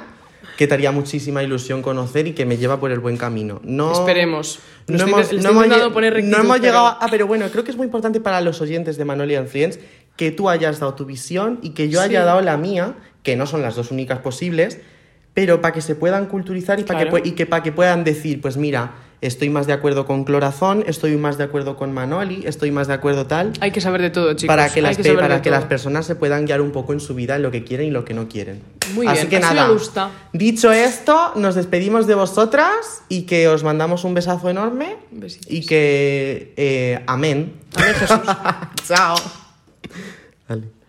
que 0.58 0.66
te 0.66 0.74
haría 0.74 0.90
muchísima 0.90 1.44
ilusión 1.44 1.80
conocer 1.80 2.26
y 2.26 2.32
que 2.32 2.44
me 2.44 2.56
lleva 2.56 2.80
por 2.80 2.90
el 2.90 2.98
buen 2.98 3.16
camino. 3.16 3.60
No, 3.62 3.92
Esperemos. 3.92 4.58
No 4.88 4.96
estoy- 4.96 5.10
hemos, 5.12 5.32
no 5.32 5.50
hemos 5.50 5.92
poner 5.92 6.24
no 6.24 6.38
hemos 6.38 6.52
pero- 6.58 6.62
llegado 6.64 6.86
a... 6.88 6.98
Ah, 7.00 7.06
pero 7.08 7.28
bueno, 7.28 7.46
creo 7.52 7.62
que 7.62 7.70
es 7.70 7.76
muy 7.76 7.84
importante 7.86 8.18
para 8.20 8.40
los 8.40 8.60
oyentes 8.60 8.96
de 8.96 9.04
Manoli 9.04 9.36
and 9.36 9.46
Friends 9.46 9.78
que 10.16 10.32
tú 10.32 10.48
hayas 10.50 10.80
dado 10.80 10.94
tu 10.94 11.04
visión 11.06 11.60
y 11.62 11.70
que 11.70 11.88
yo 11.88 12.00
haya 12.00 12.20
Sí. 12.22 12.26
dado 12.26 12.40
la 12.40 12.56
mía, 12.56 12.96
que 13.22 13.36
no 13.36 13.46
son 13.46 13.62
las 13.62 13.76
dos 13.76 13.92
únicas 13.92 14.18
posibles, 14.18 14.80
pero 15.34 15.60
para 15.60 15.72
que 15.72 15.80
se 15.80 15.94
puedan 15.94 16.26
culturizar 16.26 16.80
y 16.80 16.82
para 16.84 16.98
que, 16.98 17.04
Claro. 17.08 17.24
pue- 17.24 17.28
y 17.28 17.32
que, 17.32 17.46
para 17.46 17.62
que 17.62 17.70
puedan 17.70 18.02
decir, 18.02 18.40
pues 18.40 18.56
mira, 18.56 18.94
estoy 19.22 19.48
más 19.48 19.66
de 19.66 19.72
acuerdo 19.72 20.04
con 20.04 20.24
Clorazón, 20.24 20.84
estoy 20.86 21.16
más 21.16 21.38
de 21.38 21.44
acuerdo 21.44 21.76
con 21.76 21.92
Manoli, 21.94 22.42
estoy 22.46 22.70
más 22.70 22.88
de 22.88 22.92
acuerdo 22.94 23.26
tal 23.26 23.52
Hay 23.60 23.70
que 23.70 23.80
saber 23.80 24.02
de 24.02 24.10
todo, 24.10 24.34
chicos. 24.34 24.48
para 24.54 24.68
que, 24.68 24.82
las, 24.82 24.96
que 24.98 25.02
pe- 25.04 25.08
saber 25.08 25.22
para 25.22 25.40
que 25.40 25.48
todo. 25.48 25.58
las 25.58 25.68
personas 25.68 26.04
se 26.04 26.14
puedan 26.16 26.44
guiar 26.44 26.60
un 26.60 26.72
poco 26.72 26.92
en 26.92 27.00
su 27.00 27.14
vida 27.14 27.36
en 27.36 27.42
lo 27.42 27.50
que 27.50 27.64
quieren 27.64 27.86
y 27.86 27.90
lo 27.90 28.04
que 28.04 28.12
no 28.12 28.28
quieren. 28.28 28.60
Muy 28.94 29.06
así 29.06 29.26
bien, 29.26 29.30
que 29.30 29.40
nada, 29.40 29.66
me 29.68 29.72
gusta. 29.72 30.10
dicho 30.34 30.70
esto, 30.72 31.32
nos 31.36 31.54
despedimos 31.54 32.06
de 32.06 32.14
vosotras 32.16 33.02
y 33.08 33.22
que 33.22 33.48
os 33.48 33.62
mandamos 33.64 34.04
un 34.04 34.12
besazo 34.12 34.50
enorme 34.50 34.96
Besitos. 35.10 35.50
y 35.50 35.64
que 35.64 36.52
eh, 36.56 37.02
amén. 37.06 37.54
Amén, 37.76 37.94
Jesús. 37.94 38.18
Chao. 38.88 39.14
Vale. 40.48 40.81